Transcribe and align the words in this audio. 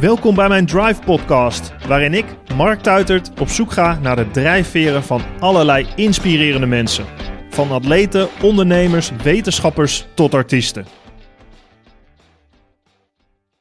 Welkom 0.00 0.34
bij 0.34 0.48
mijn 0.48 0.66
Drive 0.66 1.00
Podcast, 1.04 1.72
waarin 1.86 2.14
ik, 2.14 2.24
Mark 2.54 2.80
Tuitert, 2.80 3.40
op 3.40 3.48
zoek 3.48 3.72
ga 3.72 3.98
naar 3.98 4.16
de 4.16 4.30
drijfveren 4.30 5.02
van 5.02 5.22
allerlei 5.40 5.86
inspirerende 5.96 6.66
mensen. 6.66 7.06
Van 7.50 7.70
atleten, 7.70 8.28
ondernemers, 8.42 9.10
wetenschappers 9.22 10.06
tot 10.14 10.34
artiesten. 10.34 10.86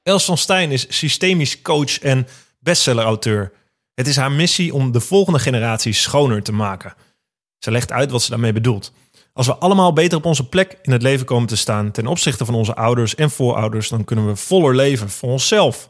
Els 0.03 0.25
van 0.25 0.37
Stijn 0.37 0.71
is 0.71 0.97
systemisch 0.97 1.61
coach 1.61 1.99
en 1.99 2.27
bestsellerauteur. 2.59 3.53
Het 3.93 4.07
is 4.07 4.15
haar 4.15 4.31
missie 4.31 4.73
om 4.73 4.91
de 4.91 4.99
volgende 4.99 5.39
generatie 5.39 5.93
schoner 5.93 6.43
te 6.43 6.51
maken. 6.51 6.93
Ze 7.59 7.71
legt 7.71 7.91
uit 7.91 8.11
wat 8.11 8.21
ze 8.21 8.29
daarmee 8.29 8.53
bedoelt. 8.53 8.93
Als 9.33 9.47
we 9.47 9.55
allemaal 9.55 9.93
beter 9.93 10.17
op 10.17 10.25
onze 10.25 10.49
plek 10.49 10.77
in 10.81 10.91
het 10.91 11.01
leven 11.01 11.25
komen 11.25 11.47
te 11.47 11.57
staan 11.57 11.91
ten 11.91 12.07
opzichte 12.07 12.45
van 12.45 12.55
onze 12.55 12.75
ouders 12.75 13.15
en 13.15 13.29
voorouders, 13.29 13.89
dan 13.89 14.03
kunnen 14.03 14.27
we 14.27 14.35
voller 14.35 14.75
leven 14.75 15.09
voor 15.09 15.29
onszelf. 15.29 15.89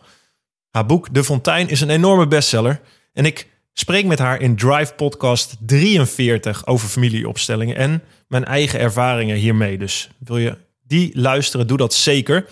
Haar 0.77 0.85
boek 0.85 1.13
De 1.13 1.23
Fontein 1.23 1.69
is 1.69 1.81
een 1.81 1.89
enorme 1.89 2.27
bestseller 2.27 2.81
en 3.13 3.25
ik 3.25 3.47
spreek 3.73 4.05
met 4.05 4.19
haar 4.19 4.41
in 4.41 4.55
Drive 4.55 4.93
Podcast 4.93 5.57
43 5.59 6.65
over 6.65 6.87
familieopstellingen 6.87 7.75
en 7.75 8.03
mijn 8.27 8.45
eigen 8.45 8.79
ervaringen 8.79 9.35
hiermee. 9.35 9.77
Dus 9.77 10.09
wil 10.17 10.37
je 10.37 10.57
die 10.83 11.19
luisteren, 11.19 11.67
doe 11.67 11.77
dat 11.77 11.93
zeker. 11.93 12.45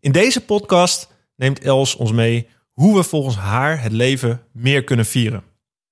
In 0.00 0.12
deze 0.12 0.40
podcast 0.40 1.08
neemt 1.36 1.64
Els 1.64 1.96
ons 1.96 2.12
mee 2.12 2.48
hoe 2.72 2.96
we 2.96 3.02
volgens 3.02 3.36
haar 3.36 3.82
het 3.82 3.92
leven 3.92 4.42
meer 4.52 4.84
kunnen 4.84 5.06
vieren. 5.06 5.42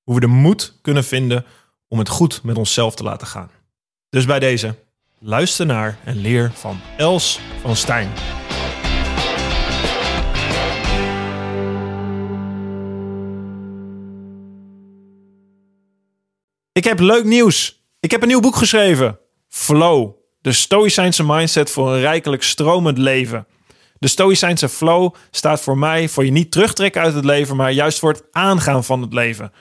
Hoe 0.03 0.15
we 0.15 0.21
de 0.21 0.27
moed 0.27 0.79
kunnen 0.83 1.05
vinden 1.05 1.45
om 1.89 1.99
het 1.99 2.09
goed 2.09 2.43
met 2.43 2.57
onszelf 2.57 2.95
te 2.95 3.03
laten 3.03 3.27
gaan. 3.27 3.51
Dus 4.11 4.25
bij 4.25 4.39
deze, 4.39 4.75
luister 5.19 5.67
naar 5.67 5.99
en 6.05 6.17
leer 6.17 6.51
van 6.55 6.81
Els 6.97 7.41
van 7.63 7.77
Stijn. 7.77 8.09
Ik 16.79 16.85
heb 16.85 16.99
leuk 17.01 17.25
nieuws. 17.25 17.83
Ik 18.01 18.11
heb 18.11 18.23
een 18.23 18.29
nieuw 18.29 18.41
boek 18.41 18.57
geschreven. 18.57 19.19
Flow, 19.49 20.13
de 20.41 20.53
Stoïcijnse 20.53 21.25
mindset 21.25 21.71
voor 21.71 21.93
een 21.93 22.01
rijkelijk 22.01 22.43
stromend 22.43 22.99
leven. 22.99 23.47
De 23.99 24.09
Stoïcijnse 24.09 24.69
flow 24.69 25.15
staat 25.31 25.61
voor 25.61 25.79
mij 25.79 26.09
voor 26.09 26.25
je 26.25 26.31
niet 26.31 26.51
terugtrekken 26.51 27.03
uit 27.03 27.15
het 27.15 27.25
leven, 27.25 27.57
maar 27.57 27.73
juist 27.73 27.99
voor 27.99 28.13
het 28.13 28.25
aangaan 28.31 28.85
van 28.85 29.03
het 29.03 29.13
leven. 29.13 29.53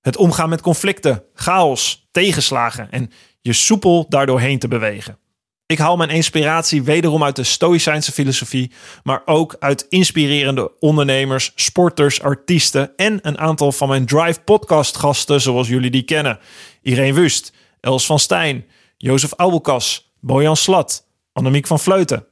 Het 0.00 0.16
omgaan 0.16 0.48
met 0.48 0.60
conflicten, 0.60 1.24
chaos, 1.34 2.08
tegenslagen 2.12 2.90
en 2.90 3.10
je 3.40 3.52
soepel 3.52 4.06
daardoorheen 4.08 4.58
te 4.58 4.68
bewegen. 4.68 5.18
Ik 5.66 5.78
haal 5.78 5.96
mijn 5.96 6.10
inspiratie 6.10 6.82
wederom 6.82 7.24
uit 7.24 7.36
de 7.36 7.44
Stoïcijnse 7.44 8.12
filosofie, 8.12 8.70
maar 9.02 9.22
ook 9.24 9.56
uit 9.58 9.86
inspirerende 9.88 10.72
ondernemers, 10.78 11.52
sporters, 11.54 12.22
artiesten 12.22 12.96
en 12.96 13.18
een 13.22 13.38
aantal 13.38 13.72
van 13.72 13.88
mijn 13.88 14.06
Drive 14.06 14.40
podcast 14.40 14.96
gasten 14.96 15.40
zoals 15.40 15.68
jullie 15.68 15.90
die 15.90 16.02
kennen. 16.02 16.38
Irene 16.82 17.12
Wust, 17.12 17.52
Els 17.80 18.06
van 18.06 18.18
Stijn, 18.18 18.64
Jozef 18.96 19.32
Aubelkas, 19.32 20.12
Bojan 20.20 20.56
Slat, 20.56 21.06
Annemiek 21.32 21.66
van 21.66 21.80
Vleuten. 21.80 22.26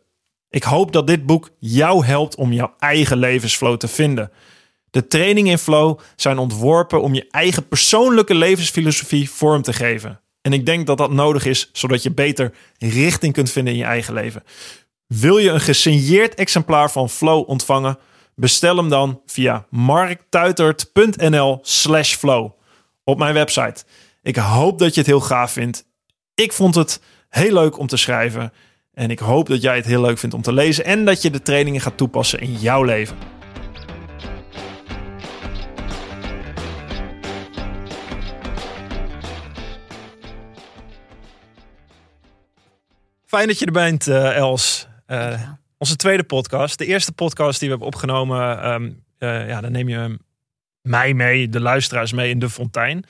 Ik 0.51 0.63
hoop 0.63 0.93
dat 0.93 1.07
dit 1.07 1.27
boek 1.27 1.51
jou 1.59 2.05
helpt 2.05 2.37
om 2.37 2.53
jouw 2.53 2.75
eigen 2.79 3.17
levensflow 3.17 3.77
te 3.77 3.89
vinden. 3.89 4.31
De 4.91 5.07
trainingen 5.07 5.51
in 5.51 5.59
flow 5.59 5.99
zijn 6.17 6.39
ontworpen 6.39 7.03
om 7.03 7.15
je 7.15 7.27
eigen 7.31 7.69
persoonlijke 7.69 8.35
levensfilosofie 8.35 9.31
vorm 9.31 9.63
te 9.63 9.73
geven. 9.73 10.21
En 10.43 10.53
ik 10.53 10.67
denk 10.67 10.87
dat 10.87 10.99
dat 10.99 11.11
nodig 11.11 11.45
is, 11.45 11.71
zodat 11.73 12.03
je 12.03 12.11
beter 12.11 12.53
richting 12.79 13.33
kunt 13.33 13.51
vinden 13.51 13.73
in 13.73 13.79
je 13.79 13.85
eigen 13.85 14.15
leven. 14.15 14.43
Wil 15.07 15.39
je 15.39 15.51
een 15.51 15.61
gesigneerd 15.61 16.35
exemplaar 16.35 16.91
van 16.91 17.11
Flow 17.11 17.49
ontvangen? 17.49 17.99
Bestel 18.35 18.77
hem 18.77 18.89
dan 18.89 19.21
via 19.27 19.67
marktuitert.nl/slash 19.71 22.15
flow 22.15 22.51
op 23.05 23.19
mijn 23.19 23.35
website. 23.35 23.85
Ik 24.23 24.37
hoop 24.37 24.79
dat 24.79 24.95
je 24.95 25.01
het 25.01 25.09
heel 25.09 25.21
gaaf 25.21 25.53
vindt. 25.53 25.85
Ik 26.35 26.53
vond 26.53 26.75
het 26.75 27.01
heel 27.29 27.53
leuk 27.53 27.79
om 27.79 27.87
te 27.87 27.97
schrijven. 27.97 28.53
En 28.93 29.11
ik 29.11 29.19
hoop 29.19 29.49
dat 29.49 29.63
jij 29.63 29.77
het 29.77 29.87
heel 29.87 30.01
leuk 30.01 30.19
vindt 30.19 30.35
om 30.35 30.43
te 30.43 30.53
lezen 30.53 30.85
en 30.85 31.05
dat 31.05 31.23
je 31.23 31.31
de 31.31 31.43
trainingen 31.43 31.81
gaat 31.81 31.97
toepassen 31.97 32.41
in 32.41 32.53
jouw 32.53 32.83
leven. 32.83 33.17
Fijn 43.33 43.47
dat 43.47 43.59
je 43.59 43.67
er 43.67 43.73
bent, 43.73 44.07
uh, 44.07 44.37
Els. 44.37 44.87
Uh, 45.07 45.43
onze 45.79 45.97
tweede 45.97 46.23
podcast. 46.23 46.79
De 46.79 46.87
eerste 46.87 47.13
podcast 47.13 47.61
die 47.61 47.69
we 47.69 47.75
hebben 47.75 47.95
opgenomen. 47.95 48.71
Um, 48.73 49.05
uh, 49.19 49.49
ja, 49.49 49.61
dan 49.61 49.73
neem 49.73 49.89
je 49.89 50.19
mij 50.83 51.15
mee, 51.15 51.49
de 51.49 51.61
luisteraars 51.61 52.13
mee 52.13 52.31
in 52.31 52.39
De 52.39 52.51
Fontein. 52.51 53.05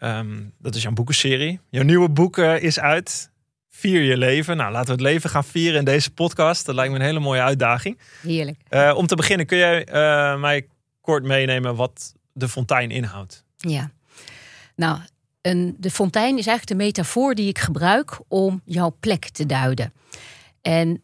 Um, 0.00 0.52
dat 0.58 0.74
is 0.74 0.82
jouw 0.82 0.92
boekenserie. 0.92 1.60
Jouw 1.70 1.82
nieuwe 1.82 2.08
boek 2.08 2.38
is 2.38 2.80
uit. 2.80 3.30
Vier 3.68 4.02
je 4.02 4.16
leven. 4.16 4.56
Nou, 4.56 4.72
laten 4.72 4.86
we 4.86 4.92
het 4.92 5.00
leven 5.00 5.30
gaan 5.30 5.44
vieren 5.44 5.78
in 5.78 5.84
deze 5.84 6.10
podcast. 6.10 6.66
Dat 6.66 6.74
lijkt 6.74 6.92
me 6.92 6.98
een 6.98 7.04
hele 7.04 7.20
mooie 7.20 7.42
uitdaging. 7.42 7.98
Heerlijk. 8.22 8.58
om 8.94 9.06
te 9.06 9.16
beginnen, 9.16 9.46
kun 9.46 9.58
jij 9.58 9.84
mij 10.38 10.66
kort 11.00 11.24
meenemen 11.24 11.76
wat 11.76 12.14
De 12.32 12.48
Fontein 12.48 12.90
inhoudt? 12.90 13.44
Ja. 13.56 13.90
Nou, 14.74 14.98
de 15.78 15.90
fontein 15.90 16.38
is 16.38 16.46
eigenlijk 16.46 16.78
de 16.78 16.84
metafoor 16.84 17.34
die 17.34 17.48
ik 17.48 17.58
gebruik 17.58 18.18
om 18.28 18.60
jouw 18.64 18.96
plek 19.00 19.28
te 19.28 19.46
duiden. 19.46 19.92
En 20.62 21.02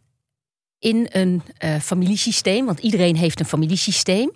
in 0.79 1.07
een 1.11 1.43
uh, 1.65 1.77
familiesysteem, 1.77 2.67
want 2.67 2.79
iedereen 2.79 3.17
heeft 3.17 3.41
een 3.41 3.47
familiesysteem, 3.47 4.33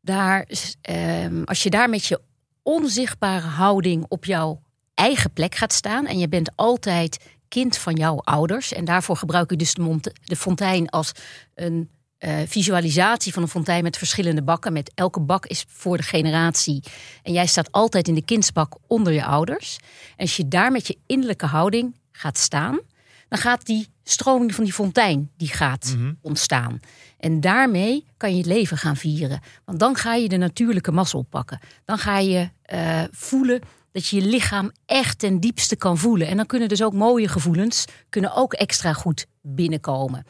daar, 0.00 0.48
uh, 0.90 1.42
als 1.44 1.62
je 1.62 1.70
daar 1.70 1.88
met 1.88 2.04
je 2.04 2.20
onzichtbare 2.62 3.46
houding 3.46 4.04
op 4.08 4.24
jouw 4.24 4.62
eigen 4.94 5.32
plek 5.32 5.54
gaat 5.54 5.72
staan 5.72 6.06
en 6.06 6.18
je 6.18 6.28
bent 6.28 6.50
altijd 6.56 7.18
kind 7.48 7.76
van 7.76 7.94
jouw 7.94 8.16
ouders 8.16 8.72
en 8.72 8.84
daarvoor 8.84 9.16
gebruik 9.16 9.50
ik 9.50 9.58
dus 9.58 9.74
de, 9.74 10.12
de 10.24 10.36
fontein 10.36 10.88
als 10.88 11.12
een 11.54 11.90
uh, 12.20 12.34
visualisatie 12.46 13.32
van 13.32 13.42
een 13.42 13.48
fontein 13.48 13.82
met 13.82 13.98
verschillende 13.98 14.42
bakken. 14.42 14.72
Met 14.72 14.92
elke 14.94 15.20
bak 15.20 15.46
is 15.46 15.64
voor 15.68 15.96
de 15.96 16.02
generatie. 16.02 16.82
En 17.22 17.32
jij 17.32 17.46
staat 17.46 17.72
altijd 17.72 18.08
in 18.08 18.14
de 18.14 18.24
kindsbak 18.24 18.76
onder 18.86 19.12
je 19.12 19.24
ouders. 19.24 19.78
En 20.16 20.24
als 20.24 20.36
je 20.36 20.48
daar 20.48 20.72
met 20.72 20.86
je 20.86 20.98
innerlijke 21.06 21.46
houding 21.46 21.94
gaat 22.12 22.38
staan, 22.38 22.80
dan 23.28 23.38
gaat 23.38 23.66
die 23.66 23.88
stroming 24.04 24.54
van 24.54 24.64
die 24.64 24.72
fontein 24.72 25.30
die 25.36 25.48
gaat 25.48 25.92
mm 25.94 26.00
-hmm. 26.00 26.18
ontstaan. 26.22 26.80
En 27.18 27.40
daarmee 27.40 28.06
kan 28.16 28.30
je 28.30 28.36
het 28.36 28.46
leven 28.46 28.76
gaan 28.76 28.96
vieren. 28.96 29.40
Want 29.64 29.78
dan 29.78 29.96
ga 29.96 30.14
je 30.14 30.28
de 30.28 30.36
natuurlijke 30.36 30.92
massa 30.92 31.18
oppakken. 31.18 31.58
Dan 31.84 31.98
ga 31.98 32.18
je 32.18 32.50
uh, 32.72 33.02
voelen 33.10 33.60
dat 33.98 34.08
je 34.08 34.20
je 34.20 34.26
lichaam 34.26 34.72
echt 34.86 35.18
ten 35.18 35.40
diepste 35.40 35.76
kan 35.76 35.98
voelen. 35.98 36.26
En 36.26 36.36
dan 36.36 36.46
kunnen 36.46 36.68
dus 36.68 36.82
ook 36.82 36.92
mooie 36.92 37.28
gevoelens 37.28 37.84
kunnen 38.08 38.34
ook 38.34 38.52
extra 38.52 38.92
goed 38.92 39.26
binnenkomen. 39.42 40.26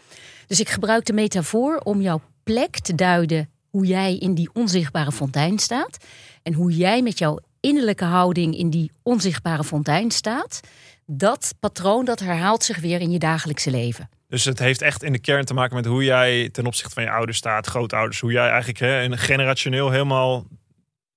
Dus 0.46 0.60
ik 0.60 0.68
gebruik 0.68 1.04
de 1.04 1.12
metafoor 1.12 1.76
om 1.76 2.00
jouw 2.00 2.20
plek 2.42 2.78
te 2.78 2.94
duiden 2.94 3.50
hoe 3.70 3.86
jij 3.86 4.16
in 4.16 4.34
die 4.34 4.50
onzichtbare 4.52 5.12
fontein 5.12 5.58
staat. 5.58 6.04
En 6.42 6.52
hoe 6.52 6.76
jij 6.76 7.02
met 7.02 7.18
jouw 7.18 7.38
innerlijke 7.60 8.04
houding 8.04 8.56
in 8.56 8.70
die 8.70 8.92
onzichtbare 9.02 9.64
fontein 9.64 10.10
staat. 10.10 10.60
Dat 11.06 11.54
patroon 11.60 12.04
dat 12.04 12.20
herhaalt 12.20 12.64
zich 12.64 12.80
weer 12.80 13.00
in 13.00 13.10
je 13.10 13.18
dagelijkse 13.18 13.70
leven. 13.70 14.08
Dus 14.28 14.44
het 14.44 14.58
heeft 14.58 14.82
echt 14.82 15.02
in 15.02 15.12
de 15.12 15.18
kern 15.18 15.44
te 15.44 15.54
maken 15.54 15.76
met 15.76 15.84
hoe 15.84 16.04
jij 16.04 16.48
ten 16.48 16.66
opzichte 16.66 16.94
van 16.94 17.02
je 17.02 17.10
ouders 17.10 17.38
staat, 17.38 17.66
grootouders. 17.66 18.20
Hoe 18.20 18.32
jij 18.32 18.48
eigenlijk 18.48 18.78
hè, 18.78 19.16
generationeel 19.16 19.90
helemaal 19.90 20.46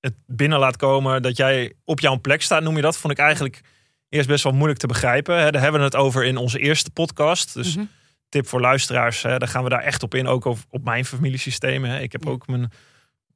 het 0.01 0.13
binnen 0.25 0.59
laat 0.59 0.77
komen 0.77 1.21
dat 1.21 1.37
jij 1.37 1.73
op 1.83 1.99
jouw 1.99 2.19
plek 2.19 2.41
staat. 2.41 2.63
Noem 2.63 2.75
je 2.75 2.81
dat? 2.81 2.97
Vond 2.97 3.13
ik 3.13 3.19
eigenlijk 3.19 3.61
eerst 4.09 4.27
best 4.27 4.43
wel 4.43 4.53
moeilijk 4.53 4.79
te 4.79 4.87
begrijpen. 4.87 5.51
Daar 5.51 5.61
hebben 5.61 5.79
we 5.79 5.85
het 5.85 5.95
over 5.95 6.23
in 6.23 6.37
onze 6.37 6.59
eerste 6.59 6.91
podcast. 6.91 7.53
Dus 7.53 7.75
mm 7.75 7.81
-hmm 7.81 7.89
tip 8.31 8.47
voor 8.47 8.61
luisteraars. 8.61 9.21
Hè, 9.21 9.37
dan 9.37 9.47
gaan 9.47 9.63
we 9.63 9.69
daar 9.69 9.83
echt 9.83 10.03
op 10.03 10.15
in. 10.15 10.27
Ook 10.27 10.45
op, 10.45 10.57
op 10.69 10.83
mijn 10.83 11.05
familiesysteem. 11.05 11.83
Hè. 11.83 11.99
Ik 11.99 12.11
heb 12.11 12.25
ook 12.25 12.47
mijn 12.47 12.71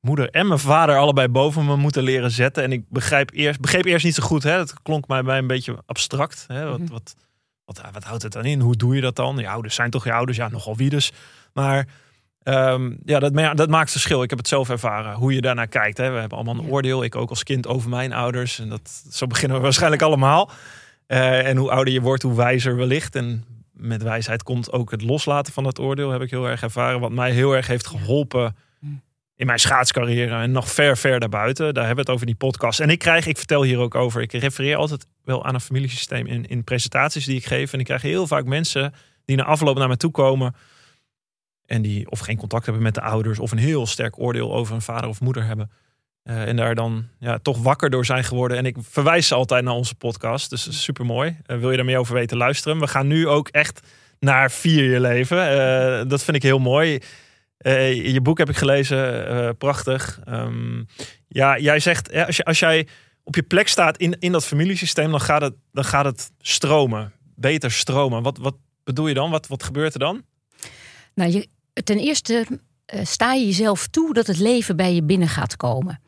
moeder 0.02 0.30
en 0.30 0.48
mijn 0.48 0.60
vader 0.60 0.98
allebei 0.98 1.28
boven 1.28 1.66
me 1.66 1.76
moeten 1.76 2.04
leren 2.04 2.32
zetten. 2.32 2.64
En 2.64 2.72
ik 2.72 2.90
begrijp 2.90 3.32
eerst, 3.34 3.60
begreep 3.60 3.86
eerst 3.86 4.06
niet 4.06 4.16
zo 4.16 4.24
goed. 4.24 4.44
Hè. 4.44 4.58
Het 4.58 4.82
klonk 4.82 5.08
mij 5.08 5.24
bij 5.24 5.38
een 5.38 5.48
beetje 5.48 5.84
abstract. 5.86 6.46
Hè. 6.48 6.70
Wat, 6.70 6.80
mhm. 6.80 6.92
wat, 6.92 7.16
wat, 7.66 7.82
wat, 7.92 8.04
houdt 8.04 8.24
het 8.24 8.32
dan 8.32 8.46
in? 8.46 8.60
Hoe 8.60 8.76
doe 8.76 8.96
je 8.96 9.02
dat 9.02 9.16
dan? 9.16 9.38
Je 9.38 9.50
ouders 9.50 9.76
zijn 9.76 9.90
toch 9.90 10.04
je 10.04 10.14
ouders? 10.14 10.38
Ja, 10.38 10.50
nogal 10.50 10.76
wie 10.76 10.90
dus. 10.90 11.12
Maar 11.54 11.88
um, 12.48 12.98
ja, 13.06 13.20
dat, 13.20 13.58
dat 13.58 13.70
maakt 13.70 13.92
verschil. 13.92 14.24
Ik 14.24 14.30
heb 14.30 14.40
het 14.40 14.48
zelf 14.48 14.70
ervaren. 14.70 15.14
Hoe 15.14 15.34
je 15.34 15.42
daarnaar 15.42 15.68
kijkt. 15.68 15.98
Hè. 15.98 16.12
We 16.12 16.20
hebben 16.20 16.38
allemaal 16.38 16.64
een 16.64 16.72
oordeel. 16.72 17.04
Ik 17.04 17.16
ook 17.16 17.30
als 17.30 17.44
kind 17.44 17.68
over 17.68 17.90
mijn 17.90 18.14
ouders. 18.14 18.60
En 18.60 18.70
dat, 18.70 19.04
zo 19.10 19.28
beginnen 19.28 19.58
we 19.58 19.64
waarschijnlijk 19.64 20.02
allemaal. 20.02 20.52
Uh, 21.08 21.48
en 21.48 21.58
hoe 21.58 21.72
ouder 21.72 21.94
je 21.94 22.02
wordt, 22.02 22.24
hoe 22.24 22.36
wijzer 22.36 22.76
wellicht. 22.76 23.16
En 23.16 23.46
met 23.74 24.04
wijsheid 24.04 24.44
komt 24.44 24.72
ook 24.72 24.92
het 24.92 25.02
loslaten 25.02 25.54
van 25.54 25.64
dat 25.64 25.80
oordeel, 25.80 26.12
heb 26.12 26.22
ik 26.22 26.30
heel 26.30 26.46
erg 26.50 26.62
ervaren. 26.62 27.00
Wat 27.00 27.12
mij 27.12 27.32
heel 27.32 27.56
erg 27.56 27.68
heeft 27.68 27.88
geholpen 27.88 28.56
in 29.36 29.46
mijn 29.46 29.60
schaatscarrière 29.60 30.42
en 30.42 30.52
nog 30.52 30.72
ver, 30.72 30.98
ver 30.98 31.20
daarbuiten. 31.20 31.74
Daar 31.74 31.86
hebben 31.86 32.06
we 32.06 32.12
het 32.12 32.20
over 32.20 32.26
die 32.26 32.36
podcast. 32.36 32.80
En 32.80 32.90
ik 32.90 33.00
krijg, 33.00 33.28
ik 33.28 33.38
vertel 33.38 33.64
hier 33.64 33.80
ook 33.80 33.96
over, 33.96 34.22
ik 34.22 34.32
refereer 34.32 34.76
altijd 34.76 35.06
wel 35.24 35.46
aan 35.46 35.54
een 35.54 35.62
familiesysteem 35.62 36.28
in, 36.28 36.46
in 36.46 36.64
presentaties 36.64 37.26
die 37.26 37.36
ik 37.36 37.46
geef. 37.46 37.74
En 37.74 37.80
ik 37.80 37.86
krijg 37.86 38.02
heel 38.02 38.28
vaak 38.28 38.46
mensen 38.46 38.94
die 39.26 39.36
na 39.36 39.44
afloop 39.44 39.78
naar 39.78 39.88
me 39.88 39.98
toe 39.98 40.12
komen. 40.12 40.56
En 41.66 41.82
die 41.82 42.12
of 42.12 42.20
geen 42.20 42.38
contact 42.38 42.66
hebben 42.66 42.84
met 42.84 42.94
de 42.94 43.02
ouders. 43.02 43.40
Of 43.40 43.52
een 43.52 43.58
heel 43.58 43.88
sterk 43.88 44.20
oordeel 44.20 44.54
over 44.54 44.76
een 44.76 44.82
vader 44.82 45.10
of 45.10 45.22
moeder 45.22 45.46
hebben. 45.46 45.72
Eh, 46.24 46.48
en 46.48 46.56
daar 46.56 46.76
dan 46.76 47.08
ja, 47.20 47.38
toch 47.38 47.64
wakker 47.64 47.90
door 47.90 48.06
zijn 48.06 48.24
geworden. 48.24 48.58
En 48.58 48.66
ik 48.66 48.76
verwijs 48.82 49.28
ze 49.28 49.36
altijd 49.36 49.64
naar 49.64 49.74
onze 49.74 49.96
podcast. 49.96 50.50
Dus 50.50 50.84
super 50.84 51.06
mooi. 51.06 51.38
wil 51.46 51.70
je 51.72 51.76
daar 51.76 51.86
meer 51.86 51.98
over 51.98 52.14
weten, 52.14 52.38
luisteren. 52.38 52.80
We 52.80 52.88
gaan 52.88 53.08
nu 53.08 53.28
ook 53.28 53.48
echt 53.48 53.88
naar 54.20 54.52
vier 54.52 54.92
je 54.92 55.00
leven. 55.00 55.50
Eh, 55.50 56.10
dat 56.10 56.24
vind 56.24 56.38
ik 56.38 56.44
heel 56.44 56.60
mooi. 56.60 57.00
Je 57.58 58.20
boek 58.22 58.38
heb 58.38 58.50
ik 58.50 58.56
gelezen. 58.56 59.58
prachtig. 59.58 60.20
Ehm, 60.26 60.84
ja, 61.28 61.58
jij 61.60 61.80
zegt, 61.80 62.14
als, 62.14 62.38
je, 62.38 62.44
als 62.44 62.60
jij 62.60 62.88
op 63.26 63.36
je 63.36 63.44
plek 63.44 63.68
staat 63.68 63.98
in, 63.98 64.20
in 64.20 64.32
dat 64.32 64.46
familiesysteem, 64.46 65.12
dan 65.12 65.22
gaat 65.22 65.42
het, 65.42 65.54
dan 65.72 65.86
gaat 65.86 66.06
het 66.06 66.32
stromen. 66.40 67.14
Beter 67.36 67.72
stromen. 67.72 68.24
Wat, 68.24 68.38
wat 68.38 68.56
bedoel 68.84 69.08
je 69.08 69.14
dan? 69.14 69.30
Wat, 69.30 69.48
wat 69.48 69.64
gebeurt 69.64 69.94
er 69.94 70.00
dan? 70.00 70.24
Nou, 71.16 71.32
je, 71.32 71.48
ten 71.84 71.98
eerste 71.98 72.48
sta 73.04 73.34
je 73.34 73.46
jezelf 73.46 73.88
toe 73.88 74.14
dat 74.14 74.28
het 74.28 74.38
leven 74.38 74.76
bij 74.76 74.94
je 74.94 75.04
binnen 75.04 75.28
gaat 75.28 75.58
komen 75.58 76.00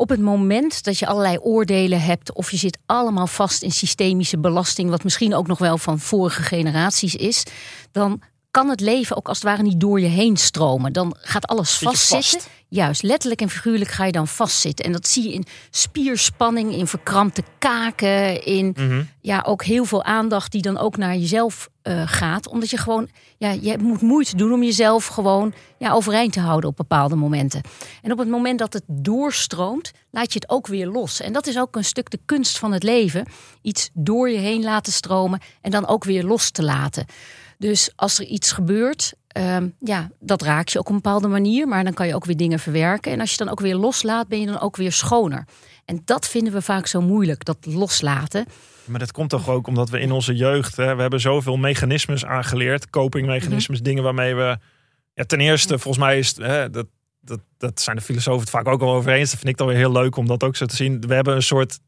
op 0.00 0.08
het 0.08 0.20
moment 0.20 0.84
dat 0.84 0.98
je 0.98 1.06
allerlei 1.06 1.38
oordelen 1.38 2.02
hebt 2.02 2.32
of 2.34 2.50
je 2.50 2.56
zit 2.56 2.78
allemaal 2.86 3.26
vast 3.26 3.62
in 3.62 3.70
systemische 3.70 4.38
belasting, 4.38 4.90
wat 4.90 5.04
misschien 5.04 5.34
ook 5.34 5.46
nog 5.46 5.58
wel 5.58 5.78
van 5.78 5.98
vorige 5.98 6.42
generaties 6.42 7.14
is, 7.14 7.44
dan 7.92 8.22
kan 8.50 8.68
het 8.68 8.80
leven 8.80 9.16
ook 9.16 9.28
als 9.28 9.36
het 9.36 9.46
ware 9.46 9.62
niet 9.62 9.80
door 9.80 10.00
je 10.00 10.06
heen 10.06 10.36
stromen. 10.36 10.92
Dan 10.92 11.16
gaat 11.20 11.46
alles 11.46 11.78
vastzitten. 11.78 12.40
Juist, 12.68 13.02
letterlijk 13.02 13.40
en 13.40 13.50
figuurlijk 13.50 13.90
ga 13.90 14.04
je 14.04 14.12
dan 14.12 14.28
vastzitten. 14.28 14.84
En 14.84 14.92
dat 14.92 15.08
zie 15.08 15.22
je 15.22 15.32
in 15.32 15.46
spierspanning, 15.70 16.72
in 16.72 16.86
verkrampte 16.86 17.42
kaken, 17.58 18.44
in 18.44 18.74
mhm. 18.76 19.02
ja, 19.20 19.44
ook 19.46 19.64
heel 19.64 19.84
veel 19.84 20.04
aandacht 20.04 20.52
die 20.52 20.62
dan 20.62 20.78
ook 20.78 20.96
naar 20.96 21.16
jezelf 21.16 21.68
uh, 21.90 22.02
gaat. 22.06 22.48
Omdat 22.48 22.70
je 22.70 22.76
gewoon, 22.76 23.08
ja, 23.38 23.50
je 23.50 23.78
moet 23.78 24.00
moeite 24.00 24.36
doen 24.36 24.52
om 24.52 24.62
jezelf 24.62 25.06
gewoon 25.06 25.54
ja, 25.78 25.92
overeind 25.92 26.32
te 26.32 26.40
houden 26.40 26.70
op 26.70 26.76
bepaalde 26.76 27.16
momenten. 27.16 27.60
En 28.02 28.12
op 28.12 28.18
het 28.18 28.28
moment 28.28 28.58
dat 28.58 28.72
het 28.72 28.84
doorstroomt, 28.86 29.92
laat 30.10 30.32
je 30.32 30.38
het 30.38 30.50
ook 30.50 30.66
weer 30.66 30.86
los. 30.86 31.20
En 31.20 31.32
dat 31.32 31.46
is 31.46 31.58
ook 31.58 31.76
een 31.76 31.84
stuk 31.84 32.10
de 32.10 32.20
kunst 32.24 32.58
van 32.58 32.72
het 32.72 32.82
leven. 32.82 33.26
Iets 33.62 33.90
door 33.92 34.30
je 34.30 34.38
heen 34.38 34.62
laten 34.62 34.92
stromen 34.92 35.40
en 35.60 35.70
dan 35.70 35.86
ook 35.86 36.04
weer 36.04 36.24
los 36.24 36.50
te 36.50 36.62
laten. 36.62 37.06
Dus 37.58 37.92
als 37.96 38.18
er 38.18 38.24
iets 38.24 38.52
gebeurt, 38.52 39.12
ehm, 39.28 39.68
ja, 39.78 40.10
dat 40.20 40.42
raak 40.42 40.68
je 40.68 40.78
op 40.78 40.88
een 40.88 40.94
bepaalde 40.94 41.28
manier. 41.28 41.68
Maar 41.68 41.84
dan 41.84 41.94
kan 41.94 42.06
je 42.06 42.14
ook 42.14 42.24
weer 42.24 42.36
dingen 42.36 42.58
verwerken. 42.58 43.12
En 43.12 43.20
als 43.20 43.30
je 43.30 43.36
dan 43.36 43.48
ook 43.48 43.60
weer 43.60 43.76
loslaat, 43.76 44.28
ben 44.28 44.40
je 44.40 44.46
dan 44.46 44.60
ook 44.60 44.76
weer 44.76 44.92
schoner. 44.92 45.44
En 45.84 46.02
dat 46.04 46.28
vinden 46.28 46.52
we 46.52 46.62
vaak 46.62 46.86
zo 46.86 47.00
moeilijk, 47.00 47.44
dat 47.44 47.56
loslaten. 47.60 48.46
Maar 48.90 48.98
dat 49.00 49.12
komt 49.12 49.30
toch 49.30 49.48
ook 49.48 49.66
omdat 49.66 49.90
we 49.90 50.00
in 50.00 50.12
onze 50.12 50.34
jeugd, 50.34 50.76
hè, 50.76 50.94
we 50.94 51.00
hebben 51.00 51.20
zoveel 51.20 51.56
mechanismes 51.56 52.24
aangeleerd. 52.24 52.90
Copingmechanismes, 52.90 53.78
mm 53.78 53.84
dingen 53.84 54.02
waarmee 54.02 54.34
we... 54.34 54.58
Ja, 55.14 55.24
ten 55.24 55.40
eerste, 55.40 55.78
volgens 55.78 56.04
mij 56.04 56.18
is 56.18 56.36
hè, 56.36 56.70
dat, 56.70 56.86
dat, 57.20 57.40
dat 57.58 57.80
zijn 57.80 57.96
de 57.96 58.02
filosofen 58.02 58.40
het 58.40 58.50
vaak 58.50 58.68
ook 58.68 58.82
al 58.82 58.94
over 58.94 59.12
eens. 59.12 59.30
Dat 59.30 59.38
vind 59.38 59.52
ik 59.52 59.56
dan 59.56 59.66
weer 59.66 59.76
heel 59.76 59.92
leuk 59.92 60.16
om 60.16 60.26
dat 60.26 60.44
ook 60.44 60.56
zo 60.56 60.66
te 60.66 60.76
zien. 60.76 61.00
We 61.00 61.14
hebben 61.14 61.34
een 61.34 61.42
soort 61.42 61.78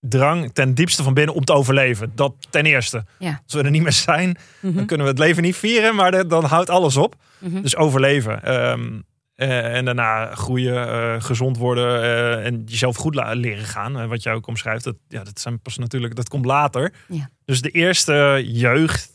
drang 0.00 0.52
ten 0.52 0.74
diepste 0.74 1.02
van 1.02 1.14
binnen 1.14 1.34
om 1.34 1.44
te 1.44 1.52
overleven. 1.52 2.12
Dat 2.14 2.34
ten 2.50 2.66
eerste. 2.66 3.04
Ja. 3.18 3.40
Als 3.44 3.54
we 3.54 3.62
er 3.62 3.70
niet 3.70 3.82
meer 3.82 3.92
zijn, 3.92 4.36
dan 4.60 4.72
mhm. 4.72 4.84
kunnen 4.84 5.06
we 5.06 5.12
het 5.12 5.20
leven 5.20 5.42
niet 5.42 5.56
vieren, 5.56 5.94
maar 5.94 6.28
dan 6.28 6.44
houdt 6.44 6.70
alles 6.70 6.96
op. 6.96 7.14
Mhm. 7.38 7.62
Dus 7.62 7.76
overleven. 7.76 8.42
Ehm, 8.42 9.00
eh, 9.48 9.76
en 9.76 9.84
daarna 9.84 10.34
groeien, 10.34 10.88
uh, 10.88 11.22
gezond 11.22 11.56
worden 11.56 12.02
uh, 12.02 12.46
en 12.46 12.62
jezelf 12.66 12.96
goed 12.96 13.14
leren 13.14 13.64
gaan. 13.64 14.08
wat 14.08 14.22
jij 14.22 14.32
ook 14.32 14.46
omschrijft, 14.46 14.84
dat, 14.84 14.96
ja, 15.08 15.24
dat 15.24 15.40
zijn 15.40 15.60
pas 15.60 15.78
natuurlijk, 15.78 16.16
dat 16.16 16.28
komt 16.28 16.44
later. 16.44 16.92
Ja. 17.08 17.30
Dus 17.44 17.60
de 17.60 17.70
eerste 17.70 18.42
jeugd, 18.46 19.10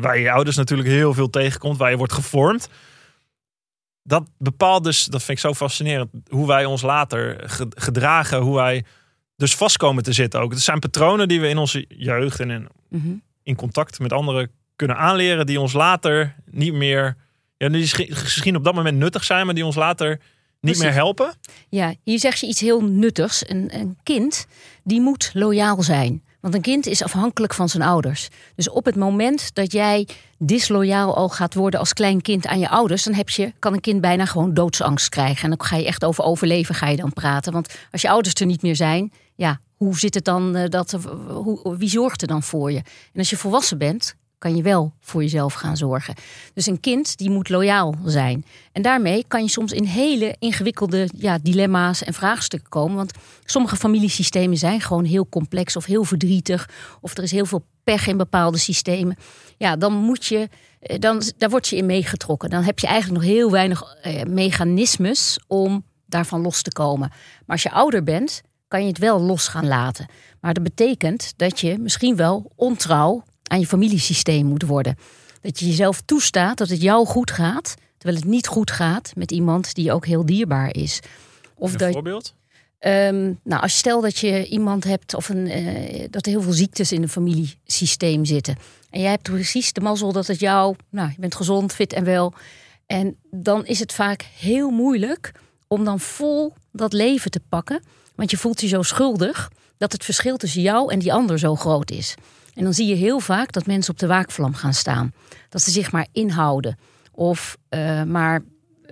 waar 0.00 0.18
je 0.18 0.30
ouders 0.30 0.56
natuurlijk 0.56 0.88
heel 0.88 1.14
veel 1.14 1.30
tegenkomt, 1.30 1.76
waar 1.76 1.90
je 1.90 1.96
wordt 1.96 2.12
gevormd. 2.12 2.68
Dat 4.02 4.30
bepaalt 4.38 4.84
dus, 4.84 5.04
dat 5.04 5.22
vind 5.22 5.38
ik 5.38 5.44
zo 5.44 5.54
fascinerend, 5.54 6.10
hoe 6.28 6.46
wij 6.46 6.64
ons 6.64 6.82
later 6.82 7.36
gedragen, 7.68 8.40
hoe 8.40 8.54
wij 8.54 8.84
dus 9.36 9.54
vast 9.54 9.76
komen 9.76 10.02
te 10.02 10.12
zitten 10.12 10.40
ook. 10.40 10.50
Het 10.50 10.60
zijn 10.60 10.78
patronen 10.78 11.28
die 11.28 11.40
we 11.40 11.48
in 11.48 11.58
onze 11.58 11.84
jeugd 11.88 12.40
en 12.40 12.50
in, 12.50 12.68
mhm. 12.88 13.12
in 13.42 13.56
contact 13.56 13.98
met 13.98 14.12
anderen 14.12 14.50
kunnen 14.76 14.96
aanleren, 14.96 15.46
die 15.46 15.60
ons 15.60 15.72
later 15.72 16.34
niet 16.50 16.74
meer, 16.74 17.16
ja, 17.60 17.68
die 17.68 18.08
misschien 18.08 18.56
op 18.56 18.64
dat 18.64 18.74
moment 18.74 18.96
nuttig 18.96 19.24
zijn, 19.24 19.46
maar 19.46 19.54
die 19.54 19.64
ons 19.64 19.74
later 19.74 20.20
niet 20.60 20.78
meer 20.78 20.92
helpen. 20.92 21.34
Ja, 21.68 21.94
hier 22.04 22.18
zeg 22.18 22.36
je 22.36 22.46
iets 22.46 22.60
heel 22.60 22.80
nuttigs. 22.80 23.48
Een, 23.48 23.68
een 23.72 23.98
kind 24.02 24.46
die 24.84 25.00
moet 25.00 25.30
loyaal 25.34 25.82
zijn. 25.82 26.22
Want 26.40 26.54
een 26.54 26.60
kind 26.60 26.86
is 26.86 27.02
afhankelijk 27.02 27.54
van 27.54 27.68
zijn 27.68 27.82
ouders. 27.82 28.28
Dus 28.54 28.70
op 28.70 28.84
het 28.84 28.96
moment 28.96 29.54
dat 29.54 29.72
jij 29.72 30.08
disloyaal 30.38 31.16
al 31.16 31.28
gaat 31.28 31.54
worden 31.54 31.80
als 31.80 31.92
klein 31.92 32.22
kind 32.22 32.46
aan 32.46 32.58
je 32.58 32.68
ouders, 32.68 33.04
dan 33.04 33.14
heb 33.14 33.28
je, 33.28 33.52
kan 33.58 33.72
een 33.72 33.80
kind 33.80 34.00
bijna 34.00 34.26
gewoon 34.26 34.54
doodsangst 34.54 35.08
krijgen. 35.08 35.42
En 35.42 35.56
dan 35.56 35.66
ga 35.66 35.76
je 35.76 35.86
echt 35.86 36.04
over 36.04 36.24
overleven 36.24 36.74
ga 36.74 36.88
je 36.88 36.96
dan 36.96 37.12
praten. 37.12 37.52
Want 37.52 37.74
als 37.90 38.02
je 38.02 38.10
ouders 38.10 38.34
er 38.34 38.46
niet 38.46 38.62
meer 38.62 38.76
zijn, 38.76 39.12
ja, 39.34 39.60
hoe 39.76 39.98
zit 39.98 40.14
het 40.14 40.24
dan? 40.24 40.56
Uh, 40.56 40.64
dat, 40.68 40.98
hoe, 41.28 41.76
wie 41.76 41.88
zorgt 41.88 42.22
er 42.22 42.28
dan 42.28 42.42
voor 42.42 42.72
je? 42.72 42.78
En 43.12 43.18
als 43.18 43.30
je 43.30 43.36
volwassen 43.36 43.78
bent, 43.78 44.14
kan 44.40 44.56
je 44.56 44.62
wel 44.62 44.92
voor 45.00 45.22
jezelf 45.22 45.54
gaan 45.54 45.76
zorgen. 45.76 46.14
Dus 46.54 46.66
een 46.66 46.80
kind 46.80 47.16
die 47.16 47.30
moet 47.30 47.48
loyaal 47.48 47.94
zijn. 48.04 48.44
En 48.72 48.82
daarmee 48.82 49.24
kan 49.28 49.42
je 49.42 49.48
soms 49.48 49.72
in 49.72 49.84
hele 49.84 50.36
ingewikkelde 50.38 51.08
ja, 51.16 51.38
dilemma's 51.42 52.04
en 52.04 52.14
vraagstukken 52.14 52.68
komen. 52.68 52.96
Want 52.96 53.12
sommige 53.44 53.76
familiesystemen 53.76 54.56
zijn 54.56 54.80
gewoon 54.80 55.04
heel 55.04 55.28
complex 55.28 55.76
of 55.76 55.84
heel 55.84 56.04
verdrietig. 56.04 56.68
Of 57.00 57.16
er 57.16 57.22
is 57.22 57.30
heel 57.30 57.46
veel 57.46 57.64
pech 57.84 58.06
in 58.06 58.16
bepaalde 58.16 58.58
systemen. 58.58 59.16
Ja, 59.56 59.76
dan 59.76 59.92
moet 59.92 60.24
je. 60.24 60.48
Eh, 60.80 60.98
dan, 60.98 61.22
daar 61.38 61.50
word 61.50 61.68
je 61.68 61.76
in 61.76 61.86
meegetrokken. 61.86 62.50
Dan 62.50 62.62
heb 62.62 62.78
je 62.78 62.86
eigenlijk 62.86 63.22
nog 63.22 63.32
heel 63.32 63.50
weinig 63.50 63.96
eh, 64.02 64.22
mechanismes 64.22 65.38
om 65.46 65.84
daarvan 66.06 66.40
los 66.40 66.62
te 66.62 66.72
komen. 66.72 67.08
Maar 67.08 67.56
als 67.56 67.62
je 67.62 67.70
ouder 67.70 68.02
bent, 68.02 68.42
kan 68.68 68.82
je 68.82 68.88
het 68.88 68.98
wel 68.98 69.20
los 69.20 69.48
gaan 69.48 69.66
laten. 69.66 70.06
Maar 70.40 70.54
dat 70.54 70.62
betekent 70.62 71.32
dat 71.36 71.60
je 71.60 71.78
misschien 71.78 72.16
wel 72.16 72.52
ontrouw 72.56 73.24
aan 73.50 73.60
je 73.60 73.66
familiesysteem 73.66 74.46
moet 74.46 74.62
worden. 74.62 74.98
Dat 75.40 75.58
je 75.58 75.66
jezelf 75.66 76.00
toestaat 76.04 76.58
dat 76.58 76.68
het 76.68 76.82
jou 76.82 77.06
goed 77.06 77.30
gaat, 77.30 77.74
terwijl 77.98 78.20
het 78.20 78.30
niet 78.30 78.46
goed 78.46 78.70
gaat 78.70 79.12
met 79.14 79.30
iemand 79.30 79.74
die 79.74 79.92
ook 79.92 80.06
heel 80.06 80.26
dierbaar 80.26 80.74
is. 80.74 81.00
Of 81.54 81.72
een 81.72 81.78
dat, 81.78 81.92
voorbeeld? 81.92 82.34
Um, 82.80 83.40
nou, 83.42 83.62
als 83.62 83.72
je 83.72 83.78
stel 83.78 84.00
dat 84.00 84.18
je 84.18 84.46
iemand 84.46 84.84
hebt 84.84 85.14
of 85.14 85.28
een, 85.28 85.46
uh, 85.46 86.06
dat 86.10 86.26
er 86.26 86.32
heel 86.32 86.42
veel 86.42 86.52
ziektes 86.52 86.92
in 86.92 87.02
een 87.02 87.08
familiesysteem 87.08 88.24
zitten. 88.24 88.56
En 88.90 89.00
jij 89.00 89.10
hebt 89.10 89.22
precies 89.22 89.72
de 89.72 89.80
mazzel 89.80 90.12
dat 90.12 90.26
het 90.26 90.40
jou, 90.40 90.76
nou, 90.90 91.08
je 91.08 91.20
bent 91.20 91.34
gezond, 91.34 91.72
fit 91.72 91.92
en 91.92 92.04
wel. 92.04 92.32
En 92.86 93.16
dan 93.30 93.66
is 93.66 93.78
het 93.78 93.92
vaak 93.92 94.26
heel 94.38 94.70
moeilijk 94.70 95.32
om 95.66 95.84
dan 95.84 96.00
vol 96.00 96.52
dat 96.72 96.92
leven 96.92 97.30
te 97.30 97.40
pakken. 97.48 97.82
Want 98.14 98.30
je 98.30 98.36
voelt 98.36 98.60
je 98.60 98.68
zo 98.68 98.82
schuldig 98.82 99.50
dat 99.78 99.92
het 99.92 100.04
verschil 100.04 100.36
tussen 100.36 100.62
jou 100.62 100.92
en 100.92 100.98
die 100.98 101.12
ander 101.12 101.38
zo 101.38 101.56
groot 101.56 101.90
is. 101.90 102.14
En 102.54 102.64
dan 102.64 102.74
zie 102.74 102.86
je 102.86 102.94
heel 102.94 103.20
vaak 103.20 103.52
dat 103.52 103.66
mensen 103.66 103.92
op 103.92 103.98
de 103.98 104.06
waakvlam 104.06 104.54
gaan 104.54 104.74
staan. 104.74 105.12
Dat 105.48 105.62
ze 105.62 105.70
zich 105.70 105.92
maar 105.92 106.06
inhouden. 106.12 106.78
Of 107.12 107.56
uh, 107.70 108.02
maar 108.02 108.42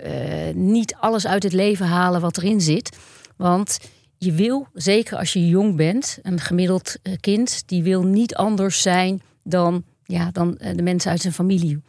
uh, 0.05 0.53
niet 0.53 0.95
alles 0.95 1.27
uit 1.27 1.43
het 1.43 1.53
leven 1.53 1.85
halen 1.85 2.21
wat 2.21 2.37
erin 2.37 2.61
zit. 2.61 2.97
Want 3.35 3.79
je 4.17 4.31
wil, 4.31 4.67
zeker 4.73 5.17
als 5.17 5.33
je 5.33 5.47
jong 5.47 5.75
bent, 5.75 6.19
een 6.21 6.39
gemiddeld 6.39 6.95
eh, 7.01 7.13
kind, 7.19 7.67
die 7.67 7.83
wil 7.83 8.03
niet 8.03 8.35
anders 8.35 8.81
zijn 8.81 9.21
dan, 9.43 9.83
ja, 10.03 10.31
dan 10.31 10.59
de 10.75 10.81
mensen 10.81 11.11
uit 11.11 11.21
zijn 11.21 11.33
familie. 11.33 11.81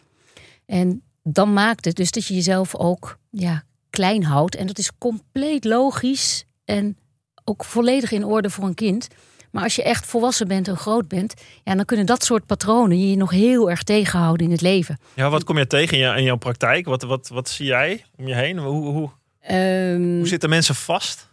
En 0.67 1.03
dan 1.23 1.53
maakt 1.53 1.85
het 1.85 1.97
dus 1.97 2.11
dat 2.11 2.27
je 2.27 2.35
jezelf 2.35 2.77
ook 2.77 3.19
ja, 3.31 3.65
klein 3.91 4.25
houdt. 4.25 4.57
En 4.57 4.67
dat 4.67 4.79
is 4.79 4.99
compleet 4.99 5.65
logisch 5.65 6.45
en 6.65 6.97
ook 7.45 7.65
volledig 7.65 8.12
in 8.12 8.25
orde 8.25 8.50
voor 8.50 8.65
een 8.65 8.75
kind. 8.75 9.09
Maar 9.50 9.62
als 9.62 9.76
je 9.76 9.83
echt 9.83 10.07
volwassen 10.07 10.49
bent 10.49 10.69
en 10.69 10.76
groot 10.76 11.09
bent, 11.09 11.35
ja, 11.64 11.75
dan 11.75 11.85
kunnen 11.85 12.07
dat 12.07 12.25
soort 12.25 12.47
patronen 12.47 13.09
je 13.11 13.16
nog 13.16 13.30
heel 13.30 13.71
erg 13.71 13.83
tegenhouden 13.83 14.47
in 14.47 14.52
het 14.52 14.61
leven. 14.61 14.99
Ja, 15.14 15.30
wat 15.30 15.45
kom 15.45 15.59
je 15.59 15.66
tegen 15.66 15.99
in, 15.99 16.16
in 16.16 16.23
jouw 16.23 16.37
praktijk? 16.37 16.87
Wat, 16.87 17.02
wat, 17.02 17.28
wat 17.28 17.49
zie 17.49 17.66
jij 17.66 18.04
om 18.16 18.28
je 18.28 18.35
heen? 18.35 18.59
Hoe, 18.59 18.85
hoe, 18.85 19.11
um, 19.50 20.16
hoe 20.16 20.28
zitten 20.28 20.49
mensen 20.49 20.75
vast? 20.75 21.28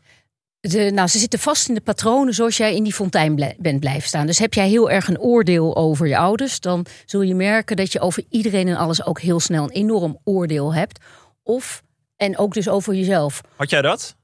De, 0.59 0.91
nou, 0.93 1.07
ze 1.07 1.17
zitten 1.17 1.39
vast 1.39 1.67
in 1.67 1.74
de 1.74 1.81
patronen 1.81 2.33
zoals 2.33 2.57
jij 2.57 2.75
in 2.75 2.83
die 2.83 2.93
fontein 2.93 3.55
bent 3.57 3.79
blijven 3.79 4.07
staan. 4.07 4.25
Dus 4.25 4.39
heb 4.39 4.53
jij 4.53 4.69
heel 4.69 4.89
erg 4.89 5.07
een 5.07 5.19
oordeel 5.19 5.75
over 5.75 6.07
je 6.07 6.17
ouders, 6.17 6.59
dan 6.59 6.86
zul 7.05 7.21
je 7.21 7.36
merken 7.36 7.75
dat 7.75 7.91
je 7.91 8.00
over 8.00 8.24
iedereen 8.29 8.67
en 8.67 8.75
alles 8.75 9.05
ook 9.05 9.19
heel 9.19 9.39
snel 9.39 9.63
een 9.63 9.69
enorm 9.69 10.19
oordeel 10.24 10.74
hebt. 10.74 11.00
Of, 11.43 11.83
en 12.15 12.38
ook 12.38 12.53
dus 12.53 12.69
over 12.69 12.93
jezelf. 12.93 13.41
Had 13.55 13.69
jij 13.69 13.81
dat? 13.81 14.15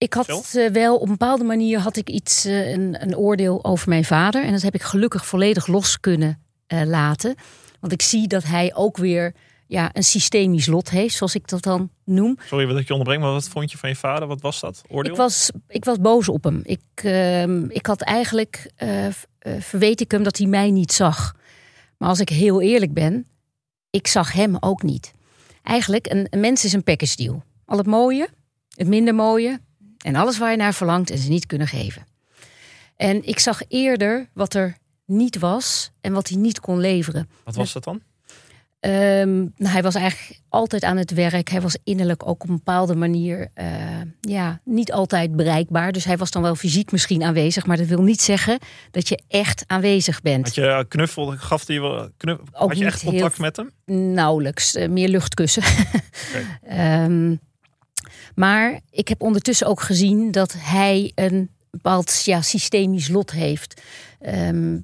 Ik 0.00 0.14
had 0.14 0.52
uh, 0.56 0.70
wel 0.70 0.96
op 0.96 1.02
een 1.02 1.08
bepaalde 1.08 1.44
manier 1.44 1.78
had 1.78 1.96
ik 1.96 2.08
iets, 2.10 2.46
uh, 2.46 2.70
een, 2.70 3.02
een, 3.02 3.16
oordeel 3.16 3.64
over 3.64 3.88
mijn 3.88 4.04
vader. 4.04 4.44
En 4.44 4.52
dat 4.52 4.62
heb 4.62 4.74
ik 4.74 4.82
gelukkig 4.82 5.26
volledig 5.26 5.66
los 5.66 6.00
kunnen 6.00 6.42
uh, 6.68 6.82
laten. 6.84 7.34
Want 7.80 7.92
ik 7.92 8.02
zie 8.02 8.28
dat 8.28 8.44
hij 8.44 8.74
ook 8.74 8.96
weer 8.96 9.34
ja, 9.66 9.90
een 9.92 10.04
systemisch 10.04 10.66
lot 10.66 10.90
heeft, 10.90 11.14
zoals 11.14 11.34
ik 11.34 11.48
dat 11.48 11.62
dan 11.62 11.90
noem. 12.04 12.38
Sorry 12.46 12.66
dat 12.66 12.78
ik 12.78 12.86
je 12.86 12.92
onderbreng, 12.92 13.22
maar 13.22 13.32
wat 13.32 13.48
vond 13.48 13.70
je 13.70 13.78
van 13.78 13.88
je 13.88 13.96
vader? 13.96 14.28
Wat 14.28 14.40
was 14.40 14.60
dat 14.60 14.82
oordeel? 14.88 15.12
Ik 15.12 15.18
was, 15.18 15.50
ik 15.68 15.84
was 15.84 15.98
boos 15.98 16.28
op 16.28 16.44
hem. 16.44 16.60
Ik, 16.64 16.80
ehm, 16.94 17.64
ik 17.68 17.86
had 17.86 18.00
eigenlijk, 18.00 18.70
verweet 19.58 20.00
ik 20.00 20.10
hem 20.10 20.22
dat 20.22 20.38
hij 20.38 20.46
mij 20.46 20.70
niet 20.70 20.92
zag. 20.92 21.36
Maar 21.96 22.08
als 22.08 22.20
ik 22.20 22.28
heel 22.28 22.60
eerlijk 22.60 22.92
ben, 22.92 23.26
ik 23.90 24.06
zag 24.06 24.32
hem 24.32 24.56
ook 24.60 24.82
niet. 24.82 25.12
eigenlijk, 25.62 26.10
een, 26.10 26.26
een 26.30 26.40
mens 26.40 26.64
is 26.64 26.72
een 26.72 26.84
package 26.84 27.16
deal. 27.16 27.42
Al 27.64 27.78
het 27.78 27.86
mooie, 27.86 28.28
het 28.76 28.88
minder 28.88 29.14
mooie 29.14 29.60
en 30.04 30.14
alles 30.16 30.38
waar 30.38 30.50
je 30.50 30.56
naar 30.56 30.74
verlangt 30.74 31.10
en 31.10 31.18
ze 31.18 31.28
niet 31.28 31.46
kunnen 31.46 31.66
geven. 31.66 32.06
En 32.96 33.26
ik 33.26 33.38
zag 33.38 33.62
eerder 33.68 34.28
wat 34.34 34.54
er 34.54 34.76
niet 35.06 35.38
was 35.38 35.90
en 36.00 36.12
wat 36.12 36.28
hij 36.28 36.38
niet 36.38 36.60
kon 36.60 36.78
leveren. 36.80 37.28
Wat 37.44 37.54
was 37.54 37.72
dat 37.72 37.84
dan? 37.84 38.00
Ehm, 38.80 39.38
nou, 39.38 39.72
hij 39.72 39.82
was 39.82 39.94
eigenlijk 39.94 40.40
altijd 40.48 40.84
aan 40.84 40.96
het 40.96 41.10
werk. 41.14 41.48
Hij 41.50 41.60
was 41.60 41.76
innerlijk 41.84 42.26
ook 42.28 42.42
op 42.42 42.48
een 42.48 42.54
bepaalde 42.56 42.94
manier 42.94 43.48
eh, 43.54 43.66
ja, 44.20 44.60
niet 44.64 44.92
altijd 44.92 45.36
bereikbaar. 45.36 45.92
Dus 45.92 46.04
hij 46.04 46.16
was 46.16 46.30
dan 46.30 46.42
wel 46.42 46.54
fysiek 46.54 46.92
misschien 46.92 47.22
aanwezig. 47.22 47.66
Maar 47.66 47.76
dat 47.76 47.86
wil 47.86 48.02
niet 48.02 48.20
zeggen 48.22 48.58
dat 48.90 49.08
je 49.08 49.20
echt 49.28 49.64
aanwezig 49.66 50.20
bent. 50.22 50.44
Had 50.44 50.54
je 50.54 50.84
knuffel, 50.88 51.26
gaf 51.36 51.66
hij 51.66 51.80
wel 51.80 52.10
knuffel, 52.16 52.44
Ook 52.52 52.68
had 52.68 52.78
je 52.78 52.84
echt 52.84 53.04
contact 53.04 53.36
heel- 53.36 53.44
met 53.44 53.56
hem? 53.56 53.70
Nauwelijks. 54.14 54.74
eh, 54.74 54.88
meer 54.88 55.08
luchtkussen. 55.08 55.62
Ehm, 56.62 57.34
maar 58.34 58.80
ik 58.90 59.08
heb 59.08 59.22
ondertussen 59.22 59.66
ook 59.66 59.80
gezien 59.80 60.30
dat 60.30 60.54
hij 60.56 61.12
een 61.14 61.50
bepaald 61.70 62.22
ja, 62.24 62.42
systemisch 62.42 63.08
lot 63.08 63.30
heeft. 63.30 63.80
Ehm, 64.20 64.76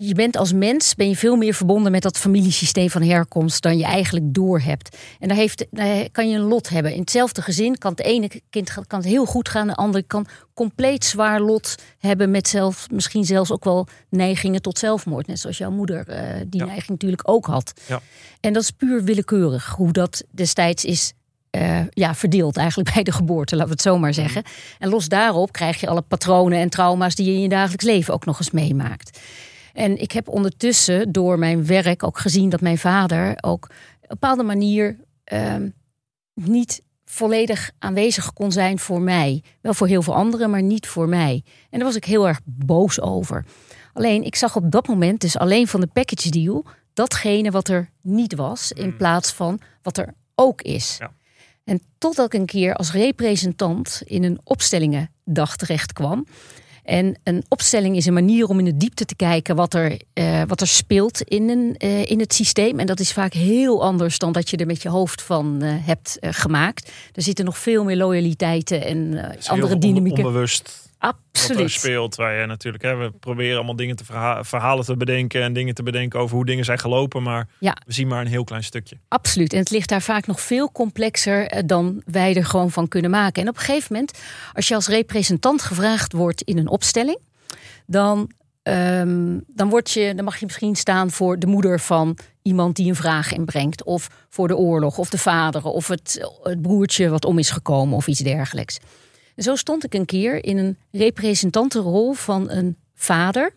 je 0.00 0.14
bent 0.14 0.36
als 0.36 0.52
mens 0.52 0.94
ben 0.94 1.08
je 1.08 1.16
veel 1.16 1.36
meer 1.36 1.54
verbonden 1.54 1.92
met 1.92 2.02
dat 2.02 2.18
familiesysteem 2.18 2.90
van 2.90 3.02
herkomst 3.02 3.62
dan 3.62 3.78
je 3.78 3.84
eigenlijk 3.84 4.34
doorhebt. 4.34 4.96
En 5.18 5.28
daar, 5.28 5.36
heeft, 5.36 5.66
daar 5.70 6.10
kan 6.10 6.30
je 6.30 6.36
een 6.36 6.44
lot 6.44 6.68
hebben. 6.68 6.92
In 6.92 7.00
hetzelfde 7.00 7.42
gezin 7.42 7.78
kan 7.78 7.90
het 7.90 8.00
ene 8.00 8.30
kind 8.50 8.70
kan 8.86 8.98
het 8.98 9.08
heel 9.08 9.24
goed 9.24 9.48
gaan, 9.48 9.66
de 9.66 9.74
andere 9.74 10.04
kan 10.06 10.26
compleet 10.54 11.04
zwaar 11.04 11.40
lot 11.40 11.74
hebben 11.98 12.30
met 12.30 12.48
zelf, 12.48 12.90
misschien 12.90 13.24
zelfs 13.24 13.52
ook 13.52 13.64
wel 13.64 13.86
neigingen 14.08 14.62
tot 14.62 14.78
zelfmoord. 14.78 15.26
Net 15.26 15.38
zoals 15.38 15.58
jouw 15.58 15.70
moeder 15.70 16.08
eh, 16.08 16.40
die 16.46 16.60
Ja. 16.60 16.66
neiging 16.66 16.88
natuurlijk 16.88 17.28
ook 17.28 17.46
had. 17.46 17.72
Ja. 17.86 18.00
En 18.40 18.52
dat 18.52 18.62
is 18.62 18.70
puur 18.70 19.04
willekeurig 19.04 19.66
hoe 19.66 19.92
dat 19.92 20.24
destijds 20.30 20.84
is 20.84 21.12
eh, 21.50 21.80
ja, 21.90 22.14
verdeeld 22.14 22.56
eigenlijk 22.56 22.90
bij 22.94 23.02
de 23.02 23.12
geboorte, 23.12 23.54
laten 23.54 23.68
we 23.68 23.74
het 23.74 23.86
zo 23.86 23.98
maar 23.98 24.14
zeggen. 24.14 24.42
En 24.78 24.88
los 24.88 25.08
daarop 25.08 25.52
krijg 25.52 25.80
je 25.80 25.88
alle 25.88 26.02
patronen 26.02 26.58
en 26.58 26.70
trauma's 26.70 27.14
die 27.14 27.26
je 27.26 27.32
in 27.32 27.40
je 27.40 27.48
dagelijks 27.48 27.84
leven 27.84 28.14
ook 28.14 28.24
nog 28.24 28.38
eens 28.38 28.50
meemaakt. 28.50 29.20
En 29.72 30.00
ik 30.00 30.12
heb 30.12 30.28
ondertussen 30.28 31.12
door 31.12 31.38
mijn 31.38 31.66
werk 31.66 32.02
ook 32.02 32.18
gezien 32.18 32.48
dat 32.48 32.60
mijn 32.60 32.78
vader 32.78 33.36
ook 33.40 33.64
op 33.64 33.70
een 34.00 34.08
bepaalde 34.08 34.42
manier 34.42 34.96
ehm, 35.24 35.68
niet 36.34 36.82
volledig 37.04 37.70
aanwezig 37.78 38.32
kon 38.32 38.52
zijn 38.52 38.78
voor 38.78 39.00
mij. 39.00 39.42
Wel 39.60 39.74
voor 39.74 39.86
heel 39.86 40.02
veel 40.02 40.14
anderen, 40.14 40.50
maar 40.50 40.62
niet 40.62 40.86
voor 40.86 41.08
mij. 41.08 41.42
En 41.70 41.78
daar 41.78 41.88
was 41.88 41.96
ik 41.96 42.04
heel 42.04 42.28
erg 42.28 42.40
boos 42.44 43.00
over. 43.00 43.44
Alleen, 43.92 44.24
ik 44.24 44.36
zag 44.36 44.56
op 44.56 44.70
dat 44.70 44.88
moment 44.88 45.20
dus 45.20 45.38
alleen 45.38 45.68
van 45.68 45.80
de 45.80 45.86
package 45.86 46.30
deal 46.30 46.64
datgene 46.92 47.50
wat 47.50 47.68
er 47.68 47.90
niet 48.02 48.34
was, 48.34 48.72
in 48.72 48.96
plaats 48.96 49.32
van 49.32 49.60
wat 49.82 49.98
er 49.98 50.14
ook 50.34 50.62
is. 50.62 50.96
Ja. 50.98 51.10
En 51.68 51.80
totdat 51.98 52.26
ik 52.26 52.40
een 52.40 52.46
keer 52.46 52.74
als 52.74 52.92
representant 52.92 54.02
in 54.04 54.24
een 54.24 54.40
opstellingendag 54.44 55.56
terecht 55.56 55.92
kwam. 55.92 56.26
En 56.84 57.18
een 57.24 57.44
opstelling 57.48 57.96
is 57.96 58.06
een 58.06 58.12
manier 58.12 58.46
om 58.46 58.58
in 58.58 58.64
de 58.64 58.76
diepte 58.76 59.04
te 59.04 59.16
kijken 59.16 59.56
wat 59.56 59.74
er, 59.74 60.00
eh, 60.12 60.42
wat 60.46 60.60
er 60.60 60.66
speelt 60.66 61.22
in, 61.22 61.48
een, 61.48 61.74
eh, 61.78 62.10
in 62.10 62.20
het 62.20 62.34
systeem. 62.34 62.78
En 62.78 62.86
dat 62.86 63.00
is 63.00 63.12
vaak 63.12 63.32
heel 63.32 63.82
anders 63.82 64.18
dan 64.18 64.32
dat 64.32 64.50
je 64.50 64.56
er 64.56 64.66
met 64.66 64.82
je 64.82 64.88
hoofd 64.88 65.22
van 65.22 65.62
eh, 65.62 65.70
hebt 65.80 66.16
gemaakt. 66.20 66.92
Er 67.12 67.22
zitten 67.22 67.44
nog 67.44 67.58
veel 67.58 67.84
meer 67.84 67.96
loyaliteiten 67.96 68.84
en 68.84 69.36
andere 69.46 69.78
dynamieken. 69.78 70.24
onbewust 70.24 70.87
wat 71.00 71.14
er 71.14 71.20
Absoluut. 71.32 71.70
speelt. 71.70 72.14
Waar 72.14 72.40
je 72.40 72.46
natuurlijk, 72.46 72.82
hè, 72.84 72.96
we 72.96 73.10
proberen 73.10 73.56
allemaal 73.56 73.76
dingen 73.76 73.96
te 73.96 74.04
verha- 74.04 74.44
verhalen 74.44 74.84
te 74.84 74.96
bedenken 74.96 75.42
en 75.42 75.52
dingen 75.52 75.74
te 75.74 75.82
bedenken 75.82 76.20
over 76.20 76.36
hoe 76.36 76.44
dingen 76.44 76.64
zijn 76.64 76.78
gelopen. 76.78 77.22
Maar 77.22 77.48
Ja. 77.58 77.76
we 77.86 77.92
zien 77.92 78.08
maar 78.08 78.20
een 78.20 78.26
heel 78.26 78.44
klein 78.44 78.64
stukje. 78.64 78.96
Absoluut. 79.08 79.52
En 79.52 79.58
het 79.58 79.70
ligt 79.70 79.88
daar 79.88 80.02
vaak 80.02 80.26
nog 80.26 80.40
veel 80.40 80.72
complexer 80.72 81.46
eh, 81.46 81.62
dan 81.66 82.02
wij 82.06 82.34
er 82.34 82.44
gewoon 82.44 82.70
van 82.70 82.88
kunnen 82.88 83.10
maken. 83.10 83.42
En 83.42 83.48
op 83.48 83.54
een 83.56 83.62
gegeven 83.62 83.92
moment, 83.92 84.18
als 84.52 84.68
je 84.68 84.74
als 84.74 84.88
representant 84.88 85.62
gevraagd 85.62 86.12
wordt 86.12 86.42
in 86.42 86.58
een 86.58 86.68
opstelling, 86.68 87.18
dan, 87.86 88.30
ehm, 88.62 89.38
dan, 89.46 89.68
word 89.68 89.90
je, 89.90 90.14
dan 90.14 90.24
mag 90.24 90.36
je 90.38 90.46
misschien 90.46 90.76
staan 90.76 91.10
voor 91.10 91.38
de 91.38 91.46
moeder 91.46 91.80
van 91.80 92.18
iemand 92.42 92.76
die 92.76 92.88
een 92.88 92.94
vraag 92.96 93.32
inbrengt. 93.32 93.84
Of 93.84 94.08
voor 94.30 94.48
de 94.48 94.56
oorlog, 94.56 94.98
of 94.98 95.10
de 95.10 95.18
vader, 95.18 95.64
of 95.64 95.88
het, 95.88 96.28
het 96.42 96.62
broertje 96.62 97.08
wat 97.08 97.24
om 97.24 97.38
is 97.38 97.50
gekomen, 97.50 97.96
of 97.96 98.06
iets 98.06 98.20
dergelijks. 98.20 98.78
En 99.38 99.44
zo 99.44 99.56
stond 99.56 99.84
ik 99.84 99.94
een 99.94 100.04
keer 100.04 100.44
in 100.44 100.58
een 100.58 100.78
representantenrol 100.92 102.12
van 102.12 102.50
een 102.50 102.76
vader. 102.94 103.52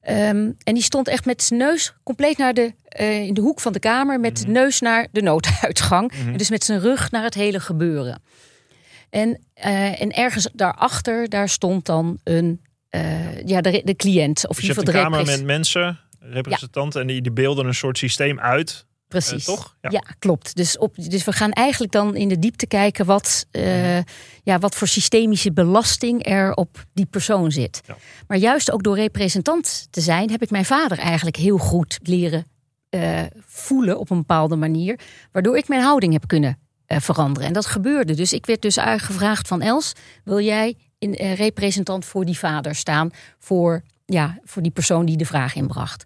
Ehm, 0.00 0.50
en 0.64 0.74
die 0.74 0.82
stond 0.82 1.08
echt 1.08 1.24
met 1.24 1.42
zijn 1.42 1.60
neus 1.60 1.94
compleet 2.02 2.38
naar 2.38 2.54
de, 2.54 2.74
eh, 2.88 3.22
in 3.22 3.34
de 3.34 3.40
hoek 3.40 3.60
van 3.60 3.72
de 3.72 3.78
kamer, 3.78 4.20
met 4.20 4.36
de 4.36 4.46
neus 4.46 4.80
naar 4.80 5.08
de 5.12 5.22
nooduitgang. 5.22 6.12
En 6.12 6.36
dus 6.36 6.50
met 6.50 6.64
zijn 6.64 6.80
rug 6.80 7.10
naar 7.10 7.22
het 7.22 7.34
hele 7.34 7.60
gebeuren. 7.60 8.22
En, 9.10 9.40
eh, 9.54 10.00
en 10.00 10.10
ergens 10.10 10.48
daarachter, 10.52 11.28
daar 11.28 11.48
stond 11.48 11.86
dan 11.86 12.18
een, 12.24 12.60
eh, 12.88 13.42
ja, 13.46 13.60
de, 13.60 13.82
de 13.84 13.96
cliënt. 13.96 14.48
Of 14.48 14.56
Dus 14.56 14.66
je 14.66 14.72
hebt 14.72 14.88
een 14.88 14.94
kamer 14.94 15.24
met 15.24 15.44
mensen, 15.44 16.00
representanten, 16.20 17.00
en 17.00 17.06
die, 17.06 17.22
die 17.22 17.32
beelden 17.32 17.66
een 17.66 17.74
soort 17.74 17.98
systeem 17.98 18.40
uit. 18.40 18.86
Precies. 19.14 19.48
Eh, 19.48 19.54
toch? 19.54 19.76
Ja. 19.80 19.90
Ja. 19.90 20.02
klopt. 20.18 20.56
Dus, 20.56 20.78
op, 20.78 20.94
dus 20.96 21.24
we 21.24 21.32
gaan 21.32 21.52
eigenlijk 21.52 21.92
dan 21.92 22.16
in 22.16 22.28
de 22.28 22.38
diepte 22.38 22.66
kijken 22.66 23.06
wat, 23.06 23.46
eh, 23.50 23.98
ja, 24.42 24.58
wat 24.58 24.74
voor 24.74 24.88
systemische 24.88 25.52
belasting 25.52 26.26
er 26.26 26.54
op 26.54 26.84
die 26.92 27.06
persoon 27.06 27.52
zit. 27.52 27.80
Ja. 27.86 27.96
Maar 28.26 28.38
juist 28.38 28.70
ook 28.70 28.82
door 28.82 28.96
representant 28.96 29.86
te 29.90 30.00
zijn, 30.00 30.30
heb 30.30 30.42
ik 30.42 30.50
mijn 30.50 30.64
vader 30.64 30.98
eigenlijk 30.98 31.36
heel 31.36 31.58
goed 31.58 31.98
leren 32.02 32.46
eh, 32.88 33.22
voelen 33.46 33.98
op 33.98 34.10
een 34.10 34.16
bepaalde 34.16 34.56
manier. 34.56 34.98
Waardoor 35.32 35.56
ik 35.56 35.68
mijn 35.68 35.82
houding 35.82 36.12
heb 36.12 36.26
kunnen 36.26 36.58
veranderen. 36.86 37.48
En 37.48 37.54
dat 37.54 37.66
gebeurde. 37.66 38.14
Dus 38.14 38.32
ik 38.32 38.46
werd 38.46 38.62
dus 38.62 38.76
gevraagd 38.96 39.48
van 39.48 39.60
Els, 39.60 39.92
wil 40.24 40.40
jij 40.40 40.76
in 40.98 41.12
representant 41.14 42.04
voor 42.04 42.24
die 42.24 42.38
vader 42.38 42.74
staan? 42.74 43.10
Voor, 43.38 43.82
ja, 44.04 44.38
voor 44.44 44.62
die 44.62 44.70
persoon 44.70 45.06
die 45.06 45.16
de 45.16 45.26
vraag 45.26 45.54
inbracht. 45.54 46.04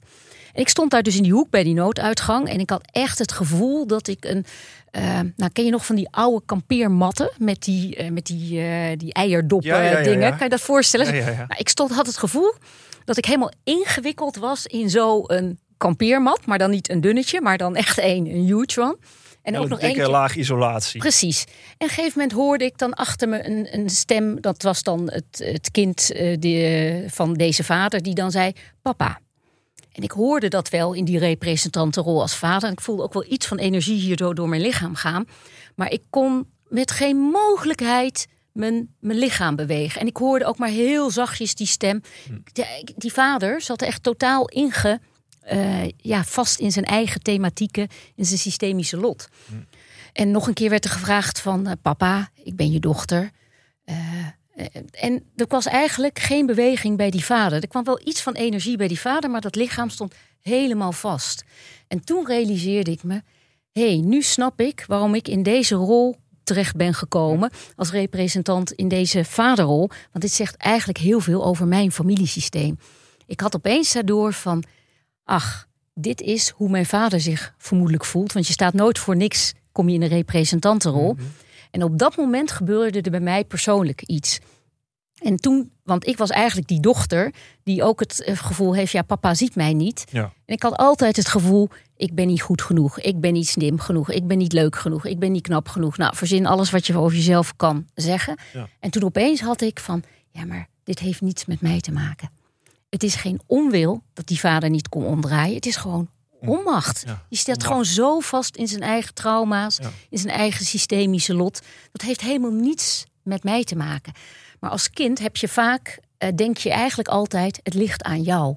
Ik 0.59 0.69
stond 0.69 0.91
daar 0.91 1.03
dus 1.03 1.17
in 1.17 1.23
die 1.23 1.33
hoek 1.33 1.51
bij 1.51 1.63
die 1.63 1.75
nooduitgang. 1.75 2.49
En 2.49 2.61
ik 2.61 2.71
had 2.71 2.89
echt 2.93 3.19
het 3.19 3.33
gevoel 3.33 3.87
dat 3.87 4.09
ik 4.09 4.25
een. 4.25 4.45
eh, 4.91 5.21
nou, 5.37 5.53
ken 5.53 5.65
je 5.65 5.71
nog 5.71 5.87
van 5.87 5.97
die 5.97 6.09
oude 6.11 6.43
kampeermatten 6.47 7.31
met 7.39 7.63
die, 7.63 7.97
eh, 7.97 8.11
met 8.11 8.27
die, 8.27 8.61
eh, 8.61 8.97
die 8.97 9.13
eierdoppen 9.13 9.69
Ja, 9.71 9.83
ja, 9.83 9.99
ja, 9.99 10.03
dingen? 10.03 10.31
Kan 10.31 10.39
je 10.43 10.49
dat 10.49 10.61
voorstellen? 10.61 11.15
Nou, 11.25 11.47
ik 11.57 11.69
stond, 11.69 11.91
had 11.91 12.07
het 12.07 12.17
gevoel 12.17 12.55
dat 13.05 13.17
ik 13.17 13.25
helemaal 13.25 13.53
ingewikkeld 13.65 14.37
was 14.37 14.67
in 14.67 14.91
zo'n 14.91 15.59
kampeermat. 15.77 16.47
Maar 16.47 16.59
dan 16.59 16.71
niet 16.71 16.91
een 16.91 17.01
dunnetje, 17.01 17.41
maar 17.41 17.59
dan 17.59 17.77
echt 17.77 17.99
een, 17.99 18.27
een 18.27 18.47
huge 18.47 18.81
one. 18.81 18.97
En 19.43 19.59
ook 19.59 19.69
nog 19.69 19.79
dikke 19.79 19.95
eentje. 19.95 20.11
laag 20.11 20.37
isolatie. 20.37 21.01
Precies. 21.01 21.45
En 21.45 21.53
op 21.53 21.83
een 21.83 21.89
gegeven 21.89 22.13
moment 22.15 22.33
hoorde 22.33 22.65
ik 22.65 22.79
dan 22.79 22.95
achter 22.95 23.29
me 23.29 23.47
een, 23.47 23.69
een 23.71 23.91
stem. 23.91 24.41
Dat 24.41 24.63
was 24.63 24.83
dan 24.83 25.11
het, 25.11 25.43
het 25.45 25.71
kind 25.71 26.13
die, 26.39 27.11
van 27.11 27.35
deze 27.35 27.65
vader, 27.65 28.03
die 28.03 28.15
dan 28.15 28.31
zei: 28.31 28.53
Papa. 28.83 29.21
En 29.99 30.05
ik 30.05 30.11
hoorde 30.11 30.49
dat 30.49 30.69
wel 30.69 30.93
in 30.93 31.05
die 31.05 31.19
representantenrol 31.19 32.21
als 32.21 32.35
vader. 32.35 32.69
En 32.69 32.73
ik 32.73 32.81
voelde 32.81 33.03
ook 33.03 33.13
wel 33.13 33.25
iets 33.29 33.47
van 33.47 33.59
energie 33.59 34.01
hierdoor 34.01 34.35
door 34.35 34.49
mijn 34.49 34.61
lichaam 34.61 34.95
gaan. 34.95 35.25
Maar 35.75 35.91
ik 35.91 36.03
kon 36.11 36.47
met 36.69 36.91
geen 36.91 37.17
mogelijkheid 37.17 38.27
mijn, 38.53 38.95
mijn 39.01 39.19
lichaam 39.19 39.57
bewegen. 39.57 40.01
En 40.01 40.07
ik 40.07 40.17
hoorde 40.17 40.45
ook 40.45 40.59
maar 40.59 40.69
heel 40.69 41.11
zachtjes 41.11 41.55
die 41.55 41.67
stem. 41.67 42.01
Die, 42.53 42.65
die 42.97 43.13
vader 43.13 43.61
zat 43.61 43.83
echt 43.83 44.03
totaal 44.03 44.49
inge, 44.49 45.01
eh, 45.41 45.89
ja, 45.97 46.25
vast 46.25 46.59
in 46.59 46.73
zijn 46.73 46.85
eigen 46.85 47.23
thematieken, 47.23 47.89
in 48.15 48.25
zijn 48.25 48.39
systemische 48.39 48.97
lot. 48.97 49.29
En 50.13 50.31
nog 50.31 50.47
een 50.47 50.55
keer 50.55 50.71
werd 50.71 50.85
er 50.85 50.91
gevraagd 50.91 51.41
van 51.41 51.67
eh, 51.67 51.73
papa, 51.83 52.31
ik 52.43 52.57
ben 52.57 52.73
je 52.73 52.81
dochter. 52.81 53.31
Eh, 53.85 53.97
en 54.91 55.25
er 55.37 55.47
was 55.49 55.67
eigenlijk 55.67 56.19
geen 56.19 56.47
beweging 56.47 56.97
bij 56.97 57.11
die 57.11 57.25
vader. 57.25 57.63
Er 57.63 57.69
kwam 57.69 57.85
wel 57.85 58.01
iets 58.05 58.23
van 58.23 58.33
energie 58.33 58.77
bij 58.77 58.89
die 58.89 59.01
vader, 59.01 59.31
maar 59.31 59.41
dat 59.41 59.55
lichaam 59.55 59.91
stond 59.91 60.15
helemaal 60.41 60.93
vast. 60.93 61.45
En 61.89 62.05
toen 62.05 62.27
realiseerde 62.27 62.91
ik 62.91 63.03
me, 63.03 63.23
hé, 63.73 63.89
hey, 63.89 63.97
nu 63.97 64.23
snap 64.23 64.61
ik 64.61 64.85
waarom 64.87 65.15
ik 65.15 65.29
in 65.29 65.43
deze 65.43 65.75
rol 65.75 66.17
terecht 66.45 66.77
ben 66.77 66.95
gekomen 66.95 67.51
als 67.77 67.91
representant 67.91 68.73
in 68.73 68.89
deze 68.89 69.25
vaderrol. 69.25 69.89
Want 69.89 70.25
dit 70.25 70.33
zegt 70.33 70.57
eigenlijk 70.57 70.99
heel 70.99 71.21
veel 71.21 71.45
over 71.45 71.67
mijn 71.67 71.93
familiesysteem. 71.93 72.79
Ik 73.27 73.41
had 73.41 73.57
opeens 73.57 73.93
daardoor 73.93 74.33
van, 74.33 74.65
ach, 75.25 75.69
dit 75.95 76.21
is 76.21 76.49
hoe 76.49 76.71
mijn 76.71 76.87
vader 76.87 77.21
zich 77.21 77.55
vermoedelijk 77.59 78.05
voelt. 78.05 78.33
Want 78.33 78.47
je 78.47 78.53
staat 78.53 78.75
nooit 78.75 78.99
voor 78.99 79.17
niks, 79.17 79.53
kom 79.73 79.89
je 79.89 79.95
in 79.95 80.03
een 80.03 80.09
representantenrol. 80.09 81.17
En 81.71 81.83
op 81.83 81.99
dat 81.99 82.17
moment 82.17 82.51
gebeurde 82.51 83.01
er 83.01 83.11
bij 83.11 83.21
mij 83.21 83.45
persoonlijk 83.45 84.03
iets. 84.03 84.39
En 85.19 85.37
toen, 85.37 85.71
want 85.83 86.07
ik 86.07 86.17
was 86.17 86.31
eigenlijk 86.31 86.69
die 86.69 86.81
dochter 86.81 87.33
die 87.63 87.83
ook 87.83 88.01
het 88.01 88.23
eh, 88.23 88.37
gevoel 88.37 88.75
heeft, 88.75 88.93
ja, 88.93 89.03
papa 89.03 89.35
ziet 89.35 89.55
mij 89.55 89.73
niet. 89.73 90.05
Ja. 90.11 90.23
En 90.23 90.55
ik 90.55 90.63
had 90.63 90.77
altijd 90.77 91.17
het 91.17 91.29
gevoel, 91.29 91.69
ik 91.97 92.15
ben 92.15 92.27
niet 92.27 92.43
goed 92.43 92.63
genoeg, 92.63 93.01
ik 93.01 93.21
ben 93.21 93.33
niet 93.33 93.49
slim 93.49 93.79
genoeg, 93.79 94.11
ik 94.11 94.27
ben 94.27 94.39
niet 94.39 94.53
leuk 94.53 94.77
genoeg, 94.77 95.07
ik 95.07 95.19
ben 95.19 95.33
niet 95.33 95.43
knap 95.43 95.69
genoeg. 95.69 95.97
Nou, 95.97 96.17
verzin 96.17 96.47
alles 96.47 96.71
wat 96.71 96.87
je 96.87 96.97
over 96.97 97.17
jezelf 97.17 97.57
kan 97.57 97.87
zeggen. 97.95 98.39
Ja. 98.53 98.69
En 98.81 98.91
toen 98.91 99.03
opeens 99.03 99.41
had 99.41 99.61
ik 99.61 99.81
van, 99.81 100.03
ja, 100.31 100.45
maar 100.45 100.69
dit 100.85 100.99
heeft 100.99 101.21
niets 101.21 101.45
met 101.45 101.61
mij 101.61 101.81
te 101.81 101.93
maken. 101.93 102.31
Het 102.91 103.03
is 103.03 103.15
geen 103.15 103.41
onwil 103.47 104.03
dat 104.13 104.27
die 104.27 104.41
vader 104.41 104.71
niet 104.71 104.89
kon 104.89 105.05
omdraaien. 105.05 105.55
Het 105.55 105.67
is 105.67 105.77
gewoon 105.77 106.09
onmacht. 106.41 107.03
Ja, 107.07 107.23
Die 107.29 107.39
staat 107.39 107.55
onmacht. 107.57 107.69
gewoon 107.71 107.85
zo 107.85 108.21
vast 108.21 108.57
in 108.57 108.69
zijn 108.69 108.83
eigen 108.83 109.15
trauma's, 109.15 109.77
Ja. 109.83 109.91
in 110.11 110.19
zijn 110.19 110.35
eigen 110.35 110.65
systemische 110.65 111.35
lot. 111.35 111.61
Dat 111.93 112.03
heeft 112.03 112.21
helemaal 112.21 112.51
niets 112.51 113.05
met 113.23 113.45
mij 113.45 113.65
te 113.65 113.77
maken. 113.77 114.13
Maar 114.61 114.71
als 114.71 114.91
kind 114.91 115.19
heb 115.19 115.37
je 115.37 115.49
vaak, 115.49 115.99
eh, 116.19 116.29
denk 116.35 116.57
je 116.57 116.71
eigenlijk 116.71 117.09
altijd, 117.09 117.61
het 117.63 117.75
ligt 117.75 118.03
aan 118.03 118.23
jou. 118.23 118.57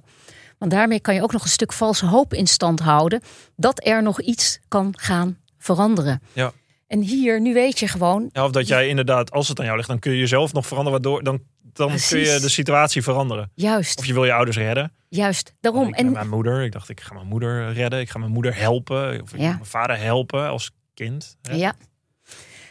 Want 0.58 0.72
daarmee 0.72 1.00
kan 1.00 1.14
je 1.16 1.24
ook 1.24 1.32
nog 1.32 1.44
een 1.44 1.50
stuk 1.50 1.74
valse 1.74 2.06
hoop 2.06 2.34
in 2.34 2.48
stand 2.48 2.80
houden 2.80 3.22
dat 3.56 3.86
er 3.88 4.04
nog 4.04 4.22
iets 4.22 4.60
kan 4.68 4.94
gaan 4.98 5.38
veranderen. 5.58 6.22
Ja. 6.34 6.52
En 6.88 7.02
hier, 7.02 7.42
nu 7.42 7.54
weet 7.54 7.80
je 7.80 7.88
gewoon, 7.88 8.30
Ja, 8.32 8.46
of 8.46 8.52
dat 8.52 8.68
jij 8.68 8.88
inderdaad, 8.88 9.32
als 9.32 9.48
het 9.48 9.60
aan 9.60 9.66
jou 9.66 9.78
ligt, 9.78 9.90
dan 9.90 10.00
kun 10.00 10.12
je 10.12 10.18
jezelf 10.18 10.54
nog 10.54 10.68
veranderen. 10.68 11.02
Waardoor, 11.02 11.24
dan 11.24 11.40
dan 11.74 11.92
kun 12.10 12.20
je 12.20 12.40
de 12.40 12.50
situatie 12.50 13.02
veranderen. 13.04 13.52
juist, 13.56 14.00
Of 14.00 14.06
je 14.06 14.14
wil 14.14 14.26
je 14.26 14.34
ouders 14.34 14.58
redden. 14.58 14.94
juist, 15.10 15.54
daarom. 15.60 15.88
Ik, 15.88 15.96
En 15.96 16.12
mijn 16.12 16.30
moeder, 16.30 16.62
ik 16.64 16.72
dacht, 16.72 16.90
ik 16.90 17.02
ga 17.02 17.14
mijn 17.14 17.28
moeder 17.28 17.74
redden. 17.74 18.00
Ik 18.00 18.10
ga 18.10 18.20
mijn 18.20 18.32
moeder 18.32 18.56
helpen. 18.58 19.22
Of 19.22 19.34
ik 19.34 19.40
Ja. 19.40 19.50
ga 19.50 19.56
mijn 19.56 19.66
vader 19.66 19.98
helpen 19.98 20.48
als 20.48 20.72
kind. 20.94 21.38
Hè. 21.42 21.56
ja, 21.56 21.74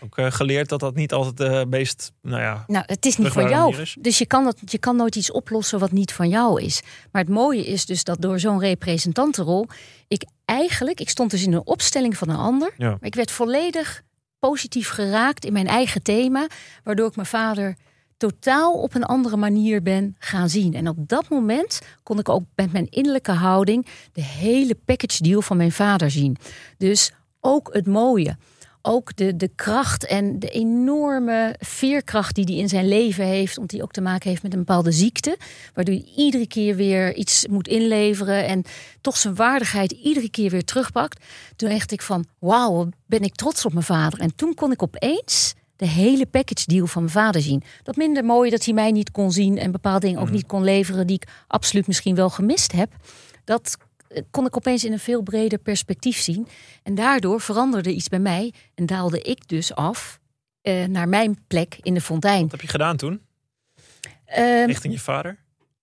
Ook 0.02 0.19
eh, 0.19 0.30
geleerd 0.30 0.69
dat 0.69 0.80
dat 0.80 0.95
niet 0.95 1.12
altijd 1.12 1.37
de 1.37 1.66
meest, 1.69 2.12
nou 2.23 2.42
ja, 2.42 2.64
Nou, 2.66 2.85
het 2.87 3.07
is 3.07 3.16
niet 3.16 3.28
van 3.28 3.49
jou. 3.49 3.75
Dus 4.00 4.19
je 4.19 4.26
kan, 4.26 4.45
dat, 4.45 4.57
je 4.64 4.78
kan 4.78 4.97
nooit 4.97 5.16
iets 5.16 5.30
oplossen 5.33 5.78
wat 5.78 5.92
niet 5.92 6.12
van 6.12 6.28
jou 6.28 6.62
is. 6.62 6.80
Maar 7.12 7.23
het 7.23 7.30
mooie 7.30 7.66
is 7.66 7.87
dus 7.87 8.04
dat 8.04 8.21
door 8.23 8.40
zo'n 8.40 8.61
representantenrol... 8.61 9.66
ik 10.09 10.25
eigenlijk, 10.45 11.00
ik 11.00 11.09
stond 11.09 11.30
dus 11.30 11.45
in 11.45 11.52
een 11.52 11.66
opstelling 11.66 12.16
van 12.16 12.28
een 12.28 12.37
ander... 12.37 12.73
Ja. 12.76 12.88
maar 12.88 12.99
ik 13.02 13.14
werd 13.14 13.30
volledig 13.30 14.02
positief 14.38 14.88
geraakt 14.88 15.45
in 15.45 15.52
mijn 15.52 15.66
eigen 15.66 16.02
thema... 16.02 16.47
waardoor 16.85 17.09
ik 17.09 17.14
mijn 17.16 17.28
vader 17.28 17.76
totaal 18.21 18.73
op 18.73 18.95
een 18.95 19.05
andere 19.05 19.37
manier 19.37 19.83
ben 19.83 20.17
gaan 20.19 20.49
zien. 20.49 20.75
En 20.75 20.89
op 20.89 21.09
dat 21.09 21.29
moment 21.29 21.81
kon 22.03 22.19
ik 22.19 22.29
ook 22.29 22.43
met 22.55 22.73
mijn 22.73 22.87
innerlijke 22.91 23.33
houding... 23.33 23.87
de 24.12 24.23
hele 24.23 24.75
package 24.75 25.23
deal 25.23 25.43
van 25.43 25.57
mijn 25.57 25.73
vader 25.73 26.11
zien. 26.11 26.37
Dus 26.79 27.12
ook 27.41 27.69
het 27.73 27.87
mooie 27.87 28.37
ook 28.83 29.17
de, 29.17 29.37
de 29.37 29.50
kracht 29.55 30.07
en 30.07 30.39
de 30.39 30.49
enorme 30.49 31.55
veerkracht 31.59 32.35
die 32.35 32.45
hij 32.45 32.55
in 32.55 32.69
zijn 32.69 32.89
leven 32.89 33.25
heeft, 33.25 33.57
omdat 33.57 33.71
hij 33.71 33.83
ook 33.83 33.93
te 33.93 34.00
maken 34.00 34.29
heeft 34.29 34.43
met 34.43 34.53
een 34.53 34.59
bepaalde 34.59 34.93
ziekte, 34.93 35.37
waardoor 35.75 35.95
hij 35.95 36.12
iedere 36.17 36.47
keer 36.47 36.77
weer 36.77 37.15
iets 37.15 37.47
moet 37.47 37.69
inleveren 37.69 38.47
en 38.47 38.65
toch 39.00 39.17
zijn 39.17 39.35
waardigheid 39.35 39.93
iedere 39.93 40.31
keer 40.31 40.50
weer 40.50 40.65
terugpakt. 40.65 41.25
Toen 41.57 41.69
dacht 41.69 41.93
ik 41.93 42.03
van, 42.03 42.25
wauw, 42.39 42.89
ben 43.07 43.23
ik 43.23 43.35
trots 43.35 43.65
op 43.65 43.73
mijn 43.73 43.85
vader. 43.85 44.21
En 44.21 44.35
toen 44.35 44.55
kon 44.55 44.73
ik 44.73 44.83
opeens 44.83 45.55
de 45.80 45.87
hele 45.87 46.26
package 46.26 46.66
deal 46.66 46.87
van 46.87 47.02
mijn 47.02 47.14
vader 47.14 47.42
zien. 47.42 47.62
Dat 47.82 47.96
minder 47.96 48.25
mooi 48.25 48.50
dat 48.50 48.64
hij 48.64 48.75
mij 48.75 48.90
niet 48.90 49.10
kon 49.10 49.32
zien 49.32 49.58
en 49.58 49.70
bepaalde 49.70 50.06
dingen 50.06 50.20
ook 50.20 50.30
niet 50.30 50.46
kon 50.46 50.64
leveren 50.64 51.06
die 51.06 51.16
ik 51.16 51.28
absoluut 51.46 51.87
misschien 51.87 52.14
wel 52.14 52.30
gemist 52.30 52.72
heb. 52.72 52.92
Dat 53.44 53.76
eh, 54.08 54.22
kon 54.30 54.46
ik 54.46 54.56
opeens 54.56 54.84
in 54.84 54.92
een 54.92 54.99
veel 54.99 55.22
breder 55.22 55.58
perspectief 55.58 56.18
zien. 56.18 56.49
En 56.82 56.94
daardoor 56.94 57.40
veranderde 57.40 57.92
iets 57.92 58.08
bij 58.08 58.18
mij 58.18 58.52
en 58.75 58.87
daalde 58.87 59.20
ik 59.20 59.49
dus 59.49 59.75
af 59.75 60.20
eh, 60.60 60.84
naar 60.84 61.08
mijn 61.08 61.38
plek 61.46 61.78
in 61.82 61.94
de 61.94 62.00
fontein. 62.00 62.42
wat 62.42 62.50
heb 62.50 62.60
je 62.60 62.68
gedaan 62.68 62.96
toen? 62.96 63.20
Ehm, 64.25 64.66
Richting 64.66 64.92
je 64.92 65.00
vader? 65.00 65.38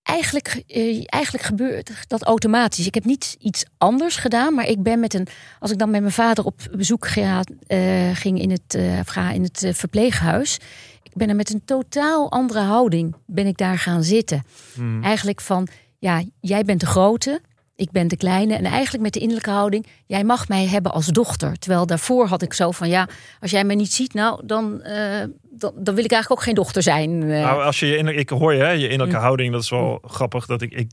Eigenlijk, 0.08 0.62
eh, 0.66 1.02
eigenlijk 1.06 1.44
gebeurt 1.44 1.90
dat 2.06 2.22
automatisch. 2.22 2.86
Ik 2.86 2.94
heb 2.94 3.04
niet 3.04 3.36
iets 3.38 3.64
anders 3.78 4.16
gedaan, 4.16 4.54
maar 4.54 4.66
ik 4.66 4.82
ben 4.82 5.00
met 5.00 5.14
een. 5.14 5.26
Als 5.58 5.70
ik 5.70 5.78
dan 5.78 5.90
met 5.90 6.00
mijn 6.00 6.12
vader 6.12 6.44
op 6.44 6.60
bezoek 6.76 7.06
ga, 7.06 7.42
eh, 7.66 8.10
ging 8.14 8.40
in 8.40 8.50
het, 8.50 8.74
eh, 8.74 9.00
ga 9.04 9.30
in 9.30 9.42
het 9.42 9.62
eh, 9.62 9.74
verpleeghuis. 9.74 10.58
Ik 11.02 11.14
ben 11.14 11.28
er 11.28 11.36
met 11.36 11.52
een 11.52 11.64
totaal 11.64 12.30
andere 12.30 12.60
houding 12.60 13.14
ben 13.26 13.46
ik 13.46 13.56
daar 13.56 13.78
gaan 13.78 14.02
zitten. 14.02 14.42
Hmm. 14.74 15.02
Eigenlijk 15.02 15.40
van, 15.40 15.68
ja, 15.98 16.22
jij 16.40 16.64
bent 16.64 16.80
de 16.80 16.86
grote, 16.86 17.40
ik 17.78 17.90
ben 17.90 18.08
de 18.08 18.16
kleine. 18.16 18.54
En 18.54 18.64
eigenlijk 18.64 19.02
met 19.02 19.12
de 19.12 19.18
innerlijke 19.20 19.50
houding, 19.50 19.86
jij 20.06 20.24
mag 20.24 20.48
mij 20.48 20.66
hebben 20.66 20.92
als 20.92 21.06
dochter. 21.06 21.58
Terwijl 21.58 21.86
daarvoor 21.86 22.26
had 22.26 22.42
ik 22.42 22.52
zo 22.52 22.70
van, 22.70 22.88
ja, 22.88 23.08
als 23.40 23.50
jij 23.50 23.64
mij 23.64 23.74
niet 23.76 23.92
ziet, 23.92 24.14
nou, 24.14 24.46
dan, 24.46 24.82
eh, 24.82 25.24
dan, 25.50 25.72
dan 25.76 25.94
wil 25.94 26.04
ik 26.04 26.10
eigenlijk 26.12 26.30
ook 26.30 26.42
geen 26.42 26.54
dochter 26.54 26.82
zijn. 26.82 27.22
eh. 27.22 27.28
Nou, 27.42 27.62
als 27.62 27.80
je 27.80 27.86
je 27.86 27.96
inner- 27.96 28.14
ik 28.14 28.28
hoor 28.28 28.54
je, 28.54 28.60
hè, 28.62 28.70
je 28.70 28.82
innerlijke 28.88 29.16
Mm. 29.16 29.22
houding, 29.22 29.52
dat 29.52 29.62
is 29.62 29.70
wel 29.70 29.98
grappig. 30.06 30.46
Dat 30.46 30.62
ik, 30.62 30.72
ik, 30.72 30.90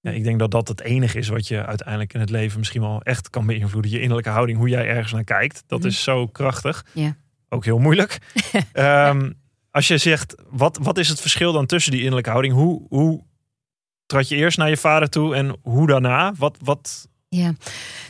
ja, 0.00 0.10
ik 0.10 0.24
denk 0.24 0.38
dat 0.38 0.50
dat 0.50 0.68
het 0.68 0.80
enige 0.80 1.18
is 1.18 1.28
wat 1.28 1.48
je 1.48 1.66
uiteindelijk 1.66 2.14
in 2.14 2.20
het 2.20 2.30
leven 2.30 2.58
misschien 2.58 2.80
wel 2.80 3.02
echt 3.02 3.30
kan 3.30 3.46
beïnvloeden. 3.46 3.90
Je 3.90 4.00
innerlijke 4.00 4.30
houding, 4.30 4.58
hoe 4.58 4.68
jij 4.68 4.86
ergens 4.86 5.12
naar 5.12 5.24
kijkt. 5.24 5.62
Dat 5.66 5.78
Mhm. 5.78 5.88
is 5.88 6.02
zo 6.02 6.26
krachtig. 6.26 6.84
Ja. 6.94 7.16
Ook 7.48 7.64
heel 7.64 7.78
moeilijk. 7.78 8.18
Ehm, 8.72 9.30
als 9.70 9.88
je 9.88 9.98
zegt, 9.98 10.34
wat, 10.50 10.78
wat 10.82 10.98
is 10.98 11.08
het 11.08 11.20
verschil 11.20 11.52
dan 11.52 11.66
tussen 11.66 11.90
die 11.92 12.00
innerlijke 12.00 12.30
houding? 12.30 12.54
Hoe, 12.54 12.86
hoe 12.88 13.24
trad 14.08 14.28
je 14.28 14.36
eerst 14.36 14.58
naar 14.58 14.68
je 14.68 14.76
vader 14.76 15.08
toe 15.08 15.34
en 15.34 15.56
hoe 15.62 15.86
daarna? 15.86 16.32
Wat, 16.38 16.56
wat, 16.64 17.06
Ja, 17.28 17.52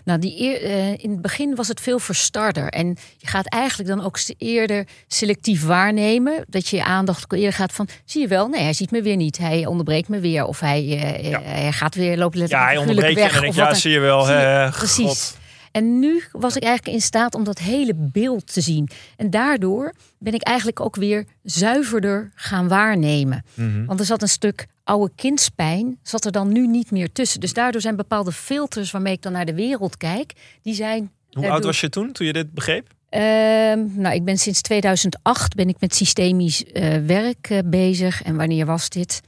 nou 0.05 0.19
die 0.21 0.41
eer, 0.41 0.63
eh, 0.63 0.89
in 1.05 1.11
het 1.11 1.23
begin 1.23 1.55
was 1.55 1.69
het 1.69 1.81
veel 1.81 1.99
verstarder. 1.99 2.69
En 2.69 2.97
je 3.17 3.27
gaat 3.27 3.47
eigenlijk 3.49 3.89
dan 3.89 4.05
ook 4.05 4.19
eerder 4.39 4.87
selectief 5.07 5.65
waarnemen. 5.65 6.45
Dat 6.49 6.69
je 6.69 6.77
je 6.77 6.85
aandacht 6.85 7.33
eerder 7.33 7.53
gaat 7.53 7.73
van, 7.73 7.89
zie 8.05 8.21
je 8.21 8.29
wel, 8.29 8.49
nee, 8.49 8.63
hij 8.63 8.73
ziet 8.73 8.91
me 8.91 9.03
weer 9.03 9.17
niet. 9.17 9.39
Hij 9.39 9.67
onderbreekt 9.67 10.09
me 10.09 10.21
weer. 10.21 10.45
Of 10.45 10.61
hij, 10.61 10.79
eh, 10.81 11.31
Ja. 11.31 11.41
hij 11.43 11.73
gaat 11.73 11.95
weer 11.95 12.17
lopen 12.17 12.39
ja, 12.39 12.47
letterlijk 12.47 12.69
hij 12.71 12.77
figuurlijk 12.77 12.81
onderbreekt 12.81 13.19
je 13.19 13.21
en 13.25 13.33
dan 13.33 13.33
weg. 13.33 13.55
denk 13.57 13.69
ja, 13.69 13.81
zie 13.81 13.93
je 13.93 13.99
wel. 13.99 14.23
Zie 14.25 14.35
je- 14.35 14.41
hè, 14.41 14.71
Precies. 14.71 15.07
God. 15.07 15.39
En 15.79 15.99
nu 15.99 16.23
was 16.33 16.57
ik 16.57 16.63
eigenlijk 16.63 16.97
in 16.97 17.03
staat 17.03 17.35
om 17.35 17.45
dat 17.45 17.59
hele 17.59 17.95
beeld 17.95 18.53
te 18.53 18.61
zien. 18.61 18.89
En 19.17 19.31
daardoor 19.31 19.93
ben 20.19 20.33
ik 20.35 20.43
eigenlijk 20.43 20.81
ook 20.81 20.97
weer 20.97 21.25
zuiverder 21.43 22.31
gaan 22.35 22.69
waarnemen. 22.69 23.45
Mhm. 23.55 23.85
Want 23.85 24.01
er 24.01 24.07
zat 24.07 24.23
een 24.23 24.29
stuk 24.29 24.67
oude 24.85 25.13
kindspijn, 25.15 25.99
zat 26.03 26.25
er 26.25 26.33
dan 26.33 26.53
nu 26.53 26.67
niet 26.67 26.91
meer 26.91 27.13
tussen. 27.13 27.41
Dus 27.41 27.53
daardoor 27.53 27.81
zijn 27.81 27.97
bepaalde 27.97 28.33
filters 28.33 28.91
waarmee 28.91 29.13
ik 29.13 29.23
dan 29.23 29.33
naar 29.33 29.45
de 29.47 29.55
wereld 29.55 29.97
kijk, 29.97 30.33
die 30.63 30.75
zijn. 30.75 30.99
Hoe 31.01 31.11
daardoor- 31.31 31.51
oud 31.53 31.65
was 31.65 31.81
je 31.81 31.89
toen, 31.89 32.13
toen 32.13 32.27
je 32.27 32.33
dit 32.33 32.53
begreep? 32.53 32.89
Ehm, 33.09 33.87
nou, 33.95 34.15
ik 34.15 34.25
ben 34.25 34.39
sinds 34.39 34.61
2008 34.61 35.55
ben 35.55 35.69
ik 35.69 35.81
met 35.81 35.95
systemisch 35.95 36.65
eh, 36.65 36.97
werk 37.07 37.51
eh, 37.51 37.59
bezig. 37.65 38.23
En 38.23 38.37
wanneer 38.37 38.67
was 38.67 38.89
dit? 38.89 39.21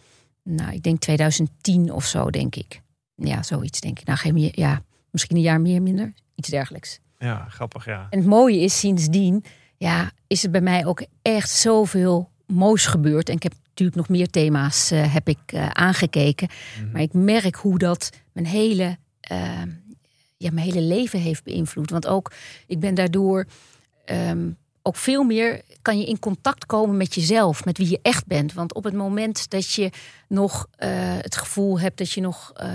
Nou, 0.45 0.73
ik 0.73 0.83
denk 0.83 1.01
2010 1.01 1.93
of 1.93 2.07
zo, 2.07 2.31
denk 2.31 2.55
ik. 2.57 2.81
Ja, 3.15 3.43
zoiets 3.43 3.81
denk 3.81 3.99
ik. 3.99 4.07
Nou, 4.07 4.19
geen 4.19 4.51
ja, 4.55 4.83
misschien 5.11 5.37
een 5.37 5.43
jaar 5.43 5.61
meer, 5.61 5.83
minder. 5.83 6.13
Iets 6.41 6.49
dergelijks. 6.49 7.01
Ja, 7.19 7.47
grappig, 7.49 7.85
ja. 7.85 8.07
En 8.11 8.19
het 8.19 8.29
mooie 8.29 8.61
is, 8.61 8.79
sindsdien 8.79 9.45
ja, 9.77 10.11
is 10.27 10.45
er 10.45 10.51
bij 10.51 10.61
mij 10.61 10.87
ook 10.87 11.05
echt 11.23 11.51
zoveel 11.51 12.31
moois 12.47 12.87
gebeurd. 12.87 13.29
En 13.29 13.35
ik 13.35 13.43
heb 13.43 13.53
natuurlijk 13.65 13.97
nog 13.97 14.09
meer 14.09 14.31
thema's 14.31 14.91
eh, 14.91 15.15
heb 15.15 15.29
ik, 15.29 15.39
eh, 15.47 15.69
aangekeken. 15.69 16.49
Mhm. 16.81 16.91
Maar 16.91 17.03
ik 17.03 17.13
merk 17.13 17.55
hoe 17.55 17.79
dat 17.79 18.11
mijn 18.33 18.47
hele, 18.47 18.99
eh, 19.21 19.63
ja, 20.37 20.51
mijn 20.53 20.67
hele 20.67 20.81
leven 20.81 21.21
heeft 21.21 21.45
beïnvloed. 21.45 21.91
Want 21.91 22.07
ook, 22.07 22.33
ik 22.67 22.81
ben 22.81 22.95
daardoor 22.95 23.45
ehm, 24.05 24.49
ook 24.83 24.97
veel 24.97 25.23
meer... 25.23 25.63
kan 25.83 25.99
je 25.99 26.07
in 26.07 26.19
contact 26.19 26.67
komen 26.67 26.97
met 26.97 27.15
jezelf, 27.15 27.65
met 27.65 27.79
wie 27.79 27.91
je 27.91 27.99
echt 28.03 28.27
bent. 28.27 28.53
Want 28.53 28.75
op 28.75 28.85
het 28.85 28.95
moment 28.95 29.51
dat 29.51 29.73
je 29.73 29.91
nog 30.29 30.67
eh, 30.77 30.91
het 31.19 31.37
gevoel 31.37 31.81
hebt... 31.81 31.99
dat 31.99 32.11
je 32.11 32.21
nog 32.21 32.53
eh, 32.55 32.71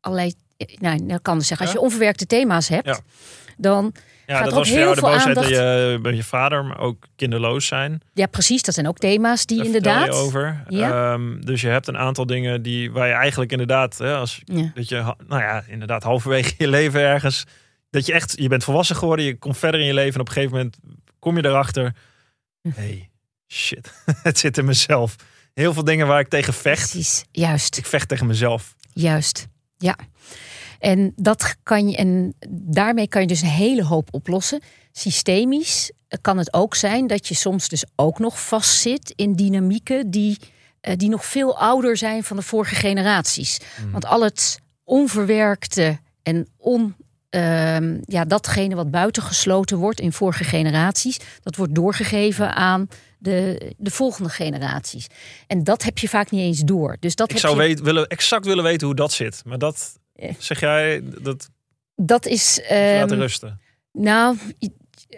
allerlei... 0.00 0.34
Nou, 0.78 1.06
dat 1.06 1.22
kan 1.22 1.38
dus 1.38 1.46
zeggen, 1.46 1.66
als 1.66 1.74
je 1.74 1.80
onverwerkte 1.82 2.26
thema's 2.26 2.68
hebt... 2.68 3.02
Dan 3.58 3.92
Ja, 4.26 4.34
Gaat 4.36 4.44
dat 4.44 4.52
ook 4.52 4.58
was 4.58 4.68
voor 4.68 4.76
heel 4.76 4.84
jou 4.86 4.94
de 4.94 5.00
veel 5.06 5.10
boosheid 5.10 5.34
dat 5.34 5.48
je 5.48 5.98
bij 6.02 6.14
je 6.14 6.22
vader, 6.24 6.64
maar 6.64 6.78
ook 6.78 7.06
kinderloos 7.16 7.66
zijn. 7.66 8.00
Ja, 8.14 8.26
precies. 8.26 8.62
Dat 8.62 8.74
zijn 8.74 8.88
ook 8.88 8.98
thema's 8.98 9.46
die 9.46 9.56
Daar 9.56 9.66
inderdaad. 9.66 10.06
Je 10.06 10.12
over. 10.12 10.62
Ja. 10.68 11.12
Ehm, 11.12 11.40
dus 11.40 11.60
je 11.60 11.68
hebt 11.68 11.88
een 11.88 11.98
aantal 11.98 12.26
dingen 12.26 12.62
die, 12.62 12.92
waar 12.92 13.06
je 13.08 13.12
eigenlijk 13.14 13.50
inderdaad, 13.52 13.98
hè, 13.98 14.14
als, 14.16 14.40
Ja. 14.44 14.70
dat 14.74 14.88
je, 14.88 14.96
nou 15.26 15.42
ja, 15.42 15.62
inderdaad 15.68 16.02
halverwege 16.02 16.54
je 16.58 16.68
leven 16.68 17.00
ergens, 17.00 17.44
dat 17.90 18.06
je 18.06 18.12
echt, 18.12 18.34
je 18.38 18.48
bent 18.48 18.64
volwassen 18.64 18.96
geworden, 18.96 19.24
je 19.24 19.38
komt 19.38 19.58
verder 19.58 19.80
in 19.80 19.86
je 19.86 19.94
leven 19.94 20.14
en 20.14 20.20
op 20.20 20.26
een 20.26 20.32
gegeven 20.32 20.56
moment 20.56 20.76
kom 21.18 21.36
je 21.36 21.44
erachter, 21.44 21.94
Hm. 22.62 22.70
hey, 22.74 23.08
shit, 23.48 23.92
het 24.22 24.38
zit 24.38 24.58
in 24.58 24.64
mezelf. 24.64 25.16
Heel 25.54 25.72
veel 25.72 25.84
dingen 25.84 26.06
waar 26.06 26.20
ik 26.20 26.28
tegen 26.28 26.54
vecht. 26.54 26.90
Precies. 26.90 27.24
Juist, 27.32 27.76
Ik 27.76 27.86
vecht 27.86 28.08
tegen 28.08 28.26
mezelf. 28.26 28.74
juist. 28.92 29.46
Ja. 29.78 29.96
En 30.78 31.12
dat 31.16 31.56
kan 31.62 31.88
je, 31.88 31.96
en 31.96 32.34
daarmee 32.50 33.08
kan 33.08 33.20
je 33.20 33.26
dus 33.26 33.42
een 33.42 33.48
hele 33.48 33.84
hoop 33.84 34.08
oplossen. 34.10 34.60
Systemisch 34.92 35.90
kan 36.20 36.38
het 36.38 36.52
ook 36.52 36.74
zijn 36.74 37.06
dat 37.06 37.28
je 37.28 37.34
soms 37.34 37.68
dus 37.68 37.84
ook 37.96 38.18
nog 38.18 38.46
vastzit 38.46 39.12
in 39.16 39.32
dynamieken 39.32 40.10
die, 40.10 40.38
eh, 40.80 40.96
die 40.96 41.08
nog 41.08 41.24
veel 41.24 41.58
ouder 41.58 41.96
zijn 41.96 42.24
van 42.24 42.36
de 42.36 42.42
vorige 42.42 42.74
generaties. 42.74 43.58
Mhm. 43.80 43.90
Want 43.90 44.06
al 44.06 44.22
het 44.22 44.60
onverwerkte 44.84 45.98
en 46.22 46.48
on, 46.56 46.96
ehm, 47.36 47.98
ja, 48.04 48.24
datgene 48.24 48.74
wat 48.74 48.90
buitengesloten 48.90 49.76
wordt 49.78 50.00
in 50.00 50.12
vorige 50.12 50.44
generaties, 50.44 51.18
dat 51.42 51.56
wordt 51.56 51.74
doorgegeven 51.74 52.54
aan 52.54 52.88
de, 53.18 53.72
de 53.76 53.90
volgende 53.90 54.28
generaties. 54.30 55.06
En 55.46 55.64
dat 55.64 55.82
heb 55.82 55.98
je 55.98 56.08
vaak 56.08 56.30
niet 56.30 56.40
eens 56.40 56.60
door. 56.60 56.96
Dus 57.00 57.14
dat 57.14 57.26
Ik 57.26 57.32
heb 57.36 57.50
zou 57.50 57.62
je, 57.62 57.82
willen, 57.82 58.06
exact 58.06 58.46
willen 58.46 58.64
weten 58.64 58.86
hoe 58.86 58.96
dat 58.96 59.12
zit. 59.12 59.42
Maar 59.44 59.58
dat, 59.58 59.98
Ja. 60.14 60.30
zeg 60.38 60.60
jij, 60.60 61.02
dat 61.22 61.50
dat 61.96 62.26
is. 62.26 62.58
laten 62.68 63.08
ehm, 63.10 63.20
rusten. 63.20 63.60
nou, 63.92 64.36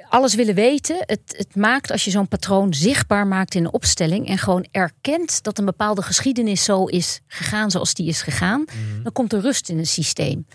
alles 0.08 0.34
willen 0.34 0.54
weten, 0.54 0.96
het, 1.00 1.20
het 1.26 1.56
maakt 1.56 1.90
als 1.90 2.04
je 2.04 2.10
zo'n 2.10 2.28
patroon 2.28 2.74
zichtbaar 2.74 3.26
maakt 3.26 3.54
in 3.54 3.64
een 3.64 3.72
opstelling 3.72 4.28
en 4.28 4.38
gewoon 4.38 4.66
erkent 4.70 5.42
dat 5.42 5.58
een 5.58 5.64
bepaalde 5.64 6.02
geschiedenis 6.02 6.64
zo 6.64 6.84
is 6.84 7.20
gegaan 7.26 7.70
zoals 7.70 7.94
die 7.94 8.08
is 8.08 8.22
gegaan, 8.22 8.64
Mhm. 8.66 9.02
dan 9.02 9.12
komt 9.12 9.32
er 9.32 9.40
rust 9.40 9.68
in 9.68 9.78
het 9.78 9.88
systeem. 9.88 10.46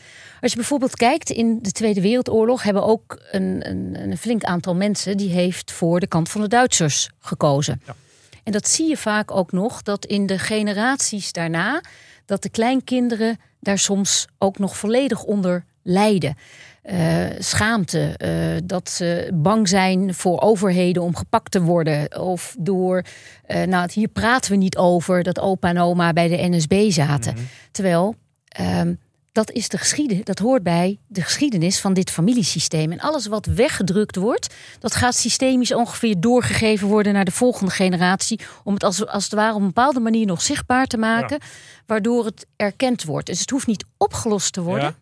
Als 0.42 0.52
je 0.52 0.58
bijvoorbeeld 0.58 0.96
kijkt 0.96 1.30
in 1.30 1.60
de 1.62 1.72
Tweede 1.72 2.02
Wereldoorlog, 2.02 2.64
hebben 2.64 2.84
ook 2.84 3.22
een, 3.32 3.70
een, 3.70 3.98
een 4.00 4.18
flink 4.18 4.44
aantal 4.44 4.76
mensen 4.76 5.18
die 5.18 5.30
heeft 5.30 5.72
voor 5.72 6.00
de 6.00 6.08
kant 6.08 6.30
van 6.30 6.42
de 6.42 6.48
Duitsers 6.48 7.10
gekozen. 7.20 7.82
Ja. 7.86 7.96
En 8.44 8.52
dat 8.52 8.68
zie 8.68 8.88
je 8.90 8.98
vaak 8.98 9.32
ook 9.32 9.52
nog 9.52 9.82
dat 9.82 10.06
in 10.06 10.26
de 10.26 10.40
generaties 10.40 11.32
daarna, 11.32 11.82
dat 12.26 12.44
de 12.44 12.50
kleinkinderen 12.50 13.40
daar 13.60 13.80
soms 13.80 14.26
ook 14.38 14.60
nog 14.60 14.78
volledig 14.78 15.24
onder 15.24 15.66
lijden. 15.84 16.36
Eh, 16.84 17.26
schaamte, 17.40 18.14
eh, 18.18 18.32
dat 18.64 18.90
ze 18.90 19.30
bang 19.34 19.68
zijn 19.68 20.14
voor 20.14 20.42
overheden 20.42 21.04
om 21.04 21.16
gepakt 21.16 21.52
te 21.52 21.62
worden. 21.62 22.20
Of 22.22 22.56
door, 22.60 23.04
eh, 23.46 23.64
nou, 23.64 23.90
hier 23.94 24.08
praten 24.08 24.52
we 24.52 24.58
niet 24.58 24.78
over 24.78 25.24
dat 25.24 25.40
opa 25.40 25.70
en 25.70 25.78
oma 25.80 26.14
bij 26.14 26.28
de 26.28 26.50
NSB 26.50 26.92
zaten. 26.92 27.36
Terwijl 27.72 28.16
ehm, 28.48 28.94
dat 29.32 29.52
is 29.52 29.70
de 29.70 29.78
geschiedenis, 29.78 30.24
dat 30.24 30.40
hoort 30.40 30.64
bij 30.64 31.00
de 31.08 31.22
geschiedenis 31.22 31.80
van 31.80 31.94
dit 31.94 32.12
familiesysteem. 32.12 32.92
En 32.92 33.00
alles 33.00 33.26
wat 33.26 33.46
weggedrukt 33.46 34.16
wordt, 34.16 34.54
dat 34.80 34.96
gaat 34.96 35.16
systemisch 35.16 35.74
ongeveer 35.74 36.20
doorgegeven 36.20 36.88
worden 36.88 37.14
naar 37.14 37.26
de 37.26 37.32
volgende 37.32 37.72
generatie. 37.72 38.40
Om 38.64 38.74
het 38.74 38.84
als, 38.84 39.08
als 39.08 39.24
het 39.24 39.34
ware 39.34 39.54
op 39.54 39.60
een 39.60 39.66
bepaalde 39.66 40.00
manier 40.00 40.26
nog 40.26 40.42
zichtbaar 40.42 40.86
te 40.86 40.98
maken, 40.98 41.40
waardoor 41.86 42.26
het 42.26 42.46
erkend 42.56 43.04
wordt. 43.04 43.28
Dus 43.28 43.40
het 43.40 43.50
hoeft 43.50 43.68
niet 43.68 43.86
opgelost 43.98 44.54
te 44.54 44.62
worden, 44.62 44.84
Ja. 44.84 44.96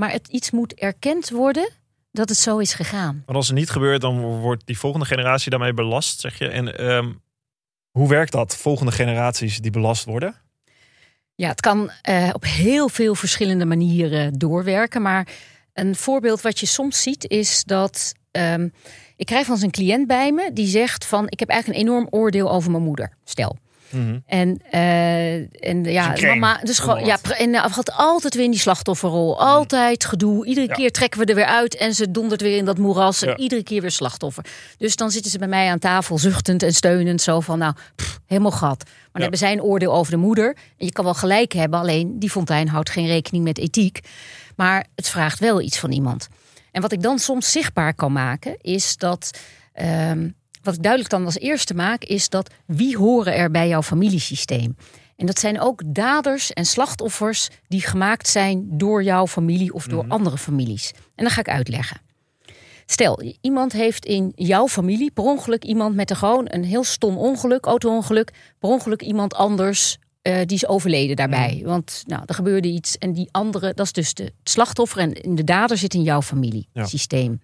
Maar 0.00 0.12
het 0.12 0.28
iets 0.28 0.50
moet 0.50 0.74
erkend 0.74 1.30
worden 1.30 1.70
dat 2.12 2.28
het 2.28 2.38
zo 2.38 2.58
is 2.58 2.74
gegaan. 2.74 3.22
Want 3.26 3.38
als 3.38 3.46
het 3.48 3.56
niet 3.56 3.70
gebeurt, 3.70 4.00
dan 4.00 4.20
wordt 4.20 4.66
die 4.66 4.78
volgende 4.78 5.06
generatie 5.06 5.50
daarmee 5.50 5.74
belast, 5.74 6.20
zeg 6.20 6.38
je. 6.38 6.48
En 6.48 6.78
ehm, 6.78 7.12
hoe 7.90 8.08
werkt 8.08 8.32
dat? 8.32 8.56
Volgende 8.56 8.92
generaties 8.92 9.58
die 9.58 9.70
belast 9.70 10.04
worden? 10.04 10.34
Ja, 11.34 11.48
het 11.48 11.60
kan 11.60 11.90
eh, 12.02 12.30
op 12.32 12.44
heel 12.44 12.88
veel 12.88 13.14
verschillende 13.14 13.64
manieren 13.64 14.38
doorwerken. 14.38 15.02
Maar 15.02 15.28
een 15.72 15.96
voorbeeld 15.96 16.40
wat 16.40 16.58
je 16.60 16.66
soms 16.66 17.02
ziet 17.02 17.28
is 17.28 17.64
dat. 17.64 18.14
ehm, 18.30 18.68
ik 19.16 19.26
krijg 19.26 19.46
van 19.46 19.62
een 19.62 19.70
cliënt 19.70 20.06
bij 20.06 20.32
me 20.32 20.50
die 20.52 20.66
zegt 20.66 21.04
van 21.06 21.28
ik 21.28 21.38
heb 21.38 21.48
eigenlijk 21.48 21.80
een 21.80 21.86
enorm 21.86 22.06
oordeel 22.10 22.50
over 22.50 22.70
mijn 22.70 22.82
moeder. 22.82 23.16
Stel. 23.24 23.56
En, 24.26 24.60
eh, 24.70 25.34
en 25.68 25.84
ja, 25.84 26.14
mama, 26.20 26.60
dus 26.62 26.78
gewoon, 26.78 27.04
ja, 27.04 27.18
en 27.38 27.48
uh, 27.54 27.64
gaat 27.70 27.92
altijd 27.92 28.34
weer 28.34 28.44
in 28.44 28.50
die 28.50 28.60
slachtofferrol. 28.60 29.40
Altijd 29.40 30.04
gedoe. 30.04 30.46
Iedere 30.46 30.66
Ja. 30.66 30.74
keer 30.74 30.90
trekken 30.90 31.20
we 31.20 31.26
er 31.26 31.34
weer 31.34 31.44
uit 31.44 31.76
en 31.76 31.94
ze 31.94 32.10
dondert 32.10 32.40
weer 32.40 32.56
in 32.56 32.64
dat 32.64 32.78
moeras. 32.78 33.22
En 33.22 33.28
Ja. 33.28 33.36
iedere 33.36 33.62
keer 33.62 33.80
weer 33.80 33.90
slachtoffer. 33.90 34.44
Dus 34.78 34.96
dan 34.96 35.10
zitten 35.10 35.30
ze 35.30 35.38
bij 35.38 35.48
mij 35.48 35.70
aan 35.70 35.78
tafel 35.78 36.18
zuchtend 36.18 36.62
en 36.62 36.72
steunend. 36.74 37.22
Zo 37.22 37.40
van, 37.40 37.58
nou, 37.58 37.74
pff, 37.96 38.20
helemaal 38.26 38.50
gat. 38.50 38.82
Maar 38.84 39.08
dan 39.12 39.20
hebben 39.22 39.38
zij 39.38 39.52
een 39.52 39.62
oordeel 39.62 39.92
over 39.94 40.12
de 40.12 40.18
moeder. 40.18 40.46
En 40.78 40.86
je 40.86 40.92
kan 40.92 41.04
wel 41.04 41.14
gelijk 41.14 41.52
hebben, 41.52 41.78
alleen 41.80 42.18
die 42.18 42.30
fontein 42.30 42.68
houdt 42.68 42.90
geen 42.90 43.06
rekening 43.06 43.44
met 43.44 43.58
ethiek. 43.58 44.00
Maar 44.56 44.86
het 44.94 45.08
vraagt 45.08 45.38
wel 45.38 45.60
iets 45.60 45.78
van 45.78 45.92
iemand. 45.92 46.28
En 46.72 46.82
wat 46.82 46.92
ik 46.92 47.02
dan 47.02 47.18
soms 47.18 47.52
zichtbaar 47.52 47.94
kan 47.94 48.12
maken, 48.12 48.56
is 48.60 48.96
dat. 48.96 49.30
ehm, 49.72 50.28
wat 50.62 50.74
ik 50.74 50.82
duidelijk 50.82 51.10
dan 51.10 51.24
als 51.24 51.38
eerste 51.38 51.74
maak, 51.74 52.04
is 52.04 52.28
dat 52.28 52.50
wie 52.66 52.96
horen 52.96 53.34
er 53.34 53.50
bij 53.50 53.68
jouw 53.68 53.82
familiesysteem? 53.82 54.76
En 55.16 55.26
dat 55.26 55.38
zijn 55.38 55.60
ook 55.60 55.82
daders 55.86 56.52
en 56.52 56.64
slachtoffers 56.64 57.48
die 57.68 57.80
gemaakt 57.80 58.28
zijn 58.28 58.66
door 58.70 59.02
jouw 59.02 59.26
familie 59.26 59.72
of 59.72 59.86
door 59.86 60.04
andere 60.08 60.38
families. 60.38 60.92
En 61.14 61.24
dat 61.24 61.32
ga 61.32 61.40
ik 61.40 61.48
uitleggen. 61.48 62.00
Stel, 62.86 63.22
iemand 63.40 63.72
heeft 63.72 64.04
in 64.04 64.32
jouw 64.34 64.68
familie 64.68 65.10
per 65.10 65.24
ongeluk 65.24 65.64
iemand 65.64 65.94
met 65.94 66.10
een 66.10 66.16
gewoon 66.16 66.46
een 66.48 66.64
heel 66.64 66.84
stom 66.84 67.16
ongeluk, 67.16 67.64
auto-ongeluk, 67.64 68.32
per 68.58 68.68
ongeluk 68.68 69.02
iemand 69.02 69.34
anders 69.34 69.98
eh, 70.22 70.36
die 70.46 70.56
is 70.56 70.66
overleden 70.66 71.16
daarbij. 71.16 71.62
Want 71.64 72.02
nou, 72.06 72.22
er 72.26 72.34
gebeurde 72.34 72.68
iets 72.68 72.98
en 72.98 73.12
die 73.12 73.28
andere, 73.30 73.74
dat 73.74 73.86
is 73.86 73.92
dus 73.92 74.14
de 74.14 74.22
het 74.22 74.32
slachtoffer 74.42 74.98
en 74.98 75.34
de 75.34 75.44
dader 75.44 75.76
zit 75.76 75.94
in 75.94 76.02
jouw 76.02 76.22
familiesysteem. 76.22 77.40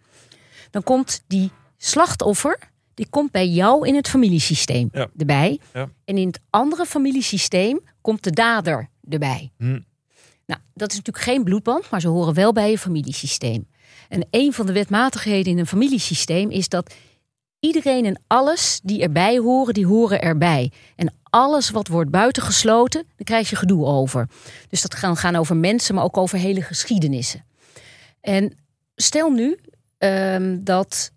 Dan 0.71 0.83
komt 0.83 1.23
die 1.27 1.51
slachtoffer, 1.77 2.59
die 2.97 3.07
komt 3.11 3.31
bij 3.31 3.49
jou 3.49 3.87
in 3.89 3.95
het 3.95 4.09
familiesysteem 4.09 4.89
Ja. 4.93 5.09
erbij. 5.17 5.61
Ja. 5.75 5.89
En 6.05 6.19
in 6.19 6.27
het 6.27 6.41
andere 6.51 6.87
familiesysteem 6.87 7.81
komt 8.01 8.23
de 8.25 8.31
dader 8.31 8.89
erbij. 9.09 9.53
Hm. 9.59 9.81
Nou, 10.47 10.61
dat 10.75 10.91
is 10.91 10.97
natuurlijk 10.97 11.25
geen 11.25 11.45
bloedband, 11.45 11.91
maar 11.91 12.01
ze 12.01 12.09
horen 12.09 12.35
wel 12.35 12.53
bij 12.53 12.71
je 12.71 12.79
familiesysteem. 12.79 13.67
En 14.09 14.27
een 14.31 14.53
van 14.53 14.67
de 14.67 14.73
wetmatigheden 14.73 15.53
in 15.53 15.59
een 15.59 15.67
familiesysteem 15.67 16.51
is 16.51 16.69
dat 16.69 16.95
iedereen 17.61 18.05
en 18.05 18.23
alles 18.27 18.81
die 18.83 19.03
erbij 19.03 19.39
horen, 19.39 19.75
die 19.75 19.87
horen 19.87 20.21
erbij. 20.23 20.73
En 20.97 21.15
alles 21.23 21.71
wat 21.71 21.89
wordt 21.89 22.11
buitengesloten, 22.11 23.03
daar 23.03 23.25
krijg 23.25 23.51
je 23.51 23.57
gedoe 23.57 23.85
over. 23.85 24.29
Dus 24.69 24.83
dat 24.83 25.01
kan 25.01 25.17
gaan 25.17 25.37
over 25.37 25.57
mensen, 25.57 25.95
maar 25.95 26.05
ook 26.05 26.17
over 26.17 26.39
hele 26.39 26.63
geschiedenissen. 26.63 27.45
En 28.21 28.57
stel 28.97 29.31
nu 29.31 29.59
ehm, 29.99 30.59
dat 30.61 31.13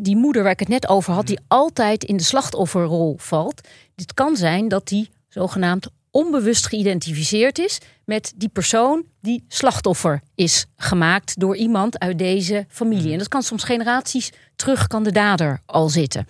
die 0.00 0.16
moeder 0.16 0.42
waar 0.42 0.52
ik 0.52 0.58
het 0.58 0.68
net 0.68 0.88
over 0.88 1.12
had, 1.12 1.26
die 1.26 1.40
altijd 1.48 2.04
in 2.04 2.16
de 2.16 2.22
slachtofferrol 2.22 3.16
valt. 3.18 3.68
Dit 3.94 4.14
kan 4.14 4.36
zijn 4.36 4.68
dat 4.68 4.88
die 4.88 5.10
zogenaamd 5.28 5.88
onbewust 6.10 6.66
geïdentificeerd 6.66 7.58
is 7.58 7.78
met 8.04 8.32
die 8.36 8.48
persoon 8.48 9.04
die 9.20 9.44
slachtoffer 9.48 10.22
is 10.34 10.66
gemaakt 10.76 11.40
door 11.40 11.56
iemand 11.56 11.98
uit 11.98 12.18
deze 12.18 12.66
familie. 12.68 13.12
En 13.12 13.18
dat 13.18 13.28
kan 13.28 13.42
soms 13.42 13.64
generaties 13.64 14.32
terug, 14.56 14.86
kan 14.86 15.02
de 15.02 15.12
dader 15.12 15.60
al 15.66 15.88
zitten. 15.88 16.26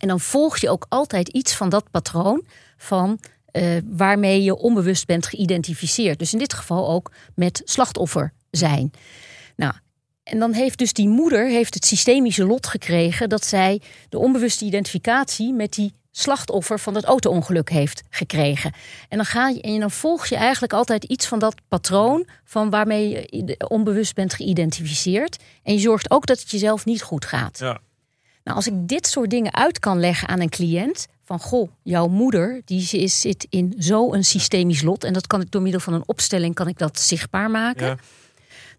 En 0.00 0.08
dan 0.08 0.20
volg 0.20 0.58
je 0.58 0.70
ook 0.70 0.86
altijd 0.88 1.28
iets 1.28 1.54
van 1.54 1.68
dat 1.68 1.90
patroon 1.90 2.44
van 2.76 3.20
eh, 3.46 3.76
waarmee 3.84 4.42
je 4.42 4.56
onbewust 4.56 5.06
bent 5.06 5.26
geïdentificeerd. 5.26 6.18
Dus 6.18 6.32
in 6.32 6.38
dit 6.38 6.52
geval 6.52 6.88
ook 6.88 7.12
met 7.34 7.62
slachtoffer 7.64 8.32
zijn. 8.50 8.90
Nou, 9.56 9.74
en 10.26 10.38
dan 10.38 10.52
heeft 10.52 10.78
dus 10.78 10.92
die 10.92 11.08
moeder 11.08 11.48
heeft 11.48 11.74
het 11.74 11.84
systemische 11.84 12.44
lot 12.44 12.66
gekregen 12.66 13.28
dat 13.28 13.44
zij 13.44 13.80
de 14.08 14.18
onbewuste 14.18 14.64
identificatie 14.64 15.52
met 15.52 15.72
die 15.72 15.92
slachtoffer 16.10 16.78
van 16.78 16.94
dat 16.94 17.04
auto-ongeluk 17.04 17.70
heeft 17.70 18.02
gekregen. 18.10 18.72
En 19.08 19.16
dan, 19.16 19.26
ga 19.26 19.48
je, 19.48 19.60
en 19.60 19.80
dan 19.80 19.90
volg 19.90 20.26
je 20.26 20.36
eigenlijk 20.36 20.72
altijd 20.72 21.04
iets 21.04 21.26
van 21.26 21.38
dat 21.38 21.54
patroon 21.68 22.26
van 22.44 22.70
waarmee 22.70 23.08
je 23.08 23.68
onbewust 23.68 24.14
bent 24.14 24.34
geïdentificeerd. 24.34 25.36
En 25.62 25.74
je 25.74 25.80
zorgt 25.80 26.10
ook 26.10 26.26
dat 26.26 26.40
het 26.40 26.50
jezelf 26.50 26.84
niet 26.84 27.02
goed 27.02 27.24
gaat. 27.24 27.58
Ja. 27.58 27.80
Nou, 28.44 28.56
als 28.56 28.66
ik 28.66 28.88
dit 28.88 29.06
soort 29.06 29.30
dingen 29.30 29.54
uit 29.54 29.78
kan 29.78 30.00
leggen 30.00 30.28
aan 30.28 30.40
een 30.40 30.48
cliënt, 30.48 31.06
van 31.24 31.40
goh, 31.40 31.70
jouw 31.82 32.08
moeder 32.08 32.62
die 32.64 32.88
is, 32.90 33.20
zit 33.20 33.46
in 33.50 33.74
zo'n 33.78 34.22
systemisch 34.22 34.82
lot, 34.82 35.04
en 35.04 35.12
dat 35.12 35.26
kan 35.26 35.40
ik 35.40 35.50
door 35.50 35.62
middel 35.62 35.80
van 35.80 35.92
een 35.92 36.06
opstelling 36.06 36.54
kan 36.54 36.68
ik 36.68 36.78
dat 36.78 37.00
zichtbaar 37.00 37.50
maken, 37.50 37.86
Ja. 37.86 37.96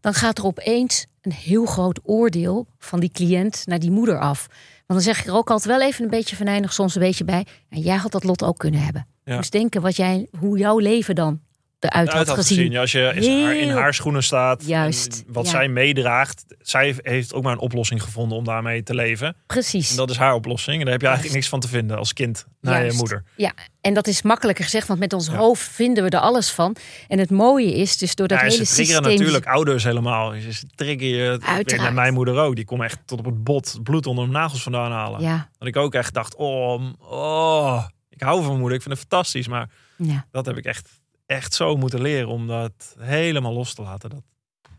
dan 0.01 0.13
gaat 0.13 0.37
er 0.37 0.45
opeens 0.45 1.05
een 1.27 1.33
heel 1.33 1.65
groot 1.65 1.99
oordeel 2.03 2.67
van 2.77 2.99
die 2.99 3.11
cliënt 3.11 3.61
naar 3.65 3.79
die 3.79 3.91
moeder 3.91 4.19
af. 4.19 4.47
Want 4.85 4.99
dan 4.99 5.01
zeg 5.01 5.19
ik 5.19 5.27
er 5.27 5.35
ook 5.35 5.49
altijd 5.49 5.77
wel 5.77 5.87
even 5.87 6.03
een 6.03 6.09
beetje 6.09 6.35
venijnig, 6.35 6.73
soms 6.73 6.95
een 6.95 7.01
beetje 7.01 7.23
bij. 7.23 7.45
En 7.69 7.81
jij 7.81 7.95
had 7.95 8.11
dat 8.11 8.23
lot 8.23 8.43
ook 8.43 8.57
kunnen 8.57 8.79
hebben. 8.79 9.07
Ja. 9.23 9.37
Dus 9.37 9.49
denken 9.49 9.81
wat 9.81 9.95
jij, 9.95 10.27
hoe 10.39 10.57
jouw 10.57 10.77
leven 10.77 11.15
dan 11.15 11.39
eruit 11.79 12.07
Uit 12.09 12.17
had 12.17 12.27
had 12.27 12.35
gezien. 12.45 12.77
als 12.77 12.91
je 12.91 12.99
in 13.15 13.43
haar, 13.43 13.55
in 13.55 13.67
Heel- 13.67 13.77
haar 13.77 13.93
schoenen 13.93 14.23
staat. 14.23 14.65
Juist, 14.65 15.23
en 15.27 15.33
Wat 15.33 15.45
ja. 15.45 15.51
zij 15.51 15.67
meedraagt. 15.67 16.45
Zij 16.59 16.95
heeft 17.01 17.33
ook 17.33 17.43
maar 17.43 17.51
een 17.51 17.59
oplossing 17.59 18.03
gevonden 18.03 18.37
om 18.37 18.43
daarmee 18.43 18.83
te 18.83 18.95
leven. 18.95 19.35
Precies. 19.47 19.89
En 19.91 19.95
dat 19.95 20.09
is 20.09 20.17
haar 20.17 20.33
oplossing. 20.33 20.77
En 20.77 20.83
daar 20.83 20.91
heb 20.91 21.01
je 21.01 21.07
eigenlijk 21.07 21.35
niks 21.37 21.49
van 21.49 21.59
te 21.59 21.67
vinden 21.67 21.97
als 21.97 22.13
kind 22.13 22.45
naar 22.61 22.73
Juist. 22.79 22.91
je 22.91 22.97
moeder. 22.97 23.23
Ja, 23.35 23.53
en 23.81 23.93
dat 23.93 24.07
is 24.07 24.21
makkelijker 24.21 24.63
gezegd, 24.63 24.87
want 24.87 24.99
met 24.99 25.13
ons 25.13 25.27
Ja. 25.27 25.35
hoofd 25.35 25.63
vinden 25.69 26.03
we 26.03 26.09
er 26.09 26.19
alles 26.19 26.51
van. 26.51 26.75
En 27.07 27.19
het 27.19 27.29
mooie 27.31 27.75
is 27.75 27.97
dus 27.97 28.15
door 28.15 28.27
dat 28.27 28.37
ja, 28.39 28.43
hele 28.43 28.65
ze 28.65 28.73
triggeren 28.73 28.95
systeem. 29.03 29.17
natuurlijk 29.19 29.45
ouders 29.45 29.83
helemaal. 29.83 30.31
Ze 30.51 30.63
triggeren 30.75 31.15
je. 31.33 31.39
Uiteraard. 31.45 31.93
Mijn 31.93 32.13
moeder 32.13 32.37
ook. 32.37 32.55
Die 32.55 32.65
kon 32.65 32.83
echt 32.83 32.99
tot 33.05 33.19
op 33.19 33.25
het 33.25 33.43
bot 33.43 33.79
bloed 33.83 34.05
onder 34.07 34.27
mijn 34.27 34.41
nagels 34.41 34.63
vandaan 34.63 34.91
halen. 34.91 35.21
Ja, 35.21 35.49
Dat 35.57 35.67
ik 35.67 35.75
ook 35.75 35.93
echt 35.93 36.13
dacht, 36.13 36.35
oh, 36.35 36.83
oh, 36.99 37.83
ik 38.09 38.21
hou 38.21 38.37
van 38.37 38.47
mijn 38.47 38.59
moeder. 38.59 38.77
Ik 38.77 38.83
vind 38.83 38.97
het 38.99 39.05
fantastisch. 39.09 39.47
Maar 39.47 39.69
ja, 39.97 40.25
dat 40.31 40.45
heb 40.45 40.57
ik 40.57 40.65
echt, 40.65 40.89
echt 41.27 41.53
zo 41.53 41.75
moeten 41.75 42.01
leren 42.01 42.27
om 42.27 42.47
dat 42.47 42.95
helemaal 42.99 43.53
los 43.53 43.73
te 43.73 43.81
laten. 43.81 44.09
Dat, 44.09 44.23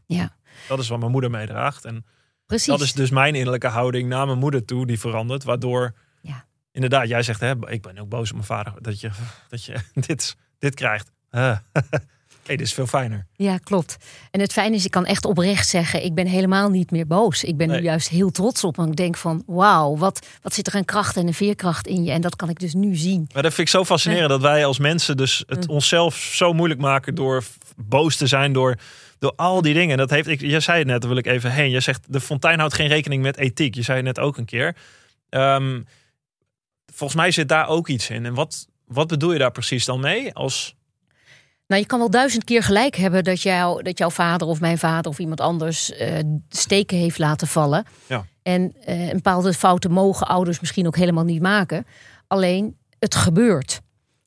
ja. 0.06 0.36
dat 0.68 0.78
is 0.78 0.88
wat 0.88 0.98
mijn 0.98 1.10
moeder 1.10 1.30
meedraagt. 1.30 1.84
En 1.84 2.06
Precies. 2.46 2.66
dat 2.66 2.80
is 2.80 2.92
dus 2.92 3.10
mijn 3.10 3.34
innerlijke 3.34 3.66
houding 3.66 4.08
naar 4.08 4.26
mijn 4.26 4.38
moeder 4.38 4.64
toe. 4.64 4.86
Die 4.86 5.00
verandert. 5.00 5.44
Waardoor, 5.44 5.94
Ja. 6.20 6.44
inderdaad, 6.72 7.08
jij 7.08 7.22
zegt, 7.22 7.40
hè, 7.40 7.70
ik 7.70 7.82
ben 7.82 7.98
ook 7.98 8.08
boos 8.08 8.28
op 8.28 8.34
mijn 8.34 8.46
vader. 8.46 8.72
Dat 8.82 9.00
je, 9.00 9.10
dat 9.48 9.64
je 9.64 9.74
dit, 10.06 10.36
dit 10.58 10.74
krijgt. 10.74 11.10
Hey, 12.48 12.56
dit 12.56 12.66
is 12.66 12.72
veel 12.74 12.86
fijner. 12.86 13.26
Ja, 13.32 13.58
klopt. 13.58 13.96
En 14.30 14.40
het 14.40 14.52
fijne 14.52 14.74
is, 14.76 14.84
ik 14.84 14.90
kan 14.90 15.06
echt 15.06 15.24
oprecht 15.24 15.68
zeggen, 15.68 16.04
ik 16.04 16.14
ben 16.14 16.26
helemaal 16.26 16.68
niet 16.70 16.90
meer 16.90 17.06
boos. 17.06 17.44
Ik 17.44 17.56
ben 17.56 17.68
Nee. 17.68 17.78
nu 17.78 17.84
juist 17.84 18.08
heel 18.08 18.30
trots 18.30 18.64
op. 18.64 18.76
Want 18.76 18.88
ik 18.88 18.96
denk 18.96 19.16
van, 19.16 19.42
wauw, 19.46 19.96
wat, 19.96 20.26
wat 20.42 20.54
zit 20.54 20.66
er 20.66 20.74
een 20.74 20.84
kracht 20.84 21.16
en 21.16 21.26
een 21.26 21.34
veerkracht 21.34 21.86
in 21.86 22.04
je. 22.04 22.10
En 22.10 22.20
dat 22.20 22.36
kan 22.36 22.48
ik 22.48 22.58
dus 22.60 22.74
nu 22.74 22.96
zien. 22.96 23.28
Maar 23.34 23.42
dat 23.42 23.54
vind 23.54 23.66
ik 23.66 23.72
zo 23.74 23.84
fascinerend 23.84 24.28
dat 24.28 24.40
wij 24.40 24.64
als 24.64 24.78
mensen 24.78 25.16
dus 25.16 25.42
het 25.46 25.66
Mm. 25.66 25.74
onszelf 25.74 26.16
zo 26.16 26.52
moeilijk 26.52 26.80
maken 26.80 27.14
door 27.14 27.44
boos 27.76 28.16
te 28.16 28.26
zijn, 28.26 28.52
door, 28.52 28.76
door 29.18 29.32
al 29.36 29.62
die 29.62 29.74
dingen. 29.74 29.96
Dat 29.96 30.10
heeft, 30.10 30.28
ik, 30.28 30.40
jij 30.40 30.60
zei 30.60 30.78
het 30.78 30.86
net, 30.86 31.00
daar 31.00 31.10
wil 31.10 31.18
ik 31.18 31.26
even 31.26 31.52
heen. 31.52 31.70
Je 31.70 31.80
zegt 31.80 32.04
de 32.12 32.20
fontein 32.20 32.58
houdt 32.58 32.74
geen 32.74 32.88
rekening 32.88 33.22
met 33.22 33.36
ethiek. 33.36 33.74
Je 33.74 33.82
zei 33.82 33.96
het 33.96 34.06
net 34.06 34.18
ook 34.18 34.36
een 34.36 34.44
keer. 34.44 34.76
Ehm, 35.28 35.80
volgens 36.94 37.20
mij 37.20 37.30
zit 37.30 37.48
daar 37.48 37.68
ook 37.68 37.88
iets 37.88 38.10
in. 38.10 38.26
En 38.26 38.34
wat, 38.34 38.66
wat 38.86 39.06
bedoel 39.08 39.32
je 39.32 39.38
daar 39.38 39.50
precies 39.52 39.84
dan 39.84 40.00
mee? 40.00 40.34
Als, 40.34 40.74
Nou, 41.68 41.80
je 41.80 41.86
kan 41.86 41.98
wel 41.98 42.10
duizend 42.10 42.44
keer 42.44 42.62
gelijk 42.62 42.96
hebben 42.96 43.24
dat, 43.24 43.42
jou, 43.42 43.82
dat 43.82 43.98
jouw 43.98 44.10
vader 44.10 44.48
of 44.48 44.60
mijn 44.60 44.78
vader 44.78 45.10
of 45.10 45.18
iemand 45.18 45.40
anders 45.40 45.92
eh, 45.92 46.18
steken 46.48 46.96
heeft 46.98 47.18
laten 47.18 47.46
vallen. 47.46 47.84
Ja. 48.06 48.24
En 48.42 48.74
eh, 48.84 49.08
een 49.08 49.14
bepaalde 49.14 49.52
fouten 49.52 49.90
mogen 49.90 50.26
ouders 50.26 50.60
misschien 50.60 50.86
ook 50.86 50.96
helemaal 50.96 51.24
niet 51.24 51.42
maken. 51.42 51.86
Alleen 52.26 52.76
het 52.98 53.14
gebeurt. 53.14 53.80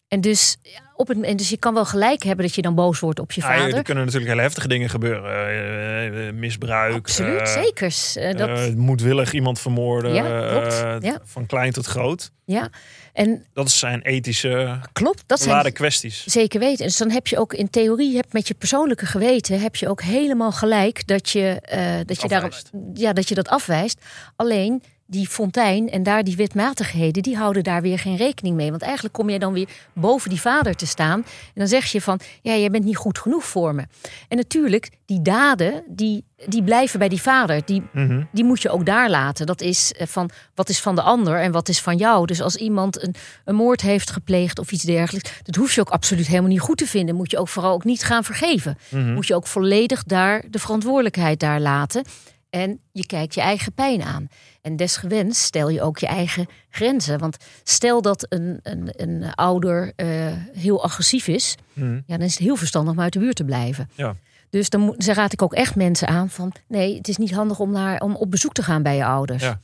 En 0.07 0.21
dus, 0.21 0.57
ja, 0.61 0.79
op 0.95 1.07
het, 1.07 1.21
en 1.21 1.37
dus 1.37 1.49
je 1.49 1.57
kan 1.57 1.73
wel 1.73 1.85
gelijk 1.85 2.23
hebben 2.23 2.45
dat 2.45 2.55
je 2.55 2.61
dan 2.61 2.75
boos 2.75 2.99
wordt 2.99 3.19
op 3.19 3.31
je 3.31 3.41
Ah, 3.41 3.47
vader. 3.47 3.75
er 3.75 3.83
kunnen 3.83 4.03
natuurlijk 4.03 4.31
hele 4.31 4.43
heftige 4.43 4.67
dingen 4.67 4.89
gebeuren. 4.89 6.27
Eh, 6.27 6.33
misbruik. 6.33 6.95
Absoluut, 6.95 7.49
zeker. 7.49 7.93
Dat, 8.37 8.75
moedwillig 8.75 9.33
iemand 9.33 9.59
vermoorden. 9.59 10.13
Ja, 10.13 10.49
klopt. 10.49 11.03
Ja. 11.03 11.19
Van 11.23 11.45
klein 11.45 11.71
tot 11.71 11.85
groot. 11.85 12.31
ja, 12.45 12.69
en 13.13 13.45
Dat 13.53 13.71
zijn 13.71 14.01
ethische 14.01 14.79
klopt. 14.93 15.23
Dat 15.25 15.39
zijn 15.39 15.73
kwesties. 15.73 16.23
Zeker 16.25 16.59
weten. 16.59 16.85
Dus 16.85 16.97
dan 16.97 17.11
heb 17.11 17.27
je 17.27 17.39
ook 17.39 17.53
in 17.53 17.69
theorie, 17.69 18.15
heb 18.15 18.33
met 18.33 18.47
je 18.47 18.53
persoonlijke 18.53 19.05
geweten, 19.05 19.59
heb 19.59 19.75
je 19.75 19.89
ook 19.89 20.01
helemaal 20.01 20.51
gelijk 20.51 21.07
dat 21.07 21.29
je, 21.29 21.59
eh, 21.61 21.99
dat, 22.05 22.21
je 22.21 22.27
daarom, 22.27 22.49
ja, 22.93 23.13
dat 23.13 23.29
je 23.29 23.35
dat 23.35 23.47
afwijst. 23.47 24.01
Alleen 24.35 24.83
die 25.11 25.27
fontein 25.27 25.89
en 25.89 26.03
daar 26.03 26.23
die 26.23 26.35
wetmatigheden, 26.35 27.23
die 27.23 27.37
houden 27.37 27.63
daar 27.63 27.81
weer 27.81 27.99
geen 27.99 28.15
rekening 28.15 28.55
mee. 28.55 28.69
Want 28.69 28.81
eigenlijk 28.81 29.13
kom 29.13 29.29
je 29.29 29.39
dan 29.39 29.53
weer 29.53 29.67
boven 29.93 30.29
die 30.29 30.41
vader 30.41 30.75
te 30.75 30.85
staan. 30.87 31.19
En 31.19 31.53
dan 31.53 31.67
zeg 31.67 31.85
je 31.85 32.01
van, 32.01 32.19
ja, 32.41 32.55
jij 32.55 32.69
bent 32.69 32.83
niet 32.85 32.97
goed 32.97 33.19
genoeg 33.19 33.43
voor 33.45 33.75
me. 33.75 33.83
En 34.27 34.37
natuurlijk, 34.37 34.89
die 35.05 35.21
daden, 35.21 35.83
die, 35.87 36.23
die 36.45 36.63
blijven 36.63 36.99
bij 36.99 37.09
die 37.09 37.21
vader. 37.21 37.61
Die, 37.65 37.83
Mhm. 37.93 38.23
die 38.31 38.43
moet 38.43 38.61
je 38.61 38.69
ook 38.69 38.85
daar 38.85 39.09
laten. 39.09 39.45
Dat 39.45 39.61
is 39.61 39.93
eh, 39.93 40.07
van 40.07 40.29
wat 40.55 40.69
is 40.69 40.79
van 40.79 40.95
de 40.95 41.01
ander 41.01 41.39
en 41.39 41.51
wat 41.51 41.69
is 41.69 41.81
van 41.81 41.97
jou. 41.97 42.25
Dus 42.25 42.41
als 42.41 42.55
iemand 42.55 43.03
een, 43.03 43.15
een 43.45 43.55
moord 43.55 43.81
heeft 43.81 44.11
gepleegd 44.11 44.59
of 44.59 44.71
iets 44.71 44.83
dergelijks, 44.83 45.31
dat 45.43 45.55
hoef 45.55 45.73
je 45.75 45.81
ook 45.81 45.89
absoluut 45.89 46.27
helemaal 46.27 46.49
niet 46.49 46.59
goed 46.59 46.77
te 46.77 46.87
vinden. 46.87 47.15
Moet 47.15 47.31
je 47.31 47.37
ook 47.37 47.47
vooral 47.49 47.73
ook 47.73 47.83
niet 47.83 48.03
gaan 48.03 48.23
vergeven. 48.23 48.77
Mhm. 48.89 49.13
Moet 49.13 49.27
je 49.27 49.35
ook 49.35 49.47
volledig 49.47 50.03
daar 50.03 50.43
de 50.49 50.59
verantwoordelijkheid 50.59 51.39
daar 51.39 51.59
laten. 51.59 52.03
En 52.51 52.79
je 52.91 53.05
kijkt 53.05 53.33
je 53.33 53.41
eigen 53.41 53.73
pijn 53.73 54.01
aan. 54.03 54.27
En 54.61 54.75
desgewenst 54.75 55.41
stel 55.41 55.69
je 55.69 55.81
ook 55.81 55.97
je 55.97 56.07
eigen 56.07 56.47
grenzen. 56.69 57.19
Want 57.19 57.37
stel 57.63 58.01
dat 58.01 58.25
een, 58.29 58.59
een, 58.63 58.89
een 58.95 59.33
ouder 59.35 59.93
eh, 59.95 60.07
heel 60.53 60.83
agressief 60.83 61.27
is, 61.27 61.55
Mhm. 61.73 61.93
ja, 62.05 62.17
dan 62.17 62.21
is 62.21 62.33
het 62.33 62.43
heel 62.43 62.55
verstandig 62.55 62.93
om 62.93 62.99
uit 63.01 63.13
de 63.13 63.19
buurt 63.19 63.35
te 63.35 63.43
blijven. 63.45 63.89
Ja. 63.95 64.15
Dus 64.49 64.69
dan, 64.69 64.95
dan 64.97 65.15
raad 65.15 65.33
ik 65.33 65.41
ook 65.41 65.53
echt 65.53 65.75
mensen 65.75 66.07
aan 66.07 66.29
van... 66.29 66.51
nee, 66.67 66.97
het 66.97 67.07
is 67.07 67.17
niet 67.17 67.33
handig 67.33 67.59
om, 67.59 67.71
naar, 67.71 67.99
om 68.01 68.15
op 68.15 68.31
bezoek 68.31 68.53
te 68.53 68.63
gaan 68.63 68.83
bij 68.83 68.95
je 68.95 69.05
ouders. 69.05 69.43
Ja. 69.43 69.59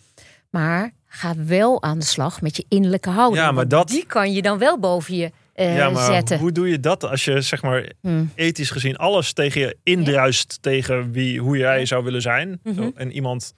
Maar 0.49 0.91
ga 1.05 1.33
wel 1.35 1.83
aan 1.83 1.99
de 1.99 2.05
slag 2.05 2.41
met 2.41 2.57
je 2.57 2.65
innerlijke 2.67 3.09
houding. 3.09 3.37
Ja, 3.41 3.45
maar 3.45 3.55
want 3.55 3.69
dat- 3.69 3.87
Die 3.87 4.05
kan 4.05 4.33
je 4.33 4.41
dan 4.41 4.57
wel 4.57 4.79
boven 4.79 5.15
je 5.15 5.31
eh, 5.57 5.75
ja, 5.77 5.89
maar 5.89 6.05
zetten. 6.05 6.39
hoe 6.39 6.51
doe 6.51 6.69
je 6.69 6.79
dat 6.79 7.03
als 7.03 7.25
je 7.25 7.41
zeg 7.41 7.61
maar 7.61 7.91
Hmm. 8.01 8.31
ethisch 8.35 8.69
gezien 8.71 8.95
alles 8.97 9.33
tegen 9.33 9.61
je 9.61 9.77
indruist 9.83 10.57
tegen 10.61 11.11
wie, 11.11 11.39
hoe 11.39 11.57
jij 11.57 11.85
zou 11.85 12.03
willen 12.03 12.21
zijn? 12.21 12.59
Mhm. 12.63 12.75
Zo, 12.75 12.91
En 12.95 13.11
iemand 13.11 13.53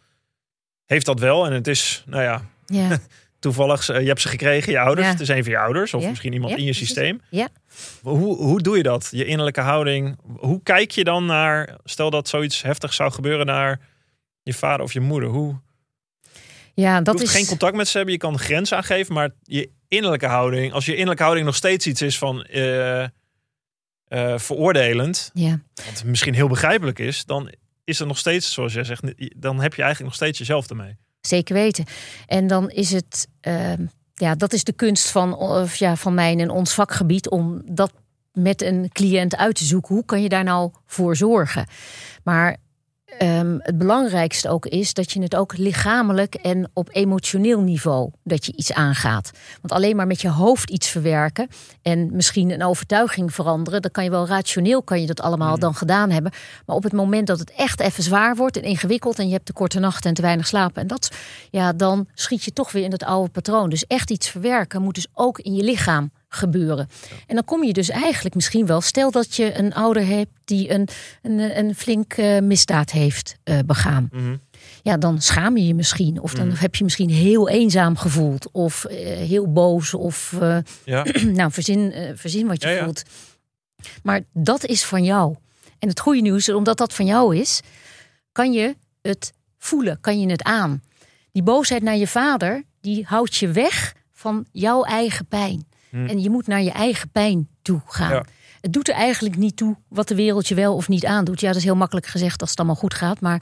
heeft 0.85 1.05
dat 1.05 1.19
wel 1.19 1.45
en 1.45 1.51
het 1.53 1.67
is, 1.67 2.03
nou 2.05 2.23
ja, 2.23 2.41
Ja, 2.65 2.97
toevallig, 3.39 3.89
eh, 3.89 4.01
je 4.01 4.07
hebt 4.07 4.21
ze 4.21 4.27
gekregen, 4.27 4.71
je 4.71 4.79
ouders. 4.79 5.07
Het 5.07 5.19
is 5.19 5.27
een 5.27 5.43
van 5.43 5.51
je 5.51 5.57
ouders 5.57 5.93
of 5.93 6.07
misschien 6.09 6.33
iemand 6.33 6.57
in 6.57 6.63
je 6.63 6.73
systeem. 6.73 7.21
Ja. 7.29 7.47
Hoe, 8.01 8.35
hoe 8.35 8.61
doe 8.61 8.77
je 8.77 8.83
dat? 8.83 9.07
Je 9.11 9.25
innerlijke 9.25 9.61
houding. 9.61 10.17
Hoe 10.37 10.63
kijk 10.63 10.91
je 10.91 11.03
dan 11.03 11.25
naar, 11.25 11.77
stel 11.83 12.09
dat 12.09 12.27
zoiets 12.27 12.61
heftig 12.61 12.93
zou 12.93 13.11
gebeuren 13.11 13.45
naar 13.45 13.79
je 14.43 14.53
vader 14.53 14.85
of 14.85 14.93
je 14.93 14.99
moeder? 14.99 15.29
Hoe, 15.29 15.59
ja 16.73 16.95
je 16.97 17.01
dat 17.03 17.13
hoeft 17.19 17.27
is... 17.27 17.35
geen 17.35 17.45
contact 17.47 17.75
met 17.75 17.87
ze 17.87 17.95
hebben, 17.97 18.13
je 18.15 18.19
kan 18.19 18.39
grenzen 18.39 18.77
aangeven, 18.77 19.13
maar 19.13 19.29
je 19.43 19.69
innerlijke 19.89 20.25
houding, 20.27 20.73
als 20.73 20.85
je 20.85 20.91
innerlijke 20.91 21.23
houding 21.23 21.45
nog 21.45 21.55
steeds 21.55 21.87
iets 21.87 22.01
is 22.01 22.17
van 22.17 22.43
eh, 22.43 23.05
veroordelend, 24.37 25.31
Ja. 25.33 25.59
wat 25.85 26.03
misschien 26.03 26.33
heel 26.33 26.47
begrijpelijk 26.47 26.99
is, 26.99 27.25
dan 27.25 27.51
is 27.83 27.99
er 27.99 28.07
nog 28.07 28.17
steeds, 28.17 28.53
zoals 28.53 28.73
jij 28.73 28.83
zegt, 28.83 29.03
dan 29.37 29.59
heb 29.61 29.73
je 29.73 29.81
eigenlijk 29.81 30.11
nog 30.11 30.13
steeds 30.13 30.37
jezelf 30.37 30.69
ermee. 30.69 30.97
Zeker 31.21 31.53
weten. 31.55 31.85
En 32.27 32.47
dan 32.47 32.69
is 32.69 32.91
het, 32.91 33.27
ehm, 33.41 33.85
ja, 34.13 34.35
dat 34.35 34.53
is 34.53 34.63
de 34.63 34.73
kunst 34.73 35.09
van, 35.09 35.35
of 35.35 35.75
ja, 35.75 35.95
van 35.95 36.13
mijn 36.13 36.39
en 36.39 36.49
ons 36.49 36.73
vakgebied 36.73 37.29
om 37.29 37.61
dat 37.65 37.91
met 38.33 38.61
een 38.61 38.89
cliënt 38.91 39.35
uit 39.35 39.55
te 39.55 39.63
zoeken. 39.63 39.95
Hoe 39.95 40.05
kan 40.05 40.21
je 40.21 40.29
daar 40.29 40.43
nou 40.43 40.71
voor 40.85 41.15
zorgen? 41.15 41.67
Maar 42.23 42.57
ehm, 43.19 43.57
het 43.59 43.77
belangrijkste 43.77 44.49
ook 44.49 44.65
is 44.65 44.93
dat 44.93 45.11
je 45.11 45.21
het 45.21 45.35
ook 45.35 45.57
lichamelijk 45.57 46.35
en 46.35 46.69
op 46.73 46.89
emotioneel 46.91 47.61
niveau 47.61 48.11
dat 48.23 48.45
je 48.45 48.53
iets 48.55 48.73
aangaat. 48.73 49.31
Want 49.61 49.73
alleen 49.73 49.95
maar 49.95 50.07
met 50.07 50.21
je 50.21 50.29
hoofd 50.29 50.69
iets 50.69 50.87
verwerken 50.87 51.47
en 51.81 52.15
misschien 52.15 52.49
een 52.49 52.63
overtuiging 52.63 53.33
veranderen, 53.33 53.81
dan 53.81 53.91
kan 53.91 54.03
je 54.03 54.09
wel 54.09 54.27
rationeel 54.27 54.83
kan 54.83 55.01
je 55.01 55.07
dat 55.07 55.21
allemaal 55.21 55.59
dan 55.59 55.75
gedaan 55.75 56.09
hebben. 56.09 56.31
Maar 56.65 56.75
op 56.75 56.83
het 56.83 56.93
moment 56.93 57.27
dat 57.27 57.39
het 57.39 57.51
echt 57.51 57.79
even 57.79 58.03
zwaar 58.03 58.35
wordt 58.35 58.57
en 58.57 58.63
ingewikkeld 58.63 59.19
en 59.19 59.27
je 59.27 59.33
hebt 59.33 59.45
te 59.45 59.53
korte 59.53 59.79
nachten 59.79 60.09
en 60.09 60.15
te 60.15 60.21
weinig 60.21 60.47
slapen 60.47 60.81
en 60.81 60.87
dat, 60.87 61.11
ja, 61.49 61.73
dan 61.73 62.07
schiet 62.13 62.43
je 62.43 62.53
toch 62.53 62.71
weer 62.71 62.83
in 62.83 62.89
dat 62.89 63.03
oude 63.03 63.29
patroon. 63.29 63.69
Dus 63.69 63.87
echt 63.87 64.11
iets 64.11 64.29
verwerken 64.29 64.81
moet 64.81 64.95
dus 64.95 65.07
ook 65.13 65.39
in 65.39 65.53
je 65.53 65.63
lichaam 65.63 66.11
gebeuren. 66.29 66.89
En 67.27 67.35
dan 67.35 67.45
kom 67.45 67.63
je 67.63 67.73
dus 67.73 67.89
eigenlijk 67.89 68.35
misschien 68.35 68.65
wel, 68.65 68.81
stel 68.81 69.11
dat 69.11 69.35
je 69.35 69.57
een 69.57 69.73
ouder 69.73 70.05
hebt 70.05 70.31
die 70.45 70.71
een, 70.73 70.87
een, 71.21 71.57
een 71.57 71.75
flink 71.75 72.13
eh, 72.13 72.39
misdaad 72.39 72.91
heeft 72.91 73.35
eh, 73.43 73.59
begaan. 73.65 74.09
Mhm. 74.11 74.35
Ja, 74.83 74.97
dan 74.97 75.21
schaam 75.21 75.57
je 75.57 75.67
je 75.67 75.73
misschien. 75.75 76.19
Of 76.21 76.33
dan 76.33 76.47
Mm. 76.47 76.53
heb 76.55 76.75
je 76.75 76.83
misschien 76.83 77.09
heel 77.09 77.49
eenzaam 77.49 77.97
gevoeld. 77.97 78.51
Of 78.51 78.85
eh, 78.85 78.97
heel 79.17 79.51
boos. 79.51 79.93
Of 79.93 80.35
Ja. 80.85 81.05
nou, 81.39 81.51
verzin, 81.51 81.93
verzin 82.15 82.47
wat 82.47 82.61
je 82.61 82.67
Ja, 82.69 82.75
ja. 82.75 82.83
voelt. 82.83 83.03
Maar 84.03 84.21
dat 84.33 84.65
is 84.65 84.83
van 84.85 85.03
jou. 85.03 85.35
En 85.79 85.89
het 85.89 85.99
goede 85.99 86.21
nieuws 86.21 86.47
is, 86.47 86.53
omdat 86.55 86.77
dat 86.77 86.93
van 86.93 87.05
jou 87.05 87.35
is, 87.37 87.61
kan 88.31 88.51
je 88.53 88.75
het 89.01 89.33
voelen, 89.57 89.97
kan 90.01 90.19
je 90.19 90.29
het 90.29 90.43
aan. 90.43 90.81
Die 91.31 91.43
boosheid 91.43 91.81
naar 91.81 91.95
je 91.97 92.07
vader, 92.07 92.63
die 92.81 93.05
houdt 93.07 93.35
je 93.35 93.51
weg 93.51 93.93
van 94.11 94.45
jouw 94.51 94.83
eigen 94.83 95.25
pijn. 95.25 95.67
Hmm. 95.89 96.05
En 96.07 96.21
je 96.21 96.29
moet 96.29 96.47
naar 96.47 96.61
je 96.61 96.71
eigen 96.71 97.09
pijn 97.11 97.47
toe 97.61 97.81
gaan. 97.85 98.11
Ja. 98.11 98.25
Het 98.61 98.73
doet 98.73 98.87
er 98.87 98.93
eigenlijk 98.95 99.37
niet 99.37 99.57
toe 99.57 99.77
wat 99.87 100.07
de 100.07 100.15
wereld 100.15 100.47
je 100.47 100.55
wel 100.55 100.75
of 100.75 100.87
niet 100.87 101.05
aandoet. 101.05 101.39
Ja, 101.39 101.47
dat 101.47 101.55
is 101.57 101.63
heel 101.63 101.75
makkelijk 101.75 102.05
gezegd 102.07 102.41
als 102.41 102.49
het 102.49 102.59
allemaal 102.59 102.75
goed 102.77 102.93
gaat. 102.93 103.21
Maar 103.21 103.41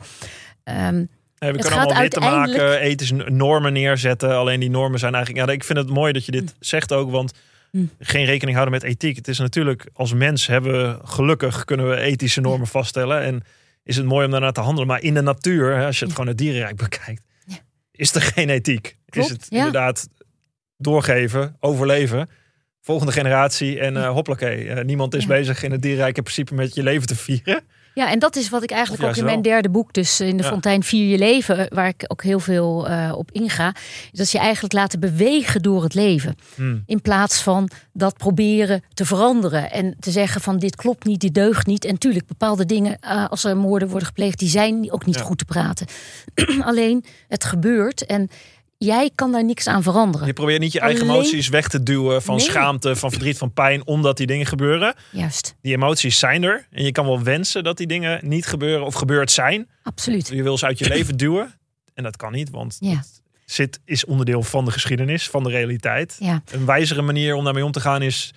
ehm, 0.63 0.93
we 0.95 1.45
Het 1.45 1.51
kunnen 1.55 1.63
gaat 1.63 1.73
allemaal 1.85 2.01
wetten 2.01 2.21
uiteindelijk- 2.21 2.63
maken, 2.63 2.79
ethische 2.81 3.13
normen 3.15 3.73
neerzetten. 3.73 4.37
Alleen 4.37 4.59
die 4.59 4.69
normen 4.69 4.99
zijn 4.99 5.13
eigenlijk. 5.15 5.45
Ja, 5.47 5.53
ik 5.53 5.63
vind 5.63 5.77
het 5.79 5.89
mooi 5.89 6.13
dat 6.13 6.25
je 6.25 6.31
dit 6.31 6.55
zegt 6.59 6.93
ook, 6.93 7.11
want 7.11 7.33
Mm. 7.71 7.89
geen 7.99 8.25
rekening 8.25 8.57
houden 8.57 8.79
met 8.79 8.89
ethiek. 8.91 9.15
Het 9.15 9.27
is 9.27 9.37
natuurlijk 9.39 9.89
als 9.93 10.13
mens 10.13 10.47
hebben 10.47 10.71
we 10.71 10.99
gelukkig 11.07 11.65
kunnen 11.65 11.89
we 11.89 11.95
ethische 11.95 12.41
normen 12.41 12.67
vaststellen 12.67 13.21
en 13.21 13.43
is 13.83 13.95
het 13.95 14.05
mooi 14.05 14.25
om 14.25 14.31
daarnaar 14.31 14.53
te 14.53 14.61
handelen. 14.61 14.87
Maar 14.87 15.01
in 15.01 15.13
de 15.13 15.21
natuur, 15.21 15.85
als 15.85 15.99
je 15.99 16.05
het 16.05 16.13
gewoon 16.13 16.27
het 16.29 16.37
dierenrijk 16.37 16.75
bekijkt, 16.75 17.21
Ja. 17.45 17.55
is 17.91 18.15
er 18.15 18.21
geen 18.21 18.49
ethiek. 18.49 18.97
Klopt, 19.09 19.27
is 19.27 19.33
het 19.33 19.45
ja. 19.49 19.57
inderdaad 19.57 20.07
doorgeven, 20.77 21.55
overleven. 21.59 22.29
Volgende 22.81 23.11
generatie 23.11 23.79
en 23.79 23.93
uh, 23.95 24.09
hoppakee. 24.09 24.69
Eh, 24.69 24.85
niemand 24.85 25.13
is 25.15 25.21
Ja. 25.21 25.27
bezig 25.27 25.63
in 25.63 25.71
het 25.71 25.81
dierenrijk 25.81 26.17
in 26.17 26.23
principe 26.23 26.53
met 26.53 26.75
je 26.75 26.83
leven 26.83 27.07
te 27.07 27.15
vieren. 27.15 27.61
Ja, 27.93 28.11
en 28.11 28.19
dat 28.19 28.35
is 28.35 28.49
wat 28.49 28.63
ik 28.63 28.71
eigenlijk 28.71 29.03
ook 29.03 29.15
in 29.15 29.23
mijn 29.25 29.41
derde 29.41 29.69
boek, 29.69 29.93
dus 29.93 30.19
in 30.19 30.37
de 30.37 30.43
Ja. 30.43 30.49
Fontein 30.49 30.83
Vier 30.83 31.09
Je 31.11 31.17
Leven, 31.17 31.67
waar 31.73 31.87
ik 31.87 32.03
ook 32.07 32.23
heel 32.23 32.39
veel 32.39 32.87
eh, 32.87 33.13
op 33.15 33.31
inga, 33.31 33.75
is 34.11 34.17
dat 34.19 34.31
je 34.31 34.37
eigenlijk 34.37 34.73
laten 34.73 34.99
bewegen 34.99 35.61
door 35.61 35.83
het 35.83 35.93
leven. 35.93 36.35
Hmm. 36.55 36.83
In 36.85 37.01
plaats 37.01 37.41
van 37.41 37.69
dat 37.93 38.17
proberen 38.17 38.83
te 38.93 39.05
veranderen 39.05 39.71
en 39.71 39.95
te 39.99 40.11
zeggen 40.11 40.41
van 40.41 40.57
dit 40.59 40.75
klopt 40.75 41.05
niet, 41.05 41.19
dit 41.21 41.33
deugt 41.33 41.67
niet. 41.67 41.85
En 41.85 41.97
tuurlijk, 41.97 42.27
bepaalde 42.27 42.65
dingen, 42.65 42.97
eh, 42.99 43.25
als 43.29 43.43
er 43.43 43.57
moorden 43.57 43.87
worden 43.89 44.07
gepleegd, 44.07 44.39
die 44.39 44.49
zijn 44.49 44.91
ook 44.91 45.05
niet 45.05 45.15
Ja. 45.15 45.21
goed 45.23 45.37
te 45.37 45.45
praten. 45.45 45.87
Alleen, 46.61 47.05
het 47.27 47.43
gebeurt 47.43 48.05
en 48.05 48.29
jij 48.77 49.11
kan 49.15 49.31
daar 49.31 49.43
niks 49.45 49.67
aan 49.67 49.83
veranderen. 49.83 50.27
Je 50.27 50.33
probeert 50.33 50.59
niet 50.59 50.71
je 50.71 50.79
eigen 50.79 51.01
Alleen- 51.01 51.15
emoties 51.15 51.47
weg 51.47 51.67
te 51.67 51.83
duwen 51.83 52.21
van 52.21 52.35
Nee. 52.35 52.45
schaamte, 52.45 52.95
van 52.95 53.09
verdriet, 53.11 53.37
van 53.37 53.53
pijn, 53.53 53.85
omdat 53.87 54.17
die 54.17 54.27
dingen 54.27 54.45
gebeuren. 54.45 54.95
Juist, 55.11 55.55
Die 55.61 55.73
emoties 55.73 56.19
zijn 56.19 56.43
er. 56.43 56.67
En 56.71 56.83
je 56.83 56.91
kan 56.91 57.05
wel 57.05 57.21
wensen 57.23 57.63
dat 57.63 57.77
die 57.77 57.87
dingen 57.87 58.19
niet 58.27 58.45
gebeuren 58.45 58.85
of 58.85 58.93
gebeurd 58.93 59.31
zijn. 59.31 59.69
absoluut. 59.83 60.27
Je 60.27 60.43
wil 60.43 60.57
ze 60.57 60.65
uit 60.65 60.79
je 60.79 60.87
leven 60.87 61.17
duwen. 61.23 61.53
En 61.93 62.03
dat 62.03 62.17
kan 62.17 62.31
niet, 62.31 62.49
want 62.49 62.77
Ja. 62.79 62.95
het 62.95 63.21
zit, 63.45 63.79
is 63.85 64.05
onderdeel 64.05 64.43
van 64.43 64.65
de 64.65 64.71
geschiedenis, 64.71 65.29
van 65.29 65.43
de 65.43 65.49
realiteit. 65.49 66.15
Ja. 66.19 66.41
Een 66.51 66.65
wijzere 66.65 67.01
manier 67.01 67.35
om 67.35 67.43
daarmee 67.43 67.65
om 67.65 67.71
te 67.71 67.79
gaan 67.79 68.01
is 68.01 68.33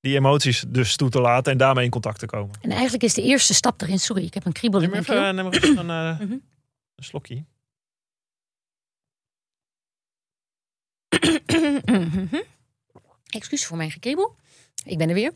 die 0.00 0.14
emoties 0.16 0.64
dus 0.68 0.96
toe 0.96 1.08
te 1.10 1.20
laten 1.20 1.52
en 1.52 1.58
daarmee 1.58 1.84
in 1.84 1.90
contact 1.90 2.18
te 2.18 2.26
komen. 2.26 2.50
En 2.60 2.70
eigenlijk 2.70 3.02
is 3.02 3.14
de 3.14 3.22
eerste 3.22 3.54
stap 3.54 3.82
erin... 3.82 3.98
Sorry, 3.98 4.24
ik 4.24 4.34
heb 4.34 4.46
een 4.46 4.52
kriebel 4.52 4.80
in 4.80 4.90
mijn 4.90 5.04
keel. 5.04 5.32
neem 5.32 5.48
even 5.50 5.88
een, 5.88 5.90
eh, 5.90 6.20
Mhm. 6.26 6.32
een 6.32 7.04
slokje. 7.04 7.44
Excuus 13.30 13.66
voor 13.66 13.76
mijn 13.76 13.90
gekriebel. 13.90 14.34
Ik 14.84 14.98
ben 14.98 15.08
er 15.08 15.14
weer. 15.14 15.32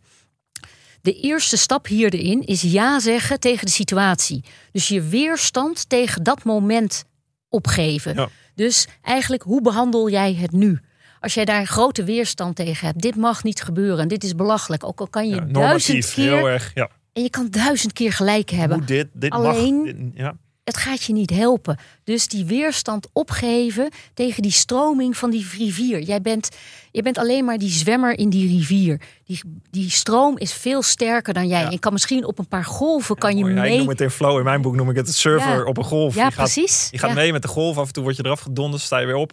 De 1.01 1.20
eerste 1.20 1.57
stap 1.57 1.87
hierin 1.87 2.42
is 2.46 2.62
ja 2.62 3.01
zeggen 3.01 3.40
tegen 3.40 3.66
de 3.66 3.72
situatie. 3.72 4.44
Dus 4.72 4.88
je 4.88 5.03
weerstand 5.03 5.88
tegen 5.88 6.22
dat 6.22 6.44
moment 6.44 7.05
opgeven. 7.49 8.14
Ja. 8.14 8.29
Dus 8.55 8.87
eigenlijk, 9.03 9.42
hoe 9.42 9.62
behandel 9.62 10.11
jij 10.11 10.35
het 10.35 10.53
nu? 10.53 10.79
Als 11.20 11.35
jij 11.35 11.44
daar 11.44 11.66
grote 11.66 12.05
weerstand 12.05 12.57
tegen 12.57 12.87
hebt, 12.87 13.03
dit 13.03 13.16
mag 13.16 13.42
niet 13.44 13.62
gebeuren, 13.62 14.09
dit 14.09 14.25
is 14.25 14.35
belachelijk. 14.35 14.85
Ook 14.85 15.01
al 15.01 15.09
kan 15.09 15.29
je 15.29 15.35
Ja, 15.35 15.40
duizend 15.40 15.53
normatief, 15.88 16.14
keer 16.14 16.37
heel 16.37 16.49
erg. 16.49 16.70
Ja. 16.75 16.90
en 17.12 17.22
je 17.22 17.31
kan 17.31 17.51
duizend 17.51 17.92
keer 17.92 18.12
gelijk 18.12 18.51
hebben. 18.51 18.79
Moet 18.79 18.88
dit, 18.88 19.09
dit 19.12 19.31
Alleen- 19.31 19.75
mag. 19.77 19.85
dit- 19.94 19.96
ja. 20.14 20.37
Het 20.67 20.77
gaat 20.77 21.03
je 21.03 21.13
niet 21.13 21.31
helpen. 21.31 21.79
Dus 22.05 22.29
die 22.29 22.45
weerstand 22.45 23.09
opgeven 23.13 23.89
tegen 24.15 24.43
die 24.43 24.51
stroming 24.51 25.17
van 25.17 25.31
die 25.31 25.47
rivier. 25.59 26.01
Jij 26.01 26.21
bent, 26.21 26.49
je 26.91 27.03
bent 27.03 27.19
alleen 27.19 27.45
maar 27.45 27.59
die 27.59 27.71
zwemmer 27.71 28.19
in 28.19 28.31
die 28.31 28.49
rivier. 28.59 29.01
Die, 29.25 29.41
die 29.71 29.91
stroom 29.91 30.39
is 30.39 30.53
veel 30.53 30.83
sterker 30.83 31.35
dan 31.35 31.49
jij. 31.49 31.61
Ja. 31.61 31.71
Je 31.71 31.79
kan 31.79 31.93
misschien 31.93 32.25
op 32.25 32.39
een 32.39 32.49
paar 32.49 32.65
golven 32.65 33.17
kan 33.17 33.37
je 33.37 33.43
Mooi. 33.43 33.55
Ja, 33.55 33.63
ik 33.63 33.69
mee. 33.69 33.79
noem 33.79 33.89
het 33.89 34.01
in 34.01 34.11
flow. 34.11 34.39
In 34.39 34.45
mijn 34.45 34.63
boek 34.63 34.75
noem 34.75 34.91
ik 34.91 34.97
het 34.97 35.07
het 35.07 35.17
surfer 35.17 35.65
op 35.65 35.77
een 35.77 35.85
golf. 35.85 36.15
ja, 36.15 36.25
je 36.25 36.31
gaat, 36.33 36.53
precies. 36.53 36.89
je 36.91 36.99
gaat 36.99 37.15
mee 37.15 37.33
met 37.33 37.43
de 37.43 37.49
golf. 37.49 37.79
Af 37.79 37.87
en 37.87 37.93
toe 37.93 38.03
word 38.03 38.17
je 38.17 38.25
eraf 38.25 38.41
gedonderd, 38.41 38.83
sta 38.83 38.99
je 38.99 39.07
weer 39.07 39.15
op. 39.15 39.33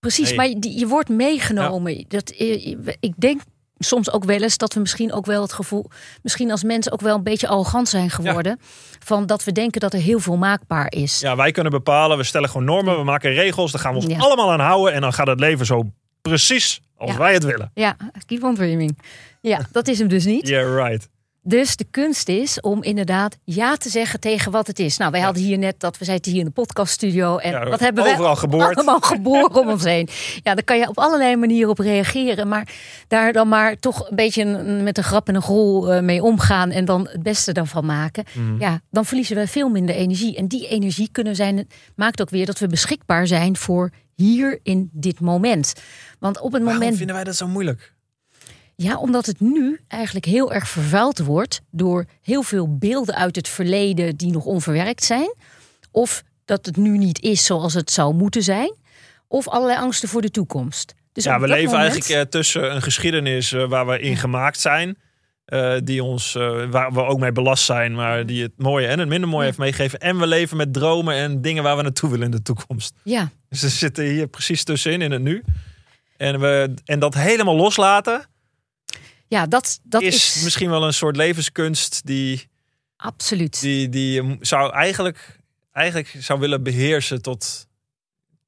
Precies, 0.00 0.34
maar 0.34 0.48
je, 0.48 0.78
je 0.78 0.86
wordt 0.86 1.08
meegenomen. 1.08 2.04
Dat, 2.08 2.30
eh, 2.30 2.76
ik 3.00 3.12
denk 3.16 3.40
soms 3.78 4.10
ook 4.12 4.24
wel 4.24 4.42
eens 4.42 4.56
dat 4.56 4.74
we 4.74 4.80
misschien 4.80 5.12
ook 5.12 5.26
wel 5.26 5.42
het 5.42 5.52
gevoel, 5.52 5.90
misschien 6.22 6.50
als 6.50 6.62
mensen 6.64 6.92
ook 6.92 7.00
wel 7.00 7.16
een 7.16 7.22
beetje 7.22 7.48
arrogant 7.48 7.88
zijn 7.88 8.10
geworden, 8.10 8.58
van 9.04 9.26
dat 9.26 9.44
we 9.44 9.52
denken 9.52 9.80
dat 9.80 9.92
er 9.92 10.00
heel 10.00 10.18
veel 10.20 10.36
maakbaar 10.36 10.86
is. 10.92 11.20
Ja, 11.20 11.36
wij 11.36 11.50
kunnen 11.50 11.72
bepalen. 11.72 12.16
We 12.16 12.24
stellen 12.24 12.48
gewoon 12.48 12.64
normen. 12.66 12.96
We 12.96 13.04
maken 13.04 13.32
regels. 13.32 13.72
Daar 13.72 13.80
gaan 13.80 13.94
we 13.94 14.00
ons 14.00 14.06
Ja. 14.12 14.18
allemaal 14.18 14.52
aan 14.52 14.60
houden. 14.60 14.92
En 14.94 15.00
dan 15.00 15.12
gaat 15.12 15.26
het 15.26 15.40
leven 15.40 15.66
zo 15.66 15.82
precies 16.22 16.80
als 16.96 17.10
Ja. 17.10 17.18
wij 17.18 17.32
het 17.32 17.44
willen. 17.44 17.70
Ja, 17.74 17.96
keep 18.26 18.42
on 18.42 18.54
dreaming. 18.54 18.98
Ja, 19.40 19.60
dat 19.72 19.88
is 19.88 19.98
hem 19.98 20.08
dus 20.08 20.24
niet. 20.24 20.48
Yeah, 20.48 20.74
right. 20.88 21.08
Dus 21.46 21.76
de 21.76 21.86
kunst 21.90 22.28
is 22.28 22.60
om 22.60 22.82
inderdaad 22.82 23.36
ja 23.44 23.76
te 23.76 23.88
zeggen 23.88 24.20
tegen 24.20 24.52
wat 24.52 24.66
het 24.66 24.78
is. 24.78 24.96
Nou, 24.96 25.10
wij 25.10 25.20
hadden 25.20 25.42
hier 25.42 25.58
net 25.58 25.80
dat 25.80 25.98
we 25.98 26.04
zitten 26.04 26.32
hier 26.32 26.40
in 26.40 26.46
de 26.46 26.52
podcaststudio 26.52 27.36
en 27.36 27.50
Ja, 27.50 27.68
wat 27.68 27.80
hebben 27.80 28.04
wij 28.04 28.12
overal 28.12 28.36
geboord. 28.44 28.74
allemaal 28.76 29.00
geboren 29.00 29.54
om 29.60 29.68
ons 29.68 29.84
heen. 29.84 30.08
Ja, 30.42 30.54
daar 30.54 30.64
kan 30.64 30.78
je 30.78 30.88
op 30.88 30.98
allerlei 30.98 31.36
manieren 31.36 31.70
op 31.70 31.78
reageren, 31.78 32.48
maar 32.48 32.68
daar 33.08 33.32
dan 33.32 33.48
maar 33.48 33.78
toch 33.78 34.10
een 34.10 34.16
beetje 34.16 34.44
met 34.62 34.98
een 34.98 35.04
grap 35.04 35.28
en 35.28 35.34
een 35.34 35.42
grol 35.42 35.92
eh, 35.92 36.02
mee 36.02 36.22
omgaan 36.22 36.70
en 36.70 36.84
dan 36.84 37.08
het 37.12 37.22
beste 37.22 37.52
daarvan 37.52 37.86
maken. 37.86 38.24
Mhm. 38.32 38.60
Ja, 38.60 38.80
dan 38.90 39.04
verliezen 39.04 39.36
we 39.36 39.46
veel 39.46 39.68
minder 39.68 39.94
energie 39.94 40.36
en 40.36 40.48
die 40.48 40.68
energie 40.68 41.08
kunnen 41.12 41.36
zijn 41.36 41.68
maakt 41.96 42.20
ook 42.20 42.30
weer 42.30 42.46
dat 42.46 42.58
we 42.58 42.66
beschikbaar 42.66 43.26
zijn 43.26 43.56
voor 43.56 43.90
hier 44.14 44.60
in 44.62 44.90
dit 44.92 45.20
moment. 45.20 45.72
Want 46.18 46.40
op 46.40 46.52
het 46.52 46.62
Waarom 46.62 46.78
moment 46.80 46.96
vinden 46.96 47.14
wij 47.14 47.24
dat 47.24 47.36
zo 47.36 47.46
moeilijk? 47.46 47.93
Ja, 48.76 48.98
omdat 48.98 49.26
het 49.26 49.40
nu 49.40 49.80
eigenlijk 49.88 50.26
heel 50.26 50.52
erg 50.52 50.68
vervuild 50.68 51.18
wordt 51.18 51.60
door 51.70 52.04
heel 52.22 52.42
veel 52.42 52.76
beelden 52.76 53.14
uit 53.14 53.36
het 53.36 53.48
verleden 53.48 54.16
die 54.16 54.32
nog 54.32 54.44
onverwerkt 54.44 55.04
zijn. 55.04 55.34
Of 55.90 56.22
dat 56.44 56.66
het 56.66 56.76
nu 56.76 56.98
niet 56.98 57.22
is 57.22 57.44
zoals 57.44 57.74
het 57.74 57.90
zou 57.90 58.14
moeten 58.14 58.42
zijn. 58.42 58.74
Of 59.28 59.48
allerlei 59.48 59.78
angsten 59.78 60.08
voor 60.08 60.20
de 60.22 60.30
toekomst. 60.30 60.94
Dus 61.12 61.24
ja, 61.24 61.40
we 61.40 61.46
leven 61.48 61.64
moment- 61.64 61.82
eigenlijk 61.90 62.20
eh, 62.24 62.30
tussen 62.30 62.74
een 62.74 62.82
geschiedenis 62.82 63.52
eh, 63.52 63.68
waar 63.68 63.86
we 63.86 63.98
in 64.00 64.16
gemaakt 64.16 64.60
zijn. 64.60 64.96
eh, 65.44 65.74
die 65.84 66.02
ons, 66.02 66.32
waar 66.70 66.92
we 66.92 67.02
ook 67.02 67.18
mee 67.18 67.32
belast 67.32 67.64
zijn, 67.64 67.94
maar 67.94 68.26
die 68.26 68.42
het 68.42 68.52
mooie 68.56 68.86
en 68.86 68.98
het 68.98 69.08
minder 69.08 69.28
mooie 69.28 69.40
Ja. 69.40 69.46
heeft 69.46 69.58
meegegeven. 69.58 69.98
En 70.00 70.18
we 70.18 70.26
leven 70.26 70.56
met 70.56 70.72
dromen 70.72 71.14
en 71.14 71.40
dingen 71.42 71.62
waar 71.62 71.76
we 71.76 71.82
naartoe 71.82 72.10
willen 72.10 72.24
in 72.24 72.30
de 72.30 72.42
toekomst. 72.42 72.94
Ja, 73.02 73.30
Dus 73.48 73.60
we 73.62 73.68
zitten 73.68 74.04
hier 74.04 74.26
precies 74.26 74.64
tussenin 74.64 75.02
in 75.02 75.10
het 75.10 75.22
nu. 75.22 75.42
En, 76.16 76.40
we, 76.40 76.74
en 76.84 76.98
dat 76.98 77.14
helemaal 77.14 77.56
loslaten 77.56 78.26
ja 79.34 79.46
dat, 79.46 79.80
dat 79.82 80.02
is, 80.02 80.36
is, 80.36 80.42
misschien 80.42 80.70
wel 80.70 80.84
een 80.84 80.92
soort 80.92 81.16
levenskunst 81.16 82.06
die, 82.06 82.48
absoluut. 82.96 83.60
die, 83.60 83.88
die 83.88 84.12
je 84.12 84.36
zou 84.40 84.72
eigenlijk, 84.72 85.38
eigenlijk 85.72 86.16
zou 86.18 86.40
willen 86.40 86.62
beheersen 86.62 87.22
tot. 87.22 87.66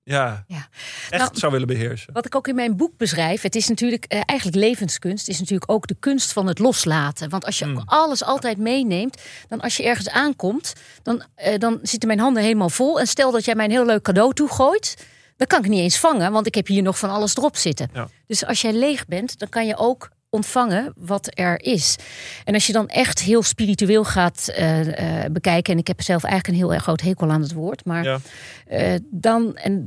Ja, 0.03 0.45
Ja. 0.47 0.69
echt 1.11 1.23
Nou, 1.23 1.39
zou 1.39 1.53
willen 1.53 1.67
beheersen. 1.67 2.13
Wat 2.13 2.27
ik 2.27 2.35
ook 2.35 2.49
in 2.49 2.55
mijn 2.55 2.77
boek 2.77 2.97
beschrijf, 2.97 3.43
het 3.43 3.55
is 3.55 3.69
natuurlijk 3.69 4.05
eh, 4.05 4.21
eigenlijk 4.25 4.59
levenskunst, 4.59 5.29
is 5.29 5.39
natuurlijk 5.39 5.71
ook 5.71 5.87
de 5.87 5.97
kunst 6.01 6.33
van 6.33 6.47
het 6.47 6.59
loslaten. 6.59 7.29
Want 7.31 7.45
als 7.45 7.59
je 7.59 7.65
Hmm. 7.65 7.83
alles 7.85 8.25
altijd 8.25 8.59
meeneemt, 8.59 9.23
dan 9.49 9.61
als 9.61 9.77
je 9.77 9.83
ergens 9.83 10.09
aankomt, 10.09 10.73
dan, 11.03 11.23
eh, 11.35 11.59
dan 11.59 11.79
zitten 11.83 12.09
mijn 12.09 12.21
handen 12.21 12.43
helemaal 12.43 12.71
vol. 12.71 13.01
En 13.01 13.07
stel 13.07 13.31
dat 13.31 13.45
jij 13.45 13.55
mij 13.55 13.65
een 13.65 13.71
heel 13.71 13.87
leuk 13.87 14.03
cadeau 14.03 14.35
toegooit, 14.35 15.07
dan 15.37 15.47
kan 15.47 15.65
ik 15.65 15.71
niet 15.71 15.81
eens 15.81 15.99
vangen, 15.99 16.33
want 16.33 16.47
ik 16.47 16.55
heb 16.55 16.67
hier 16.67 16.83
nog 16.83 16.99
van 16.99 17.11
alles 17.11 17.37
erop 17.37 17.57
zitten. 17.57 17.91
Ja. 17.93 18.09
Dus 18.27 18.45
als 18.45 18.61
jij 18.61 18.73
leeg 18.73 19.07
bent, 19.07 19.39
dan 19.39 19.49
kan 19.49 19.67
je 19.67 19.77
ook 19.77 20.11
ontvangen 20.31 20.93
wat 20.97 21.29
er 21.39 21.61
is. 21.63 21.97
En 22.45 22.55
als 22.55 22.67
je 22.67 22.73
dan 22.73 22.89
echt 22.89 23.21
heel 23.21 23.43
spiritueel 23.43 24.05
gaat 24.05 24.49
eh, 24.55 25.25
eh, 25.25 25.31
bekijken, 25.33 25.73
en 25.73 25.79
ik 25.79 25.87
heb 25.87 26.03
zelf 26.03 26.25
eigenlijk 26.25 26.55
een 26.55 26.65
heel 26.65 26.75
erg 26.75 26.83
groot 26.83 27.01
hekel 27.01 27.31
aan 27.31 27.41
het 27.43 27.53
woord, 27.53 27.85
maar 27.85 28.05
Ja. 28.05 28.19
eh, 28.67 28.95
dan, 29.11 29.57
en, 29.57 29.85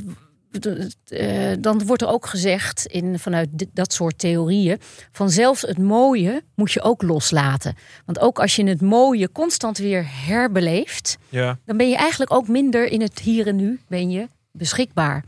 dan 1.59 1.85
wordt 1.85 2.01
er 2.01 2.07
ook 2.07 2.25
gezegd 2.25 2.85
in, 2.85 3.19
vanuit 3.19 3.49
dit- 3.51 3.69
dat 3.73 3.93
soort 3.93 4.17
theorieën 4.19 4.77
van 5.11 5.29
zelfs 5.29 5.61
het 5.61 5.77
mooie 5.77 6.43
moet 6.55 6.71
je 6.71 6.81
ook 6.81 7.01
loslaten. 7.01 7.75
Want 8.05 8.19
ook 8.19 8.39
als 8.39 8.55
je 8.55 8.63
het 8.67 8.81
mooie 8.81 9.31
constant 9.31 9.77
weer 9.77 10.05
herbeleeft, 10.07 11.17
Ja. 11.29 11.57
dan 11.65 11.77
ben 11.77 11.89
je 11.89 11.95
eigenlijk 11.95 12.33
ook 12.33 12.47
minder 12.47 12.85
in 12.85 13.01
het 13.01 13.19
hier 13.19 13.47
en 13.47 13.55
nu 13.55 13.79
ben 13.87 14.09
je 14.11 14.27
beschikbaar. 14.51 15.23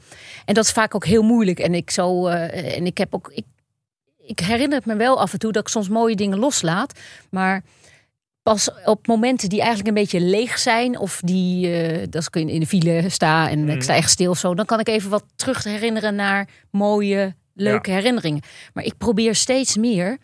En 0.45 0.54
dat 0.54 0.63
is 0.65 0.71
vaak 0.71 0.95
ook 0.95 1.06
heel 1.06 1.24
moeilijk. 1.24 1.60
En 1.60 1.74
ik 1.74 1.89
zo 1.91 2.28
en 2.28 2.86
ik 2.86 2.97
heb 2.97 3.13
ook 3.13 3.32
ik, 3.34 3.45
ik 4.32 4.39
herinner 4.39 4.78
het 4.78 4.86
me 4.86 4.96
wel 4.96 5.20
af 5.20 5.34
en 5.34 5.39
toe 5.39 5.52
dat 5.52 5.62
ik 5.62 5.67
soms 5.67 5.89
mooie 5.89 6.15
dingen 6.15 6.39
loslaat, 6.39 7.00
maar 7.30 7.63
pas 8.44 8.70
op 8.86 9.08
momenten 9.08 9.50
die 9.50 9.60
eigenlijk 9.60 9.89
een 9.89 10.04
beetje 10.04 10.20
leeg 10.20 10.60
zijn 10.60 11.00
of 11.00 11.22
die 11.24 11.74
eh 11.74 12.08
als 12.12 12.28
ik 12.28 12.36
in 12.36 12.60
de 12.60 12.67
file 12.67 13.10
sta 13.10 13.50
en 13.50 13.70
ik 13.70 13.84
sta 13.84 13.96
echt 13.96 14.10
stil 14.10 14.30
of 14.30 14.38
zo, 14.38 14.56
dan 14.56 14.65
kan 14.65 14.80
ik 14.80 14.88
even 14.88 15.10
wat 15.10 15.24
terug 15.36 15.63
herinneren 15.63 16.15
naar 16.15 16.50
mooie 16.72 17.36
leuke 17.54 17.91
herinneringen. 17.91 18.41
Maar 18.74 18.84
ik 18.84 18.98
probeer 18.98 19.36
steeds 19.36 19.78
meer 19.78 20.17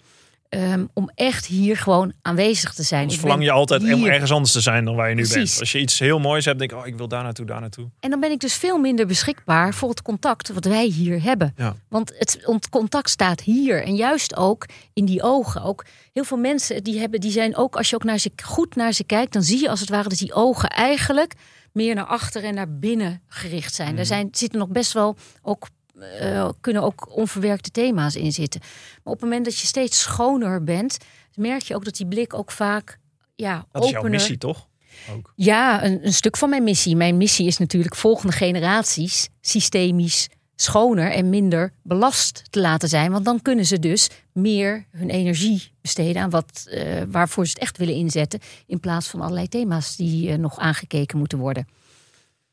ehm, 0.49 0.85
om 0.93 1.09
echt 1.15 1.45
hier 1.45 1.77
gewoon 1.77 2.13
aanwezig 2.21 2.73
te 2.73 2.83
zijn. 2.83 3.09
Ik 3.09 3.19
verlang 3.19 3.43
je 3.43 3.51
altijd 3.51 3.93
om 3.93 4.05
ergens 4.05 4.31
anders 4.31 4.51
te 4.51 4.61
zijn 4.61 4.85
dan 4.85 4.95
waar 4.95 5.09
je 5.09 5.15
nu 5.15 5.21
Precies. 5.21 5.49
bent. 5.49 5.59
Als 5.59 5.71
je 5.71 5.79
iets 5.79 5.99
heel 5.99 6.19
moois 6.19 6.45
hebt, 6.45 6.59
denk 6.59 6.71
ik, 6.71 6.77
oh, 6.77 6.87
ik 6.87 6.95
wil 6.97 7.07
daar 7.07 7.23
naartoe, 7.23 7.45
daar 7.45 7.61
naartoe. 7.61 7.89
En 7.99 8.09
dan 8.09 8.19
ben 8.19 8.31
ik 8.31 8.39
dus 8.39 8.53
veel 8.53 8.77
minder 8.77 9.07
beschikbaar 9.07 9.73
voor 9.73 9.89
het 9.89 10.01
contact 10.01 10.53
wat 10.53 10.65
wij 10.65 10.85
hier 10.85 11.23
hebben. 11.23 11.53
Ja. 11.57 11.75
Want 11.89 12.13
het 12.17 12.39
ont- 12.45 12.69
contact 12.69 13.09
staat 13.09 13.41
hier. 13.41 13.83
En 13.83 13.95
juist 13.95 14.35
ook 14.35 14.65
in 14.93 15.05
die 15.05 15.21
ogen. 15.23 15.61
Ook 15.63 15.85
heel 16.13 16.23
veel 16.23 16.37
mensen 16.37 16.83
die 16.83 16.99
hebben, 16.99 17.19
die 17.19 17.31
zijn 17.31 17.55
ook, 17.55 17.75
als 17.75 17.89
je 17.89 17.95
ook 17.95 18.03
naar 18.03 18.17
ze, 18.17 18.31
goed 18.43 18.75
naar 18.75 18.91
ze 18.93 19.03
kijkt, 19.03 19.33
dan 19.33 19.43
zie 19.43 19.61
je 19.61 19.69
als 19.69 19.79
het 19.79 19.89
ware 19.89 20.09
dat 20.09 20.17
die 20.17 20.33
ogen 20.33 20.69
eigenlijk 20.69 21.33
meer 21.71 21.95
naar 21.95 22.05
achter 22.05 22.43
en 22.43 22.53
naar 22.53 22.77
binnen 22.79 23.21
gericht 23.27 23.73
zijn. 23.75 23.89
Mhm. 23.89 23.97
Er 23.99 24.05
zijn, 24.05 24.27
zitten 24.31 24.59
nog 24.59 24.69
best 24.69 24.93
wel 24.93 25.17
ook. 25.41 25.67
Eh, 25.99 26.49
kunnen 26.61 26.81
ook 26.81 27.15
onverwerkte 27.15 27.71
thema's 27.71 28.15
in 28.15 28.31
zitten. 28.31 28.61
Maar 28.61 29.13
op 29.13 29.19
het 29.19 29.21
moment 29.21 29.45
dat 29.45 29.59
je 29.59 29.67
steeds 29.67 30.01
schoner 30.01 30.63
bent, 30.63 30.97
merk 31.35 31.61
je 31.61 31.75
ook 31.75 31.85
dat 31.85 31.95
die 31.95 32.07
blik 32.07 32.33
ook 32.33 32.51
vaak 32.51 32.99
ja, 33.35 33.65
Dat 33.71 33.83
is 33.83 33.89
jouw 33.89 34.03
missie, 34.03 34.37
toch? 34.37 34.67
Ook. 35.11 35.33
ja, 35.35 35.83
een, 35.83 36.05
een 36.05 36.13
stuk 36.13 36.37
van 36.37 36.49
mijn 36.49 36.63
missie. 36.63 36.95
Mijn 36.95 37.17
missie 37.17 37.47
is 37.47 37.57
natuurlijk 37.57 37.95
volgende 37.95 38.33
generaties 38.35 39.29
systemisch 39.41 40.29
schoner 40.55 41.11
en 41.11 41.29
minder 41.29 41.73
belast 41.83 42.43
te 42.49 42.59
laten 42.59 42.89
zijn. 42.89 43.11
Want 43.11 43.25
dan 43.25 43.41
kunnen 43.41 43.65
ze 43.65 43.79
dus 43.79 44.09
meer 44.31 44.85
hun 44.91 45.09
energie 45.09 45.71
besteden 45.81 46.21
aan 46.21 46.29
wat, 46.29 46.67
eh, 46.69 47.01
waarvoor 47.07 47.45
ze 47.45 47.51
het 47.51 47.61
echt 47.61 47.77
willen 47.77 47.93
inzetten. 47.93 48.39
In 48.65 48.79
plaats 48.79 49.07
van 49.07 49.21
allerlei 49.21 49.47
thema's 49.47 49.95
die 49.95 50.31
eh, 50.31 50.37
nog 50.37 50.59
aangekeken 50.59 51.17
moeten 51.17 51.37
worden. 51.37 51.67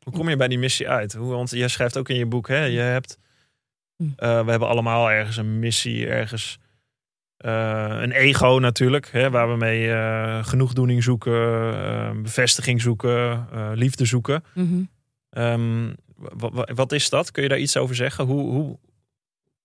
Hoe 0.03 0.13
kom 0.13 0.29
je 0.29 0.37
bij 0.37 0.49
die 0.49 0.59
missie 0.59 0.89
uit? 0.89 1.13
Hoe, 1.13 1.33
want 1.33 1.51
je 1.51 1.69
schrijft 1.69 1.97
ook 1.97 2.09
in 2.09 2.17
je 2.17 2.27
boek, 2.27 2.49
hè? 2.49 2.65
Je 2.65 2.81
hebt, 2.81 3.19
Hm. 3.97 4.05
eh, 4.17 4.45
we 4.45 4.51
hebben 4.51 4.69
allemaal 4.69 5.11
ergens 5.11 5.37
een 5.37 5.59
missie, 5.59 6.07
ergens 6.07 6.59
eh, 7.37 7.97
een 8.01 8.13
ego 8.13 8.59
natuurlijk, 8.61 9.09
hè, 9.13 9.31
waar 9.31 9.51
we 9.51 9.57
mee 9.57 9.93
eh, 9.93 10.45
genoegdoening 10.45 11.03
zoeken, 11.03 12.23
bevestiging 12.23 12.81
zoeken, 12.81 13.49
liefde 13.75 14.05
zoeken. 14.05 14.45
Ehm, 15.31 15.93
wa- 16.17 16.51
wa- 16.51 16.69
wat 16.75 16.93
is 16.93 17.09
dat? 17.11 17.31
Kun 17.31 17.43
je 17.43 17.49
daar 17.49 17.59
iets 17.59 17.77
over 17.77 17.95
zeggen? 17.95 18.25
Hoe, 18.25 18.51
hoe, 18.51 18.79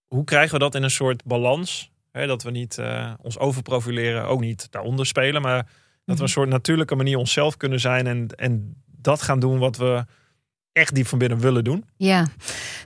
hoe 0.07 0.23
krijgen 0.23 0.53
we 0.53 0.59
dat 0.59 0.75
in 0.75 0.83
een 0.83 0.89
soort 0.91 1.23
balans? 1.23 1.91
Hè, 2.11 2.27
dat 2.27 2.43
we 2.43 2.51
niet 2.51 2.81
ons 3.21 3.37
overprofileren, 3.37 4.25
ook 4.25 4.39
niet 4.39 4.71
daaronder 4.71 5.05
spelen, 5.05 5.41
maar 5.41 5.57
dat 5.63 5.71
we 6.05 6.13
Mhm. 6.13 6.21
een 6.21 6.29
soort 6.29 6.49
natuurlijke 6.49 6.95
manier 6.95 7.17
onszelf 7.17 7.57
kunnen 7.57 7.79
zijn 7.79 8.07
en, 8.07 8.27
en 8.27 8.83
dat 8.85 9.21
gaan 9.21 9.39
doen 9.39 9.59
wat 9.59 9.77
we 9.77 10.05
echt 10.73 10.95
diep 10.95 11.07
van 11.07 11.17
binnen 11.19 11.39
willen 11.39 11.63
doen? 11.63 11.83
Ja, 11.97 12.27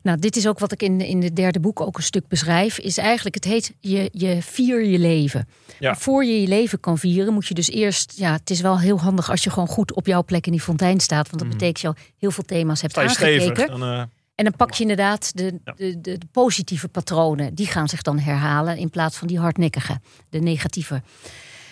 nou 0.03 0.19
dit 0.19 0.35
is 0.35 0.47
ook 0.47 0.59
wat 0.59 0.71
ik 0.71 0.81
in, 0.83 1.01
in 1.01 1.23
het 1.23 1.35
derde 1.35 1.59
boek 1.59 1.81
ook 1.81 1.97
een 1.97 2.03
stuk 2.03 2.27
beschrijf. 2.27 2.77
Is 2.79 2.97
eigenlijk, 2.97 3.35
het 3.35 3.43
heet 3.43 3.73
je, 3.79 4.09
je 4.11 4.41
vier 4.41 4.85
je 4.85 4.99
leven. 4.99 5.47
Ja. 5.79 5.95
Voor 5.95 6.25
je 6.25 6.41
je 6.41 6.47
leven 6.47 6.79
kan 6.79 6.97
vieren 6.97 7.33
moet 7.33 7.47
je 7.47 7.53
dus 7.53 7.69
eerst... 7.69 8.13
Ja, 8.15 8.31
het 8.33 8.49
is 8.49 8.61
wel 8.61 8.79
heel 8.79 8.99
handig 8.99 9.29
als 9.29 9.43
je 9.43 9.49
gewoon 9.49 9.67
goed 9.67 9.93
op 9.93 10.05
jouw 10.07 10.23
plek 10.23 10.45
in 10.45 10.51
die 10.51 10.61
fontein 10.61 10.99
staat. 10.99 11.27
Want 11.29 11.39
dat 11.41 11.47
Mhm. 11.47 11.57
betekent 11.57 11.83
dat 11.83 11.95
je 11.95 12.01
al 12.01 12.09
heel 12.19 12.31
veel 12.31 12.43
thema's 12.43 12.81
hebt 12.81 12.97
aangekeken. 12.97 13.41
stevig? 13.55 13.67
Dan, 13.67 13.83
eh, 13.83 14.01
En 14.35 14.43
dan 14.43 14.55
pak 14.55 14.73
je 14.73 14.81
inderdaad 14.81 15.31
de, 15.37 15.59
Ja. 15.63 15.73
de, 15.77 16.01
de, 16.01 16.17
de 16.17 16.25
positieve 16.31 16.87
patronen. 16.87 17.55
Die 17.55 17.67
gaan 17.67 17.89
zich 17.89 18.01
dan 18.01 18.19
herhalen 18.19 18.77
in 18.77 18.89
plaats 18.89 19.17
van 19.17 19.27
die 19.27 19.39
hardnekkige, 19.39 19.99
de 20.29 20.39
negatieve. 20.39 21.01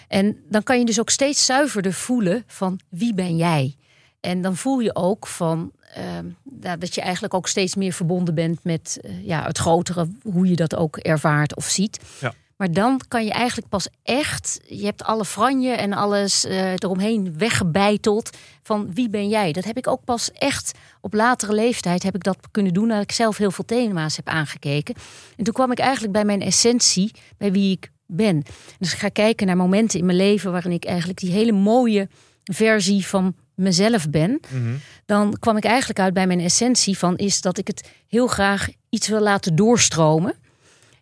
En 0.07 0.37
dan 0.49 0.63
kan 0.63 0.79
je 0.79 0.85
dus 0.85 0.99
ook 0.99 1.09
steeds 1.09 1.45
zuiverder 1.45 1.93
voelen 1.93 2.43
van 2.47 2.79
wie 2.89 3.13
ben 3.13 3.35
jij? 3.37 3.75
En 4.19 4.41
dan 4.41 4.55
voel 4.55 4.79
je 4.79 4.95
ook 4.95 5.27
van 5.27 5.71
ja, 6.61 6.77
dat 6.77 6.95
je 6.95 7.01
eigenlijk 7.01 7.33
ook 7.33 7.47
steeds 7.47 7.75
meer 7.75 7.93
verbonden 7.93 8.35
bent 8.35 8.63
met 8.63 8.99
eh, 9.01 9.25
ja, 9.25 9.43
het 9.43 9.57
grotere, 9.57 10.07
hoe 10.23 10.47
je 10.47 10.55
dat 10.55 10.75
ook 10.75 10.97
ervaart 10.97 11.55
of 11.55 11.65
ziet. 11.65 11.99
Ja. 12.19 12.33
Maar 12.61 12.71
dan 12.71 13.01
kan 13.07 13.25
je 13.25 13.31
eigenlijk 13.31 13.69
pas 13.69 13.87
echt, 14.03 14.59
je 14.65 14.85
hebt 14.85 15.03
alle 15.03 15.25
franje 15.25 15.71
en 15.71 15.93
alles 15.93 16.45
eh, 16.45 16.71
eromheen 16.71 17.37
weggebeiteld 17.37 18.37
van 18.63 18.93
wie 18.93 19.09
ben 19.09 19.29
jij? 19.29 19.51
Dat 19.51 19.63
heb 19.63 19.77
ik 19.77 19.87
ook 19.87 20.03
pas 20.03 20.31
echt 20.31 20.71
op 20.99 21.13
latere 21.13 21.53
leeftijd 21.53 22.03
heb 22.03 22.15
ik 22.15 22.23
dat 22.23 22.37
kunnen 22.51 22.73
doen, 22.73 22.87
nadat 22.87 23.03
ik 23.03 23.11
zelf 23.11 23.37
heel 23.37 23.51
veel 23.51 23.65
thema's 23.65 24.15
heb 24.15 24.27
aangekeken. 24.27 24.95
En 25.37 25.43
toen 25.43 25.53
kwam 25.53 25.71
ik 25.71 25.79
eigenlijk 25.79 26.13
bij 26.13 26.25
mijn 26.25 26.41
essentie, 26.41 27.11
bij 27.37 27.51
wie 27.51 27.71
ik 27.71 27.91
ben. 28.05 28.43
Dus 28.79 28.93
ik 28.93 28.99
ga 28.99 29.09
kijken 29.09 29.47
naar 29.47 29.57
momenten 29.57 29.99
in 29.99 30.05
mijn 30.05 30.17
leven 30.17 30.51
waarin 30.51 30.71
ik 30.71 30.85
eigenlijk 30.85 31.19
die 31.19 31.31
hele 31.31 31.51
mooie 31.51 32.09
versie 32.43 33.07
van 33.07 33.35
mezelf 33.55 34.09
ben. 34.09 34.39
mhm. 34.49 34.75
Dan 35.05 35.37
kwam 35.39 35.57
ik 35.57 35.63
eigenlijk 35.63 35.99
uit 35.99 36.13
bij 36.13 36.27
mijn 36.27 36.39
essentie 36.39 36.97
van 36.97 37.17
is 37.17 37.41
dat 37.41 37.57
ik 37.57 37.67
het 37.67 37.89
heel 38.07 38.27
graag 38.27 38.69
iets 38.89 39.07
wil 39.07 39.21
laten 39.21 39.55
doorstromen. 39.55 40.35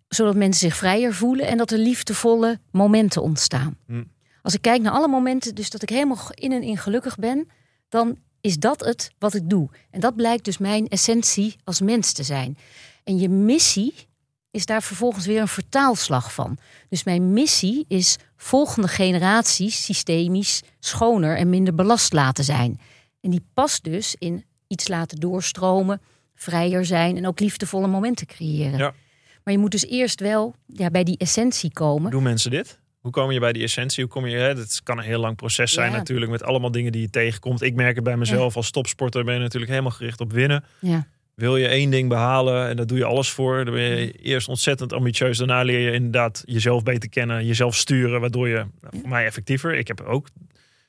Zodat 0.08 0.36
mensen 0.36 0.70
zich 0.70 0.78
vrijer 0.78 1.14
voelen 1.14 1.48
en 1.48 1.58
dat 1.58 1.72
er 1.72 1.78
liefdevolle 1.78 2.60
momenten 2.72 3.22
ontstaan. 3.22 3.78
Hm. 3.86 4.04
Als 4.42 4.54
ik 4.54 4.62
kijk 4.62 4.82
naar 4.82 4.92
alle 4.92 5.08
momenten, 5.08 5.56
dus 5.56 5.70
dat 5.70 5.82
ik 5.82 5.90
helemaal 5.90 6.18
in 6.30 6.52
en 6.52 6.62
in 6.62 6.78
gelukkig 6.78 7.16
ben, 7.16 7.48
dan 7.90 8.18
is 8.42 8.58
dat 8.58 8.80
het 8.80 9.12
wat 9.20 9.34
ik 9.34 9.50
doe. 9.50 9.70
En 9.92 10.00
dat 10.00 10.16
blijkt 10.16 10.46
dus 10.46 10.58
mijn 10.58 10.88
essentie 10.88 11.56
als 11.64 11.82
mens 11.82 12.12
te 12.12 12.24
zijn. 12.24 12.58
En 13.04 13.20
je 13.20 13.30
missie 13.30 13.94
is 14.52 14.66
daar 14.66 14.84
vervolgens 14.84 15.26
weer 15.26 15.42
een 15.42 15.48
vertaalslag 15.48 16.34
van. 16.34 16.58
Dus 16.90 17.04
mijn 17.04 17.34
missie 17.34 17.86
is 17.88 18.18
volgende 18.38 18.88
generaties 18.88 19.86
systemisch 19.86 20.62
schoner 20.80 21.38
en 21.38 21.50
minder 21.50 21.76
belast 21.76 22.14
laten 22.14 22.44
zijn. 22.44 22.80
En 23.22 23.30
die 23.30 23.46
past 23.54 23.84
dus 23.84 24.16
in 24.18 24.44
iets 24.68 24.88
laten 24.88 25.20
doorstromen, 25.20 26.02
vrijer 26.36 26.86
zijn 26.86 27.18
en 27.18 27.28
ook 27.28 27.40
liefdevolle 27.40 27.88
momenten 27.88 28.28
creëren. 28.28 28.78
Ja. 28.78 28.94
Maar 29.44 29.54
je 29.54 29.60
moet 29.60 29.72
dus 29.72 29.86
eerst 29.86 30.20
wel 30.20 30.56
ja, 30.66 30.90
bij 30.90 31.04
die 31.04 31.18
essentie 31.18 31.74
komen. 31.74 32.12
Doen 32.12 32.24
mensen 32.24 32.52
dit? 32.52 32.80
Hoe 33.00 33.12
kom 33.12 33.32
je 33.32 33.40
bij 33.40 33.54
die 33.54 33.64
essentie? 33.64 34.04
Hoe 34.04 34.14
kom 34.14 34.26
je, 34.26 34.38
hè, 34.38 34.48
het 34.48 34.82
kan 34.84 34.98
een 34.98 35.04
heel 35.04 35.20
lang 35.20 35.36
proces 35.36 35.74
zijn 35.74 35.92
Ja. 35.92 35.98
natuurlijk, 35.98 36.32
met 36.32 36.44
allemaal 36.44 36.72
dingen 36.72 36.92
die 36.92 37.02
je 37.02 37.10
tegenkomt. 37.10 37.62
Ik 37.62 37.76
merk 37.76 37.96
het 37.96 38.04
bij 38.04 38.18
mezelf 38.18 38.56
als 38.56 38.72
topsporter, 38.72 39.24
ben 39.24 39.34
je 39.34 39.40
natuurlijk 39.40 39.72
helemaal 39.72 39.92
gericht 39.92 40.22
op 40.22 40.32
winnen. 40.32 40.64
Ja. 40.80 41.08
Wil 41.40 41.58
je 41.58 41.68
één 41.68 41.90
ding 41.90 42.10
behalen 42.10 42.68
en 42.70 42.76
daar 42.76 42.86
doe 42.88 42.98
je 42.98 43.06
alles 43.06 43.30
voor, 43.30 43.66
dan 43.66 43.74
ben 43.74 43.84
je 43.84 44.06
Mm. 44.06 44.12
eerst 44.22 44.48
ontzettend 44.48 44.94
ambitieus. 44.94 45.38
Daarna 45.38 45.62
leer 45.62 45.80
je 45.80 45.92
inderdaad 45.92 46.44
jezelf 46.46 46.84
beter 46.84 47.10
kennen, 47.10 47.46
jezelf 47.46 47.76
sturen, 47.76 48.20
waardoor 48.22 48.48
je 48.48 48.56
nou, 48.56 49.00
voor 49.00 49.10
mij 49.10 49.26
effectiever. 49.26 49.74
Ik 49.76 49.88
heb 49.88 50.02
ook 50.02 50.28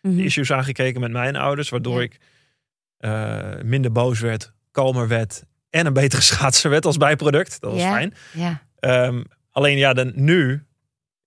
Mhm. 0.03 0.16
de 0.16 0.24
issues 0.24 0.53
aangekeken 0.53 1.01
met 1.01 1.11
mijn 1.11 1.36
ouders, 1.36 1.68
waardoor 1.68 1.96
Ja. 1.96 2.03
ik 2.03 2.18
eh, 2.98 3.62
minder 3.64 3.92
boos 3.92 4.20
werd, 4.20 4.53
kalmer 4.70 5.09
werd 5.09 5.44
en 5.70 5.86
een 5.86 5.92
betere 5.92 6.22
schaatser 6.30 6.70
werd 6.70 6.86
als 6.86 6.96
bijproduct. 6.96 7.61
Dat 7.61 7.72
was 7.72 7.80
Ja. 7.80 7.92
fijn. 7.92 8.14
Ja. 8.32 8.62
Ehm, 8.78 9.22
alleen 9.51 9.76
ja, 9.78 9.92
dan, 9.92 10.12
nu 10.14 10.64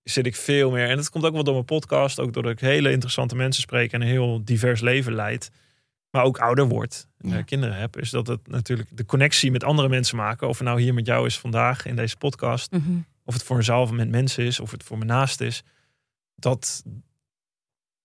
zit 0.03 0.26
ik 0.26 0.36
veel 0.36 0.71
meer. 0.71 0.89
En 0.89 0.95
dat 0.95 1.09
komt 1.09 1.26
ook 1.26 1.34
wel 1.34 1.43
door 1.43 1.53
mijn 1.53 1.65
podcast. 1.65 2.19
Ook 2.19 2.34
doordat 2.34 2.51
ik 2.51 2.59
hele 2.59 2.91
interessante 2.91 3.36
mensen 3.36 3.61
spreek 3.61 3.91
en 3.91 4.01
een 4.01 4.07
heel 4.07 4.41
divers 4.45 4.82
leven 4.82 5.13
leid. 5.13 5.51
Maar 6.14 6.24
ook 6.24 6.38
ouder 6.38 6.68
word. 6.68 7.07
Ja. 7.18 7.38
eh, 7.38 7.43
kinderen 7.45 7.76
heb. 7.76 7.97
Is 7.99 8.09
dat 8.09 8.28
het 8.28 8.47
natuurlijk 8.47 8.89
de 8.97 9.05
connectie 9.05 9.51
met 9.51 9.64
andere 9.64 9.89
mensen 9.89 10.18
maken. 10.18 10.47
Of 10.47 10.57
het 10.57 10.68
nou 10.68 10.82
hier 10.82 10.93
met 10.93 11.05
jou 11.05 11.26
is 11.26 11.39
vandaag 11.39 11.86
in 11.86 11.95
deze 11.95 12.18
podcast. 12.18 12.72
Mhm. 12.72 12.91
Of 13.26 13.34
het 13.34 13.43
voor 13.43 13.57
een 13.57 13.64
zaal 13.64 13.86
met 13.86 14.09
mensen 14.09 14.45
is. 14.45 14.59
Of 14.59 14.72
het 14.72 14.84
voor 14.84 14.97
mijn 14.97 15.09
naast 15.09 15.41
is. 15.41 15.64
Dat, 16.36 16.84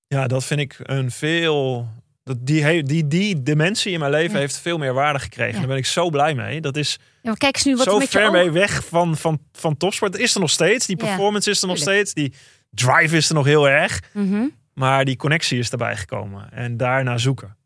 ja, 0.07 0.27
dat 0.27 0.45
vind 0.45 0.61
ik 0.61 0.77
een 0.83 1.11
veel. 1.11 1.89
Dat 2.23 2.37
die, 2.47 2.83
die, 2.83 3.07
die 3.09 3.43
dimensie 3.43 3.93
in 3.93 3.99
mijn 3.99 4.11
leven 4.11 4.33
Ja. 4.33 4.39
heeft 4.39 4.59
veel 4.59 4.79
meer 4.79 4.93
waarde 4.95 5.19
gekregen. 5.19 5.53
Ja. 5.53 5.59
Daar 5.59 5.69
ben 5.69 5.77
ik 5.77 5.87
zo 5.87 6.11
blij 6.11 6.35
mee. 6.35 6.61
Dat 6.61 6.77
is 6.77 6.99
Ja, 7.23 7.35
kijk 7.35 7.55
eens 7.55 7.65
nu 7.65 7.77
wat 7.77 7.85
zo 7.87 7.99
met 7.99 8.09
ver 8.09 8.31
mee 8.31 8.51
weg 8.51 8.85
van, 8.87 9.17
van, 9.17 9.41
van 9.53 9.77
topsport. 9.77 10.13
Het 10.13 10.23
is 10.23 10.35
er 10.35 10.41
nog 10.41 10.51
steeds. 10.51 10.87
Die 10.87 10.97
performance 10.97 11.51
is 11.51 11.63
er 11.63 11.69
nog 11.69 11.77
tuurlijk. 11.77 12.07
steeds. 12.07 12.15
Die 12.31 12.41
drive 12.71 13.17
is 13.17 13.29
er 13.29 13.35
nog 13.35 13.45
heel 13.45 13.69
erg. 13.69 14.03
Mhm. 14.13 14.47
Maar 14.75 15.05
die 15.05 15.17
connectie 15.17 15.59
is 15.59 15.71
erbij 15.71 15.97
gekomen. 15.97 16.53
En 16.53 16.77
daarna 16.77 17.19
zoeken. 17.19 17.57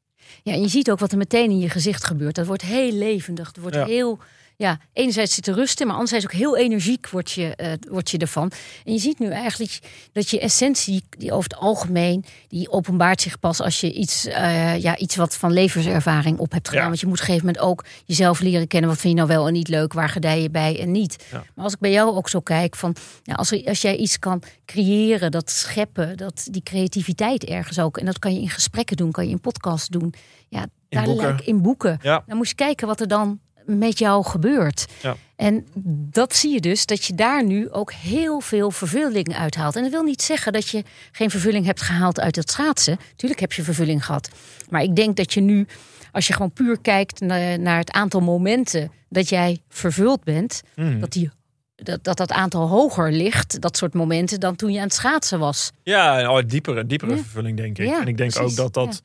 Ja, 0.42 0.52
en 0.52 0.60
je 0.60 0.68
ziet 0.68 0.90
ook 0.90 0.98
wat 0.98 1.12
er 1.12 1.18
meteen 1.18 1.50
in 1.50 1.58
je 1.58 1.68
gezicht 1.68 2.04
gebeurt. 2.04 2.34
Dat 2.34 2.46
wordt 2.46 2.62
heel 2.62 2.92
levendig. 2.92 3.46
Het 3.46 3.56
wordt 3.60 3.76
Ja. 3.76 3.84
heel, 3.84 4.18
ja, 4.62 4.78
enerzijds 4.92 5.34
zit 5.34 5.46
er 5.46 5.54
rust 5.54 5.80
in, 5.80 5.86
maar 5.86 5.94
anderzijds 5.94 6.24
ook 6.24 6.32
heel 6.32 6.56
energiek 6.56 7.08
word 7.08 7.30
je, 7.30 7.56
eh, 7.56 7.72
word 7.88 8.10
je 8.10 8.18
ervan. 8.18 8.50
En 8.84 8.92
je 8.92 8.98
ziet 8.98 9.18
nu 9.18 9.28
eigenlijk 9.28 9.78
dat 10.12 10.28
je 10.30 10.40
essentie, 10.40 11.04
die 11.18 11.32
over 11.32 11.50
het 11.50 11.58
algemeen, 11.58 12.24
die 12.48 12.70
openbaart 12.70 13.20
zich 13.20 13.38
pas 13.38 13.60
als 13.60 13.80
je 13.80 13.92
iets, 13.92 14.26
eh, 14.26 14.78
ja, 14.82 14.96
iets 14.96 15.16
wat 15.16 15.36
van 15.36 15.52
levenservaring 15.52 16.38
op 16.38 16.52
hebt 16.52 16.68
gedaan. 16.68 16.82
Ja. 16.82 16.88
Want 16.88 17.00
je 17.00 17.06
moet 17.06 17.14
op 17.14 17.20
een 17.20 17.26
gegeven 17.26 17.46
moment 17.46 17.64
ook 17.64 17.84
jezelf 18.04 18.40
leren 18.40 18.66
kennen. 18.66 18.90
Wat 18.90 18.98
vind 18.98 19.12
je 19.12 19.18
nou 19.18 19.32
wel 19.32 19.46
en 19.46 19.52
niet 19.52 19.68
leuk? 19.68 19.92
Waar 19.92 20.08
gedij 20.08 20.42
je 20.42 20.50
bij 20.50 20.80
en 20.80 20.90
niet? 20.90 21.24
Ja. 21.30 21.44
Maar 21.54 21.64
als 21.64 21.74
ik 21.74 21.80
bij 21.80 21.92
jou 21.92 22.16
ook 22.16 22.28
zo 22.28 22.40
kijk, 22.40 22.76
van, 22.76 22.96
ja, 23.22 23.34
als, 23.34 23.50
er, 23.50 23.64
als 23.64 23.80
jij 23.80 23.96
iets 23.96 24.18
kan 24.18 24.42
creëren, 24.66 25.30
dat 25.30 25.50
scheppen, 25.50 26.16
dat, 26.16 26.46
die 26.50 26.62
creativiteit 26.62 27.44
ergens 27.44 27.78
ook. 27.78 27.98
En 27.98 28.06
dat 28.06 28.18
kan 28.18 28.34
je 28.34 28.40
in 28.40 28.50
gesprekken 28.50 28.96
doen, 28.96 29.10
kan 29.10 29.24
je 29.24 29.30
in 29.30 29.40
podcasts 29.40 29.88
doen. 29.88 30.14
Ja, 30.48 30.66
daar 30.88 31.04
boeken. 31.04 31.26
lijkt 31.26 31.46
in 31.46 31.62
boeken. 31.62 31.98
Ja. 32.02 32.22
Dan 32.26 32.36
moet 32.36 32.48
je 32.48 32.54
kijken 32.54 32.86
wat 32.86 33.00
er 33.00 33.08
dan 33.08 33.40
met 33.78 33.98
jou 33.98 34.24
gebeurt. 34.24 34.86
Ja. 35.02 35.16
En 35.36 35.66
dat 36.10 36.34
zie 36.34 36.52
je 36.52 36.60
dus, 36.60 36.86
dat 36.86 37.04
je 37.04 37.14
daar 37.14 37.44
nu 37.44 37.70
ook 37.70 37.92
heel 37.92 38.40
veel 38.40 38.70
vervulling 38.70 39.36
uithaalt. 39.36 39.76
En 39.76 39.82
dat 39.82 39.90
wil 39.90 40.02
niet 40.02 40.22
zeggen 40.22 40.52
dat 40.52 40.68
je 40.68 40.82
geen 41.12 41.30
vervulling 41.30 41.66
hebt 41.66 41.82
gehaald 41.82 42.20
uit 42.20 42.36
het 42.36 42.50
schaatsen. 42.50 42.98
Tuurlijk 43.16 43.40
heb 43.40 43.52
je 43.52 43.62
vervulling 43.62 44.04
gehad. 44.04 44.28
Maar 44.70 44.82
ik 44.82 44.96
denk 44.96 45.16
dat 45.16 45.32
je 45.32 45.40
nu, 45.40 45.66
als 46.12 46.26
je 46.26 46.32
gewoon 46.32 46.52
puur 46.52 46.78
kijkt 46.80 47.20
naar, 47.20 47.78
het 47.78 47.90
aantal 47.92 48.20
momenten 48.20 48.92
dat 49.08 49.28
jij 49.28 49.60
vervuld 49.68 50.24
bent, 50.24 50.62
Mhm. 50.76 51.00
dat, 51.00 51.12
die, 51.12 51.30
dat, 51.74 52.04
dat 52.04 52.16
dat 52.16 52.32
aantal 52.32 52.68
hoger 52.68 53.12
ligt, 53.12 53.60
dat 53.60 53.76
soort 53.76 53.94
momenten, 53.94 54.40
dan 54.40 54.56
toen 54.56 54.72
je 54.72 54.78
aan 54.78 54.84
het 54.84 54.94
schaatsen 54.94 55.38
was. 55.38 55.70
Ja, 55.82 56.32
oh, 56.38 56.42
diepere, 56.46 56.86
diepere 56.86 57.10
Ja. 57.10 57.16
vervulling 57.16 57.56
denk 57.56 57.78
ik. 57.78 57.86
Ja, 57.86 58.00
en 58.00 58.08
ik 58.08 58.16
denk 58.16 58.32
precies. 58.32 58.50
ook 58.50 58.56
dat 58.56 58.74
dat... 58.74 59.02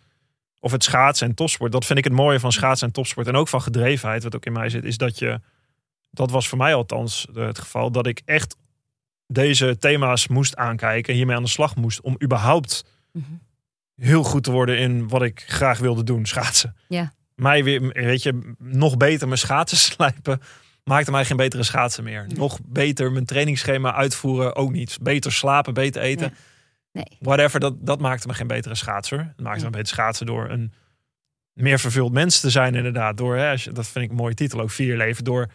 Of 0.60 0.72
het 0.72 0.84
schaatsen 0.84 1.28
en 1.28 1.34
topsport. 1.36 1.72
Dat 1.72 1.86
vind 1.86 1.98
ik 2.00 2.04
het 2.04 2.14
mooie 2.14 2.40
van 2.40 2.52
schaatsen 2.52 2.88
en 2.88 2.94
topsport. 2.94 3.28
En 3.28 3.36
ook 3.36 3.48
van 3.48 3.62
gedrevenheid, 3.62 4.24
wat 4.24 4.36
ook 4.36 4.46
in 4.46 4.54
mij 4.54 4.70
zit. 4.70 4.84
Is 4.84 4.98
dat 4.98 5.20
je... 5.20 5.40
Dat 6.12 6.32
was 6.32 6.48
voor 6.48 6.58
mij 6.58 6.74
althans 6.74 7.28
het 7.34 7.60
geval. 7.60 7.92
Dat 7.92 8.08
ik 8.08 8.22
echt 8.26 8.56
deze 9.28 9.78
thema's 9.80 10.28
moest 10.28 10.56
aankijken. 10.56 11.10
En 11.12 11.18
hiermee 11.18 11.36
aan 11.36 11.44
de 11.44 11.50
slag 11.50 11.76
moest. 11.76 12.02
Om 12.02 12.16
überhaupt 12.24 12.86
Mhm. 13.12 13.26
heel 13.96 14.24
goed 14.24 14.44
te 14.44 14.52
worden 14.52 14.78
in 14.78 15.08
wat 15.08 15.22
ik 15.22 15.44
graag 15.48 15.80
wilde 15.80 16.04
doen. 16.04 16.26
Schaatsen. 16.26 16.76
Ja. 16.88 17.14
Mij 17.36 17.64
weer, 17.64 17.82
weet 17.94 18.24
je, 18.24 18.54
nog 18.60 18.98
beter 18.98 19.28
mijn 19.28 19.40
schaatsen 19.40 19.78
slijpen. 19.92 20.42
Maakte 20.84 21.12
mij 21.12 21.26
geen 21.26 21.38
betere 21.38 21.64
schaatsen 21.64 22.04
meer. 22.04 22.26
Nog 22.36 22.60
beter 22.66 23.12
mijn 23.12 23.26
trainingsschema 23.26 23.94
uitvoeren. 23.94 24.56
Ook 24.56 24.72
niet. 24.72 24.98
Beter 25.02 25.32
slapen, 25.32 25.74
beter 25.74 26.02
eten. 26.02 26.28
Ja. 26.28 26.38
Nee. 26.98 27.18
Whatever, 27.20 27.60
dat, 27.60 27.74
dat 27.86 28.00
maakte 28.00 28.28
me 28.28 28.34
geen 28.34 28.48
betere 28.48 28.76
schaatser. 28.76 29.20
Het 29.20 29.42
maakte 29.42 29.60
me 29.60 29.66
een 29.66 29.72
beter 29.72 29.88
schaatsen 29.88 30.26
door 30.26 30.50
een 30.50 30.74
meer 31.54 31.80
vervuld 31.80 32.12
mens 32.12 32.40
te 32.40 32.50
zijn 32.50 32.76
inderdaad. 32.76 33.18
Door, 33.18 33.36
hè, 33.38 33.52
je, 33.52 33.72
dat 33.72 33.88
vind 33.88 34.06
ik 34.06 34.10
een 34.12 34.16
mooie 34.18 34.34
titel 34.34 34.62
ook, 34.62 34.72
Vier 34.72 34.98
Leven. 34.98 35.24
Door, 35.24 35.48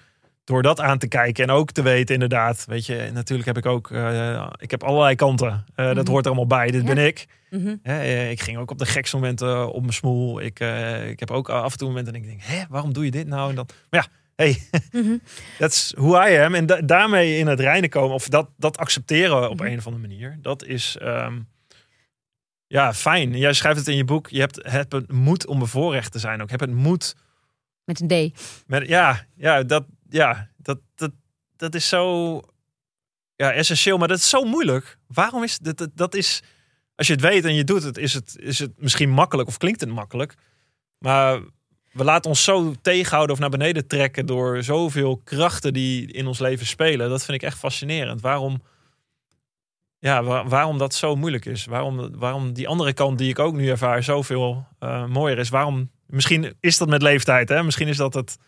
door 0.45 0.62
dat 0.62 0.80
aan 0.80 0.99
te 0.99 1.09
kijken 1.09 1.45
en 1.45 1.51
ook 1.51 1.70
te 1.72 1.82
weten 1.82 2.14
inderdaad. 2.14 2.64
Weet 2.68 2.86
je, 2.86 3.11
natuurlijk 3.12 3.47
heb 3.49 3.57
ik 3.57 3.66
ook, 3.66 3.90
eh, 3.90 4.47
ik 4.59 4.70
heb 4.70 4.82
allerlei 4.82 5.14
kanten. 5.14 5.64
Eh, 5.74 5.86
Dat 5.86 5.97
Mhm. 5.97 6.11
hoort 6.11 6.24
er 6.24 6.30
allemaal 6.30 6.59
bij. 6.59 6.70
Dit 6.70 6.80
Ja. 6.88 6.95
ben 6.95 7.07
ik. 7.07 7.26
Mhm. 7.51 7.76
Eh, 7.82 8.30
ik 8.30 8.40
ging 8.40 8.59
ook 8.59 8.70
op 8.70 8.78
de 8.78 8.86
gekste 8.86 9.16
momenten 9.16 9.72
op 9.72 9.80
mijn 9.80 9.93
smoel. 9.93 10.40
Ik, 10.40 10.61
ik 11.07 11.20
heb 11.20 11.30
ook 11.30 11.49
af 11.49 11.72
en 11.72 11.78
toe 11.78 11.88
momenten 11.88 12.14
en 12.14 12.20
ik 12.20 12.26
denk, 12.26 12.40
hè, 12.43 12.62
waarom 12.68 12.93
doe 12.93 13.05
je 13.05 13.11
dit 13.11 13.26
nou? 13.26 13.49
En 13.51 13.55
dan, 13.55 13.66
maar 13.90 14.01
ja, 14.05 14.20
hey, 14.43 14.62
Mhm. 15.03 15.16
dat 15.59 15.70
is 15.72 15.93
who 15.97 16.26
I 16.26 16.36
am. 16.38 16.55
En 16.55 16.66
da- 16.66 16.80
daarmee 16.80 17.38
in 17.38 17.47
het 17.47 17.61
reinen 17.61 17.90
komen, 17.90 18.14
of 18.14 18.28
dat, 18.28 18.51
dat 18.57 18.76
accepteren 18.78 19.51
op 19.51 19.59
Mhm. 19.61 19.68
een 19.70 19.78
of 19.78 19.86
andere 19.86 20.07
manier, 20.09 20.38
dat 20.40 20.64
is 20.64 20.97
ehm, 20.97 21.40
ja 22.66 22.95
fijn. 22.95 23.36
Jij 23.36 23.53
schrijft 23.53 23.78
het 23.78 23.88
in 23.88 23.97
je 23.97 24.05
boek. 24.05 24.28
Je 24.28 24.40
hebt 24.40 24.90
het 24.93 25.12
moed 25.12 25.47
om 25.47 25.59
bevoorrecht 25.59 26.12
te 26.12 26.18
zijn 26.18 26.43
ook. 26.43 26.51
Heb 26.51 26.61
het 26.61 26.70
moed. 26.72 27.14
Met 27.84 28.01
een 28.01 28.09
D. 28.32 28.40
Met, 28.66 28.88
ja, 28.88 29.26
ja, 29.36 29.62
dat, 29.62 29.84
ja 30.09 30.49
dat, 30.57 30.78
dat, 30.95 31.11
dat 31.57 31.74
is 31.74 31.88
zo 31.88 32.40
ja, 33.36 33.53
essentieel, 33.53 33.99
maar 33.99 34.09
dat 34.09 34.18
is 34.18 34.28
zo 34.28 34.45
moeilijk. 34.45 34.99
Waarom 35.07 35.43
is 35.43 35.59
dat, 35.59 35.78
dat? 35.78 35.90
Dat 35.95 36.14
is, 36.14 36.43
als 36.95 37.07
je 37.07 37.12
het 37.12 37.22
weet 37.22 37.45
en 37.45 37.55
je 37.55 37.64
doet 37.64 37.82
het, 37.82 37.99
is 37.99 38.14
het, 38.14 38.36
is 38.40 38.59
het 38.59 38.70
misschien 38.76 39.11
makkelijk 39.11 39.49
of 39.49 39.57
klinkt 39.57 39.80
het 39.80 39.90
makkelijk. 39.90 40.34
Maar 40.99 41.40
we 41.93 42.05
laten 42.05 42.30
ons 42.30 42.45
zo 42.45 42.74
tegenhouden 42.82 43.34
of 43.34 43.40
naar 43.40 43.51
beneden 43.51 43.86
trekken 43.86 44.26
door 44.26 44.62
zoveel 44.62 45.20
krachten 45.24 45.72
die 45.72 46.12
in 46.12 46.26
ons 46.26 46.38
leven 46.38 46.66
spelen. 46.66 47.11
Dat 47.11 47.24
vind 47.24 47.43
ik 47.43 47.49
echt 47.49 47.59
fascinerend. 47.59 48.20
Waarom, 48.20 48.62
ja, 49.99 50.45
waarom 50.45 50.78
dat 50.78 50.95
zo 50.95 51.16
moeilijk 51.16 51.45
is. 51.45 51.64
Waarom, 51.64 52.18
waarom 52.18 52.53
die 52.53 52.68
andere 52.68 52.93
kant 52.93 53.18
die 53.18 53.28
ik 53.28 53.38
ook 53.38 53.55
nu 53.55 53.68
ervaar 53.68 54.03
zoveel 54.03 54.66
uh, 54.80 55.07
mooier 55.07 55.38
is. 55.38 55.49
Waarom, 55.49 55.90
misschien 56.07 56.55
is 56.61 56.78
dat 56.78 56.88
met 56.88 57.03
leeftijd, 57.03 57.49
hè? 57.49 57.62
Misschien 57.62 57.88
is 57.88 57.97
dat 57.97 58.14
het 58.14 58.38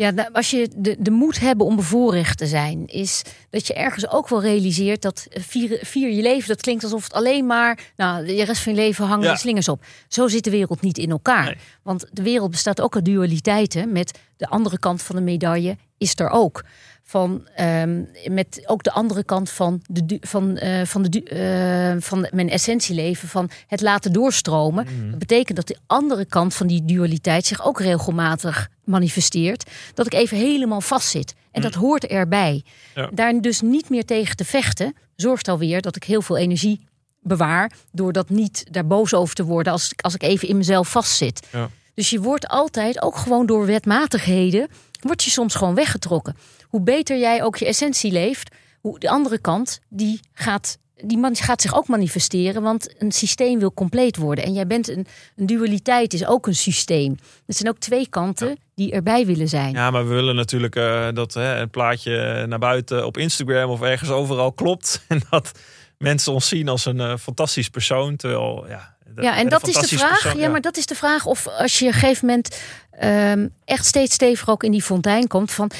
ja, 0.00 0.10
nou, 0.10 0.32
als 0.32 0.50
je 0.50 0.68
de, 0.76 0.96
de 0.98 1.10
moed 1.10 1.40
hebben 1.40 1.66
om 1.66 1.76
bevoorrecht 1.76 2.38
te 2.38 2.46
zijn, 2.46 2.86
is 2.86 3.22
dat 3.50 3.66
je 3.66 3.74
ergens 3.74 4.08
ook 4.08 4.28
wel 4.28 4.42
realiseert 4.42 5.02
dat 5.02 5.26
vier, 5.30 5.78
vier 5.82 6.10
je 6.10 6.22
leven, 6.22 6.48
dat 6.48 6.60
klinkt 6.60 6.82
alsof 6.82 7.04
het 7.04 7.12
alleen 7.12 7.46
maar, 7.46 7.92
nou, 7.96 8.26
de 8.26 8.44
rest 8.44 8.62
van 8.62 8.74
je 8.74 8.78
leven 8.78 9.06
hangen 9.06 9.26
ja. 9.26 9.36
slingers 9.36 9.68
op. 9.68 9.84
Zo 10.08 10.28
zit 10.28 10.44
de 10.44 10.50
wereld 10.50 10.80
niet 10.80 10.98
in 10.98 11.10
elkaar. 11.10 11.58
Want 11.82 12.06
de 12.12 12.22
wereld 12.22 12.50
bestaat 12.50 12.80
ook 12.80 12.94
uit 12.94 13.04
dualiteiten. 13.04 13.92
Met 13.92 14.18
de 14.36 14.48
andere 14.48 14.78
kant 14.78 15.02
van 15.02 15.16
de 15.16 15.22
medaille 15.22 15.76
is 15.98 16.18
er 16.18 16.30
ook 16.30 16.64
van 17.10 17.48
um, 17.60 18.08
met 18.28 18.62
ook 18.66 18.82
de 18.82 18.92
andere 18.92 19.24
kant 19.24 19.50
van, 19.50 19.82
de, 19.86 20.18
van, 20.20 20.58
uh, 20.62 20.84
van, 20.84 21.02
de, 21.02 21.94
uh, 21.96 22.02
van 22.02 22.28
mijn 22.30 22.50
essentieleven, 22.50 23.28
van 23.28 23.50
het 23.66 23.80
laten 23.80 24.12
doorstromen. 24.12 24.86
Mm. 24.86 25.10
Dat 25.10 25.18
betekent 25.18 25.56
dat 25.56 25.66
de 25.66 25.76
andere 25.86 26.24
kant 26.24 26.54
van 26.54 26.66
die 26.66 26.84
dualiteit 26.84 27.46
zich 27.46 27.64
ook 27.64 27.80
regelmatig 27.80 28.68
manifesteert. 28.84 29.70
Dat 29.94 30.06
ik 30.06 30.14
even 30.14 30.36
helemaal 30.36 30.80
vastzit. 30.80 31.34
En 31.52 31.60
mm. 31.60 31.70
dat 31.70 31.74
hoort 31.74 32.06
erbij. 32.06 32.64
Ja. 32.94 33.10
Daar 33.12 33.40
dus 33.40 33.60
niet 33.60 33.88
meer 33.88 34.04
tegen 34.04 34.36
te 34.36 34.44
vechten, 34.44 34.94
zorgt 35.16 35.48
alweer 35.48 35.82
dat 35.82 35.96
ik 35.96 36.04
heel 36.04 36.22
veel 36.22 36.36
energie 36.36 36.88
bewaar. 37.20 37.72
Door 37.92 38.12
dat 38.12 38.28
niet 38.28 38.64
daar 38.70 38.86
boos 38.86 39.14
over 39.14 39.34
te 39.34 39.44
worden 39.44 39.72
als, 39.72 39.92
als 39.96 40.14
ik 40.14 40.22
even 40.22 40.48
in 40.48 40.56
mezelf 40.56 40.88
vastzit. 40.88 41.46
Ja. 41.52 41.70
Dus 41.94 42.10
je 42.10 42.20
wordt 42.20 42.48
altijd, 42.48 43.02
ook 43.02 43.16
gewoon 43.16 43.46
door 43.46 43.66
wetmatigheden, 43.66 44.68
word 45.00 45.22
je 45.22 45.30
soms 45.30 45.54
gewoon 45.54 45.74
weggetrokken 45.74 46.36
hoe 46.70 46.80
beter 46.80 47.18
jij 47.18 47.42
ook 47.42 47.56
je 47.56 47.66
essentie 47.66 48.12
leeft, 48.12 48.54
hoe 48.80 48.98
de 48.98 49.08
andere 49.08 49.38
kant, 49.38 49.80
die 49.88 50.20
gaat, 50.32 50.78
die 50.96 51.18
man 51.18 51.36
gaat 51.36 51.62
zich 51.62 51.74
ook 51.74 51.88
manifesteren. 51.88 52.62
Want 52.62 52.94
een 52.98 53.12
systeem 53.12 53.58
wil 53.58 53.74
compleet 53.74 54.16
worden. 54.16 54.44
En 54.44 54.52
jij 54.52 54.66
bent 54.66 54.88
een, 54.88 55.06
een 55.36 55.46
dualiteit, 55.46 56.12
is 56.12 56.26
ook 56.26 56.46
een 56.46 56.54
systeem. 56.54 57.16
Het 57.46 57.56
zijn 57.56 57.68
ook 57.68 57.78
twee 57.78 58.08
kanten 58.08 58.58
die 58.74 58.92
erbij 58.92 59.26
willen 59.26 59.48
zijn. 59.48 59.72
Ja, 59.72 59.90
maar 59.90 60.08
we 60.08 60.14
willen 60.14 60.34
natuurlijk 60.34 60.76
uh, 60.76 61.08
dat 61.12 61.34
hè, 61.34 61.60
een 61.60 61.70
plaatje 61.70 62.46
naar 62.48 62.58
buiten 62.58 63.06
op 63.06 63.16
Instagram 63.16 63.70
of 63.70 63.82
ergens 63.82 64.10
overal 64.10 64.52
klopt. 64.52 65.02
En 65.08 65.20
dat 65.30 65.52
mensen 65.98 66.32
ons 66.32 66.48
zien 66.48 66.68
als 66.68 66.84
een 66.84 66.96
uh, 66.96 67.16
fantastisch 67.16 67.68
persoon. 67.68 68.16
Terwijl, 68.16 68.64
ja, 68.68 68.96
ja, 69.16 69.36
en 69.36 69.48
dat 69.48 69.68
is 69.68 69.74
de 69.74 69.98
vraag. 69.98 70.36
ja, 70.36 70.48
maar 70.48 70.60
dat 70.60 70.76
is 70.76 70.86
de 70.86 70.94
vraag 70.94 71.26
of 71.26 71.46
als 71.46 71.78
je 71.78 71.86
op 71.86 71.92
een 71.92 71.98
gegeven 71.98 72.26
moment 72.26 72.60
um, 73.02 73.54
echt 73.64 73.86
steeds 73.86 74.14
steviger 74.14 74.50
ook 74.50 74.64
in 74.64 74.70
die 74.70 74.82
fontein 74.82 75.26
komt 75.26 75.52
van 75.52 75.70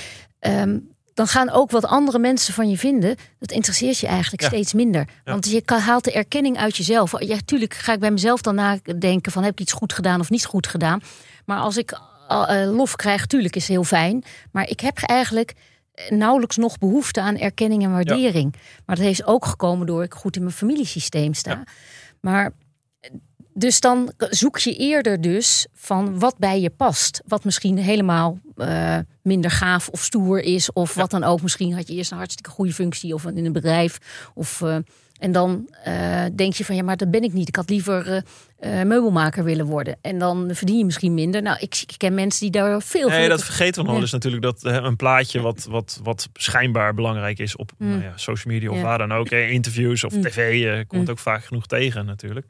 Ehm, 0.41 0.79
dan 1.15 1.27
gaan 1.27 1.51
ook 1.51 1.71
wat 1.71 1.85
andere 1.85 2.19
mensen 2.19 2.55
van 2.55 2.69
je 2.71 2.79
vinden. 2.79 3.17
Dat 3.39 3.51
interesseert 3.51 3.99
je 3.99 4.07
eigenlijk 4.07 4.43
steeds 4.43 4.73
minder. 4.73 5.09
Want 5.25 5.51
je 5.51 5.63
haalt 5.65 6.05
de 6.05 6.13
erkenning 6.13 6.59
uit 6.59 6.77
jezelf. 6.77 7.21
Ja, 7.25 7.37
tuurlijk 7.45 7.75
ga 7.75 7.93
ik 7.93 8.01
bij 8.01 8.11
mezelf 8.11 8.41
dan 8.41 8.55
nadenken 8.55 9.33
van 9.33 9.43
heb 9.43 9.53
ik 9.53 9.61
iets 9.61 9.73
goed 9.73 9.93
gedaan 9.93 10.21
of 10.21 10.31
niet 10.31 10.45
goed 10.45 10.67
gedaan. 10.67 11.01
Maar 11.45 11.59
als 11.59 11.77
ik 11.77 11.99
uh, 12.29 12.71
lof 12.77 12.97
krijg, 12.97 13.27
tuurlijk 13.27 13.57
is 13.57 13.63
het 13.63 13.71
heel 13.71 13.85
fijn. 13.85 14.25
Maar 14.53 14.69
ik 14.69 14.81
heb 14.81 14.99
eigenlijk 14.99 15.55
nauwelijks 16.09 16.57
nog 16.57 16.79
behoefte 16.79 17.21
aan 17.21 17.37
erkenning 17.37 17.85
en 17.85 17.93
waardering. 17.93 18.55
Maar 18.87 18.97
dat 18.97 19.05
heeft 19.05 19.25
ook 19.25 19.45
gekomen 19.45 19.87
door 19.87 20.03
ik 20.03 20.15
goed 20.15 20.37
in 20.37 20.43
mijn 20.43 20.55
familiesysteem 20.55 21.35
sta. 21.35 21.63
Maar 22.21 22.53
dus 23.61 23.81
dan 23.81 24.13
zoek 24.17 24.59
je 24.59 24.77
eerder 24.77 25.21
dus 25.21 25.67
van 25.75 26.19
wat 26.19 26.39
bij 26.39 26.61
je 26.61 26.71
past. 26.71 27.23
Wat 27.27 27.45
misschien 27.45 27.79
helemaal 27.79 28.39
uh, 28.57 28.99
minder 29.23 29.51
gaaf 29.51 29.89
of 29.89 30.03
stoer 30.03 30.41
is. 30.41 30.73
Of 30.73 30.95
wat 30.95 31.11
dan 31.11 31.25
ook. 31.25 31.43
Misschien 31.43 31.75
had 31.75 31.89
je 31.89 31.95
eerst 31.95 32.11
een 32.11 32.17
hartstikke 32.17 32.51
goede 32.51 32.73
functie 32.73 33.15
of 33.15 33.27
in 33.27 33.45
een 33.45 33.53
bedrijf. 33.53 33.99
Of, 34.35 34.61
uh, 34.61 34.77
en 35.19 35.33
dan 35.33 35.69
uh, 35.87 36.25
denk 36.35 36.55
je 36.55 36.65
van 36.65 36.77
ja, 36.77 36.83
maar 36.83 36.97
dat 36.97 37.11
ben 37.11 37.23
ik 37.23 37.33
niet. 37.33 37.49
Ik 37.49 37.57
had 37.57 37.71
liever 37.71 38.25
meubelmaker 38.61 39.45
willen 39.45 39.67
worden. 39.67 39.97
En 40.01 40.19
dan 40.19 40.51
verdien 40.53 40.79
je 40.79 40.85
misschien 40.85 41.15
minder. 41.15 41.43
Nou, 41.43 41.59
ik, 41.61 41.85
ik 41.87 41.95
ken 41.97 42.15
mensen 42.15 42.41
die 42.41 42.51
daar 42.51 42.83
veel 42.83 43.09
Nee, 43.09 43.29
dat 43.29 43.45
vergeten 43.45 43.81
we 43.81 43.87
nog 43.87 43.97
ja. 43.97 44.03
eens 44.03 44.13
natuurlijk. 44.13 44.43
Dat 44.43 44.65
een 44.65 44.97
plaatje 44.97 45.41
wat, 45.41 45.67
wat, 45.71 46.01
wat 46.03 46.29
schijnbaar 46.33 46.95
belangrijk 46.95 47.39
is 47.39 47.57
op 47.57 47.73
mm. 47.79 47.89
nou 47.89 48.03
ja, 48.03 48.13
social 48.17 48.55
media 48.55 48.71
of 48.71 48.81
waar 48.81 48.99
dan 48.99 49.13
ook. 49.13 49.31
Interviews 49.31 50.05
of 50.05 50.15
mm. 50.15 50.23
tv 50.23 50.87
komt 50.87 51.05
mm. 51.05 51.11
ook 51.11 51.19
vaak 51.19 51.45
genoeg 51.45 51.67
tegen 51.67 52.07
natuurlijk. 52.07 52.47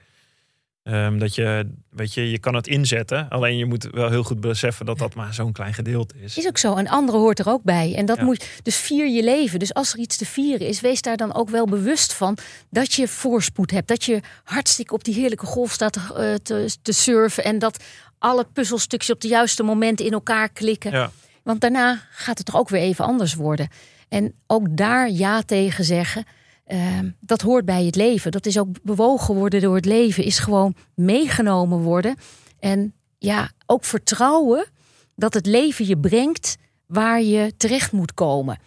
Um, 0.83 1.19
dat 1.19 1.35
je, 1.35 1.71
weet 1.91 2.15
je, 2.15 2.31
je 2.31 2.39
kan 2.39 2.55
het 2.55 2.67
inzetten. 2.67 3.29
Alleen 3.29 3.57
je 3.57 3.65
moet 3.65 3.89
wel 3.91 4.11
heel 4.11 4.23
goed 4.23 4.41
beseffen 4.41 4.87
dat 4.87 4.99
dat 4.99 5.15
maar 5.15 5.35
zo'n 5.35 5.53
klein 5.53 5.75
gedeelte 5.75 6.15
is. 6.19 6.39
Is 6.39 6.47
ook 6.47 6.59
zo. 6.59 6.75
En 6.77 6.89
andere 6.89 7.19
hoort 7.19 7.39
er 7.39 7.49
ook 7.49 7.63
bij. 7.63 7.95
En 7.97 8.07
dat 8.07 8.17
ja. 8.17 8.25
moet. 8.25 8.49
Dus 8.63 8.77
vier 8.77 9.09
je 9.09 9.23
leven. 9.23 9.59
Dus 9.59 9.75
als 9.75 9.93
er 9.93 9.99
iets 9.99 10.17
te 10.17 10.27
vieren 10.27 10.67
is, 10.67 10.81
wees 10.81 11.03
daar 11.03 11.17
dan 11.17 11.35
ook 11.35 11.49
wel 11.49 11.67
bewust 11.67 12.13
van 12.13 12.39
dat 12.71 12.93
je 12.93 13.09
voorspoed 13.09 13.71
hebt. 13.71 13.89
Dat 13.89 14.05
je 14.05 14.21
hartstikke 14.45 14.95
op 14.95 15.05
die 15.05 15.15
heerlijke 15.15 15.47
golf 15.47 15.73
staat 15.73 15.93
te, 15.93 16.01
uh, 16.01 16.35
te, 16.35 16.77
te 16.83 16.93
surfen. 16.93 17.45
En 17.45 17.59
dat 17.59 17.85
alle 18.19 18.47
puzzelstukjes 18.53 19.11
op 19.11 19.21
de 19.21 19.29
juiste 19.29 19.63
momenten 19.63 20.07
in 20.07 20.13
elkaar 20.13 20.49
klikken. 20.49 20.91
Ja. 20.91 21.11
Want 21.43 21.61
daarna 21.61 22.03
gaat 22.11 22.39
het 22.39 22.47
toch 22.47 22.57
ook 22.57 22.69
weer 22.69 22.83
even 22.83 23.05
anders 23.05 23.35
worden. 23.35 23.69
En 24.09 24.35
ook 24.47 24.77
daar 24.77 25.11
ja 25.11 25.43
tegen 25.43 25.85
zeggen. 25.85 26.25
Uh, 26.73 26.99
dat 27.21 27.41
hoort 27.41 27.65
bij 27.65 27.85
het 27.85 27.97
leven. 27.97 28.31
Dat 28.31 28.47
is 28.47 28.59
ook 28.59 28.69
bewogen 28.83 29.35
worden 29.35 29.61
door 29.61 29.75
het 29.75 29.85
leven, 29.85 30.25
is 30.25 30.39
gewoon 30.39 30.75
meegenomen 30.95 31.79
worden. 31.79 32.17
En 32.59 32.95
ja, 33.19 33.51
ook 33.67 33.85
vertrouwen 33.85 34.67
dat 35.15 35.35
het 35.35 35.47
leven 35.47 35.87
je 35.87 35.99
brengt 35.99 36.57
waar 36.87 37.23
je 37.23 37.53
terecht 37.57 37.93
moet 37.93 38.15
komen. 38.15 38.59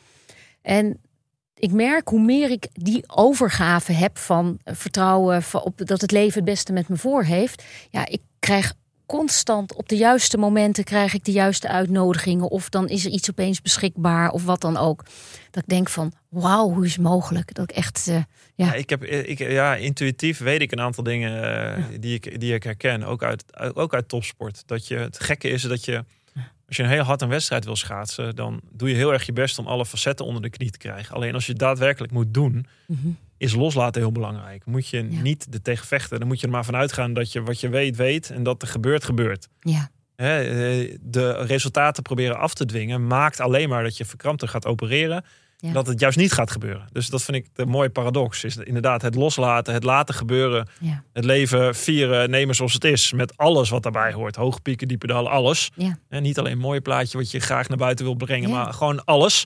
En 0.61 1.01
ik 1.55 1.71
merk 1.71 2.07
hoe 2.07 2.21
meer 2.21 2.51
ik 2.51 2.67
die 2.73 3.03
overgave 3.07 3.91
heb 3.91 4.17
van 4.17 4.59
vertrouwen 4.63 5.43
op 5.53 5.81
dat 5.85 6.01
het 6.01 6.11
leven 6.11 6.35
het 6.35 6.45
beste 6.45 6.73
met 6.73 6.87
me 6.87 6.97
voor 6.97 7.23
heeft. 7.23 7.63
Ja, 7.89 8.05
ik 8.05 8.21
krijg 8.39 8.73
constant 9.17 9.73
op 9.73 9.89
de 9.89 9.97
juiste 9.97 10.37
momenten 10.37 10.83
krijg 10.83 11.13
ik 11.13 11.25
de 11.25 11.31
juiste 11.31 11.67
uitnodigingen. 11.67 12.49
Of 12.49 12.69
dan 12.69 12.89
is 12.89 13.05
er 13.05 13.11
iets 13.11 13.29
opeens 13.29 13.61
beschikbaar 13.61 14.29
of 14.31 14.43
wat 14.43 14.61
dan 14.61 14.77
ook. 14.77 15.03
Dat 15.51 15.63
ik 15.63 15.69
denk 15.69 15.89
van 15.89 16.13
wauw, 16.29 16.69
hoe 16.69 16.85
is 16.85 16.93
het 16.93 17.01
mogelijk? 17.01 17.53
Dat 17.53 17.69
ik 17.69 17.75
echt. 17.75 18.07
Uh, 18.09 18.15
ja. 18.15 18.23
ja. 18.55 18.73
ik 18.73 18.89
heb, 18.89 19.03
ik, 19.03 19.39
ja, 19.39 19.75
intuïtief 19.75 20.37
weet 20.37 20.61
ik 20.61 20.71
een 20.71 20.79
aantal 20.79 21.03
dingen 21.03 21.43
uh, 21.79 21.99
die, 21.99 22.13
ik, 22.13 22.39
die 22.39 22.53
ik 22.53 22.63
herken. 22.63 23.03
Ook 23.03 23.23
uit, 23.23 23.43
ook 23.75 23.93
uit 23.93 24.07
topsport. 24.07 24.63
Dat 24.65 24.87
je, 24.87 24.95
het 24.95 25.19
gekke 25.19 25.49
is 25.49 25.61
dat 25.61 25.85
je. 25.85 26.03
Als 26.67 26.77
je 26.77 26.83
een 26.83 26.89
heel 26.89 27.03
hard 27.03 27.21
een 27.21 27.29
wedstrijd 27.29 27.65
wil 27.65 27.75
schaatsen, 27.75 28.35
dan 28.35 28.61
doe 28.71 28.89
je 28.89 28.95
heel 28.95 29.13
erg 29.13 29.25
je 29.25 29.33
best 29.33 29.59
om 29.59 29.67
alle 29.67 29.85
facetten 29.85 30.25
onder 30.25 30.41
de 30.41 30.49
knie 30.49 30.71
te 30.71 30.77
krijgen. 30.77 31.15
Alleen 31.15 31.33
als 31.33 31.45
je 31.45 31.51
het 31.51 31.59
daadwerkelijk 31.59 32.13
moet 32.13 32.33
doen, 32.33 32.65
mm 32.87 32.99
-hmm 33.01 33.17
is 33.43 33.53
loslaten 33.53 34.01
heel 34.01 34.11
belangrijk. 34.11 34.65
Moet 34.65 34.87
je 34.87 35.01
niet 35.01 35.47
er 35.51 35.61
tegen 35.61 35.87
vechten. 35.87 36.19
Dan 36.19 36.27
moet 36.27 36.39
je 36.39 36.45
er 36.45 36.51
maar 36.51 36.65
vanuit 36.65 36.93
gaan 36.93 37.13
dat 37.13 37.31
je 37.31 37.41
wat 37.43 37.59
je 37.59 37.69
weet, 37.69 37.95
weet. 37.95 38.29
En 38.29 38.43
dat 38.43 38.61
er 38.61 38.67
gebeurt, 38.67 39.03
gebeurt. 39.03 39.47
Ja. 39.59 39.91
Eh, 40.15 40.27
de 41.01 41.31
resultaten 41.31 42.03
proberen 42.03 42.37
af 42.37 42.53
te 42.53 42.65
dwingen 42.65 43.07
maakt 43.07 43.39
alleen 43.39 43.69
maar 43.69 43.83
dat 43.83 43.97
je 43.97 44.05
verkrampter 44.05 44.47
gaat 44.47 44.65
opereren. 44.65 45.23
Dat 45.71 45.87
het 45.87 45.99
juist 45.99 46.17
niet 46.17 46.31
gaat 46.31 46.51
gebeuren. 46.51 46.87
Dus 46.91 47.07
dat 47.07 47.23
vind 47.23 47.37
ik 47.37 47.47
de 47.53 47.65
mooie 47.65 47.89
paradox. 47.89 48.43
Is 48.43 48.57
inderdaad 48.57 49.01
het 49.01 49.15
loslaten, 49.15 49.73
het 49.73 49.83
laten 49.83 50.15
gebeuren. 50.15 50.67
Ja. 50.79 51.03
Het 51.13 51.25
leven 51.25 51.75
vieren, 51.75 52.29
nemen 52.29 52.55
zoals 52.55 52.73
het 52.73 52.83
is. 52.83 53.13
Met 53.13 53.37
alles 53.37 53.69
wat 53.69 53.83
daarbij 53.83 54.13
hoort. 54.13 54.35
Hoge 54.35 54.61
pieken, 54.61 54.87
diepe 54.87 55.07
dalen, 55.07 55.31
alles. 55.31 55.71
En 56.09 56.23
niet 56.23 56.39
alleen 56.39 56.51
een 56.51 56.57
mooi 56.57 56.81
plaatje 56.81 57.17
wat 57.17 57.31
je 57.31 57.39
graag 57.39 57.67
naar 57.67 57.77
buiten 57.77 58.05
wil 58.05 58.15
brengen. 58.15 58.49
Maar 58.49 58.73
gewoon 58.73 59.05
alles. 59.05 59.45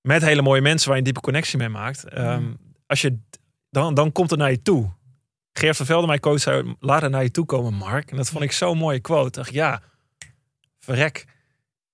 Met 0.00 0.22
hele 0.22 0.42
mooie 0.42 0.60
mensen 0.60 0.88
waar 0.88 0.96
je 0.96 1.02
een 1.02 1.12
diepe 1.12 1.26
connectie 1.26 1.58
mee 1.58 1.68
maakt. 1.68 2.08
Ehm, 2.08 2.44
als 2.86 3.00
je, 3.00 3.18
dan, 3.70 3.94
dan 3.94 4.12
komt 4.12 4.30
het 4.30 4.38
naar 4.38 4.50
je 4.50 4.62
toe. 4.62 4.92
Geert 5.52 5.76
van 5.76 5.86
Velden, 5.86 6.08
mijn 6.08 6.20
coach, 6.20 6.40
zei, 6.40 6.74
laat 6.80 7.02
het 7.02 7.10
naar 7.10 7.22
je 7.22 7.30
toe 7.30 7.44
komen, 7.44 7.74
Mark. 7.74 8.10
En 8.10 8.16
dat 8.16 8.30
vond 8.30 8.44
ik 8.44 8.52
zo'n 8.52 8.78
mooie 8.78 9.00
quote. 9.00 9.26
Ik 9.28 9.34
dacht, 9.34 9.52
ja, 9.52 9.82
verrek, 10.78 11.24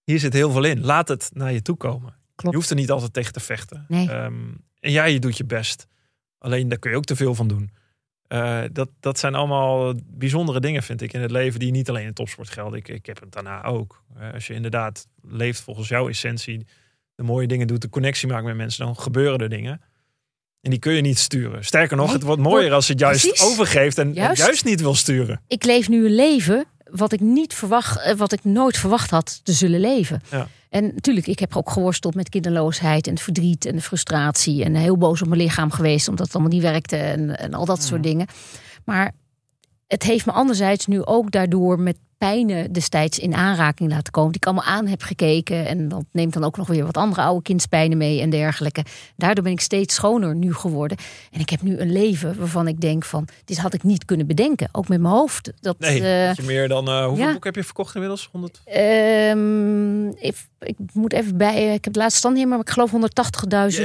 hier 0.05 0.19
zit 0.19 0.33
heel 0.33 0.51
veel 0.51 0.65
in. 0.65 0.81
Laat 0.81 1.09
het 1.09 1.31
naar 1.35 1.53
je 1.53 1.63
toe 1.63 1.77
komen. 1.77 2.15
Klopt. 2.35 2.55
Je 2.55 2.57
hoeft 2.57 2.71
er 2.71 2.77
niet 2.77 2.91
altijd 2.91 3.13
tegen 3.13 3.33
te 3.33 3.41
vechten. 3.41 3.85
Nee. 3.89 4.11
Um, 4.11 4.65
en 4.81 4.91
ja, 4.91 5.05
je 5.05 5.19
doet 5.19 5.37
je 5.37 5.45
best. 5.45 5.87
Alleen 6.39 6.69
daar 6.69 6.79
kun 6.79 6.91
je 6.91 6.97
ook 6.97 7.05
te 7.05 7.17
veel 7.17 7.35
van 7.35 7.49
doen. 7.49 7.71
Uh, 8.29 8.63
dat, 8.73 8.89
dat 9.01 9.19
zijn 9.19 9.35
allemaal 9.35 9.95
bijzondere 10.05 10.61
dingen, 10.61 10.83
vind 10.83 11.03
ik, 11.03 11.13
in 11.13 11.21
het 11.21 11.31
leven 11.31 11.61
die 11.61 11.71
niet 11.71 11.89
alleen 11.89 12.07
in 12.07 12.13
topsport 12.13 12.51
gelden. 12.51 12.79
Ik, 12.79 12.89
ik 12.89 13.07
heb 13.07 13.21
het 13.21 13.33
daarna 13.33 13.65
ook. 13.65 14.05
Uh, 14.19 14.33
als 14.33 14.47
je 14.47 14.55
inderdaad 14.55 15.07
leeft 15.23 15.61
volgens 15.61 15.89
jouw 15.89 16.09
essentie, 16.09 16.67
de 17.15 17.23
mooie 17.23 17.47
dingen 17.47 17.67
doet, 17.67 17.83
de 17.83 17.89
connectie 17.89 18.29
maakt 18.29 18.45
met 18.45 18.57
mensen, 18.57 18.85
dan 18.85 18.97
gebeuren 18.97 19.39
er 19.39 19.49
dingen. 19.49 19.81
En 20.61 20.71
die 20.71 20.79
kun 20.79 20.93
je 20.93 21.01
niet 21.01 21.19
sturen. 21.19 21.65
Sterker 21.65 21.97
nog, 21.97 22.13
het 22.13 22.23
wordt 22.23 22.43
mooier 22.43 22.73
als 22.73 22.89
het 22.89 22.99
juist 22.99 23.27
Precies. 23.27 23.45
overgeeft 23.47 23.99
en 23.99 24.13
juist. 24.13 24.43
juist. 24.43 24.65
niet 24.65 24.81
wil 24.81 24.95
sturen. 24.95 25.41
Ik 25.47 25.65
leef 25.65 25.89
nu 25.89 26.05
een 26.05 26.15
leven 26.15 26.65
wat 26.91 27.13
ik 27.13 27.21
niet 27.21 27.55
verwacht, 27.55 28.01
eh, 28.01 28.15
wat 28.15 28.33
ik 28.33 28.45
nooit 28.45 28.77
verwacht 28.77 29.11
had 29.11 29.41
te 29.45 29.53
zullen 29.53 29.81
leven. 29.81 30.23
Ja. 30.31 30.49
En 30.69 30.91
natuurlijk, 30.95 31.27
ik 31.27 31.39
heb 31.39 31.57
ook 31.57 31.71
geworsteld 31.71 32.15
met 32.15 32.29
kinderloosheid 32.29 33.07
en 33.07 33.19
verdriet 33.19 33.65
en 33.65 33.77
de 33.77 33.83
frustratie. 33.83 34.65
En 34.65 34.75
heel 34.75 34.97
boos 34.97 35.23
op 35.23 35.29
mijn 35.29 35.41
lichaam 35.41 35.71
geweest 35.71 36.09
omdat 36.09 36.27
het 36.27 36.35
allemaal 36.35 36.53
niet 36.53 36.63
werkte 36.63 36.97
en, 36.97 37.39
en 37.39 37.55
al 37.55 37.65
dat 37.65 37.83
soort 37.83 38.03
dingen. 38.03 38.27
Maar 38.85 39.13
het 39.87 40.03
heeft 40.03 40.27
me 40.27 40.33
anderzijds 40.33 40.87
nu 40.87 41.05
ook 41.05 41.31
daardoor 41.31 41.81
met 41.81 41.97
pijnen 42.21 42.73
destijds 42.73 43.19
in 43.19 43.35
aanraking 43.35 43.91
laten 43.91 44.13
komen. 44.13 44.33
Die 44.33 44.41
ik 44.41 44.47
allemaal 44.47 44.65
aan 44.65 44.87
heb 44.87 45.03
gekeken. 45.03 45.67
En 45.67 45.89
dat 45.89 46.05
neemt 46.13 46.33
dan 46.33 46.45
ook 46.45 46.57
nog 46.57 46.67
weer 46.69 46.85
wat 46.85 46.97
andere 46.97 47.21
oude 47.23 47.43
kindspijnen 47.43 47.99
mee 47.99 48.21
en 48.21 48.31
dergelijke. 48.31 48.85
Daardoor 49.17 49.45
ben 49.45 49.53
ik 49.53 49.61
steeds 49.61 49.95
schoner 49.95 50.35
nu 50.35 50.55
geworden. 50.55 50.97
En 51.33 51.41
ik 51.41 51.51
heb 51.51 51.63
nu 51.63 51.79
een 51.79 51.93
leven 51.93 52.39
waarvan 52.39 52.69
ik 52.69 52.81
denk 52.81 53.05
van... 53.05 53.29
dit 53.45 53.59
had 53.59 53.75
ik 53.75 53.83
niet 53.83 54.05
kunnen 54.05 54.27
bedenken. 54.27 54.69
Ook 54.73 54.89
met 54.89 55.01
mijn 55.01 55.15
hoofd. 55.15 55.53
Dat, 55.61 55.79
Nee, 55.79 56.03
eh, 56.21 56.27
dat 56.27 56.37
je 56.37 56.43
meer 56.43 56.69
dan... 56.69 56.89
eh, 56.89 57.05
hoeveel 57.05 57.25
ja. 57.25 57.31
boeken 57.31 57.49
heb 57.51 57.59
je 57.59 57.65
verkocht 57.65 57.95
inmiddels? 57.95 58.29
100? 58.33 58.61
Ehm, 58.65 60.09
ik, 60.09 60.37
ik 60.61 60.77
moet 60.93 61.13
even 61.13 61.37
bij. 61.37 61.65
Ik 61.65 61.71
heb 61.73 61.85
het 61.85 61.97
laatste 61.97 62.19
stand 62.19 62.37
hier, 62.37 62.49
maar 62.49 62.61
ik 62.61 62.71
geloof 62.71 62.91
180.000 62.93 62.99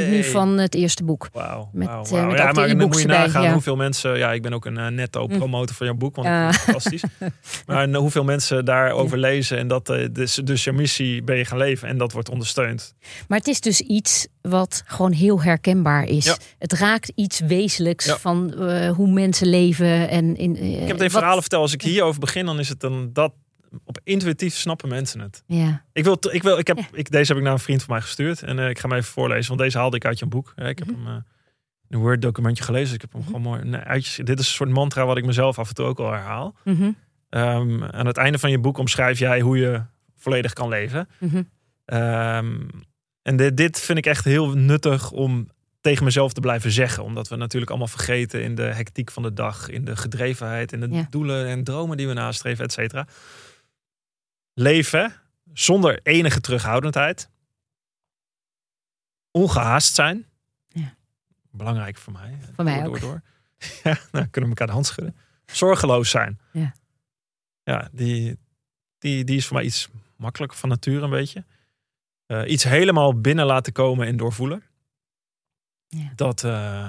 nu 0.09 0.23
van 0.23 0.57
het 0.57 0.75
eerste 0.75 1.03
boek. 1.03 1.29
Wauw. 1.33 1.69
Met, 1.73 1.87
eh, 1.87 1.93
wauw. 1.93 2.03
met 2.03 2.37
ja, 2.37 2.47
de 2.47 2.59
maar 2.59 2.67
dan 2.67 2.77
moet 2.77 3.01
je 3.01 3.07
nagaan 3.07 3.43
ja. 3.43 3.51
hoeveel 3.51 3.75
mensen... 3.75 4.17
Ja, 4.17 4.31
ik 4.33 4.41
ben 4.41 4.53
ook 4.53 4.65
een 4.65 4.77
eh, 4.77 4.87
netto 4.87 5.27
promotor 5.27 5.75
van 5.75 5.85
jouw 5.85 5.95
boek, 5.95 6.15
want 6.15 6.27
Ja. 6.27 6.53
fantastisch. 6.53 7.03
Maar 7.65 7.89
eh, 7.89 7.97
hoeveel 7.97 8.23
mensen 8.25 8.65
daarover 8.65 9.17
lezen 9.17 9.57
en 9.57 9.67
dat 9.67 9.89
eh, 9.89 10.07
dus, 10.11 10.35
dus 10.35 10.63
je 10.63 10.71
missie 10.71 11.23
ben 11.23 11.37
je 11.37 11.45
gaan 11.45 11.57
leven 11.57 11.87
en 11.87 11.97
dat 11.97 12.11
wordt 12.11 12.29
ondersteund. 12.29 12.95
Maar 13.27 13.37
het 13.37 13.47
is 13.47 13.59
dus 13.61 13.81
iets 13.81 14.27
wat 14.41 14.83
gewoon 14.85 15.11
heel 15.11 15.41
herkenbaar 15.41 16.03
is. 16.03 16.25
Ja. 16.25 16.35
Het 16.59 16.73
raakt 16.73 17.11
iets 17.15 17.39
wezenlijks 17.39 18.05
Ja. 18.05 18.17
van 18.17 18.53
eh, 18.53 18.89
hoe 18.91 19.11
mensen 19.11 19.47
leven. 19.47 20.09
En 20.09 20.35
in, 20.37 20.55
eh, 20.57 20.81
Ik 20.81 20.87
heb 20.87 20.99
het 20.99 21.11
verhalen 21.11 21.41
verteld. 21.41 21.61
Als 21.61 21.73
ik 21.73 21.81
hierover 21.81 22.19
begin, 22.19 22.45
dan 22.45 22.59
is 22.59 22.69
het 22.69 22.79
dan 22.79 23.09
dat... 23.13 23.33
Op 23.83 23.99
intuïtief 24.03 24.55
snappen 24.55 24.89
mensen 24.89 25.19
het. 25.19 25.43
Ja, 25.47 25.83
Ik 25.93 26.03
wil, 26.03 26.17
ik 26.31 26.43
wil, 26.43 26.57
ik 26.57 26.67
heb, 26.67 26.77
Ja. 26.77 26.85
ik, 26.91 27.11
deze 27.11 27.27
heb 27.27 27.37
ik 27.37 27.43
naar 27.43 27.53
een 27.53 27.59
vriend 27.59 27.83
van 27.83 27.93
mij 27.93 28.01
gestuurd. 28.03 28.41
En 28.43 28.59
ik 28.59 28.79
ga 28.79 28.87
hem 28.87 28.97
even 28.97 29.11
voorlezen, 29.11 29.47
want 29.47 29.59
deze 29.59 29.77
haalde 29.77 29.95
ik 29.95 30.05
uit 30.05 30.19
je 30.19 30.25
boek. 30.25 30.53
Ja, 30.55 30.63
ik 30.65 30.79
heb 30.79 30.87
Mhm. 30.91 31.05
hem 31.05 31.23
een 31.89 31.99
Word 31.99 32.21
documentje 32.21 32.63
gelezen. 32.63 32.85
Dus 32.85 32.95
ik 32.95 33.01
heb 33.01 33.13
hem 33.13 33.23
gewoon 33.25 33.41
mooi 33.41 33.63
nee, 33.63 33.81
uitjes. 33.81 34.15
Dit 34.15 34.39
is 34.39 34.47
een 34.47 34.53
soort 34.53 34.69
mantra 34.69 35.05
wat 35.05 35.17
ik 35.17 35.25
mezelf 35.25 35.59
af 35.59 35.67
en 35.67 35.73
toe 35.75 35.85
ook 35.85 35.99
al 35.99 36.11
herhaal. 36.11 36.55
Mhm, 36.63 36.91
Ehm, 37.35 37.83
aan 37.83 38.05
het 38.05 38.17
einde 38.17 38.39
van 38.39 38.51
je 38.51 38.59
boek 38.59 38.77
omschrijf 38.77 39.19
jij 39.19 39.41
hoe 39.41 39.57
je 39.57 39.83
volledig 40.15 40.53
kan 40.53 40.69
leven. 40.69 41.09
mhm. 41.19 41.43
Ehm, 41.85 42.61
en 43.21 43.35
dit, 43.35 43.57
dit 43.57 43.79
vind 43.79 43.97
ik 43.97 44.05
echt 44.05 44.23
heel 44.25 44.49
nuttig 44.57 45.11
om 45.11 45.49
tegen 45.81 46.03
mezelf 46.03 46.33
te 46.33 46.39
blijven 46.39 46.71
zeggen. 46.71 47.03
Omdat 47.03 47.27
we 47.27 47.35
natuurlijk 47.35 47.69
allemaal 47.71 47.87
vergeten 47.87 48.43
in 48.43 48.55
de 48.55 48.61
hectiek 48.63 49.11
van 49.11 49.23
de 49.23 49.33
dag, 49.33 49.69
in 49.69 49.85
de 49.85 49.95
gedrevenheid, 49.95 50.71
in 50.71 50.79
de 50.79 50.89
Ja. 50.89 51.07
doelen 51.09 51.47
en 51.47 51.63
dromen 51.63 51.97
die 51.97 52.07
we 52.07 52.13
nastreven, 52.13 52.65
et 52.65 52.71
cetera. 52.71 53.07
Leven 54.53 55.13
zonder 55.53 55.99
enige 56.03 56.41
terughoudendheid. 56.41 57.29
Ongehaast 59.31 59.95
zijn. 59.95 60.25
Ja. 60.67 60.95
Belangrijk 61.51 61.97
voor 61.97 62.13
mij. 62.13 62.37
Voor 62.55 62.63
mij 62.63 62.83
door, 62.83 62.87
ook. 62.87 62.99
Door, 62.99 63.09
door. 63.09 63.21
Ja, 63.83 63.97
nou 64.11 64.25
kunnen 64.25 64.49
we 64.49 64.55
elkaar 64.55 64.67
de 64.67 64.73
hand 64.73 64.85
schudden. 64.85 65.15
Zorgeloos 65.45 66.09
zijn. 66.09 66.39
Ja. 66.51 66.73
Ja, 67.65 67.89
die, 67.91 68.37
die, 68.97 69.23
die 69.23 69.35
is 69.37 69.45
voor 69.47 69.55
mij 69.57 69.65
iets 69.65 69.89
makkelijker 70.17 70.57
van 70.57 70.69
nature 70.69 71.01
een 71.03 71.09
beetje. 71.09 71.45
Eh, 72.25 72.49
iets 72.51 72.63
helemaal 72.63 73.19
binnen 73.21 73.45
laten 73.45 73.73
komen 73.73 74.07
en 74.07 74.17
doorvoelen. 74.17 74.63
Ja. 75.87 76.11
Dat, 76.15 76.43
eh, 76.43 76.87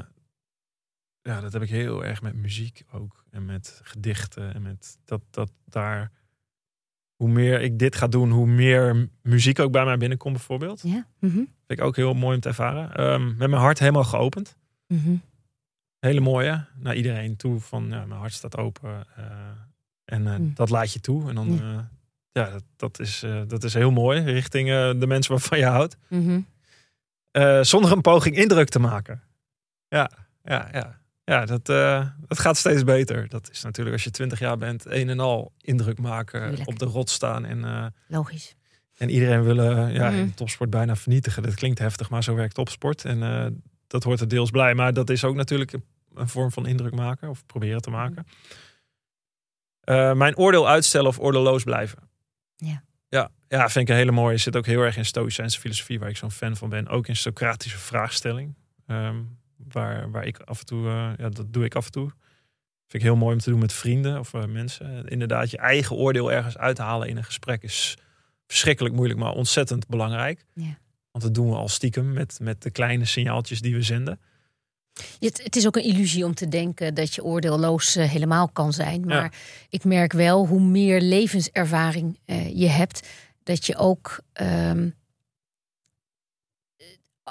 ja, 1.22 1.40
dat 1.40 1.52
heb 1.52 1.62
ik 1.62 1.68
heel 1.68 2.04
erg 2.04 2.22
met 2.22 2.34
muziek 2.34 2.84
ook. 2.92 3.24
En 3.30 3.44
met 3.44 3.80
gedichten. 3.82 4.54
En 4.54 4.62
met 4.62 4.98
dat, 5.04 5.20
dat 5.30 5.52
daar. 5.64 6.12
Hoe 7.16 7.28
meer 7.28 7.60
ik 7.60 7.78
dit 7.78 7.96
ga 7.96 8.06
doen, 8.06 8.30
hoe 8.30 8.46
meer 8.46 9.08
muziek 9.22 9.58
ook 9.58 9.72
bij 9.72 9.84
mij 9.84 9.96
binnenkomt, 9.96 10.34
bijvoorbeeld. 10.34 10.80
ja. 10.82 11.06
mhm, 11.20 11.34
Vind 11.36 11.50
ik 11.66 11.80
ook 11.80 11.96
heel 11.96 12.14
mooi 12.14 12.34
om 12.34 12.40
te 12.40 12.48
ervaren. 12.48 12.94
Ehm, 12.94 13.26
met 13.26 13.38
mijn 13.50 13.62
hart 13.62 13.78
helemaal 13.78 14.04
geopend. 14.04 14.56
mhm. 14.86 15.16
Hele 15.98 16.20
mooie. 16.20 16.66
Naar 16.74 16.94
iedereen 16.96 17.36
toe 17.36 17.60
van 17.60 17.88
ja, 17.88 18.06
mijn 18.06 18.20
hart 18.20 18.32
staat 18.32 18.56
open. 18.56 19.06
eh, 19.16 19.50
en 20.06 20.26
eh, 20.26 20.36
Mm. 20.36 20.52
dat 20.54 20.70
laat 20.70 20.92
je 20.92 21.00
toe. 21.00 21.28
En 21.28 21.34
dan, 21.34 21.60
Ja. 21.62 21.90
ja 22.32 22.50
dat, 22.50 22.62
dat, 22.76 22.98
is, 23.00 23.22
eh, 23.22 23.42
dat 23.46 23.64
is 23.64 23.74
heel 23.74 23.90
mooi. 23.90 24.20
Richting 24.20 24.68
eh, 24.70 24.90
de 25.00 25.06
mensen 25.06 25.32
waarvan 25.32 25.58
je 25.58 25.64
houdt. 25.66 25.96
mhm. 26.08 26.40
Eh, 27.30 27.62
zonder 27.62 27.92
een 27.92 28.00
poging 28.00 28.36
indruk 28.36 28.68
te 28.68 28.78
maken. 28.78 29.22
Ja, 29.88 30.10
ja, 30.44 30.68
ja. 30.72 30.98
Ja, 31.24 31.44
dat, 31.44 31.68
eh, 31.68 32.06
dat 32.26 32.38
gaat 32.38 32.56
steeds 32.56 32.84
beter. 32.84 33.28
Dat 33.28 33.50
is 33.52 33.62
natuurlijk 33.62 33.94
als 33.94 34.04
je 34.04 34.10
twintig 34.10 34.38
jaar 34.38 34.56
bent, 34.58 34.84
een 34.86 35.08
en 35.08 35.20
al 35.20 35.52
indruk 35.60 35.98
maken, 35.98 36.66
op 36.66 36.78
de 36.78 36.84
rot 36.84 37.10
staan 37.10 37.44
en, 37.44 37.64
eh, 37.64 37.86
Logisch. 38.06 38.56
en 38.96 39.10
iedereen 39.10 39.42
willen 39.42 39.92
ja, 39.92 40.10
Mhm. 40.10 40.30
topsport 40.34 40.70
bijna 40.70 40.96
vernietigen. 40.96 41.42
Dat 41.42 41.54
klinkt 41.54 41.78
heftig, 41.78 42.10
maar 42.10 42.22
zo 42.24 42.34
werkt 42.34 42.54
topsport. 42.54 43.04
En 43.04 43.22
eh, 43.22 43.46
dat 43.86 44.04
hoort 44.04 44.20
er 44.20 44.28
deels 44.28 44.50
blij. 44.50 44.74
Maar 44.74 44.92
dat 44.92 45.10
is 45.10 45.24
ook 45.24 45.34
natuurlijk 45.36 45.72
een, 45.72 45.84
een 46.14 46.28
vorm 46.28 46.50
van 46.52 46.66
indruk 46.66 46.94
maken 46.94 47.28
of 47.28 47.46
proberen 47.46 47.80
te 47.80 47.90
maken. 47.90 48.26
Eh, 49.86 50.12
mijn 50.12 50.36
oordeel 50.36 50.68
uitstellen 50.68 51.08
of 51.08 51.18
oordeelloos 51.18 51.64
blijven. 51.64 51.98
Ja. 52.56 52.82
Ja, 53.08 53.30
ja, 53.48 53.68
vind 53.68 53.88
ik 53.88 53.88
een 53.88 54.00
hele 54.00 54.12
mooie. 54.12 54.36
Zit 54.36 54.56
ook 54.56 54.66
heel 54.66 54.80
erg 54.80 54.96
in 54.96 55.04
Stoïcijnse 55.04 55.60
filosofie, 55.60 55.98
waar 55.98 56.08
ik 56.08 56.16
zo'n 56.16 56.30
fan 56.30 56.56
van 56.56 56.68
ben. 56.68 56.88
Ook 56.88 57.08
in 57.08 57.16
Socratische 57.16 57.78
vraagstelling. 57.78 58.54
Ehm, 58.86 59.16
waar, 59.56 60.10
waar 60.10 60.26
ik 60.26 60.38
af 60.38 60.60
en 60.60 60.66
toe, 60.66 60.86
eh, 60.86 61.10
ja, 61.16 61.28
dat 61.28 61.52
doe 61.52 61.64
ik 61.64 61.74
af 61.74 61.86
en 61.86 61.92
toe. 61.92 62.08
Vind 62.86 63.02
ik 63.02 63.02
heel 63.02 63.16
mooi 63.16 63.34
om 63.34 63.40
te 63.40 63.50
doen 63.50 63.58
met 63.58 63.72
vrienden 63.72 64.18
of 64.18 64.34
eh, 64.34 64.44
mensen. 64.44 65.08
Inderdaad, 65.08 65.50
je 65.50 65.58
eigen 65.58 65.96
oordeel 65.96 66.32
ergens 66.32 66.58
uithalen 66.58 67.08
in 67.08 67.16
een 67.16 67.24
gesprek 67.24 67.62
is 67.62 67.96
verschrikkelijk 68.46 68.94
moeilijk, 68.94 69.20
maar 69.20 69.32
ontzettend 69.32 69.86
belangrijk. 69.86 70.44
Ja. 70.54 70.78
Want 71.10 71.24
dat 71.24 71.34
doen 71.34 71.50
we 71.50 71.56
al 71.56 71.68
stiekem 71.68 72.12
met, 72.12 72.38
met 72.42 72.62
de 72.62 72.70
kleine 72.70 73.04
signaaltjes 73.04 73.60
die 73.60 73.74
we 73.74 73.82
zenden. 73.82 74.20
Het, 75.18 75.42
het 75.42 75.56
is 75.56 75.66
ook 75.66 75.76
een 75.76 75.82
illusie 75.84 76.24
om 76.24 76.34
te 76.34 76.48
denken 76.48 76.94
dat 76.94 77.14
je 77.14 77.24
oordeelloos 77.24 77.96
eh, 77.96 78.08
helemaal 78.10 78.48
kan 78.48 78.72
zijn. 78.72 79.04
Maar 79.06 79.22
Ja. 79.22 79.30
ik 79.68 79.84
merk 79.84 80.12
wel 80.12 80.46
hoe 80.46 80.60
meer 80.60 81.00
levenservaring 81.00 82.18
eh, 82.24 82.58
je 82.58 82.68
hebt, 82.68 83.08
dat 83.42 83.66
je 83.66 83.76
ook 83.76 84.20
ehm, 84.32 84.90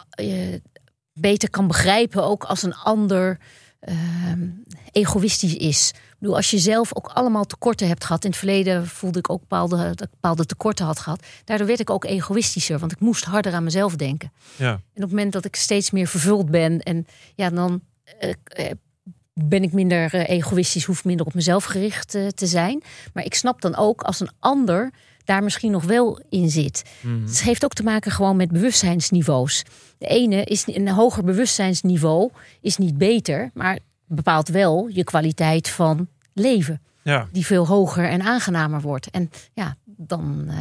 eh, 0.09 0.25
je 0.27 0.61
beter 1.13 1.49
kan 1.49 1.67
begrijpen, 1.67 2.23
ook 2.23 2.43
als 2.43 2.63
een 2.63 2.75
ander 2.75 3.39
ehm, 3.79 4.49
egoïstisch 4.91 5.55
is. 5.55 5.91
Bedoel, 6.25 6.39
als 6.39 6.51
je 6.51 6.59
zelf 6.59 6.95
ook 6.95 7.07
allemaal 7.07 7.45
tekorten 7.45 7.87
hebt 7.87 8.03
gehad. 8.03 8.23
In 8.23 8.29
het 8.29 8.39
verleden 8.39 8.87
voelde 8.87 9.19
ik 9.19 9.29
ook 9.29 9.39
bepaalde, 9.39 9.77
dat 9.77 10.01
ik 10.01 10.09
bepaalde 10.09 10.45
tekorten 10.45 10.85
had 10.85 10.99
gehad. 10.99 11.25
Daardoor 11.43 11.67
werd 11.67 11.79
ik 11.79 11.89
ook 11.89 12.05
egoïstischer, 12.05 12.79
want 12.79 12.91
ik 12.91 12.99
moest 12.99 13.23
harder 13.23 13.53
aan 13.53 13.63
mezelf 13.63 13.95
denken. 13.95 14.31
Ja, 14.55 14.71
En 14.71 14.77
op 14.77 15.01
het 15.01 15.09
moment 15.09 15.33
dat 15.33 15.45
ik 15.45 15.55
steeds 15.55 15.91
meer 15.91 16.07
vervuld 16.07 16.49
ben 16.49 16.79
en 16.79 17.07
ja, 17.35 17.49
dan 17.49 17.81
eh, 18.19 18.33
eh, 18.45 18.71
ben 19.33 19.63
ik 19.63 19.73
minder 19.73 20.13
eh, 20.13 20.29
egoïstisch, 20.29 20.85
hoef 20.85 21.05
minder 21.05 21.25
op 21.25 21.33
mezelf 21.33 21.63
gericht 21.63 22.09
te 22.09 22.45
zijn. 22.47 22.83
Maar 23.13 23.25
ik 23.25 23.33
snap 23.33 23.61
dan 23.61 23.75
ook 23.75 24.01
als 24.01 24.19
een 24.19 24.31
ander 24.39 24.91
daar 25.23 25.43
misschien 25.43 25.71
nog 25.71 25.83
wel 25.83 26.19
in 26.29 26.49
zit. 26.49 26.83
Mhm. 27.01 27.25
Het 27.25 27.41
heeft 27.41 27.63
ook 27.63 27.73
te 27.73 27.83
maken 27.83 28.11
gewoon 28.11 28.35
met 28.35 28.51
bewustzijnsniveaus. 28.51 29.63
De 29.97 30.07
ene 30.07 30.43
is 30.43 30.67
een 30.67 30.89
hoger 30.89 31.23
bewustzijnsniveau 31.23 32.31
is 32.61 32.77
niet 32.77 32.97
beter, 32.97 33.49
maar 33.53 33.79
bepaalt 34.07 34.47
wel 34.47 34.87
je 34.87 35.03
kwaliteit 35.03 35.69
van 35.69 36.07
leven, 36.35 36.81
ja. 37.03 37.27
die 37.31 37.45
veel 37.45 37.67
hoger 37.67 38.09
en 38.09 38.21
aangenamer 38.21 38.81
wordt. 38.81 39.09
En 39.09 39.29
ja, 39.53 39.75
dan. 39.83 40.45
eh, 40.49 40.57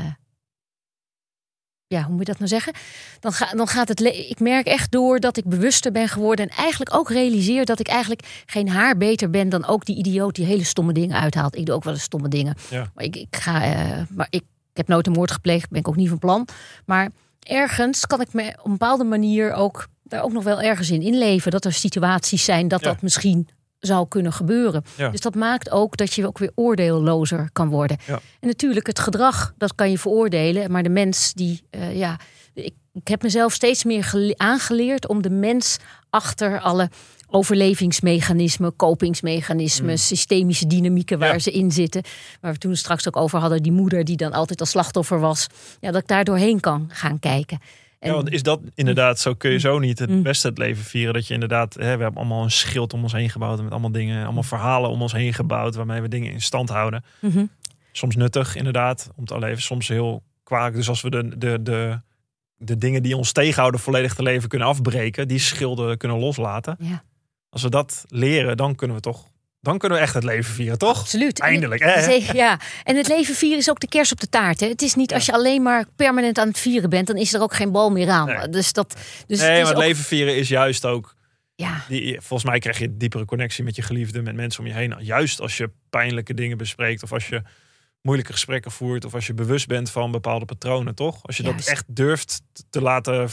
ja, 1.86 2.02
hoe 2.02 2.10
moet 2.10 2.18
je 2.26 2.32
dat 2.32 2.38
nou 2.38 2.48
zeggen? 2.50 2.72
Dan, 3.20 3.32
ga, 3.32 3.50
dan 3.56 3.66
gaat 3.68 3.88
het. 3.88 4.00
Ik 4.00 4.40
merk 4.40 4.66
echt 4.66 4.90
door 4.90 5.20
dat 5.20 5.36
ik 5.36 5.44
bewuster 5.44 5.92
ben 5.92 6.08
geworden. 6.08 6.48
En 6.48 6.56
eigenlijk 6.56 6.94
ook 6.94 7.08
realiseer 7.10 7.64
dat 7.64 7.80
ik 7.80 7.88
eigenlijk 7.88 8.42
geen 8.46 8.68
haar 8.68 8.96
beter 8.96 9.30
ben 9.30 9.48
dan 9.48 9.64
ook 9.66 9.84
die 9.84 9.96
idioot 9.96 10.34
die 10.34 10.44
hele 10.46 10.64
stomme 10.64 10.92
dingen 10.92 11.20
uithaalt. 11.20 11.56
Ik 11.56 11.66
doe 11.66 11.74
ook 11.74 11.84
wel 11.84 11.92
eens 11.92 12.02
stomme 12.02 12.28
dingen. 12.28 12.54
Ja. 12.70 12.90
Maar 12.94 13.04
ik, 13.04 13.16
ik 13.16 13.36
ga. 13.36 13.62
eh, 13.62 14.02
maar 14.10 14.26
ik, 14.30 14.42
ik 14.70 14.76
heb 14.76 14.88
nooit 14.88 15.06
een 15.06 15.12
moord 15.12 15.30
gepleegd, 15.30 15.70
ben 15.70 15.80
ik 15.80 15.88
ook 15.88 15.96
niet 15.96 16.08
van 16.08 16.18
plan. 16.18 16.48
Maar 16.86 17.10
ergens 17.40 18.06
kan 18.06 18.20
ik 18.20 18.32
me 18.32 18.48
op 18.58 18.64
een 18.64 18.70
bepaalde 18.70 19.04
manier 19.04 19.52
ook 19.52 19.86
daar 20.02 20.22
ook 20.22 20.32
nog 20.32 20.44
wel 20.44 20.60
ergens 20.60 20.90
in 20.90 21.02
inleven. 21.02 21.50
Dat 21.50 21.64
er 21.64 21.72
situaties 21.72 22.44
zijn 22.44 22.68
dat 22.68 22.80
Ja. 22.80 22.86
dat 22.92 23.02
misschien 23.02 23.48
zou 23.86 24.08
kunnen 24.08 24.32
gebeuren. 24.32 24.84
Ja. 24.96 25.08
Dus 25.10 25.20
dat 25.20 25.34
maakt 25.34 25.70
ook 25.70 25.96
dat 25.96 26.12
je 26.14 26.26
ook 26.26 26.38
weer 26.38 26.50
oordeellozer 26.54 27.48
kan 27.52 27.68
worden. 27.68 27.96
Ja. 28.06 28.20
En 28.40 28.48
natuurlijk, 28.48 28.86
het 28.86 28.98
gedrag, 28.98 29.54
dat 29.58 29.74
kan 29.74 29.90
je 29.90 29.98
veroordelen. 29.98 30.70
Maar 30.70 30.82
de 30.82 30.88
mens 30.88 31.32
die, 31.32 31.62
eh, 31.70 31.96
ja, 31.96 32.18
ik, 32.54 32.74
ik 32.92 33.08
heb 33.08 33.22
mezelf 33.22 33.52
steeds 33.52 33.84
meer 33.84 34.04
gele- 34.04 34.34
aangeleerd 34.36 35.08
om 35.08 35.22
de 35.22 35.30
mens 35.30 35.78
achter 36.10 36.60
alle 36.60 36.90
overlevingsmechanismen, 37.64 38.76
kopingsmechanismen, 38.76 39.90
Mm. 39.90 39.96
systemische 39.96 40.66
dynamieken 40.66 41.18
waar 41.18 41.32
Ja. 41.32 41.38
ze 41.38 41.50
in 41.50 41.70
zitten. 41.72 42.02
Waar 42.40 42.52
we 42.52 42.58
toen 42.58 42.76
straks 42.76 43.06
ook 43.08 43.16
over 43.16 43.38
hadden, 43.38 43.62
die 43.62 43.72
moeder 43.72 44.04
die 44.04 44.16
dan 44.16 44.32
altijd 44.32 44.60
als 44.60 44.70
slachtoffer 44.70 45.20
was. 45.20 45.46
Ja, 45.80 45.90
dat 45.90 46.02
ik 46.02 46.08
daar 46.08 46.24
doorheen 46.24 46.60
kan 46.60 46.88
gaan 46.92 47.18
kijken. 47.18 47.58
En, 48.04 48.10
Ja, 48.10 48.16
want 48.16 48.30
is 48.30 48.42
dat 48.42 48.60
inderdaad, 48.74 49.18
zo 49.20 49.34
kun 49.34 49.50
je 49.50 49.58
zo 49.58 49.78
niet 49.78 49.98
het 49.98 50.10
Mm. 50.10 50.22
beste 50.22 50.48
het 50.48 50.58
leven 50.58 50.84
vieren. 50.84 51.14
Dat 51.14 51.26
je 51.26 51.34
inderdaad, 51.34 51.74
hè, 51.74 51.80
we 51.96 52.02
hebben 52.02 52.14
allemaal 52.14 52.42
een 52.42 52.50
schild 52.50 52.92
om 52.92 53.02
ons 53.02 53.12
heen 53.12 53.30
gebouwd. 53.30 53.62
Met 53.62 53.70
allemaal 53.72 53.92
dingen, 53.92 54.24
allemaal 54.24 54.42
verhalen 54.42 54.90
om 54.90 55.02
ons 55.02 55.12
heen 55.12 55.34
gebouwd. 55.34 55.74
Waarmee 55.74 56.00
we 56.00 56.08
dingen 56.08 56.32
in 56.32 56.40
stand 56.42 56.68
houden. 56.68 57.04
Mhm. 57.20 57.44
Soms 57.92 58.16
nuttig 58.16 58.56
inderdaad, 58.56 59.10
om 59.16 59.24
te 59.24 59.38
leven. 59.38 59.62
Soms 59.62 59.88
heel 59.88 60.22
kwalijk. 60.42 60.74
Dus 60.74 60.88
als 60.88 61.00
we 61.02 61.10
de, 61.10 61.38
de, 61.38 61.62
de, 61.62 62.00
de 62.56 62.76
dingen 62.78 63.02
die 63.02 63.16
ons 63.16 63.32
tegenhouden 63.32 63.80
volledig 63.80 64.14
te 64.14 64.22
leven 64.22 64.48
kunnen 64.48 64.68
afbreken. 64.68 65.28
Die 65.28 65.38
schilden 65.38 65.96
kunnen 65.98 66.18
loslaten. 66.18 66.76
Ja. 66.78 67.02
Als 67.48 67.62
we 67.62 67.68
dat 67.70 68.04
leren, 68.08 68.56
dan 68.56 68.74
kunnen 68.74 68.96
we 68.96 69.02
toch 69.02 69.26
dan 69.64 69.78
kunnen 69.78 69.98
we 69.98 70.04
echt 70.04 70.14
het 70.14 70.24
leven 70.24 70.54
vieren, 70.54 70.78
toch? 70.78 70.98
Absoluut. 71.00 71.40
Eindelijk, 71.40 71.80
En, 71.80 72.04
hè? 72.04 72.32
Ja. 72.32 72.60
En 72.84 72.96
het 72.96 73.08
leven 73.08 73.34
vieren 73.34 73.58
is 73.58 73.70
ook 73.70 73.80
de 73.80 73.88
kers 73.88 74.12
op 74.12 74.20
de 74.20 74.28
taart. 74.28 74.60
Hè. 74.60 74.68
Het 74.68 74.82
is 74.82 74.94
niet 74.94 75.14
als 75.14 75.26
je 75.26 75.32
alleen 75.32 75.62
maar 75.62 75.84
permanent 75.96 76.38
aan 76.38 76.48
het 76.48 76.58
vieren 76.58 76.90
bent, 76.90 77.06
dan 77.06 77.16
is 77.16 77.34
er 77.34 77.40
ook 77.40 77.54
geen 77.54 77.72
bal 77.72 77.90
meer 77.90 78.08
aan. 78.10 78.26
Nee. 78.26 78.48
Dus 78.48 78.72
dat. 78.72 78.96
Dus 79.26 79.38
nee, 79.40 79.48
het 79.48 79.58
maar 79.58 79.66
het 79.66 79.76
ook- 79.76 79.82
leven 79.82 80.04
vieren 80.04 80.36
is 80.36 80.48
juist 80.48 80.84
ook... 80.86 81.14
Ja, 81.56 81.84
Die, 81.88 82.20
volgens 82.20 82.50
mij 82.50 82.58
krijg 82.58 82.78
je 82.78 82.84
een 82.86 82.98
diepere 82.98 83.24
connectie 83.24 83.64
met 83.64 83.76
je 83.76 83.82
geliefde, 83.82 84.22
met 84.22 84.34
mensen 84.34 84.60
om 84.60 84.66
je 84.66 84.72
heen. 84.74 84.94
Juist 84.98 85.40
als 85.40 85.56
je 85.56 85.70
pijnlijke 85.90 86.34
dingen 86.34 86.58
bespreekt 86.58 87.02
of 87.02 87.12
als 87.12 87.28
je 87.28 87.42
moeilijke 88.02 88.32
gesprekken 88.32 88.70
voert 88.70 89.04
of 89.04 89.14
als 89.14 89.26
je 89.26 89.34
bewust 89.34 89.66
bent 89.66 89.90
van 89.90 90.10
bepaalde 90.10 90.44
patronen, 90.44 90.94
toch? 90.94 91.18
Als 91.22 91.36
je 91.36 91.42
dat 91.42 91.64
echt 91.66 91.84
durft 91.86 92.42
te 92.70 92.80
laten... 92.80 93.28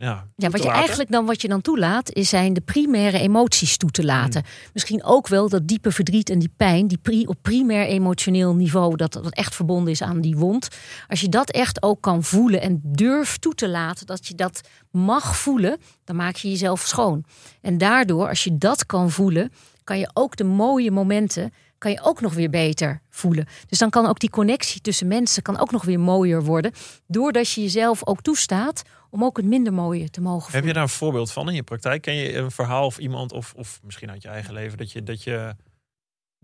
Ja, 0.00 0.26
Ja, 0.36 0.50
wat 0.50 0.60
je 0.60 0.66
laten. 0.66 0.80
eigenlijk 0.80 1.10
dan 1.10 1.26
wat 1.26 1.42
je 1.42 1.48
dan 1.48 1.60
toelaat, 1.60 2.12
is 2.12 2.28
zijn 2.28 2.52
de 2.52 2.60
primaire 2.60 3.18
emoties 3.18 3.76
toe 3.76 3.90
te 3.90 4.04
laten. 4.04 4.42
Hmm. 4.42 4.70
Misschien 4.72 5.04
ook 5.04 5.28
wel 5.28 5.48
dat 5.48 5.68
diepe 5.68 5.92
verdriet 5.92 6.30
en 6.30 6.38
die 6.38 6.52
pijn, 6.56 6.86
die 6.86 6.98
pri 6.98 7.24
op 7.26 7.36
primair 7.42 7.86
emotioneel 7.86 8.54
niveau, 8.54 8.96
dat 8.96 9.12
dat 9.12 9.34
echt 9.34 9.54
verbonden 9.54 9.92
is 9.92 10.02
aan 10.02 10.20
die 10.20 10.36
wond. 10.36 10.68
Als 11.08 11.20
je 11.20 11.28
dat 11.28 11.50
echt 11.50 11.82
ook 11.82 12.00
kan 12.00 12.22
voelen 12.24 12.60
en 12.60 12.80
durft 12.84 13.40
toe 13.40 13.54
te 13.54 13.68
laten 13.68 14.06
dat 14.06 14.26
je 14.26 14.34
dat 14.34 14.60
mag 14.90 15.36
voelen, 15.36 15.76
dan 16.04 16.16
maak 16.16 16.36
je 16.36 16.48
jezelf 16.50 16.80
schoon. 16.80 17.24
En 17.60 17.78
daardoor, 17.78 18.28
als 18.28 18.44
je 18.44 18.58
dat 18.58 18.86
kan 18.86 19.10
voelen, 19.10 19.52
kan 19.84 19.98
je 19.98 20.10
ook 20.12 20.36
de 20.36 20.44
mooie 20.44 20.90
momenten 20.90 21.52
kan 21.78 21.90
je 21.90 22.02
ook 22.02 22.20
nog 22.20 22.34
weer 22.34 22.50
beter 22.50 23.02
voelen. 23.10 23.46
Dus 23.66 23.78
dan 23.78 23.90
kan 23.90 24.06
ook 24.06 24.18
die 24.18 24.30
connectie 24.30 24.80
tussen 24.80 25.06
mensen 25.06 25.42
kan 25.42 25.58
ook 25.58 25.70
nog 25.70 25.84
weer 25.84 26.00
mooier 26.00 26.42
worden, 26.42 26.72
doordat 27.06 27.50
je 27.50 27.62
jezelf 27.62 28.06
ook 28.06 28.22
toestaat 28.22 28.82
om 29.10 29.24
ook 29.24 29.36
het 29.36 29.46
minder 29.46 29.72
mooie 29.72 30.10
te 30.10 30.20
mogen 30.20 30.42
Heb 30.42 30.50
voelen. 30.50 30.68
je 30.68 30.74
daar 30.74 30.82
een 30.82 30.88
voorbeeld 30.88 31.32
van 31.32 31.48
in 31.48 31.54
je 31.54 31.62
praktijk? 31.62 32.02
Ken 32.02 32.14
je 32.14 32.34
een 32.34 32.50
verhaal 32.50 32.86
of 32.86 32.98
iemand, 32.98 33.32
of, 33.32 33.54
of 33.56 33.80
misschien 33.82 34.10
uit 34.10 34.22
je 34.22 34.28
eigen 34.28 34.54
leven, 34.54 34.78
dat 34.78 34.92
je, 34.92 35.02
dat 35.02 35.22
je 35.22 35.54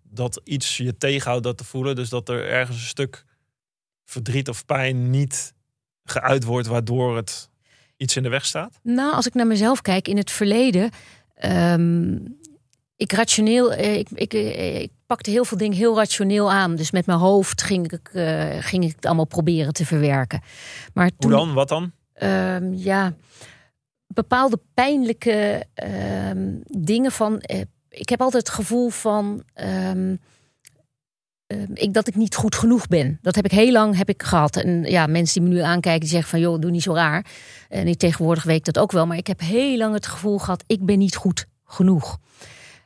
dat 0.02 0.40
iets 0.44 0.76
je 0.76 0.96
tegenhoudt 0.96 1.44
dat 1.44 1.58
te 1.58 1.64
voelen? 1.64 1.96
Dus 1.96 2.08
dat 2.08 2.28
er 2.28 2.46
ergens 2.48 2.76
een 2.76 2.86
stuk 2.86 3.24
verdriet 4.04 4.48
of 4.48 4.66
pijn 4.66 5.10
niet 5.10 5.54
geuit 6.04 6.44
wordt, 6.44 6.66
waardoor 6.66 7.16
het 7.16 7.50
iets 7.96 8.16
in 8.16 8.22
de 8.22 8.28
weg 8.28 8.44
staat? 8.44 8.80
Nou, 8.82 9.14
als 9.14 9.26
ik 9.26 9.34
naar 9.34 9.46
mezelf 9.46 9.80
kijk 9.80 10.08
in 10.08 10.16
het 10.16 10.30
verleden. 10.30 10.90
ehm, 11.34 12.16
ik 12.96 13.12
rationeel, 13.12 13.72
eh, 13.72 13.96
ik, 13.96 14.08
ik, 14.10 14.34
eh, 14.34 14.80
ik 14.80 14.90
pakte 15.14 15.30
heel 15.30 15.44
veel 15.44 15.58
dingen 15.58 15.76
heel 15.76 15.96
rationeel 15.96 16.52
aan. 16.52 16.76
Dus 16.76 16.90
met 16.90 17.06
mijn 17.06 17.18
hoofd 17.18 17.62
ging 17.62 17.92
ik, 17.92 18.08
eh, 18.12 18.56
ging 18.60 18.84
ik 18.84 18.94
het 18.96 19.06
allemaal 19.06 19.24
proberen 19.26 19.72
te 19.72 19.86
verwerken. 19.86 20.40
Maar 20.94 21.10
toen, 21.18 21.30
Hoe 21.30 21.40
dan? 21.40 21.54
Wat 21.54 21.68
dan? 21.68 21.92
ehm, 22.14 22.72
ja, 22.72 23.12
bepaalde 24.06 24.60
pijnlijke 24.74 25.64
ehm, 25.74 26.48
dingen 26.68 27.12
van. 27.12 27.40
eh, 27.40 27.60
ik 27.88 28.08
heb 28.08 28.20
altijd 28.20 28.46
het 28.46 28.54
gevoel 28.54 28.88
van. 28.88 29.42
ehm, 29.54 30.14
ik, 31.74 31.92
dat 31.94 32.06
ik 32.08 32.14
niet 32.14 32.34
goed 32.34 32.54
genoeg 32.54 32.86
ben. 32.86 33.18
Dat 33.22 33.34
heb 33.34 33.44
ik 33.44 33.50
heel 33.50 33.72
lang 33.72 33.96
heb 33.96 34.08
ik 34.08 34.22
gehad. 34.22 34.56
En 34.56 34.82
ja, 34.82 35.06
mensen 35.06 35.40
die 35.40 35.48
me 35.50 35.54
nu 35.56 35.60
aankijken, 35.62 36.00
die 36.00 36.08
zeggen 36.08 36.30
van 36.30 36.40
joh, 36.40 36.60
doe 36.60 36.70
niet 36.70 36.82
zo 36.82 36.92
raar. 36.94 37.26
En 37.68 37.86
ik 37.88 37.98
tegenwoordig 37.98 38.42
weet 38.44 38.56
ik 38.56 38.64
dat 38.74 38.78
ook 38.78 38.92
wel. 38.92 39.06
Maar 39.06 39.16
ik 39.16 39.26
heb 39.26 39.40
heel 39.40 39.76
lang 39.76 39.94
het 39.94 40.06
gevoel 40.06 40.38
gehad, 40.38 40.64
ik 40.66 40.84
ben 40.86 40.98
niet 40.98 41.16
goed 41.16 41.46
genoeg. 41.64 42.18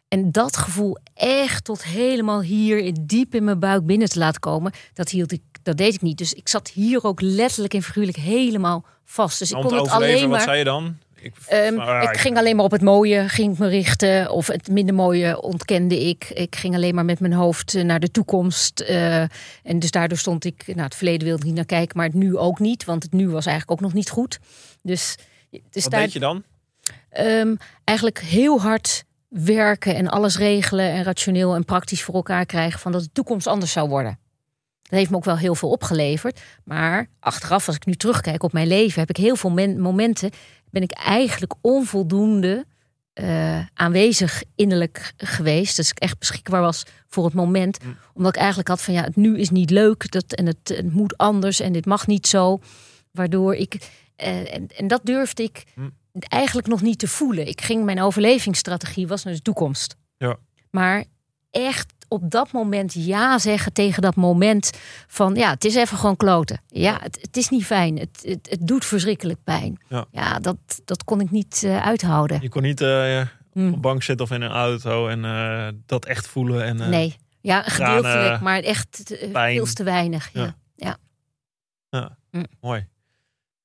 En 0.08 0.32
dat 0.32 0.56
gevoel 0.56 0.96
echt 1.14 1.64
tot 1.64 1.84
helemaal 1.84 2.42
hier 2.42 2.94
diep 3.00 3.34
in 3.34 3.44
mijn 3.44 3.58
buik 3.58 3.86
binnen 3.86 4.08
te 4.08 4.18
laten 4.18 4.40
komen, 4.40 4.72
dat 4.94 5.08
hield 5.08 5.32
ik, 5.32 5.42
dat 5.62 5.76
deed 5.76 5.94
ik 5.94 6.02
niet. 6.02 6.18
Dus 6.18 6.32
ik 6.32 6.48
zat 6.48 6.68
hier 6.68 7.04
ook 7.04 7.20
letterlijk 7.20 7.74
en 7.74 7.82
figuurlijk 7.82 8.16
helemaal 8.16 8.84
vast. 9.04 9.38
Dus 9.38 9.50
ik 9.50 9.56
kon 9.56 9.64
het 9.64 9.80
overleven, 9.80 10.14
alleen 10.14 10.20
wat 10.20 10.30
maar. 10.30 10.40
zei 10.40 10.58
je 10.58 10.64
dan? 10.64 10.96
Ik, 11.20 11.34
Ehm, 11.46 12.02
ik 12.02 12.16
ging 12.16 12.36
alleen 12.36 12.56
maar 12.56 12.64
op 12.64 12.70
het 12.70 12.82
mooie 12.82 13.28
ging 13.28 13.52
ik 13.52 13.58
me 13.58 13.68
richten. 13.68 14.30
Of 14.30 14.46
het 14.46 14.68
minder 14.68 14.94
mooie 14.94 15.40
ontkende 15.42 16.00
ik. 16.08 16.24
Ik 16.24 16.56
ging 16.56 16.74
alleen 16.74 16.94
maar 16.94 17.04
met 17.04 17.20
mijn 17.20 17.32
hoofd 17.32 17.74
eh, 17.74 17.84
naar 17.84 18.00
de 18.00 18.10
toekomst. 18.10 18.80
eh, 18.80 19.20
en 19.62 19.78
dus 19.78 19.90
daardoor 19.90 20.18
stond 20.18 20.44
ik... 20.44 20.62
Nou, 20.66 20.80
het 20.80 20.94
verleden 20.94 21.26
wilde 21.26 21.40
ik 21.40 21.46
niet 21.46 21.54
naar 21.54 21.64
kijken, 21.64 21.96
maar 21.96 22.06
het 22.06 22.14
nu 22.14 22.36
ook 22.36 22.58
niet. 22.58 22.84
Want 22.84 23.02
het 23.02 23.12
nu 23.12 23.28
was 23.28 23.46
eigenlijk 23.46 23.70
ook 23.80 23.86
nog 23.86 23.94
niet 23.94 24.10
goed. 24.10 24.38
Dus, 24.82 25.16
dus 25.70 25.82
wat 25.82 25.92
daar, 25.92 26.00
deed 26.00 26.12
je 26.12 26.18
dan? 26.18 26.42
ehm, 27.10 27.54
eigenlijk 27.84 28.20
heel 28.20 28.60
hard 28.60 29.04
werken 29.28 29.94
en 29.94 30.08
alles 30.08 30.38
regelen... 30.38 30.90
en 30.90 31.02
rationeel 31.02 31.54
en 31.54 31.64
praktisch 31.64 32.02
voor 32.02 32.14
elkaar 32.14 32.46
krijgen... 32.46 32.80
van 32.80 32.92
dat 32.92 33.02
de 33.02 33.12
toekomst 33.12 33.46
anders 33.46 33.72
zou 33.72 33.88
worden. 33.88 34.18
Dat 34.82 34.98
heeft 34.98 35.10
me 35.10 35.16
ook 35.16 35.24
wel 35.24 35.38
heel 35.38 35.54
veel 35.54 35.70
opgeleverd. 35.70 36.40
Maar 36.64 37.06
achteraf, 37.20 37.66
als 37.66 37.76
ik 37.76 37.86
nu 37.86 37.94
terugkijk 37.94 38.42
op 38.42 38.52
mijn 38.52 38.66
leven... 38.66 39.00
heb 39.00 39.08
ik 39.10 39.16
heel 39.16 39.36
veel 39.36 39.50
men- 39.50 39.80
momenten... 39.80 40.30
ben 40.70 40.82
ik 40.82 40.92
eigenlijk 40.92 41.54
onvoldoende 41.60 42.66
eh, 43.12 43.60
aanwezig 43.74 44.42
innerlijk 44.54 45.12
geweest. 45.16 45.76
Dus 45.76 45.90
ik 45.90 45.98
echt 45.98 46.18
beschikbaar 46.18 46.60
was 46.60 46.86
voor 47.08 47.24
het 47.24 47.34
moment. 47.34 47.84
Mm. 47.84 47.96
Omdat 48.14 48.34
ik 48.34 48.38
eigenlijk 48.40 48.68
had 48.68 48.82
van 48.82 48.94
ja, 48.94 49.02
het 49.02 49.16
nu 49.16 49.38
is 49.38 49.50
niet 49.50 49.70
leuk. 49.70 50.10
Dat, 50.10 50.32
en 50.32 50.46
het, 50.46 50.68
het 50.68 50.92
moet 50.92 51.16
anders 51.16 51.60
en 51.60 51.72
dit 51.72 51.86
mag 51.86 52.06
niet 52.06 52.26
zo. 52.26 52.60
Waardoor 53.12 53.54
ik... 53.54 53.90
eh, 54.16 54.54
en, 54.54 54.66
en 54.76 54.86
dat 54.86 55.00
durfde 55.04 55.42
ik 55.42 55.64
Mm. 55.74 55.92
Eigenlijk 56.24 56.66
nog 56.66 56.82
niet 56.82 56.98
te 56.98 57.08
voelen. 57.08 57.46
Ik 57.46 57.60
ging, 57.60 57.84
mijn 57.84 58.02
overlevingsstrategie 58.02 59.06
was 59.06 59.24
naar 59.24 59.34
de 59.34 59.42
toekomst. 59.42 59.96
Ja. 60.16 60.36
Maar 60.70 61.04
echt 61.50 61.92
op 62.08 62.30
dat 62.30 62.52
moment 62.52 62.92
ja 62.94 63.38
zeggen 63.38 63.72
tegen 63.72 64.02
dat 64.02 64.16
moment 64.16 64.70
van 65.06 65.34
ja, 65.34 65.50
het 65.50 65.64
is 65.64 65.74
even 65.74 65.98
gewoon 65.98 66.16
kloten. 66.16 66.60
Ja, 66.66 66.98
het, 67.02 67.18
het 67.20 67.36
is 67.36 67.48
niet 67.48 67.64
fijn. 67.64 67.98
Het, 67.98 68.22
het, 68.22 68.48
het 68.50 68.66
doet 68.66 68.84
verschrikkelijk 68.84 69.38
pijn. 69.44 69.80
Ja. 70.10 70.38
dat, 70.38 70.56
dat 70.84 71.04
kon 71.04 71.20
ik 71.20 71.30
niet 71.30 71.62
eh, 71.64 71.86
uithouden. 71.86 72.38
Je 72.42 72.48
kon 72.48 72.62
niet 72.62 72.80
eh, 72.80 73.20
Hm. 73.52 73.66
op 73.66 73.72
een 73.74 73.80
bank 73.80 74.02
zitten 74.02 74.26
of 74.26 74.32
in 74.32 74.42
een 74.42 74.50
auto 74.50 75.08
en 75.08 75.24
eh, 75.24 75.68
dat 75.86 76.04
echt 76.04 76.28
voelen. 76.28 76.64
En, 76.64 76.90
nee. 76.90 77.16
Ja, 77.40 77.62
tranen, 77.62 77.96
gedeeltelijk, 78.04 78.40
maar 78.40 78.60
echt 78.60 79.14
pijn. 79.32 79.56
veel 79.56 79.66
te 79.66 79.82
weinig. 79.82 80.30
Ja. 80.32 80.56
Ja. 81.90 82.16
Hm. 82.30 82.44
Mooi. 82.60 82.86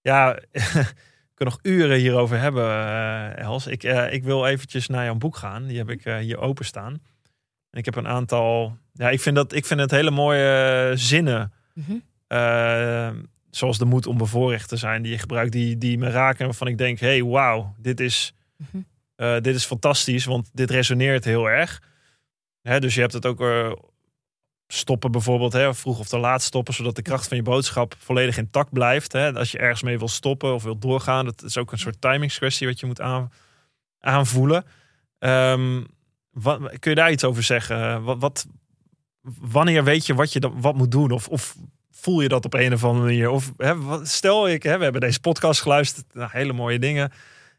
Ja, 0.01 0.39
nog 1.45 1.59
uren 1.61 1.97
hierover 1.97 2.39
hebben, 2.39 2.63
eh 2.63 3.37
Els. 3.37 3.67
Ik, 3.67 3.83
eh, 3.83 4.13
ik 4.13 4.23
wil 4.23 4.47
eventjes 4.47 4.87
naar 4.87 5.05
jouw 5.05 5.15
boek 5.15 5.35
gaan. 5.35 5.67
Die 5.67 5.77
heb 5.77 5.89
ik 5.89 6.05
eh, 6.05 6.17
hier 6.17 6.39
openstaan. 6.39 6.93
En 7.69 7.79
ik 7.79 7.85
heb 7.85 7.95
een 7.95 8.07
aantal... 8.07 8.77
Ja, 8.93 9.09
ik 9.09 9.21
vind, 9.21 9.35
dat, 9.35 9.53
ik 9.53 9.65
vind 9.65 9.79
het 9.79 9.91
hele 9.91 10.11
mooie 10.11 10.91
zinnen. 10.95 11.53
Mhm. 11.73 11.95
zoals 13.49 13.77
de 13.77 13.85
moed 13.85 14.07
om 14.07 14.17
bevoorrecht 14.17 14.69
te 14.69 14.77
zijn. 14.77 15.01
Die 15.01 15.11
je 15.11 15.17
gebruikt, 15.17 15.51
die, 15.51 15.77
die 15.77 15.97
me 15.97 16.09
raken. 16.09 16.45
Waarvan 16.45 16.67
ik 16.67 16.77
denk, 16.77 16.99
hey, 16.99 17.23
wauw, 17.23 17.75
dit 17.77 17.99
is... 17.99 18.33
Mhm. 18.55 19.41
dit 19.41 19.55
is 19.55 19.65
fantastisch, 19.65 20.25
want 20.25 20.49
dit 20.53 20.69
resoneert 20.69 21.25
heel 21.25 21.49
erg. 21.49 21.81
Hè, 22.61 22.79
dus 22.79 22.95
je 22.95 23.01
hebt 23.01 23.13
het 23.13 23.25
ook 23.25 23.39
stoppen 24.67 25.11
bijvoorbeeld, 25.11 25.53
hè, 25.53 25.73
vroeg 25.73 25.99
of 25.99 26.07
te 26.07 26.17
laat 26.17 26.41
stoppen, 26.41 26.73
zodat 26.73 26.95
de 26.95 27.01
kracht 27.01 27.27
van 27.27 27.37
je 27.37 27.43
boodschap 27.43 27.95
volledig 27.97 28.37
intact 28.37 28.71
blijft. 28.71 29.11
Hè. 29.11 29.33
Als 29.33 29.51
je 29.51 29.57
ergens 29.57 29.83
mee 29.83 29.97
wil 29.97 30.07
stoppen 30.07 30.53
of 30.53 30.63
wil 30.63 30.77
doorgaan, 30.77 31.25
dat 31.25 31.43
is 31.43 31.57
ook 31.57 31.71
een 31.71 31.77
soort 31.77 32.01
timingskwestie 32.01 32.67
wat 32.67 32.79
je 32.79 32.85
moet 32.85 33.01
aan, 33.01 33.31
aanvoelen. 33.99 34.65
Ehm, 35.19 35.83
wat, 36.31 36.79
kun 36.79 36.91
je 36.91 36.97
daar 36.97 37.11
iets 37.11 37.23
over 37.23 37.43
zeggen? 37.43 38.03
Wat, 38.19 38.47
wanneer 39.39 39.83
weet 39.83 40.05
je 40.05 40.13
wat 40.13 40.33
je 40.33 40.51
wat 40.53 40.75
moet 40.75 40.91
doen? 40.91 41.11
Of, 41.11 41.27
of 41.27 41.55
voel 41.91 42.21
je 42.21 42.27
dat 42.27 42.45
op 42.45 42.53
een 42.53 42.73
of 42.73 42.83
andere 42.83 43.05
manier? 43.05 43.29
Of 43.29 43.53
hè, 43.57 43.75
stel 44.05 44.49
ik, 44.49 44.63
hè, 44.63 44.77
we 44.77 44.83
hebben 44.83 45.01
deze 45.01 45.19
podcast 45.19 45.61
geluisterd, 45.61 46.13
nou, 46.13 46.29
hele 46.31 46.53
mooie 46.53 46.79
dingen, 46.79 47.11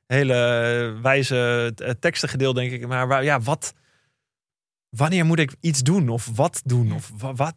hele 0.07 0.98
wijze 1.02 1.72
eh, 1.76 1.90
teksten 2.00 2.28
gedeeld, 2.28 2.55
denk 2.55 2.72
ik. 2.72 2.86
Maar 2.86 3.24
ja, 3.24 3.40
wat, 3.40 3.74
wanneer 4.97 5.24
moet 5.24 5.38
ik 5.38 5.55
iets 5.61 5.80
doen? 5.82 6.09
Of 6.09 6.30
wat 6.34 6.61
doen? 6.64 6.92
Of 6.92 7.11
wa- 7.18 7.34
wat? 7.34 7.55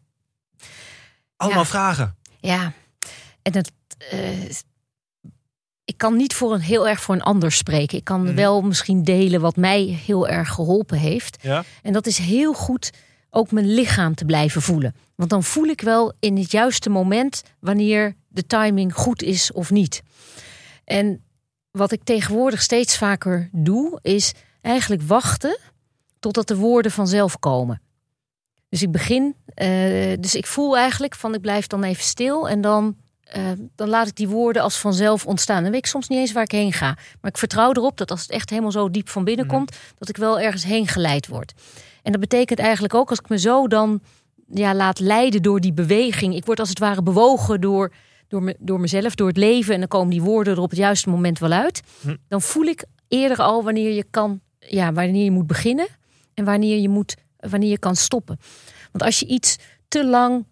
Allemaal 1.36 1.64
Ja. 1.64 1.66
vragen. 1.70 2.16
Ja, 2.40 2.74
en 3.42 3.54
het, 3.54 3.72
eh, 4.12 4.50
ik 5.84 5.98
kan 5.98 6.16
niet 6.16 6.34
voor 6.34 6.54
een, 6.54 6.60
heel 6.62 6.88
erg 6.88 7.02
voor 7.02 7.16
een 7.16 7.22
ander 7.22 7.52
spreken. 7.52 7.98
Ik 7.98 8.04
kan 8.04 8.24
Mhm. 8.24 8.36
wel 8.36 8.62
misschien 8.62 9.04
delen 9.04 9.42
wat 9.42 9.56
mij 9.56 9.82
heel 9.82 10.28
erg 10.28 10.50
geholpen 10.50 10.98
heeft. 10.98 11.38
Ja? 11.42 11.64
En 11.82 11.94
dat 11.94 12.08
is 12.08 12.18
heel 12.18 12.54
goed 12.54 12.92
ook 13.30 13.52
mijn 13.52 13.74
lichaam 13.74 14.16
te 14.16 14.26
blijven 14.26 14.62
voelen. 14.62 14.96
Want 15.16 15.30
dan 15.30 15.44
voel 15.44 15.66
ik 15.66 15.82
wel 15.82 16.14
in 16.20 16.38
het 16.38 16.52
juiste 16.52 16.90
moment 16.90 17.44
wanneer 17.60 18.16
de 18.28 18.46
timing 18.48 18.94
goed 18.94 19.22
is 19.22 19.52
of 19.52 19.72
niet. 19.72 20.02
En 20.84 21.24
wat 21.72 21.92
ik 21.92 22.04
tegenwoordig 22.04 22.62
steeds 22.62 22.98
vaker 22.98 23.50
doe, 23.52 24.00
is 24.02 24.34
eigenlijk 24.62 25.02
wachten 25.02 25.60
totdat 26.34 26.58
de 26.58 26.64
woorden 26.64 26.92
vanzelf 26.92 27.40
komen. 27.40 27.82
Dus 28.70 28.82
ik 28.82 28.92
begin, 28.92 29.36
eh, 29.46 29.68
dus 30.20 30.36
ik 30.36 30.46
voel 30.46 30.78
eigenlijk 30.78 31.16
van 31.16 31.34
ik 31.34 31.42
blijf 31.42 31.68
dan 31.68 31.84
even 31.84 32.04
stil 32.04 32.50
en 32.50 32.62
dan, 32.62 32.96
eh, 33.24 33.44
dan 33.76 33.90
laat 33.90 34.08
ik 34.08 34.16
die 34.16 34.28
woorden 34.28 34.62
als 34.62 34.78
vanzelf 34.78 35.26
ontstaan. 35.26 35.62
Dan 35.64 35.72
weet 35.72 35.80
ik 35.80 35.86
soms 35.86 36.08
niet 36.08 36.20
eens 36.20 36.32
waar 36.32 36.44
ik 36.44 36.52
heen 36.52 36.74
ga. 36.74 36.98
Maar 37.22 37.32
ik 37.32 37.38
vertrouw 37.38 37.72
erop 37.72 37.98
dat 37.98 38.12
als 38.12 38.22
het 38.22 38.30
echt 38.32 38.50
helemaal 38.50 38.72
zo 38.72 38.90
diep 38.90 39.10
van 39.10 39.24
binnen 39.24 39.46
Mhm. 39.46 39.56
komt, 39.56 39.78
dat 39.98 40.10
ik 40.10 40.18
wel 40.18 40.40
ergens 40.40 40.64
heen 40.64 40.88
geleid 40.88 41.28
word. 41.28 41.54
En 42.04 42.12
dat 42.12 42.22
betekent 42.22 42.60
eigenlijk 42.60 42.94
ook 42.94 43.10
als 43.10 43.20
ik 43.20 43.30
me 43.30 43.40
zo 43.40 43.68
dan 43.68 44.02
ja, 44.54 44.74
laat 44.76 45.00
leiden 45.00 45.42
door 45.42 45.60
die 45.60 45.74
beweging. 45.74 46.36
Ik 46.36 46.46
word 46.46 46.60
als 46.60 46.70
het 46.70 46.80
ware 46.80 47.04
bewogen 47.04 47.62
door, 47.62 47.94
door, 48.28 48.44
me, 48.44 48.56
door 48.60 48.80
mezelf, 48.80 49.16
door 49.16 49.28
het 49.28 49.38
leven. 49.38 49.74
En 49.74 49.80
dan 49.80 49.88
komen 49.88 50.10
die 50.10 50.22
woorden 50.22 50.54
er 50.54 50.62
op 50.62 50.70
het 50.70 50.80
juiste 50.80 51.10
moment 51.10 51.40
wel 51.40 51.52
uit. 51.52 51.82
Hm. 52.02 52.16
Dan 52.28 52.42
voel 52.42 52.66
ik 52.66 52.86
eerder 53.08 53.38
al 53.38 53.64
wanneer 53.64 53.92
je 53.92 54.06
kan, 54.10 54.40
ja, 54.60 54.94
wanneer 54.94 55.24
je 55.24 55.32
moet 55.32 55.48
beginnen. 55.48 55.88
En 56.38 56.46
wanneer 56.46 56.78
je 56.80 56.90
moet, 56.90 57.16
wanneer 57.38 57.70
je 57.70 57.78
kan 57.80 57.96
stoppen. 57.96 58.40
Want 58.92 59.04
als 59.04 59.20
je 59.20 59.26
iets 59.26 59.58
te 59.88 60.06
lang 60.06 60.46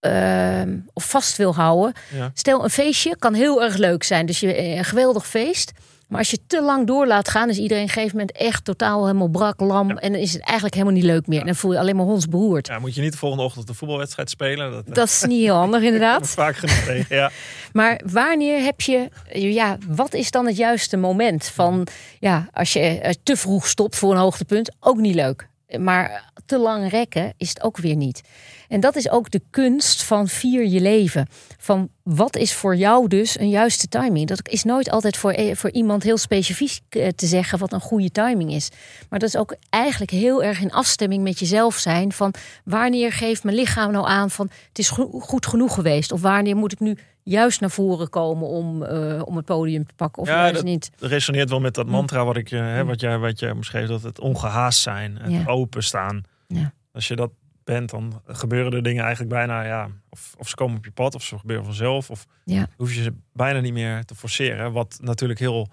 ehm, 0.00 0.78
of 0.92 1.10
vast 1.10 1.36
wil 1.36 1.54
houden, 1.54 1.92
Ja. 2.14 2.30
stel 2.34 2.64
een 2.64 2.70
feestje 2.70 3.16
kan 3.18 3.34
heel 3.34 3.62
erg 3.62 3.76
leuk 3.76 4.02
zijn, 4.02 4.26
dus 4.26 4.40
je 4.40 4.58
een 4.58 4.84
geweldig 4.84 5.26
feest. 5.26 5.72
Maar 6.08 6.18
als 6.18 6.30
je 6.30 6.38
te 6.46 6.62
lang 6.62 6.86
door 6.86 7.06
laat 7.06 7.28
gaan, 7.28 7.48
is 7.48 7.58
iedereen 7.58 7.82
op 7.82 7.88
een 7.88 7.94
gegeven 7.94 8.18
moment 8.18 8.36
echt 8.36 8.64
totaal 8.64 9.06
helemaal 9.06 9.28
brak, 9.28 9.60
lam. 9.60 9.90
En 9.90 10.12
dan 10.12 10.20
is 10.20 10.32
het 10.32 10.42
eigenlijk 10.42 10.74
helemaal 10.74 10.94
niet 10.96 11.04
leuk 11.04 11.26
meer. 11.26 11.40
En 11.40 11.46
dan 11.46 11.54
voel 11.54 11.72
je 11.72 11.78
alleen 11.78 11.96
maar 11.96 12.04
hondsberoerd. 12.04 12.66
Ja, 12.66 12.78
moet 12.78 12.94
je 12.94 13.00
niet 13.00 13.12
de 13.12 13.18
volgende 13.18 13.44
ochtend 13.44 13.68
een 13.68 13.74
voetbalwedstrijd 13.74 14.30
spelen? 14.30 14.70
Dat, 14.70 14.94
Dat 14.94 15.08
is 15.08 15.22
niet 15.22 15.40
heel 15.42 15.54
handig, 15.54 15.82
inderdaad. 15.90 16.28
vaak 16.28 16.56
genoeg 16.56 16.84
tegen. 16.84 17.16
Ja. 17.16 17.30
Maar 17.72 18.00
wanneer 18.12 18.62
heb 18.62 18.80
je, 18.80 19.08
ja, 19.32 19.78
wat 19.88 20.14
is 20.14 20.30
dan 20.30 20.46
het 20.46 20.56
juiste 20.56 20.96
moment 20.96 21.46
van, 21.46 21.86
ja, 22.18 22.48
als 22.52 22.72
je 22.72 22.80
eh, 22.80 23.12
te 23.22 23.36
vroeg 23.36 23.66
stopt 23.66 23.96
voor 23.96 24.12
een 24.12 24.18
hoogtepunt, 24.18 24.72
ook 24.80 24.96
niet 24.96 25.14
leuk. 25.14 25.48
Maar 25.78 26.32
te 26.46 26.58
lang 26.58 26.90
rekken 26.90 27.32
is 27.36 27.48
het 27.48 27.62
ook 27.62 27.76
weer 27.76 27.96
niet. 27.96 28.20
En 28.68 28.80
dat 28.80 28.96
is 28.96 29.10
ook 29.10 29.30
de 29.30 29.40
kunst 29.50 30.02
van 30.02 30.28
vier 30.28 30.66
je 30.66 30.80
leven. 30.80 31.26
Van 31.58 31.88
wat 32.02 32.36
is 32.36 32.54
voor 32.54 32.76
jou 32.76 33.08
dus 33.08 33.38
een 33.38 33.48
juiste 33.48 33.88
timing? 33.88 34.28
Dat 34.28 34.48
is 34.48 34.64
nooit 34.64 34.90
altijd 34.90 35.16
voor, 35.16 35.30
eh, 35.30 35.54
voor 35.54 35.70
iemand 35.70 36.02
heel 36.02 36.18
specifiek 36.18 36.80
eh, 36.88 37.08
te 37.08 37.26
zeggen 37.26 37.58
wat 37.58 37.72
een 37.72 37.80
goede 37.80 38.10
timing 38.10 38.52
is. 38.52 38.68
Maar 39.08 39.18
dat 39.18 39.28
is 39.28 39.36
ook 39.36 39.56
eigenlijk 39.70 40.10
heel 40.10 40.42
erg 40.42 40.60
in 40.60 40.72
afstemming 40.72 41.22
met 41.22 41.38
jezelf 41.38 41.76
zijn. 41.76 42.12
Van 42.12 42.34
wanneer 42.64 43.12
geeft 43.12 43.44
mijn 43.44 43.56
lichaam 43.56 43.92
nou 43.92 44.06
aan 44.06 44.30
van 44.30 44.50
het 44.68 44.78
is 44.78 44.88
go- 44.88 45.20
goed 45.20 45.46
genoeg 45.46 45.74
geweest? 45.74 46.12
Of 46.12 46.20
wanneer 46.20 46.56
moet 46.56 46.72
ik 46.72 46.80
nu 46.80 46.98
juist 47.24 47.60
naar 47.60 47.70
voren 47.70 48.08
komen 48.10 48.48
om, 48.48 48.82
eh, 48.82 49.22
om 49.24 49.36
het 49.36 49.44
podium 49.44 49.86
te 49.86 49.94
pakken? 49.94 50.22
Of 50.22 50.28
Ja, 50.28 50.34
juist 50.34 50.54
dat- 50.54 50.64
niet? 50.64 50.90
Dat 50.96 51.10
resoneert 51.10 51.50
wel 51.50 51.60
met 51.60 51.74
dat 51.74 51.86
mantra 51.86 52.24
wat, 52.24 52.36
ik, 52.36 52.50
eh, 52.50 52.60
hè, 52.60 52.84
wat, 52.84 53.00
jij, 53.00 53.18
wat 53.18 53.38
jij 53.38 53.54
beschreef. 53.56 53.88
Dat 53.88 54.02
het 54.02 54.20
ongehaast 54.20 54.80
zijn, 54.80 55.16
het 55.16 55.32
Ja. 55.32 55.44
openstaan. 55.46 56.22
Ja. 56.48 56.72
Als 56.92 57.08
je 57.08 57.16
dat 57.16 57.30
bent, 57.64 57.90
dan 57.90 58.22
gebeuren 58.26 58.72
er 58.72 58.82
dingen 58.82 59.02
eigenlijk 59.02 59.32
bijna... 59.34 59.62
Ja, 59.62 59.88
of, 60.10 60.34
of 60.38 60.48
ze 60.48 60.54
komen 60.54 60.76
op 60.76 60.84
je 60.84 60.90
pad, 60.90 61.14
of 61.14 61.22
ze 61.22 61.38
gebeuren 61.38 61.64
vanzelf. 61.64 62.10
Of 62.10 62.26
Ja. 62.44 62.66
hoef 62.76 62.94
je 62.94 63.02
ze 63.02 63.14
bijna 63.32 63.60
niet 63.60 63.72
meer 63.72 64.04
te 64.04 64.14
forceren. 64.14 64.72
Wat 64.72 64.98
natuurlijk 65.02 65.40
heel... 65.40 65.68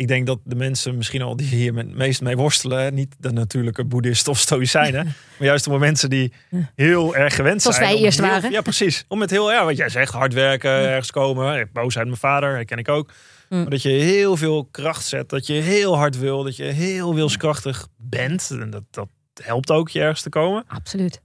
Ik 0.00 0.08
denk 0.08 0.26
dat 0.26 0.38
de 0.44 0.54
mensen 0.54 0.96
misschien 0.96 1.22
al 1.22 1.36
die 1.36 1.46
hier 1.46 1.74
het 1.74 1.94
meest 1.94 2.20
mee 2.20 2.36
worstelen... 2.36 2.94
niet 2.94 3.16
de 3.18 3.32
natuurlijke 3.32 3.84
boeddhisten 3.84 4.32
of 4.32 4.38
stoïcijnen... 4.38 5.04
maar 5.38 5.48
juist 5.48 5.64
de 5.64 5.78
mensen 5.78 6.10
die 6.10 6.32
heel 6.74 7.16
erg 7.16 7.34
gewend 7.34 7.62
Zoals 7.62 7.76
zijn. 7.76 7.88
wij 7.88 7.98
om 7.98 8.04
eerst 8.04 8.20
heel- 8.20 8.28
waren. 8.28 8.50
Ja, 8.50 8.60
precies. 8.60 9.04
Om 9.08 9.18
met 9.18 9.30
heel, 9.30 9.50
ja, 9.50 9.64
wat 9.64 9.76
jij 9.76 9.88
zegt, 9.88 10.12
hard 10.12 10.34
werken, 10.34 10.70
ergens 10.70 11.10
komen. 11.10 11.70
Boosheid 11.72 12.06
mijn 12.06 12.18
vader, 12.18 12.56
dat 12.56 12.66
ken 12.66 12.78
ik 12.78 12.88
ook. 12.88 13.12
Mm. 13.48 13.60
Maar 13.60 13.70
dat 13.70 13.82
je 13.82 13.88
heel 13.88 14.36
veel 14.36 14.64
kracht 14.64 15.04
zet, 15.04 15.28
dat 15.28 15.46
je 15.46 15.52
heel 15.52 15.96
hard 15.96 16.18
wil, 16.18 16.42
dat 16.42 16.56
je 16.56 16.64
heel 16.64 17.14
wilskrachtig 17.14 17.88
bent. 17.96 18.48
En 18.50 18.70
dat, 18.70 18.84
dat 18.90 19.08
helpt 19.42 19.70
ook 19.70 19.88
je 19.88 20.00
ergens 20.00 20.22
te 20.22 20.28
komen. 20.28 20.64
Absoluut. 20.78 21.20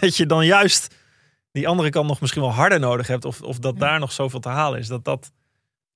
dat 0.00 0.16
je 0.16 0.26
dan 0.26 0.46
juist 0.46 0.94
die 1.52 1.68
andere 1.68 1.90
kant 1.90 2.08
nog 2.08 2.20
misschien 2.20 2.42
wel 2.42 2.52
harder 2.52 2.80
nodig 2.80 3.06
hebt. 3.06 3.24
Of, 3.24 3.42
of 3.42 3.58
dat 3.58 3.78
daar 3.78 3.98
nog 3.98 4.12
zoveel 4.12 4.40
te 4.40 4.48
halen 4.48 4.78
is. 4.78 4.86
Dat 4.86 5.04
dat 5.04 5.32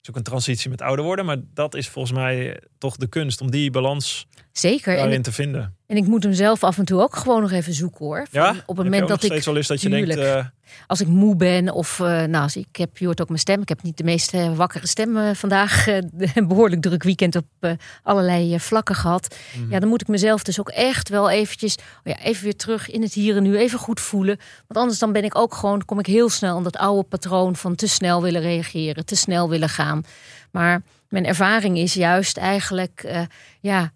is 0.02 0.10
ook 0.10 0.16
een 0.16 0.22
transitie 0.22 0.70
met 0.70 0.82
ouder 0.82 1.04
worden. 1.04 1.24
Maar 1.24 1.36
dat 1.54 1.74
is 1.74 1.88
volgens 1.88 2.14
mij 2.14 2.60
toch 2.78 2.96
de 2.96 3.08
kunst 3.08 3.40
om 3.40 3.50
die 3.50 3.70
balans 3.70 4.26
Zeker. 4.52 4.96
Daarin 4.96 5.22
te 5.22 5.32
vinden. 5.32 5.76
En 5.90 5.96
ik 5.96 6.06
moet 6.06 6.22
hem 6.22 6.32
zelf 6.32 6.64
af 6.64 6.78
en 6.78 6.84
toe 6.84 7.00
ook 7.00 7.16
gewoon 7.16 7.40
nog 7.40 7.50
even 7.52 7.72
zoeken 7.72 8.04
hoor. 8.04 8.26
Van, 8.30 8.42
Ja? 8.42 8.50
op 8.66 8.76
het 8.76 8.84
moment 8.84 9.08
dat 9.08 9.22
ik 9.22 9.44
wel 9.44 9.56
eens 9.56 9.66
dat 9.66 9.80
je 9.80 9.88
Tuurlijk. 9.88 10.18
denkt... 10.20 10.34
eh, 10.36 10.44
als 10.86 11.00
ik 11.00 11.06
moe 11.06 11.36
ben 11.36 11.70
of 11.72 12.00
eh, 12.00 12.06
nou, 12.06 12.42
als 12.42 12.56
ik 12.56 12.66
heb, 12.72 12.98
je 12.98 13.04
hoort 13.04 13.20
ook 13.20 13.28
mijn 13.28 13.40
stem. 13.40 13.60
Ik 13.60 13.68
heb 13.68 13.82
niet 13.82 13.96
de 13.96 14.04
meest 14.04 14.34
eh, 14.34 14.56
wakkere 14.56 14.86
stem 14.86 15.34
vandaag. 15.34 15.86
een 15.86 16.48
behoorlijk 16.48 16.82
druk 16.82 17.02
weekend 17.02 17.36
op 17.36 17.76
allerlei 18.02 18.60
vlakken 18.60 18.94
gehad. 18.94 19.36
mhm. 19.60 19.70
Ja, 19.72 19.78
dan 19.78 19.88
moet 19.88 20.00
ik 20.00 20.08
mezelf 20.08 20.42
dus 20.42 20.60
ook 20.60 20.68
echt 20.68 21.08
wel 21.08 21.30
eventjes, 21.30 21.74
oh 21.76 21.82
ja, 22.04 22.18
even 22.18 22.44
weer 22.44 22.56
terug 22.56 22.90
in 22.90 23.02
het 23.02 23.12
hier 23.12 23.36
en 23.36 23.42
nu, 23.42 23.56
even 23.56 23.78
goed 23.78 24.00
voelen. 24.00 24.36
Want 24.66 24.80
anders 24.80 24.98
dan 24.98 25.12
ben 25.12 25.24
ik 25.24 25.38
ook 25.38 25.54
gewoon, 25.54 25.84
kom 25.84 25.98
ik 25.98 26.06
heel 26.06 26.28
snel 26.28 26.56
in 26.56 26.62
dat 26.62 26.76
oude 26.76 27.08
patroon 27.08 27.56
van 27.56 27.74
te 27.74 27.86
snel 27.88 28.22
willen 28.22 28.40
reageren, 28.40 29.04
te 29.06 29.16
snel 29.16 29.48
willen 29.48 29.68
gaan. 29.68 30.02
Maar 30.50 30.82
mijn 31.08 31.26
ervaring 31.26 31.78
is 31.78 31.94
juist 31.94 32.36
eigenlijk, 32.36 33.26
ja, 33.60 33.92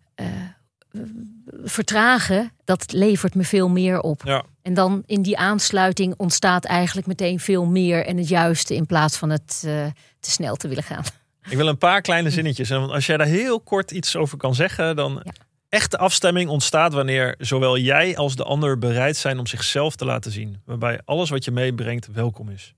vertragen, 1.63 2.53
dat 2.65 2.93
levert 2.93 3.35
me 3.35 3.45
veel 3.45 3.69
meer 3.69 4.01
op. 4.01 4.23
Ja. 4.25 4.45
En 4.63 4.75
dan 4.75 5.03
in 5.07 5.23
die 5.23 5.39
aansluiting 5.39 6.15
ontstaat 6.17 6.65
eigenlijk 6.65 7.07
meteen 7.07 7.41
veel 7.41 7.65
meer 7.67 8.07
en 8.07 8.17
het 8.17 8.29
juiste 8.29 8.75
in 8.75 8.87
plaats 8.87 9.17
van 9.17 9.31
het 9.31 9.63
eh, 9.67 9.87
te 10.21 10.31
snel 10.31 10.57
te 10.57 10.69
willen 10.69 10.83
gaan. 10.83 11.05
Ik 11.49 11.57
wil 11.57 11.69
een 11.69 11.79
paar 11.79 12.01
kleine 12.01 12.31
zinnetjes. 12.31 12.71
En 12.71 12.91
als 12.91 13.07
jij 13.07 13.17
daar 13.17 13.27
heel 13.27 13.61
kort 13.61 13.91
iets 13.91 14.17
over 14.17 14.39
kan 14.39 14.55
zeggen, 14.55 14.97
dan. 14.97 15.21
Ja. 15.25 15.33
Echte 15.69 15.99
afstemming 15.99 16.51
ontstaat 16.51 16.93
wanneer 16.93 17.35
zowel 17.39 17.79
jij 17.79 18.17
als 18.17 18.37
de 18.37 18.45
ander 18.45 18.79
bereid 18.79 19.17
zijn 19.17 19.39
om 19.39 19.47
zichzelf 19.47 19.97
te 19.97 20.05
laten 20.05 20.33
zien. 20.33 20.61
Waarbij 20.65 21.01
alles 21.05 21.31
wat 21.31 21.45
je 21.45 21.51
meebrengt 21.51 22.07
welkom 22.13 22.49
is. 22.49 22.75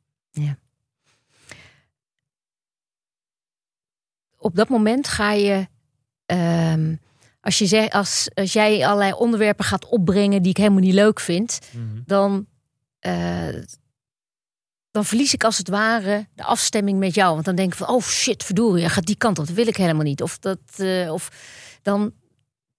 Op 4.39 4.57
dat 4.57 4.69
moment 4.69 5.09
ga 5.09 5.33
je, 5.33 5.67
ehm, 6.27 6.95
als, 7.47 7.59
je 7.59 7.67
zegt, 7.67 7.93
als, 7.93 8.29
als 8.35 8.53
jij 8.53 8.87
allerlei 8.87 9.13
onderwerpen 9.13 9.65
gaat 9.65 9.87
opbrengen 9.87 10.43
die 10.43 10.51
ik 10.51 10.57
helemaal 10.57 10.81
niet 10.81 10.95
leuk 10.95 11.21
vind, 11.21 11.59
dan, 12.07 12.47
eh, 12.99 13.49
dan 14.91 15.05
verlies 15.05 15.35
ik 15.35 15.45
als 15.45 15.59
het 15.59 15.69
ware 15.69 16.27
de 16.35 16.45
afstemming 16.45 16.99
met 16.99 17.15
jou. 17.15 17.33
Want 17.33 17.45
dan 17.45 17.55
denk 17.55 17.73
ik 17.73 17.79
van, 17.79 17.89
oh 17.89 18.03
shit, 18.03 18.45
verdorie, 18.45 18.83
je 18.83 18.89
gaat 18.89 19.07
die 19.07 19.17
kant 19.17 19.39
op. 19.39 19.47
Dat 19.47 19.55
wil 19.55 19.67
ik 19.67 19.77
helemaal 19.77 20.03
niet. 20.03 20.23
Of, 20.23 20.39
dat, 20.39 20.59
eh, 20.77 21.13
of 21.13 21.31
dan, 21.83 22.13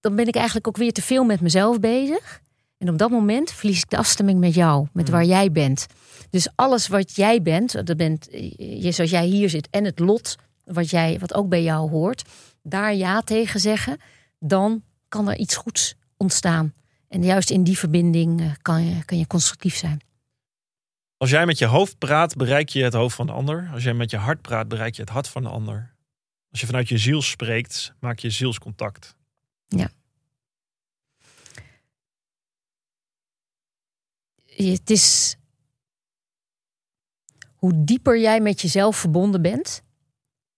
dan 0.00 0.16
ben 0.16 0.26
ik 0.26 0.34
eigenlijk 0.34 0.68
ook 0.68 0.76
weer 0.76 0.92
te 0.92 1.02
veel 1.02 1.24
met 1.24 1.40
mezelf 1.40 1.80
bezig. 1.80 2.40
En 2.78 2.88
op 2.88 2.98
dat 2.98 3.10
moment 3.10 3.52
verlies 3.52 3.78
ik 3.82 3.90
de 3.90 3.96
afstemming 3.96 4.38
met 4.40 4.54
jou, 4.54 4.86
met 4.92 5.04
Mhm. 5.04 5.12
waar 5.12 5.24
jij 5.24 5.52
bent. 5.52 5.86
Dus 6.30 6.48
alles 6.54 6.88
wat 6.88 7.16
jij 7.16 7.42
bent, 7.42 7.86
dat 7.86 7.96
bent 7.96 8.28
je, 8.56 8.92
zoals 8.92 9.10
jij 9.10 9.26
hier 9.26 9.50
zit, 9.50 9.68
en 9.70 9.84
het 9.84 9.98
lot 9.98 10.36
wat, 10.64 10.90
jij, 10.90 11.18
wat 11.18 11.34
ook 11.34 11.48
bij 11.48 11.62
jou 11.62 11.90
hoort, 11.90 12.22
daar 12.62 12.94
ja 12.94 13.20
tegen 13.20 13.60
zeggen, 13.60 14.00
dan 14.38 14.82
kan 15.08 15.28
er 15.28 15.36
iets 15.36 15.56
goeds 15.56 15.94
ontstaan. 16.16 16.74
En 17.08 17.24
juist 17.24 17.50
in 17.50 17.64
die 17.64 17.78
verbinding 17.78 18.40
eh, 18.40 18.52
kan 18.62 18.84
je, 18.84 19.04
kan 19.04 19.18
je 19.18 19.26
constructief 19.26 19.76
zijn. 19.76 20.00
Als 21.16 21.30
jij 21.30 21.46
met 21.46 21.58
je 21.58 21.66
hoofd 21.66 21.98
praat, 21.98 22.36
bereik 22.36 22.68
je 22.68 22.82
het 22.82 22.92
hoofd 22.92 23.14
van 23.16 23.26
de 23.26 23.32
ander. 23.32 23.68
Als 23.72 23.82
jij 23.82 23.94
met 23.94 24.10
je 24.10 24.16
hart 24.16 24.40
praat, 24.42 24.68
bereik 24.68 24.94
je 24.94 25.00
het 25.02 25.10
hart 25.10 25.28
van 25.28 25.42
de 25.42 25.48
ander. 25.48 25.94
Als 26.50 26.60
je 26.60 26.66
vanuit 26.66 26.88
je 26.88 26.98
ziel 26.98 27.22
spreekt, 27.22 27.92
maak 28.00 28.18
je 28.18 28.30
zielscontact. 28.30 29.16
Je- 29.66 29.90
Het 34.70 34.90
is 34.90 35.36
hoe 37.54 37.84
dieper 37.84 38.20
jij 38.20 38.40
met 38.40 38.60
jezelf 38.60 38.96
verbonden 38.96 39.42
bent, 39.42 39.82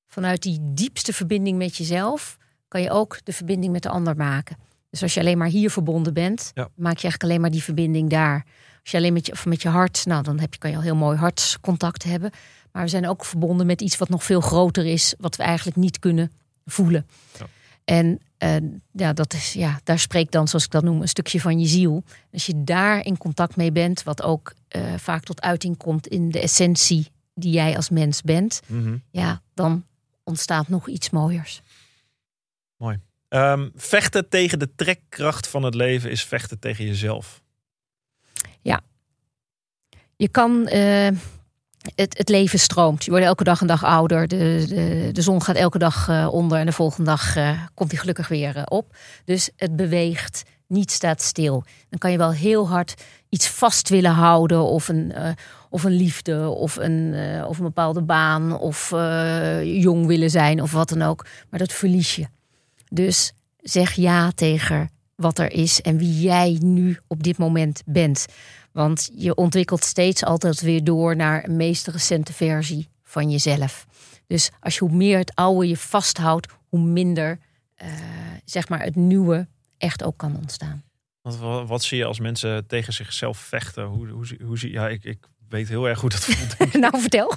vanuit 0.07 0.43
die 0.43 0.59
diepste 0.75 1.13
verbinding 1.13 1.59
met 1.59 1.77
jezelf, 1.77 2.39
kan 2.71 2.83
je 2.83 2.91
ook 2.91 3.19
de 3.25 3.33
verbinding 3.33 3.73
met 3.73 3.83
de 3.83 3.89
ander 3.89 4.17
maken. 4.17 4.57
Dus 4.91 5.03
als 5.03 5.15
je 5.15 5.21
alleen 5.21 5.39
maar 5.39 5.49
hier 5.49 5.71
verbonden 5.71 6.15
bent, 6.15 6.51
Ja. 6.55 6.63
maak 6.75 6.97
je 6.97 7.03
eigenlijk 7.03 7.23
alleen 7.23 7.41
maar 7.41 7.51
die 7.51 7.63
verbinding 7.63 8.11
daar. 8.11 8.45
Als 8.81 8.91
je 8.91 8.97
alleen 8.97 9.13
met 9.13 9.27
je, 9.27 9.33
of 9.33 9.47
met 9.47 9.63
je 9.63 9.69
hart, 9.69 10.07
nou 10.07 10.23
dan 10.23 10.39
heb 10.39 10.53
je, 10.53 10.59
kan 10.59 10.71
je 10.71 10.77
al 10.77 10.83
heel 10.83 10.97
mooi 10.97 11.17
hartscontact 11.19 12.03
hebben. 12.05 12.31
Maar 12.73 12.83
we 12.83 12.89
zijn 12.89 13.09
ook 13.09 13.25
verbonden 13.25 13.67
met 13.67 13.81
iets 13.81 13.99
wat 13.99 14.09
nog 14.09 14.25
veel 14.25 14.41
groter 14.41 14.87
is, 14.87 15.15
wat 15.19 15.37
we 15.37 15.43
eigenlijk 15.43 15.77
niet 15.77 15.99
kunnen 15.99 16.33
voelen. 16.67 17.07
Ja. 17.39 17.47
En 17.85 18.21
eh, 18.39 18.57
ja, 18.93 19.13
dat 19.13 19.33
is, 19.35 19.53
ja, 19.53 19.81
daar 19.85 19.99
spreekt 19.99 20.33
dan, 20.33 20.49
zoals 20.49 20.65
ik 20.65 20.71
dat 20.71 20.83
noem, 20.83 21.01
een 21.03 21.09
stukje 21.09 21.41
van 21.41 21.59
je 21.61 21.67
ziel. 21.67 22.05
Als 22.33 22.47
je 22.47 22.65
daar 22.65 23.05
in 23.05 23.17
contact 23.19 23.57
mee 23.57 23.73
bent, 23.73 24.03
wat 24.03 24.23
ook 24.23 24.53
eh, 24.69 24.83
vaak 24.97 25.23
tot 25.25 25.41
uiting 25.43 25.77
komt 25.77 26.07
in 26.07 26.31
de 26.31 26.41
essentie 26.41 27.11
die 27.35 27.53
jij 27.53 27.77
als 27.77 27.89
mens 27.91 28.23
bent, 28.23 28.61
ja, 29.11 29.41
dan 29.55 29.85
ontstaat 30.25 30.69
nog 30.69 30.89
iets 30.89 31.11
mooiers. 31.11 31.63
Ehm, 33.29 33.69
vechten 33.75 34.29
tegen 34.29 34.59
de 34.59 34.75
trekkracht 34.75 35.49
van 35.49 35.63
het 35.63 35.75
leven 35.75 36.11
is 36.11 36.25
vechten 36.25 36.59
tegen 36.59 36.85
jezelf. 36.85 37.43
Je 40.21 40.29
kan. 40.29 40.67
eh, 40.67 41.09
het, 41.95 42.19
het 42.19 42.29
leven 42.29 42.59
stroomt. 42.59 43.05
Je 43.05 43.11
wordt 43.11 43.27
elke 43.27 43.45
dag 43.45 43.61
een 43.61 43.67
dag 43.67 43.85
ouder. 43.85 44.29
De, 44.29 44.65
de, 44.69 45.09
de 45.13 45.23
zon 45.23 45.43
gaat 45.43 45.57
elke 45.57 45.79
dag 45.79 46.09
eh, 46.09 46.29
onder. 46.33 46.59
En 46.59 46.67
de 46.67 46.73
volgende 46.73 47.11
dag 47.11 47.37
eh, 47.37 47.63
komt 47.75 47.91
hij 47.91 48.01
gelukkig 48.01 48.29
weer 48.29 48.63
op. 48.67 48.97
Dus 49.25 49.51
het 49.57 49.77
beweegt. 49.77 50.43
Niet 50.67 50.91
staat 50.91 51.23
stil. 51.23 51.65
Dan 51.89 51.99
kan 51.99 52.11
je 52.11 52.19
wel 52.19 52.33
heel 52.33 52.69
hard 52.69 52.95
iets 53.29 53.49
vast 53.49 53.89
willen 53.89 54.11
houden. 54.11 54.63
Of 54.63 54.89
een, 54.89 55.13
of 55.71 55.85
een 55.85 55.93
liefde. 55.93 56.49
Of 56.49 56.77
een, 56.77 57.15
of 57.47 57.59
een 57.59 57.65
bepaalde 57.65 58.03
baan. 58.03 58.59
Of 58.59 58.91
jong 59.63 60.07
willen 60.07 60.31
zijn. 60.31 60.63
Of 60.63 60.73
wat 60.73 60.89
dan 60.89 61.03
ook. 61.03 61.27
Maar 61.51 61.59
dat 61.59 61.73
verlies 61.73 62.17
je. 62.17 62.27
Dus 62.91 63.33
zeg 63.57 63.93
ja 63.93 64.31
tegen 64.31 64.91
wat 65.15 65.39
er 65.39 65.53
is. 65.53 65.81
En 65.81 65.99
wie 65.99 66.21
jij 66.21 66.57
nu 66.61 66.99
op 67.07 67.23
dit 67.23 67.39
moment 67.39 67.83
bent. 67.87 68.27
Want 68.73 69.11
je 69.15 69.35
ontwikkelt 69.35 69.85
steeds 69.85 70.25
altijd 70.25 70.61
weer 70.61 70.85
door 70.85 71.17
naar 71.17 71.45
een 71.45 71.57
meest 71.57 71.87
recente 71.87 72.33
versie 72.33 72.89
van 73.03 73.31
jezelf. 73.31 73.87
Dus 74.27 74.51
als 74.61 74.75
je 74.75 74.85
hoe 74.85 74.97
meer 74.97 75.19
het 75.19 75.35
oude 75.35 75.69
je 75.69 75.77
vasthoudt, 75.77 76.53
hoe 76.69 76.81
minder 76.81 77.39
eh, 77.75 77.89
zeg 78.45 78.69
maar 78.69 78.83
het 78.83 78.97
nieuwe 78.97 79.49
echt 79.79 80.03
ook 80.05 80.17
kan 80.17 80.37
ontstaan. 80.37 80.83
Want 81.23 81.37
wa- 81.37 81.65
wat 81.65 81.83
zie 81.83 81.99
je 81.99 82.05
als 82.05 82.19
mensen 82.21 82.67
tegen 82.67 82.93
zichzelf 82.93 83.39
vechten? 83.39 83.85
Hoe, 83.85 84.09
hoe, 84.09 84.27
hoe 84.45 84.71
ja, 84.71 84.89
ik, 84.89 85.05
ik 85.05 85.19
weet 85.51 85.69
heel 85.69 85.89
erg 85.89 86.01
hoe 86.01 86.11
dat 86.11 86.25
voelt. 86.29 86.73
nou, 86.75 87.01
vertel. 87.01 87.35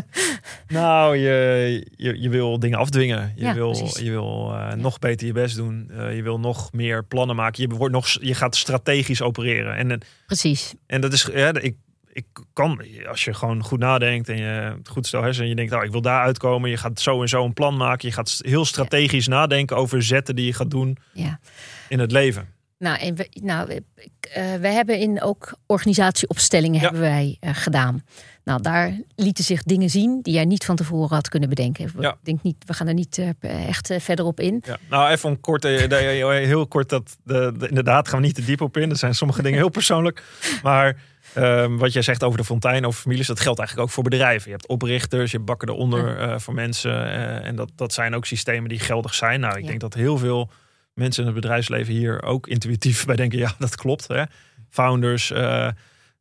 nou, 0.68 1.16
je, 1.16 1.86
je, 1.96 2.20
je 2.20 2.28
wil 2.28 2.58
dingen 2.58 2.78
afdwingen. 2.78 3.32
Je 3.36 3.44
Ja, 3.44 3.54
wil, 3.54 3.70
precies. 3.70 3.98
je 3.98 4.10
wil 4.10 4.52
eh, 4.54 4.72
nog 4.72 4.98
beter 4.98 5.26
je 5.26 5.32
best 5.32 5.56
doen. 5.56 5.90
Eh, 5.96 6.16
je 6.16 6.22
wil 6.22 6.40
nog 6.40 6.72
meer 6.72 7.04
plannen 7.04 7.36
maken. 7.36 7.62
Je, 7.68 7.76
wordt 7.76 7.94
nog, 7.94 8.08
je 8.20 8.34
gaat 8.34 8.56
strategisch 8.56 9.22
opereren. 9.22 9.76
En, 9.76 10.00
Precies. 10.26 10.74
en 10.86 11.00
dat 11.00 11.12
is, 11.12 11.28
ja, 11.34 11.52
ik, 11.60 11.76
ik 12.12 12.26
kan, 12.52 12.82
als 13.08 13.24
je 13.24 13.34
gewoon 13.34 13.62
goed 13.64 13.78
nadenkt 13.78 14.28
en 14.28 14.36
je 14.36 14.74
het 14.78 14.88
goed 14.88 15.06
stel 15.06 15.22
hersen 15.22 15.42
en 15.42 15.48
je 15.48 15.54
denkt, 15.54 15.72
nou, 15.72 15.84
ik 15.84 15.90
wil 15.90 16.00
daar 16.02 16.22
uitkomen. 16.22 16.70
Je 16.70 16.76
gaat 16.76 17.00
zo 17.00 17.22
en 17.22 17.28
zo 17.28 17.44
een 17.44 17.52
plan 17.52 17.76
maken. 17.76 18.08
Je 18.08 18.14
gaat 18.14 18.38
heel 18.42 18.64
strategisch 18.64 19.26
nadenken 19.28 19.76
over 19.76 20.02
zetten 20.02 20.36
die 20.36 20.46
je 20.46 20.52
gaat 20.52 20.70
doen 20.70 20.96
Ja. 21.12 21.40
in 21.88 21.98
het 21.98 22.12
leven. 22.12 22.48
Nou, 22.78 22.98
en 22.98 23.14
we, 23.14 23.28
nou 23.42 23.70
ik, 23.72 24.12
eh, 24.20 24.54
we 24.54 24.68
hebben 24.68 24.98
in 24.98 25.22
ook 25.22 25.52
organisatieopstellingen 25.66 26.74
Ja. 26.80 26.82
hebben 26.82 27.00
wij 27.00 27.36
eh, 27.40 27.50
gedaan. 27.54 28.04
Nou, 28.44 28.62
daar 28.62 29.00
lieten 29.14 29.44
zich 29.44 29.62
dingen 29.62 29.90
zien 29.90 30.18
die 30.22 30.34
jij 30.34 30.44
niet 30.44 30.64
van 30.64 30.76
tevoren 30.76 31.14
had 31.14 31.28
kunnen 31.28 31.48
bedenken. 31.48 31.90
We, 31.94 32.02
Ja. 32.02 32.10
ik 32.10 32.16
denk 32.22 32.42
niet, 32.42 32.56
we 32.66 32.72
gaan 32.74 32.86
er 32.88 32.94
niet 32.94 33.18
eh, 33.18 33.68
echt 33.68 33.94
verder 33.98 34.24
op 34.24 34.40
in. 34.40 34.62
Ja. 34.66 34.76
Nou, 34.90 35.10
even 35.10 35.28
om 35.28 35.40
kort, 35.40 35.62
heel 35.62 36.66
kort, 36.66 36.88
dat, 36.88 37.16
de, 37.24 37.52
de- 37.58 37.68
inderdaad 37.68 38.08
gaan 38.08 38.20
we 38.20 38.26
niet 38.26 38.34
te 38.34 38.44
diep 38.44 38.60
op 38.60 38.76
in. 38.76 38.90
Er 38.90 38.96
zijn 38.96 39.14
sommige 39.14 39.42
dingen 39.42 39.58
heel 39.58 39.68
persoonlijk. 39.68 40.22
Maar 40.62 40.96
ehm, 41.34 41.76
wat 41.76 41.92
jij 41.92 42.02
zegt 42.02 42.22
over 42.24 42.38
de 42.38 42.44
fontein, 42.44 42.86
over 42.86 43.00
families, 43.00 43.26
dat 43.26 43.40
geldt 43.40 43.58
eigenlijk 43.58 43.88
ook 43.88 43.94
voor 43.94 44.04
bedrijven. 44.04 44.44
Je 44.50 44.56
hebt 44.56 44.68
oprichters, 44.68 45.30
je 45.30 45.36
hebt 45.36 45.48
bakken 45.48 45.68
eronder 45.68 46.40
voor 46.40 46.54
mensen. 46.54 47.10
en 47.42 47.56
dat, 47.56 47.70
dat 47.76 47.92
zijn 47.92 48.14
ook 48.14 48.26
systemen 48.26 48.68
die 48.68 48.78
geldig 48.78 49.14
zijn. 49.14 49.40
Nou, 49.40 49.58
ik 49.58 49.66
denk 49.66 49.80
dat 49.80 49.94
heel 49.94 50.18
veel 50.18 50.50
mensen 50.96 51.22
in 51.22 51.30
het 51.32 51.40
bedrijfsleven 51.40 51.94
hier 51.94 52.22
ook 52.22 52.46
intuïtief 52.46 53.04
bij 53.06 53.16
denken, 53.16 53.38
ja, 53.38 53.54
dat 53.58 53.76
klopt. 53.76 54.08
Hè? 54.08 54.22
Founders, 54.68 55.30
eh, 55.30 55.66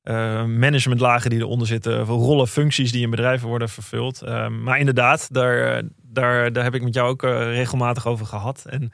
eh, 0.01 0.45
managementlagen 0.45 1.29
die 1.29 1.39
eronder 1.39 1.67
zitten, 1.67 1.99
rollen, 1.99 2.47
functies 2.47 2.91
die 2.91 3.01
in 3.01 3.09
bedrijven 3.09 3.47
worden 3.47 3.69
vervuld. 3.69 4.21
Ehm, 4.21 4.63
maar 4.63 4.79
inderdaad, 4.79 5.27
daar, 5.33 5.83
daar, 6.01 6.53
daar 6.53 6.63
heb 6.63 6.75
ik 6.75 6.83
met 6.83 6.93
jou 6.93 7.09
ook 7.09 7.23
eh, 7.23 7.31
regelmatig 7.31 8.07
over 8.07 8.25
gehad. 8.25 8.65
En 8.69 8.91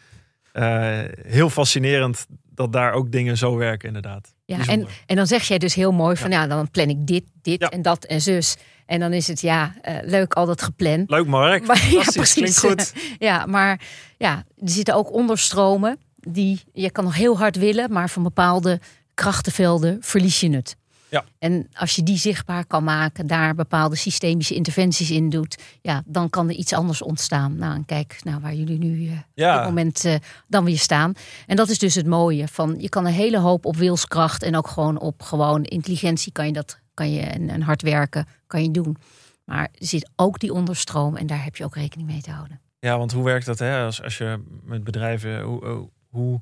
heel 1.27 1.49
fascinerend 1.49 2.25
dat 2.53 2.73
daar 2.73 2.93
ook 2.93 3.11
dingen 3.11 3.37
zo 3.37 3.55
werken, 3.55 3.87
inderdaad. 3.87 4.33
Ja, 4.45 4.57
en, 4.57 4.65
Bijzonder. 4.65 4.91
en 5.05 5.15
dan 5.15 5.27
zeg 5.27 5.43
jij 5.43 5.57
dus 5.57 5.73
heel 5.73 5.91
mooi 5.91 6.15
van, 6.15 6.31
ja, 6.31 6.47
dan 6.47 6.71
plan 6.71 6.89
ik 6.89 7.07
dit, 7.07 7.23
dit 7.41 7.61
Ja. 7.61 7.69
en 7.69 7.81
dat 7.81 8.03
en 8.03 8.21
zus. 8.21 8.57
En 8.85 8.99
dan 8.99 9.13
is 9.13 9.27
het, 9.27 9.41
ja, 9.41 9.73
eh, 9.81 9.95
leuk 10.01 10.33
al 10.33 10.45
dat 10.45 10.61
gepland. 10.61 11.09
Leuk 11.09 11.27
Mark, 11.27 11.65
Maar- 11.67 11.77
ja, 11.91 12.01
klinkt 12.01 12.13
precies. 12.13 12.57
goed. 12.59 12.93
Ja, 13.19 13.45
maar 13.45 13.81
ja, 14.17 14.35
er 14.35 14.69
zitten 14.69 14.95
ook 14.95 15.13
onderstromen 15.13 15.97
die 16.15 16.61
je 16.73 16.91
kan 16.91 17.03
nog 17.03 17.15
heel 17.15 17.37
hard 17.37 17.55
willen, 17.55 17.91
maar 17.91 18.09
van 18.09 18.23
bepaalde 18.23 18.79
krachtenvelden 19.13 19.97
verlies 20.01 20.39
je 20.39 20.49
het. 20.49 20.75
Ja. 21.09 21.23
En 21.39 21.67
als 21.73 21.95
je 21.95 22.03
die 22.03 22.17
zichtbaar 22.17 22.65
kan 22.65 22.83
maken, 22.83 23.27
daar 23.27 23.55
bepaalde 23.55 23.95
systemische 23.95 24.53
interventies 24.53 25.11
in 25.11 25.29
doet, 25.29 25.57
ja, 25.81 26.03
dan 26.05 26.29
kan 26.29 26.49
er 26.49 26.55
iets 26.55 26.73
anders 26.73 27.01
ontstaan. 27.01 27.55
Nou, 27.57 27.75
en 27.75 27.85
kijk 27.85 28.19
nou, 28.23 28.41
waar 28.41 28.53
jullie 28.53 28.77
nu 28.77 29.07
eh, 29.07 29.13
op 29.13 29.55
dit 29.55 29.63
moment 29.63 30.05
eh, 30.05 30.15
dan 30.47 30.63
weer 30.63 30.79
staan. 30.79 31.13
En 31.47 31.55
dat 31.55 31.69
is 31.69 31.79
dus 31.79 31.95
het 31.95 32.05
mooie 32.07 32.47
van 32.47 32.75
je 32.77 32.89
kan 32.89 33.05
een 33.05 33.13
hele 33.13 33.37
hoop 33.37 33.65
op 33.65 33.75
wilskracht 33.75 34.43
en 34.43 34.55
ook 34.57 34.67
gewoon 34.67 34.99
op 34.99 35.21
gewoon 35.21 35.63
intelligentie 35.63 36.31
kan 36.31 36.45
je 36.45 36.53
dat 36.53 36.79
kan 36.93 37.11
je 37.11 37.19
en, 37.21 37.49
en 37.49 37.61
hard 37.61 37.81
werken 37.81 38.27
kan 38.47 38.63
je 38.63 38.71
doen. 38.71 38.97
Maar 39.45 39.63
er 39.79 39.85
zit 39.87 40.09
ook 40.15 40.39
die 40.39 40.53
onderstroom 40.53 41.15
en 41.15 41.27
daar 41.27 41.43
heb 41.43 41.55
je 41.55 41.63
ook 41.63 41.75
rekening 41.75 42.09
mee 42.09 42.21
te 42.21 42.31
houden. 42.31 42.61
ja, 42.79 42.97
want 42.97 43.11
hoe 43.11 43.23
werkt 43.23 43.45
dat 43.45 43.59
hè? 43.59 43.83
Als, 43.83 44.01
als 44.03 44.17
je 44.17 44.43
met 44.63 44.83
bedrijven, 44.83 45.41
hoe, 45.41 45.65
hoe- 45.65 45.89
hoe, 46.09 46.41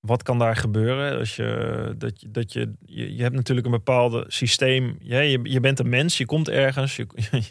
wat 0.00 0.22
kan 0.22 0.38
daar 0.38 0.56
gebeuren? 0.56 1.18
Als 1.18 1.36
je, 1.36 1.94
dat, 1.98 2.20
je- 2.20 2.30
dat 2.30 2.52
je, 2.52 2.72
je, 2.84 3.14
je 3.16 3.22
hebt 3.22 3.34
natuurlijk 3.34 3.66
een 3.66 3.72
bepaalde 3.72 4.24
systeem. 4.28 4.96
Ja, 5.00 5.18
je, 5.20 5.40
je 5.42 5.60
bent 5.60 5.78
een 5.78 5.88
mens, 5.88 6.18
je 6.18 6.26
komt 6.26 6.48
ergens, 6.48 6.96
je, 6.96 7.06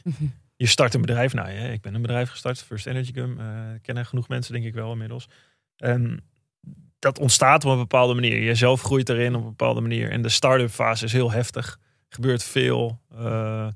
je 0.56 0.66
start 0.68 0.94
een 0.94 1.02
bedrijf. 1.02 1.34
Nou 1.34 1.52
ja, 1.52 1.62
ik 1.62 1.82
ben 1.82 1.94
een 1.96 2.02
bedrijf 2.02 2.30
gestart, 2.30 2.62
First 2.64 2.88
Energy 2.88 3.14
Gum. 3.14 3.40
eh 3.40 3.46
kennen 3.82 4.06
genoeg 4.06 4.28
mensen, 4.28 4.54
denk 4.54 4.66
ik 4.66 4.74
wel 4.74 4.92
inmiddels. 4.92 5.28
Dat 7.00 7.20
ontstaat 7.20 7.66
op 7.66 7.72
een 7.72 7.78
bepaalde 7.78 8.14
manier. 8.14 8.44
Jezelf 8.44 8.82
groeit 8.82 9.10
erin 9.10 9.36
op 9.36 9.42
een 9.42 9.48
bepaalde 9.50 9.82
manier. 9.82 10.12
En 10.12 10.22
de 10.22 10.30
start-up 10.30 10.70
fase 10.70 11.06
is 11.06 11.14
heel 11.14 11.32
heftig. 11.32 11.80
Gebeurt 12.14 12.44
veel. 12.44 13.00
eh, 13.16 13.68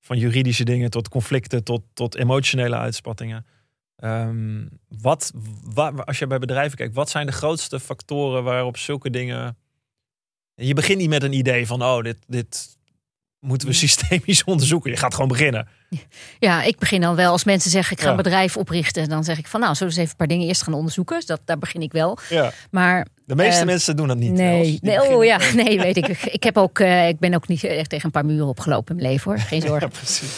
van 0.00 0.18
juridische 0.18 0.64
dingen 0.64 0.90
tot 0.90 1.08
conflicten, 1.08 1.64
tot, 1.64 1.82
tot 1.94 2.14
emotionele 2.14 2.76
uitspattingen. 2.76 3.46
Ehm, 3.96 4.66
wat, 4.88 5.32
wa- 5.64 5.90
als 5.90 6.18
je 6.18 6.26
bij 6.26 6.38
bedrijven 6.38 6.76
kijkt, 6.76 6.94
wat 6.94 7.10
zijn 7.10 7.26
de 7.26 7.32
grootste 7.32 7.80
factoren 7.80 8.44
waarop 8.44 8.76
zulke 8.76 9.10
dingen. 9.10 9.56
Je 10.54 10.74
begint 10.74 10.98
niet 10.98 11.08
met 11.08 11.22
een 11.22 11.32
idee 11.32 11.66
van, 11.66 11.82
oh, 11.82 12.02
dit, 12.02 12.16
dit 12.26 12.76
moeten 13.38 13.68
we 13.68 13.74
systemisch 13.86 14.44
onderzoeken. 14.44 14.90
Je 14.90 14.96
gaat 14.96 15.14
gewoon 15.14 15.28
beginnen. 15.28 15.68
Ja, 16.38 16.62
ik 16.62 16.78
begin 16.78 17.00
dan 17.00 17.14
wel 17.14 17.30
als 17.32 17.44
mensen 17.44 17.70
zeggen 17.70 17.92
ik 17.92 17.98
ga 18.02 18.04
Ja. 18.06 18.10
een 18.16 18.22
bedrijf 18.22 18.56
oprichten, 18.56 19.08
dan 19.08 19.24
zeg 19.24 19.38
ik 19.38 19.46
van 19.46 19.60
nou, 19.60 19.74
zullen 19.74 19.92
we 19.94 19.98
eens 20.00 20.08
even 20.08 20.20
een 20.20 20.26
paar 20.26 20.36
dingen 20.36 20.48
eerst 20.48 20.62
gaan 20.62 20.74
onderzoeken. 20.74 21.16
Dus 21.16 21.26
dat, 21.26 21.40
daar 21.44 21.58
begin 21.58 21.80
ik 21.80 21.92
wel. 21.92 22.18
Ja. 22.28 22.52
Maar 22.70 23.06
De 23.24 23.34
meeste 23.34 23.58
Ehm, 23.58 23.66
mensen 23.66 23.96
doen 23.96 24.08
dat 24.08 24.16
niet. 24.16 24.32
Nee, 24.32 24.78
nee, 24.82 25.02
oh 25.02 25.24
ja, 25.24 25.38
nee, 25.54 25.80
weet 25.80 25.96
ik. 25.96 26.06
Ik 26.08 26.42
heb 26.42 26.56
ook, 26.56 26.78
eh, 26.78 27.08
ik 27.08 27.18
ben 27.18 27.34
ook 27.34 27.48
niet 27.48 27.64
echt 27.64 27.88
tegen 27.88 28.04
een 28.04 28.10
paar 28.10 28.24
muren 28.26 28.46
opgelopen 28.46 28.94
in 28.96 29.00
mijn 29.02 29.12
leven 29.12 29.30
hoor. 29.30 29.40
Geen 29.40 29.60
Ja, 29.62 29.66
zorgen. 29.66 29.88
precies. 29.90 30.30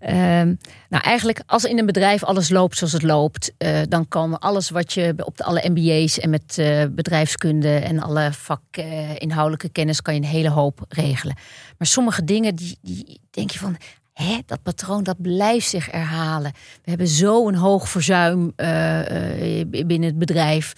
Ehm, 0.00 0.54
nou, 0.88 1.04
eigenlijk 1.04 1.42
als 1.46 1.64
in 1.64 1.78
een 1.78 1.86
bedrijf 1.86 2.24
alles 2.24 2.48
loopt 2.48 2.76
zoals 2.76 2.92
het 2.92 3.02
loopt, 3.02 3.52
eh, 3.58 3.78
dan 3.88 4.08
kan 4.08 4.38
alles 4.38 4.70
wat 4.70 4.92
je 4.92 5.14
op 5.24 5.36
de, 5.36 5.44
alle 5.44 5.68
MBA's 5.68 6.18
en 6.18 6.30
met 6.30 6.58
eh, 6.58 6.84
bedrijfskunde 6.90 7.74
en 7.76 8.00
alle 8.00 8.30
vakinhoudelijke 8.32 9.68
kennis 9.68 10.02
kan 10.02 10.14
je 10.14 10.20
een 10.20 10.26
hele 10.26 10.50
hoop 10.50 10.84
regelen. 10.88 11.36
Maar 11.78 11.86
sommige 11.86 12.24
dingen 12.24 12.54
die, 12.54 12.78
die 12.82 13.20
denk 13.30 13.50
je 13.50 13.58
van, 13.58 13.76
hè, 14.22 14.38
dat 14.46 14.62
patroon 14.62 15.02
dat 15.02 15.22
blijft 15.22 15.68
zich 15.68 15.90
herhalen. 15.90 16.52
We 16.82 16.90
hebben 16.90 17.08
zo'n 17.08 17.54
hoog 17.54 17.88
verzuim 17.88 18.52
eh, 18.56 19.60
eh, 19.60 19.68
binnen 19.68 20.02
het 20.02 20.18
bedrijf. 20.18 20.74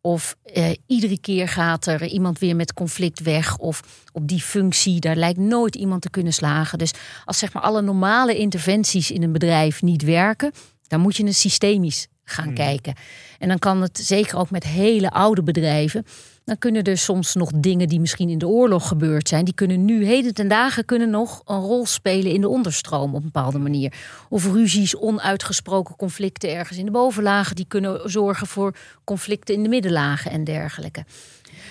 Of 0.00 0.36
eh, 0.44 0.70
iedere 0.86 1.18
keer 1.20 1.48
gaat 1.48 1.86
er 1.86 2.06
iemand 2.06 2.38
weer 2.38 2.56
met 2.56 2.74
conflict 2.74 3.20
weg. 3.20 3.58
Of 3.58 3.82
op 4.12 4.28
die 4.28 4.40
functie, 4.40 5.00
daar 5.00 5.16
lijkt 5.16 5.38
nooit 5.38 5.74
iemand 5.74 6.02
te 6.02 6.10
kunnen 6.10 6.32
slagen. 6.32 6.78
Dus 6.78 6.92
als 7.24 7.38
zeg 7.38 7.52
maar 7.52 7.62
alle 7.62 7.82
normale 7.82 8.36
interventies 8.36 9.10
in 9.10 9.22
een 9.22 9.32
bedrijf 9.32 9.82
niet 9.82 10.02
werken, 10.02 10.52
dan 10.86 11.00
moet 11.00 11.16
je 11.16 11.24
het 11.24 11.36
systemisch 11.36 12.06
gaan 12.24 12.44
Hmm. 12.44 12.54
kijken. 12.54 12.94
En 13.38 13.48
dan 13.48 13.58
kan 13.58 13.82
het 13.82 13.98
zeker 14.02 14.38
ook 14.38 14.50
met 14.50 14.64
hele 14.64 15.10
oude 15.10 15.42
bedrijven. 15.42 16.06
Dan 16.46 16.58
kunnen 16.58 16.82
er 16.82 16.98
soms 16.98 17.34
nog 17.34 17.50
dingen 17.54 17.88
die 17.88 18.00
misschien 18.00 18.28
in 18.28 18.38
de 18.38 18.46
oorlog 18.46 18.88
gebeurd 18.88 19.28
zijn, 19.28 19.44
die 19.44 19.54
kunnen 19.54 19.84
nu 19.84 20.04
heden 20.04 20.34
ten 20.34 20.48
dagen 20.48 20.84
kunnen 20.84 21.10
nog 21.10 21.42
een 21.44 21.60
rol 21.60 21.86
spelen 21.86 22.32
in 22.32 22.40
de 22.40 22.48
onderstroom 22.48 23.14
op 23.14 23.16
een 23.16 23.30
bepaalde 23.32 23.58
manier. 23.58 23.92
Of 24.28 24.52
ruzies, 24.52 24.96
onuitgesproken 24.96 25.96
conflicten 25.96 26.54
ergens 26.54 26.78
in 26.78 26.84
de 26.84 26.90
bovenlagen, 26.90 27.56
die 27.56 27.64
kunnen 27.68 28.10
zorgen 28.10 28.46
voor 28.46 28.76
conflicten 29.04 29.54
in 29.54 29.62
de 29.62 29.68
middenlagen 29.68 30.30
en 30.30 30.44
dergelijke. 30.44 31.04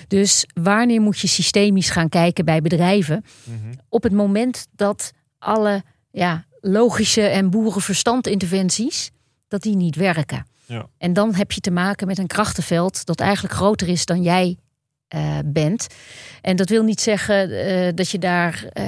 Dus 0.08 0.46
wanneer 0.54 1.02
moet 1.02 1.20
je 1.20 1.28
systemisch 1.28 1.90
gaan 1.90 2.10
kijken 2.10 2.46
bij 2.46 2.62
bedrijven? 2.62 3.26
Mhm. 3.44 3.74
Op 3.90 4.04
het 4.04 4.14
moment 4.14 4.68
dat 4.76 5.12
alle 5.40 5.84
ja, 6.12 6.46
logische 6.62 7.22
en 7.22 7.50
boerenverstandinterventies, 7.50 9.12
dat 9.48 9.62
die 9.62 9.76
niet 9.76 9.96
werken. 9.96 10.46
Ja. 10.66 10.88
En 10.98 11.14
dan 11.14 11.36
heb 11.36 11.52
je 11.52 11.62
te 11.62 11.72
maken 11.72 12.08
met 12.08 12.18
een 12.18 12.28
krachtenveld 12.28 13.06
dat 13.06 13.20
eigenlijk 13.20 13.54
groter 13.54 13.88
is 13.88 14.06
dan 14.06 14.22
jij 14.22 14.58
eh, 15.08 15.38
bent. 15.46 15.88
En 16.42 16.56
dat 16.56 16.70
wil 16.70 16.84
niet 16.84 17.02
zeggen 17.02 17.66
eh, 17.66 17.92
dat 17.96 18.10
je 18.10 18.20
daar, 18.20 18.66
eh, 18.74 18.86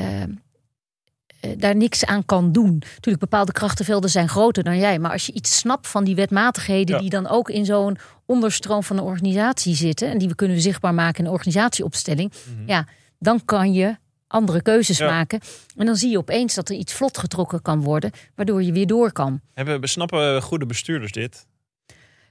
daar 1.57 1.75
niks 1.75 2.05
aan 2.05 2.25
kan 2.25 2.51
doen. 2.51 2.71
Natuurlijk, 2.71 3.19
bepaalde 3.19 3.51
krachtenvelden 3.51 4.09
zijn 4.09 4.29
groter 4.29 4.63
dan 4.63 4.77
jij. 4.77 4.99
Maar 4.99 5.11
als 5.11 5.25
je 5.25 5.31
iets 5.33 5.57
snapt 5.57 5.87
van 5.87 6.03
die 6.03 6.15
wetmatigheden 6.15 6.95
Ja. 6.95 7.01
die 7.01 7.09
dan 7.09 7.27
ook 7.27 7.49
in 7.49 7.65
zo'n 7.65 7.97
onderstroom 8.25 8.83
van 8.83 8.97
een 8.97 9.03
organisatie 9.03 9.75
zitten. 9.75 10.09
En 10.09 10.17
die 10.17 10.27
we 10.27 10.35
kunnen 10.35 10.61
zichtbaar 10.61 10.93
maken 10.93 11.19
in 11.19 11.25
een 11.25 11.31
organisatieopstelling. 11.31 12.31
Mhm. 12.57 12.67
Ja, 12.69 12.87
dan 13.19 13.45
kan 13.45 13.73
je 13.73 13.95
andere 14.27 14.61
keuzes 14.61 14.97
Ja. 14.97 15.09
maken. 15.09 15.39
En 15.75 15.85
dan 15.85 15.95
zie 15.95 16.09
je 16.09 16.17
opeens 16.17 16.53
dat 16.55 16.69
er 16.69 16.75
iets 16.75 16.93
vlot 16.93 17.17
getrokken 17.17 17.61
kan 17.61 17.81
worden, 17.81 18.11
waardoor 18.35 18.63
je 18.63 18.71
weer 18.71 18.87
door 18.87 19.11
kan. 19.11 19.41
Hebben, 19.53 19.89
snappen 19.89 20.41
goede 20.41 20.65
bestuurders 20.65 21.11
dit? 21.11 21.45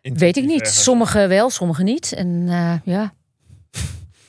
Weet 0.02 0.36
ik 0.36 0.44
niet. 0.44 0.60
Ergens. 0.60 0.82
Sommigen 0.82 1.28
wel, 1.28 1.50
sommigen 1.50 1.84
niet. 1.84 2.12
En 2.12 2.46
ja, 2.84 3.14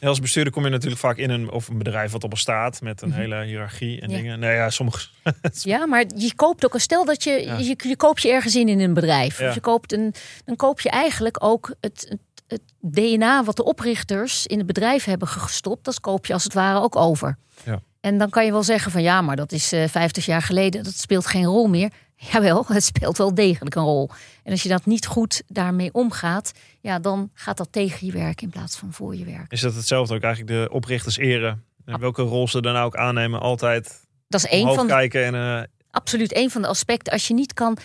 Als 0.02 0.20
bestuurder 0.20 0.54
kom 0.54 0.64
je 0.64 0.70
natuurlijk 0.70 1.02
vaak 1.02 1.18
in 1.18 1.30
een, 1.30 1.52
of 1.52 1.68
een 1.68 1.78
bedrijf 1.78 2.12
wat 2.12 2.24
op 2.24 2.32
een 2.32 2.38
staat 2.38 2.82
met 2.82 3.02
een 3.02 3.10
Mhm. 3.10 3.18
hele 3.20 3.44
hiërarchie 3.44 4.02
en 4.02 4.10
Ja. 4.10 4.16
dingen. 4.18 4.40
Nee, 4.40 4.56
ja, 4.56 4.70
sommige. 4.70 5.08
ja, 5.52 5.86
maar 5.86 6.06
je 6.16 6.36
koopt 6.36 6.66
ook, 6.66 6.80
stel 6.80 7.06
dat 7.06 7.24
je, 7.24 7.32
Ja. 7.32 7.58
je, 7.58 7.76
je 7.88 7.96
koopt 7.96 8.22
je 8.22 8.32
ergens 8.32 8.56
in 8.56 8.70
in 8.70 8.80
een 8.80 8.94
bedrijf. 8.94 9.40
Ja. 9.40 9.54
Je 9.54 9.60
koopt 9.60 9.94
een, 9.94 10.14
dan 10.46 10.56
koop 10.56 10.82
je 10.82 10.90
eigenlijk 10.90 11.44
ook 11.44 11.74
het, 11.82 12.06
het, 12.10 12.20
het 12.48 12.62
DNA 12.82 13.44
wat 13.44 13.56
de 13.56 13.64
oprichters 13.64 14.46
in 14.48 14.58
het 14.58 14.68
bedrijf 14.68 15.04
hebben 15.04 15.28
gestopt. 15.28 15.86
Dat 15.86 16.00
koop 16.00 16.26
je 16.26 16.34
als 16.34 16.44
het 16.44 16.54
ware 16.54 16.80
ook 16.80 16.96
over. 16.96 17.38
Ja. 17.66 17.80
En 18.02 18.18
dan 18.18 18.30
kan 18.30 18.46
je 18.46 18.52
wel 18.52 18.64
zeggen 18.64 18.92
van 18.92 19.02
ja, 19.02 19.22
maar 19.22 19.36
dat 19.36 19.52
is 19.52 19.72
eh 19.72 19.88
50 19.88 20.26
jaar 20.26 20.42
geleden, 20.42 20.84
dat 20.84 20.94
speelt 20.94 21.26
geen 21.26 21.46
rol 21.46 21.68
meer. 21.68 21.92
Jawel, 22.20 22.66
het 22.68 22.84
speelt 22.84 23.18
wel 23.18 23.34
degelijk 23.34 23.76
een 23.76 23.84
rol. 23.84 24.10
En 24.44 24.52
als 24.52 24.64
je 24.64 24.70
dat 24.70 24.86
niet 24.86 25.06
goed 25.06 25.44
daarmee 25.48 25.94
omgaat, 25.94 26.52
ja, 26.80 27.00
dan 27.00 27.30
gaat 27.34 27.58
dat 27.58 27.72
tegen 27.72 28.08
je 28.08 28.14
werk 28.14 28.42
in 28.42 28.50
plaats 28.50 28.78
van 28.78 28.94
voor 28.94 29.16
je 29.16 29.26
werk. 29.26 29.52
Is 29.52 29.62
dat 29.62 29.76
hetzelfde 29.76 30.16
ook 30.16 30.22
eigenlijk 30.22 30.54
de 30.54 30.74
oprichters 30.74 31.18
eren? 31.18 31.64
En 31.86 32.00
welke 32.00 32.22
rol 32.22 32.48
ze 32.48 32.62
dan 32.62 32.76
ook 32.76 32.96
aannemen, 32.96 33.40
altijd 33.40 34.06
dat 34.28 34.44
is 34.44 34.50
één 34.50 34.76
van 34.76 34.88
kijken 34.88 35.26
en 35.26 35.34
uh... 35.34 35.64
absoluut 35.92 36.36
een 36.36 36.50
van 36.50 36.62
de 36.62 36.68
aspecten. 36.68 37.14
Als 37.14 37.28
je 37.28 37.34
niet 37.34 37.54
kan 37.54 37.78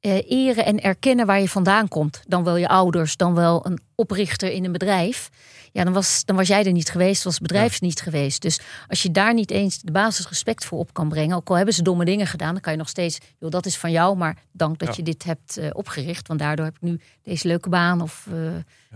uh, 0.00 0.30
eren 0.30 0.64
en 0.64 0.80
erkennen 0.80 1.26
waar 1.26 1.40
je 1.40 1.48
vandaan 1.48 1.88
komt, 1.88 2.22
dan 2.26 2.44
wel 2.44 2.56
je 2.56 2.68
ouders, 2.68 3.16
dan 3.16 3.34
wel 3.34 3.66
een 3.66 3.80
oprichter 3.94 4.50
in 4.50 4.64
een 4.64 4.72
bedrijf 4.72 5.30
ja, 5.72 5.84
dan, 5.84 5.92
was, 5.92 6.24
dan 6.24 6.36
was 6.36 6.48
jij 6.48 6.64
er 6.64 6.72
niet 6.72 6.90
geweest, 6.90 7.24
was 7.24 7.32
het 7.32 7.42
bedrijf 7.42 7.80
niet 7.80 8.00
geweest. 8.00 8.42
Dus 8.42 8.60
als 8.88 9.02
je 9.02 9.10
daar 9.10 9.34
niet 9.34 9.50
eens 9.50 9.78
de 9.78 9.92
basis 9.92 10.28
respect 10.28 10.64
voor 10.64 10.78
op 10.78 10.92
kan 10.92 11.08
brengen, 11.08 11.36
ook 11.36 11.48
al 11.48 11.56
hebben 11.56 11.74
ze 11.74 11.82
domme 11.82 12.04
dingen 12.04 12.26
gedaan, 12.26 12.52
dan 12.52 12.60
kan 12.60 12.72
je 12.72 12.78
nog 12.78 12.88
steeds, 12.88 13.18
joh, 13.38 13.50
dat 13.50 13.66
is 13.66 13.76
van 13.76 13.90
jou, 13.90 14.16
maar 14.16 14.36
dank 14.52 14.78
dat 14.78 14.96
je 14.96 15.02
dit 15.02 15.24
hebt 15.24 15.58
uh, 15.58 15.70
opgericht, 15.72 16.28
want 16.28 16.40
daardoor 16.40 16.64
heb 16.64 16.74
ik 16.74 16.82
nu 16.82 17.00
deze 17.22 17.48
leuke 17.48 17.68
baan 17.68 18.00
of 18.00 18.26
uh, 18.32 18.52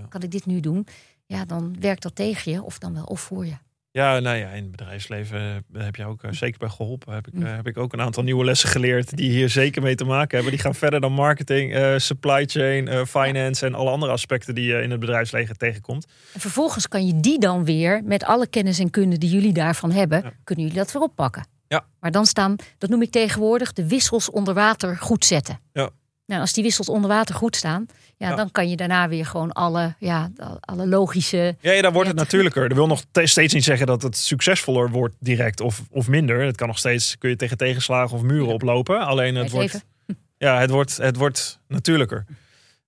kan 0.09 0.22
ik 0.22 0.31
dit 0.31 0.47
nu 0.47 0.61
doen. 0.61 0.87
Ja, 1.27 1.45
dan 1.45 1.77
werkt 1.81 2.03
dat 2.03 2.14
tegen 2.14 2.53
je 2.53 2.62
of 2.62 2.79
dan 2.79 2.95
wel 2.95 3.05
of 3.05 3.20
voor 3.20 3.47
je. 3.47 3.55
Ja, 3.97 4.20
nou 4.20 4.36
ja, 4.36 4.49
in 4.49 4.62
het 4.62 4.70
bedrijfsleven 4.70 5.64
eh, 5.72 5.82
heb 5.82 5.97
je 5.97 6.05
ook 6.05 6.22
eh, 6.22 6.32
zeker 6.32 6.59
bij 6.59 6.68
geholpen. 6.68 7.14
Heb 7.14 7.26
ik, 7.26 7.34
mm. 7.34 7.42
eh, 7.42 7.55
heb 7.55 7.66
ik 7.66 7.76
ook 7.76 7.92
een 7.92 8.01
aantal 8.01 8.22
nieuwe 8.22 8.45
lessen 8.45 8.68
geleerd 8.68 9.16
die 9.16 9.30
hier 9.30 9.49
zeker 9.49 9.82
mee 9.82 9.95
te 9.95 10.05
maken 10.05 10.34
hebben. 10.34 10.53
Die 10.53 10.62
gaan 10.62 10.74
verder 10.74 11.01
dan 11.01 11.12
marketing, 11.12 12.01
supply 12.01 12.47
chain, 12.47 13.07
finance 13.07 13.66
en 13.66 13.74
alle 13.74 13.90
andere 13.90 14.12
aspecten 14.12 14.55
die 14.55 14.66
je 14.66 14.82
in 14.82 14.90
het 14.90 15.01
bedrijfsleven 15.01 15.59
tegenkomt. 15.59 16.07
En 16.32 16.40
vervolgens 16.40 16.88
kan 16.88 17.07
je 17.07 17.20
die 17.20 17.38
dan 17.38 17.64
weer 17.64 18.03
met 18.05 18.24
alle 18.24 18.47
kennis 18.47 18.78
en 18.78 18.90
kunde 18.90 19.18
die 19.18 19.30
jullie 19.30 19.53
daarvan 19.53 19.90
hebben, 19.90 20.22
kunnen 20.45 20.64
jullie 20.64 20.80
dat 20.80 20.92
weer 20.92 21.03
oppakken. 21.03 21.47
Ja. 21.68 21.84
Maar 22.01 22.11
dan 22.11 22.26
staan, 22.26 22.57
dat 22.78 22.90
noem 22.90 23.03
ik 23.03 23.11
tegenwoordig, 23.11 23.72
de 23.72 23.88
wissels 23.88 24.30
onder 24.30 24.55
water 24.55 24.97
goed 24.97 25.24
zetten. 25.24 25.61
Ja. 25.72 25.90
Nou, 26.27 26.41
als 26.41 26.53
die 26.53 26.62
wissels 26.62 26.89
onder 26.89 27.11
water 27.11 27.35
goed 27.35 27.57
staan, 27.57 27.87
ja, 28.16 28.35
dan 28.35 28.51
kan 28.51 28.68
je 28.68 28.77
daarna 28.77 29.09
weer 29.09 29.27
gewoon 29.27 29.53
alle, 29.53 29.95
ja, 29.99 30.31
alle 30.61 30.87
logische. 30.87 31.57
Ja, 31.61 31.72
ja 31.72 31.83
dan 31.83 31.93
wordt 31.93 32.09
het 32.09 32.16
natuurlijker. 32.16 32.68
Dat 32.68 32.77
wil 32.77 32.87
nog 32.87 33.05
steeds 33.12 33.55
niet 33.55 33.64
zeggen 33.64 33.87
dat 33.87 34.03
het 34.03 34.16
succesvoller 34.16 34.91
wordt 34.91 35.14
direct 35.18 35.61
of, 35.61 35.83
of 35.91 36.09
minder. 36.09 36.41
Het 36.41 36.57
kan 36.57 36.66
nog 36.66 36.79
steeds, 36.79 37.18
kun 37.18 37.31
je 37.31 37.37
tegen 37.37 37.57
tegenslagen 37.57 38.16
of 38.16 38.22
muren 38.22 38.53
oplopen. 38.53 39.01
Alleen 39.01 39.35
het, 39.35 39.51
wordt, 39.51 39.85
ja, 40.39 40.59
het 40.59 40.70
wordt, 40.70 40.97
het 40.97 41.16
wordt 41.16 41.61
natuurlijker. 41.68 42.25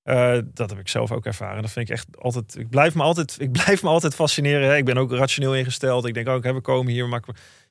Uh, 0.04 0.38
dat 0.44 0.70
heb 0.70 0.78
ik 0.78 0.88
zelf 0.88 1.12
ook 1.12 1.26
ervaren. 1.26 1.62
Dat 1.62 1.70
vind 1.70 1.88
ik 1.88 1.94
echt 1.94 2.06
altijd. 2.18 2.56
Ik 2.58 2.70
blijf 2.70 2.94
me 2.94 3.02
altijd, 3.02 3.36
ik 3.38 3.52
blijf 3.52 3.82
me 3.82 3.88
altijd 3.88 4.14
fascineren. 4.14 4.76
Ik 4.76 4.84
ben 4.84 4.96
ook 4.96 5.12
rationeel 5.12 5.54
ingesteld. 5.54 6.06
Ik 6.06 6.14
denk 6.14 6.28
ook, 6.28 6.42
we 6.42 6.60
komen 6.60 6.92
hier. 6.92 7.08
Maar 7.08 7.22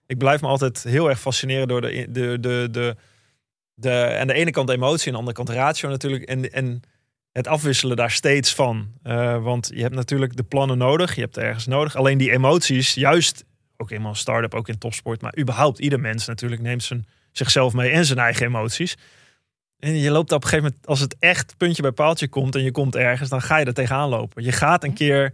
ik 0.05 0.17
blijf 0.17 0.41
me 0.41 0.47
altijd 0.47 0.83
heel 0.83 1.09
erg 1.09 1.19
fascineren 1.19 1.67
door 1.67 1.81
de, 1.81 2.07
de, 2.09 2.39
de, 2.39 2.67
de 2.71 2.95
de, 3.75 4.17
aan 4.19 4.27
de 4.27 4.33
ene 4.33 4.51
kant 4.51 4.69
emotie, 4.69 5.07
aan 5.07 5.13
de 5.13 5.19
andere 5.19 5.37
kant 5.37 5.49
ratio 5.49 5.89
natuurlijk. 5.89 6.23
En, 6.23 6.51
en 6.51 6.81
het 7.31 7.47
afwisselen 7.47 7.97
daar 7.97 8.11
steeds 8.11 8.53
van. 8.53 8.87
Uh, 9.03 9.43
want 9.43 9.71
je 9.73 9.81
hebt 9.81 9.95
natuurlijk 9.95 10.35
de 10.35 10.43
plannen 10.43 10.77
nodig. 10.77 11.15
Je 11.15 11.21
hebt 11.21 11.37
ergens 11.37 11.65
nodig. 11.65 11.95
Alleen 11.95 12.17
die 12.17 12.31
emoties, 12.31 12.93
juist 12.93 13.45
ook 13.77 13.91
eenmaal 13.91 14.09
een 14.09 14.15
start-up, 14.15 14.53
ook 14.53 14.67
in 14.67 14.77
topsport. 14.77 15.21
Maar 15.21 15.37
überhaupt, 15.39 15.79
ieder 15.79 15.99
mens 15.99 16.25
natuurlijk 16.25 16.61
neemt 16.61 16.83
zijn, 16.83 17.05
zichzelf 17.31 17.73
mee 17.73 17.89
en 17.89 18.05
zijn 18.05 18.19
eigen 18.19 18.45
emoties. 18.45 18.97
En 19.79 19.97
je 19.97 20.11
loopt 20.11 20.31
op 20.31 20.43
een 20.43 20.49
gegeven 20.49 20.65
moment, 20.71 20.87
als 20.87 20.99
het 20.99 21.15
echt 21.19 21.57
puntje 21.57 21.81
bij 21.81 21.91
paaltje 21.91 22.27
komt 22.27 22.55
en 22.55 22.63
je 22.63 22.71
komt 22.71 22.95
ergens, 22.95 23.29
dan 23.29 23.41
ga 23.41 23.57
je 23.57 23.65
er 23.65 23.73
tegenaan 23.73 24.09
lopen. 24.09 24.43
Je 24.43 24.51
gaat 24.51 24.83
een 24.83 24.93
keer 24.93 25.33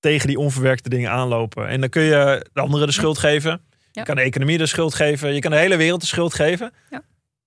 tegen 0.00 0.28
die 0.28 0.38
onverwerkte 0.38 0.88
dingen 0.88 1.10
aanlopen. 1.10 1.68
En 1.68 1.80
dan 1.80 1.88
kun 1.88 2.02
je 2.02 2.46
de 2.52 2.60
anderen 2.60 2.86
de 2.86 2.92
schuld 2.92 3.18
geven. 3.18 3.60
Je 3.92 4.02
kan 4.02 4.16
de 4.16 4.22
economie 4.22 4.58
de 4.58 4.66
schuld 4.66 4.94
geven. 4.94 5.34
Je 5.34 5.40
kan 5.40 5.50
de 5.50 5.56
hele 5.56 5.76
wereld 5.76 6.00
de 6.00 6.06
schuld 6.06 6.34
geven. 6.34 6.72
Ja 6.90 7.02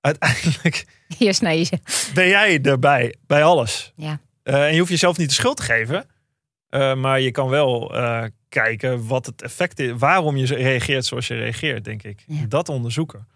uiteindelijk 0.08 0.86
naar 1.42 1.56
je. 1.56 1.80
ben 2.14 2.28
jij 2.28 2.62
erbij, 2.62 3.16
bij 3.28 3.44
alles. 3.44 3.94
Ja. 3.96 4.20
Uh, 4.44 4.66
en 4.66 4.74
je 4.74 4.80
hoeft 4.80 4.92
jezelf 4.92 5.18
niet 5.18 5.28
de 5.28 5.34
schuld 5.34 5.58
te 5.58 5.64
geven. 5.64 6.06
Uh, 6.70 6.96
maar 6.96 7.20
je 7.20 7.32
kan 7.32 7.50
wel 7.50 7.96
uh, 7.96 8.24
kijken 8.50 9.08
wat 9.08 9.26
het 9.26 9.42
effect 9.42 9.80
is. 9.80 9.92
Waarom 9.98 10.38
je 10.38 10.46
reageert 10.46 11.06
zoals 11.06 11.28
je 11.28 11.36
reageert, 11.36 11.84
denk 11.84 12.04
ik. 12.04 12.24
Ja. 12.28 12.46
Dat 12.48 12.70
onderzoeken. 12.70 13.28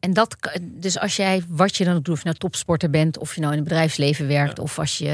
En 0.00 0.12
dat, 0.12 0.36
dus 0.62 0.98
als 0.98 1.16
jij, 1.16 1.42
wat 1.48 1.76
je 1.76 1.84
dan 1.84 1.96
ook 1.96 2.04
doet, 2.04 2.14
of 2.14 2.20
je 2.20 2.28
nou 2.28 2.38
topsporter 2.38 2.90
bent, 2.90 3.18
of 3.18 3.34
je 3.34 3.40
nou 3.40 3.52
in 3.52 3.58
het 3.58 3.68
bedrijfsleven 3.68 4.28
werkt, 4.28 4.56
ja. 4.56 4.62
of 4.62 4.78
als 4.78 4.98
je 4.98 5.08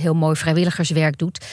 heel 0.00 0.14
mooi 0.14 0.36
vrijwilligerswerk 0.36 1.18
doet 1.18 1.46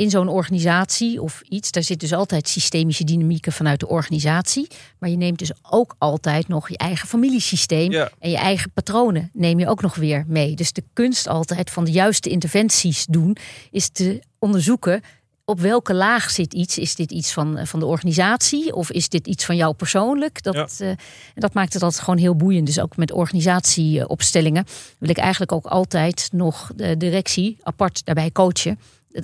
in 0.00 0.10
zo'n 0.10 0.28
organisatie 0.28 1.22
of 1.22 1.42
iets, 1.48 1.70
daar 1.70 1.82
zit 1.82 2.00
dus 2.00 2.12
altijd 2.12 2.48
systemische 2.48 3.04
dynamieken 3.04 3.52
vanuit 3.52 3.80
de 3.80 3.88
organisatie. 3.88 4.66
Maar 4.98 5.10
je 5.10 5.16
neemt 5.16 5.38
dus 5.38 5.52
ook 5.70 5.94
altijd 5.98 6.48
nog 6.48 6.68
je 6.68 6.76
eigen 6.76 7.08
familiesysteem 7.08 7.92
en 7.92 8.30
je 8.30 8.36
eigen 8.36 8.70
patronen 8.70 9.30
neem 9.32 9.58
je 9.58 9.68
ook 9.68 9.82
nog 9.82 9.94
weer 9.94 10.24
mee. 10.28 10.54
Dus 10.56 10.72
de 10.72 10.84
kunst 10.92 11.28
altijd 11.28 11.70
van 11.70 11.84
de 11.84 11.90
juiste 11.90 12.28
interventies 12.28 13.06
doen, 13.06 13.36
is 13.70 13.88
te 13.88 14.20
onderzoeken 14.38 15.02
op 15.44 15.60
welke 15.60 15.94
laag 15.94 16.30
zit 16.30 16.54
iets? 16.54 16.78
Is 16.78 16.94
dit 16.94 17.10
iets 17.10 17.32
van, 17.32 17.56
eh, 17.56 17.66
van 17.66 17.80
de 17.80 17.86
organisatie 17.86 18.74
of 18.74 18.90
is 18.90 19.08
dit 19.08 19.26
iets 19.26 19.44
van 19.44 19.56
jou 19.56 19.74
persoonlijk? 19.74 20.42
Dat, 20.42 20.76
ja. 20.78 20.86
uh, 20.86 20.96
dat 21.34 21.54
maakt 21.54 21.72
het 21.72 21.82
altijd 21.82 22.02
gewoon 22.02 22.20
heel 22.20 22.36
boeiend. 22.36 22.66
Dus 22.66 22.80
ook 22.80 22.96
met 22.96 23.12
organisatieopstellingen 23.12 24.64
wil 24.98 25.08
ik 25.08 25.18
eigenlijk 25.18 25.52
ook 25.52 25.66
altijd 25.66 26.28
nog 26.32 26.70
de 26.76 26.96
directie 26.96 27.56
apart 27.62 28.04
daarbij 28.04 28.30
coachen 28.32 28.78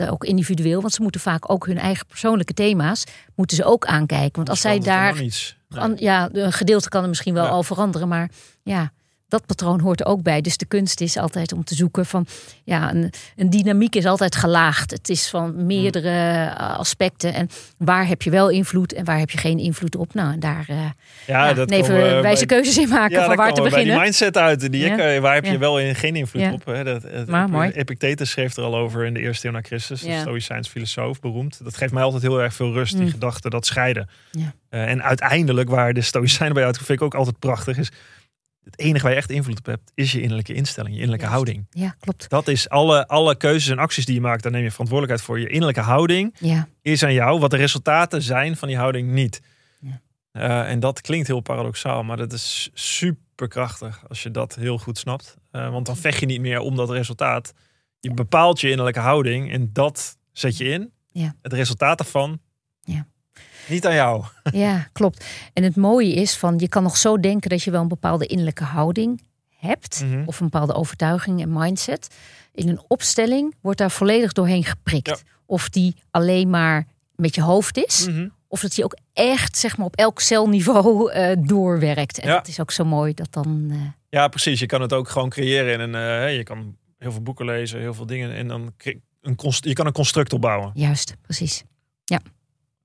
ook 0.09 0.25
individueel, 0.25 0.81
want 0.81 0.93
ze 0.93 1.03
moeten 1.03 1.21
vaak 1.21 1.51
ook 1.51 1.67
hun 1.67 1.79
eigen 1.79 2.07
persoonlijke 2.07 2.53
thema's 2.55 3.05
moeten 3.35 3.57
ze 3.57 3.65
ook 3.65 3.87
aankijken. 3.87 4.37
Want 4.37 4.49
als 4.49 4.61
zij 4.61 4.79
daar, 4.79 5.23
ja, 5.97 6.29
een 6.33 6.53
gedeelte 6.53 6.89
kan 6.89 7.03
er 7.03 7.09
misschien 7.09 7.35
wel 7.35 7.47
al 7.47 7.63
veranderen, 7.63 8.09
maar 8.09 8.31
ja, 8.63 8.93
dat 9.29 9.47
patroon 9.47 9.81
hoort 9.81 10.01
er 10.01 10.07
ook 10.07 10.23
bij. 10.23 10.41
Dus 10.41 10.57
de 10.57 10.67
kunst 10.67 11.01
is 11.01 11.17
altijd 11.17 11.53
om 11.53 11.65
te 11.65 11.75
zoeken 11.75 12.07
van 12.07 12.27
ja, 12.65 12.95
een, 12.95 13.13
een 13.37 13.51
dynamiek 13.51 13.95
is 13.95 14.07
altijd 14.07 14.37
gelaagd. 14.37 14.91
Het 14.91 15.09
is 15.09 15.29
van 15.29 15.67
meerdere 15.67 16.11
eh, 16.11 16.79
aspecten. 16.79 17.35
En 17.35 17.49
waar 17.79 18.07
heb 18.07 18.23
je 18.23 18.31
wel 18.31 18.49
invloed 18.51 18.93
en 18.93 19.05
waar 19.05 19.19
heb 19.19 19.31
je 19.31 19.39
geen 19.39 19.59
invloed 19.59 19.97
op? 19.97 20.15
Nou, 20.15 20.39
daar 20.39 20.67
uh, 20.71 20.77
ja, 21.27 21.47
ja, 21.47 21.55
dat 21.55 21.71
even 21.71 22.23
wijze 22.23 22.47
keuzes 22.47 22.79
in 22.79 22.89
maken 22.89 23.25
van 23.25 23.37
waar 23.37 23.53
te 23.53 23.63
beginnen. 23.63 23.95
die 23.95 24.03
mindset 24.03 24.37
uit. 24.37 24.73
Die 24.73 24.85
ja. 24.85 25.21
waar 25.21 25.35
heb 25.35 25.45
je 25.45 25.59
wel 25.59 25.81
in, 25.81 25.95
geen 25.95 26.17
invloed 26.17 26.53
op? 26.53 26.65
Hè? 26.65 26.85
Dat, 26.85 27.27
maar, 27.27 27.49
mooi. 27.49 27.71
Epictetus 27.71 28.31
schreef 28.31 28.57
er 28.57 28.63
al 28.63 28.77
over 28.77 29.05
in 29.05 29.15
de 29.15 29.21
eerste 29.21 29.47
eeuw 29.47 29.53
na 29.53 29.61
Christus. 29.63 30.01
De 30.01 30.19
Stoïcijns 30.21 30.69
filosoof, 30.69 31.21
beroemd. 31.21 31.65
Dat 31.65 31.77
geeft 31.77 31.93
mij 31.93 32.03
altijd 32.03 32.23
heel 32.23 32.43
erg 32.43 32.55
veel 32.55 32.73
rust, 32.73 32.97
die 32.97 33.05
mm. 33.05 33.11
gedachte, 33.11 33.51
dat 33.51 33.67
scheiden. 33.67 34.09
Uh, 34.33 34.43
en 34.71 35.03
uiteindelijk, 35.03 35.69
waar 35.69 35.93
de 35.93 36.01
Stoïcijnen 36.01 36.55
bij 36.55 36.65
uit, 36.65 36.77
vind 36.77 36.89
ik 36.89 37.03
ook 37.03 37.15
altijd 37.15 37.39
prachtig, 37.39 37.79
is 37.79 37.91
het 38.71 38.79
enige 38.79 39.03
waar 39.03 39.13
je 39.13 39.19
echt 39.19 39.31
invloed 39.31 39.59
op 39.59 39.67
hebt, 39.67 39.93
is 39.95 40.13
je 40.13 40.21
innerlijke 40.21 40.55
instelling, 40.55 40.95
je 40.95 41.01
innerlijke 41.01 41.31
houding. 41.31 41.67
Ja, 41.71 41.97
klopt. 42.01 42.29
Dat 42.29 42.49
is 42.49 42.69
alle, 42.69 43.09
alle 43.09 43.37
keuzes 43.37 43.71
en 43.71 43.79
acties 43.79 44.05
die 44.05 44.15
je 44.15 44.21
maakt, 44.21 44.43
daar 44.43 44.53
neem 44.53 44.63
je 44.63 44.71
verantwoordelijkheid 44.71 45.29
voor. 45.29 45.41
Je 45.41 45.49
innerlijke 45.49 45.81
houding 45.81 46.35
ja. 46.39 46.69
is 46.83 47.03
aan 47.03 47.13
jou, 47.13 47.41
wat 47.41 47.51
de 47.51 47.57
resultaten 47.57 48.23
zijn 48.23 48.57
van 48.57 48.69
die 48.69 48.77
houding 48.77 49.13
niet. 49.13 49.41
Ja. 49.81 50.01
Uh, 50.33 50.71
en 50.71 50.81
dat 50.81 51.01
klinkt 51.01 51.27
heel 51.27 51.41
paradoxaal, 51.41 52.03
maar 52.03 52.17
dat 52.17 52.33
is 52.33 52.71
super 52.75 53.49
krachtig 53.49 54.09
als 54.09 54.23
je 54.23 54.31
dat 54.31 54.55
heel 54.55 54.79
goed 54.79 54.99
snapt. 54.99 55.37
Uh, 55.53 55.71
want 55.71 55.87
dan 55.87 55.97
vecht 55.97 56.21
je 56.21 56.27
niet 56.27 56.41
meer 56.41 56.61
om 56.61 56.77
dat 56.77 56.91
resultaat. 56.91 57.55
Je 58.01 58.15
bepaalt 58.15 58.61
je 58.61 58.71
innerlijke 58.71 59.01
houding 59.01 59.53
en 59.53 59.73
dat 59.73 60.19
zet 60.33 60.57
je 60.57 60.65
in. 60.65 60.93
Ja. 61.11 61.35
Het 61.43 61.53
resultaat 61.53 61.99
daarvan 61.99 62.41
ja. 62.81 63.07
Niet 63.69 63.87
aan 63.87 63.95
jou. 63.95 64.25
Ja, 64.53 64.89
klopt. 64.93 65.25
En 65.53 65.63
het 65.63 65.77
mooie 65.77 66.13
is 66.15 66.37
van 66.37 66.55
je 66.59 66.69
kan 66.69 66.83
nog 66.83 66.97
zo 66.97 67.21
denken 67.21 67.51
dat 67.51 67.63
je 67.63 67.71
wel 67.71 67.81
een 67.83 67.89
bepaalde 67.89 68.27
innerlijke 68.27 68.65
houding 68.65 69.23
hebt. 69.57 70.03
Mhm. 70.05 70.23
Of 70.27 70.41
een 70.41 70.49
bepaalde 70.51 70.75
overtuiging 70.75 71.41
en 71.43 71.53
mindset. 71.53 72.15
In 72.55 72.69
een 72.69 72.81
opstelling 72.89 73.55
wordt 73.61 73.79
daar 73.79 73.91
volledig 73.91 74.33
doorheen 74.33 74.65
geprikt. 74.65 75.23
Of 75.47 75.69
die 75.69 75.95
alleen 76.11 76.51
maar 76.51 76.87
met 77.15 77.35
je 77.35 77.43
hoofd 77.43 77.77
is. 77.77 78.07
Mhm. 78.09 78.29
Of 78.49 78.61
dat 78.61 78.75
die 78.75 78.85
ook 78.85 78.97
echt 79.13 79.57
zeg 79.57 79.77
maar, 79.77 79.87
op 79.87 79.97
elk 79.97 80.21
celniveau 80.21 81.13
uh, 81.13 81.33
doorwerkt. 81.53 82.19
En 82.19 82.29
Ja. 82.29 82.35
dat 82.35 82.49
is 82.49 82.61
ook 82.61 82.71
zo 82.71 82.85
mooi 82.85 83.15
dat 83.15 83.33
dan. 83.33 83.67
eh, 83.71 83.77
Ja, 84.09 84.29
precies. 84.29 84.61
Je 84.61 84.67
kan 84.67 84.81
het 84.81 84.93
ook 84.93 85.09
gewoon 85.09 85.29
creëren 85.29 85.73
in 85.73 85.81
een. 85.81 85.95
eh, 86.29 86.37
je 86.37 86.43
kan 86.43 86.77
heel 86.99 87.13
veel 87.13 87.23
boeken 87.23 87.45
lezen, 87.47 87.81
heel 87.81 87.95
veel 87.95 88.07
dingen. 88.07 88.33
En 88.35 88.49
dan 88.49 88.73
een 89.23 89.37
je 89.61 89.73
kan 89.73 89.87
een 89.87 89.93
construct 89.93 90.33
opbouwen. 90.33 90.71
juist, 90.75 91.15
precies. 91.23 91.63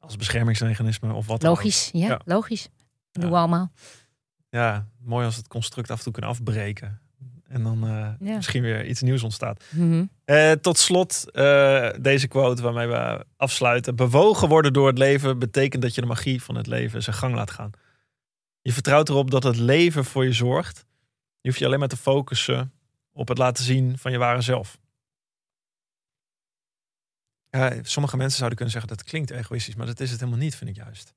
Als 0.01 0.15
beschermingsmechanisme 0.15 1.13
of 1.13 1.27
wat 1.27 1.41
dan 1.41 1.49
ook. 1.51 1.55
Logisch, 1.57 1.89
ja, 1.93 2.07
Ja. 2.07 2.19
logisch. 2.25 2.69
Dat 3.11 3.21
doen 3.21 3.31
we 3.31 3.37
allemaal. 3.37 3.71
Ja, 4.49 4.87
mooi 4.99 5.25
als 5.25 5.35
het 5.35 5.47
construct 5.47 5.91
af 5.91 5.97
en 5.97 6.03
toe 6.03 6.13
kan 6.13 6.23
afbreken. 6.23 6.99
En 7.47 7.63
dan 7.63 7.83
eh, 7.87 8.27
Ja. 8.27 8.35
misschien 8.35 8.61
weer 8.61 8.85
iets 8.85 9.01
nieuws 9.01 9.23
ontstaat. 9.23 9.63
Mhm. 9.69 10.05
Eh, 10.25 10.51
tot 10.51 10.77
slot 10.77 11.31
eh, 11.31 11.89
deze 11.99 12.27
quote 12.27 12.61
waarmee 12.61 12.87
we 12.87 13.25
afsluiten. 13.37 13.95
Bewogen 13.95 14.47
worden 14.47 14.73
door 14.73 14.87
het 14.87 14.97
leven 14.97 15.39
betekent 15.39 15.81
dat 15.81 15.95
je 15.95 16.01
de 16.01 16.07
magie 16.07 16.43
van 16.43 16.55
het 16.55 16.67
leven 16.67 17.03
zijn 17.03 17.15
gang 17.15 17.35
laat 17.35 17.51
gaan. 17.51 17.71
Je 18.61 18.73
vertrouwt 18.73 19.09
erop 19.09 19.31
dat 19.31 19.43
het 19.43 19.55
leven 19.57 20.05
voor 20.05 20.25
je 20.25 20.33
zorgt. 20.33 20.85
Je 21.41 21.47
hoeft 21.49 21.59
je 21.59 21.65
alleen 21.65 21.79
maar 21.79 21.87
te 21.87 21.97
focussen 21.97 22.73
op 23.13 23.27
het 23.27 23.37
laten 23.37 23.63
zien 23.63 23.97
van 23.97 24.11
je 24.11 24.17
ware 24.17 24.41
zelf. 24.41 24.77
Ja, 27.51 27.73
sommige 27.81 28.17
mensen 28.17 28.37
zouden 28.37 28.57
kunnen 28.57 28.73
zeggen 28.75 28.95
dat 28.97 29.03
klinkt 29.05 29.29
egoïstisch, 29.31 29.75
maar 29.75 29.85
dat 29.85 29.99
is 29.99 30.11
het 30.11 30.19
helemaal 30.19 30.39
niet, 30.41 30.55
vind 30.55 30.69
ik 30.69 30.75
juist. 30.75 31.13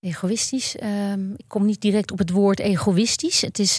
Egoïstisch. 0.00 0.76
ehm, 0.76 1.32
ik 1.32 1.44
kom 1.48 1.64
niet 1.64 1.80
direct 1.80 2.10
op 2.10 2.18
het 2.18 2.30
woord 2.30 2.58
egoïstisch. 2.60 3.40
Het 3.40 3.58
is 3.58 3.78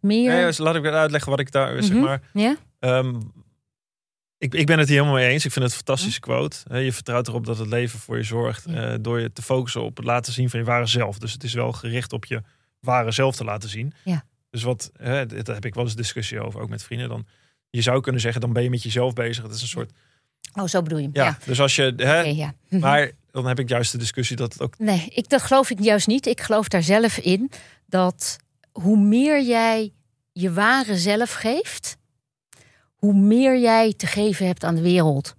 meer. 0.00 0.32
Nee, 0.32 0.44
dus 0.44 0.58
laat 0.58 0.74
ik 0.76 0.82
weer 0.82 0.92
uitleggen 0.94 1.30
wat 1.30 1.40
ik 1.40 1.52
daar 1.52 1.82
zeg 1.82 1.92
Mhm. 1.94 2.00
maar. 2.04 2.20
ja? 2.32 2.56
ehm, 2.78 3.20
ik, 4.38 4.54
ik 4.54 4.66
ben 4.66 4.78
het 4.78 4.88
hier 4.88 4.96
helemaal 4.96 5.18
mee 5.20 5.28
eens. 5.28 5.44
Ik 5.44 5.52
vind 5.52 5.64
het 5.64 5.72
een 5.74 5.84
fantastische 5.84 6.20
quote. 6.20 6.56
Hè, 6.68 6.78
Je 6.78 6.92
vertrouwt 6.92 7.28
erop 7.28 7.46
dat 7.46 7.58
het 7.58 7.68
leven 7.68 7.98
voor 7.98 8.16
je 8.16 8.22
zorgt. 8.22 8.66
Mhm. 8.66 8.76
Ja. 8.76 8.92
eh, 8.92 8.98
door 9.00 9.20
je 9.20 9.32
te 9.32 9.42
focussen 9.42 9.82
op 9.82 9.96
het 9.96 10.06
laten 10.06 10.32
zien 10.32 10.50
van 10.50 10.58
je 10.60 10.66
ware 10.66 10.86
zelf. 10.86 11.18
Dus 11.18 11.32
het 11.32 11.44
is 11.44 11.54
wel 11.54 11.72
gericht 11.72 12.12
op 12.12 12.24
je 12.24 12.42
ware 12.80 13.10
zelf 13.10 13.36
te 13.36 13.44
laten 13.44 13.68
zien. 13.68 13.92
Ja. 14.04 14.24
Dus 14.50 14.62
wat, 14.62 14.90
hè, 14.96 15.26
daar 15.26 15.54
heb 15.54 15.64
ik 15.64 15.74
wel 15.74 15.84
eens 15.84 15.94
discussie 15.96 16.40
over, 16.40 16.60
ook 16.60 16.68
met 16.68 16.82
vrienden. 16.82 17.08
Dan, 17.08 17.26
je 17.70 17.82
zou 17.82 18.00
kunnen 18.00 18.20
zeggen, 18.20 18.40
dan 18.40 18.52
ben 18.52 18.62
je 18.62 18.70
met 18.70 18.82
jezelf 18.82 19.12
bezig. 19.12 19.42
Het 19.42 19.52
is 19.54 19.62
een 19.62 19.68
soort. 19.68 19.92
Oh, 20.54 20.66
zo 20.66 20.82
bedoel 20.82 20.98
je. 20.98 21.10
Ja, 21.12 21.24
Ja. 21.24 21.38
dus 21.44 21.60
als 21.60 21.76
je. 21.76 21.92
Hè, 21.96 22.20
ja. 22.20 22.52
Mhm. 22.68 22.80
Maar 22.80 23.10
dan 23.30 23.46
heb 23.46 23.58
ik 23.58 23.68
juist 23.68 23.92
de 23.92 23.98
discussie 23.98 24.36
dat 24.36 24.52
het 24.52 24.62
ook. 24.62 24.78
Nee, 24.78 25.06
ik, 25.14 25.28
dat 25.28 25.42
geloof 25.42 25.70
ik 25.70 25.80
juist 25.80 26.06
niet. 26.06 26.26
Ik 26.26 26.40
geloof 26.40 26.68
daar 26.68 26.82
zelf 26.82 27.16
in 27.18 27.50
dat 27.86 28.36
hoe 28.72 28.96
meer 28.98 29.42
jij 29.42 29.92
je 30.32 30.52
ware 30.52 30.96
zelf 30.96 31.32
geeft, 31.32 31.96
hoe 32.94 33.14
meer 33.14 33.58
jij 33.58 33.94
te 33.96 34.06
geven 34.06 34.46
hebt 34.46 34.64
aan 34.64 34.74
de 34.74 34.82
wereld. 34.82 35.34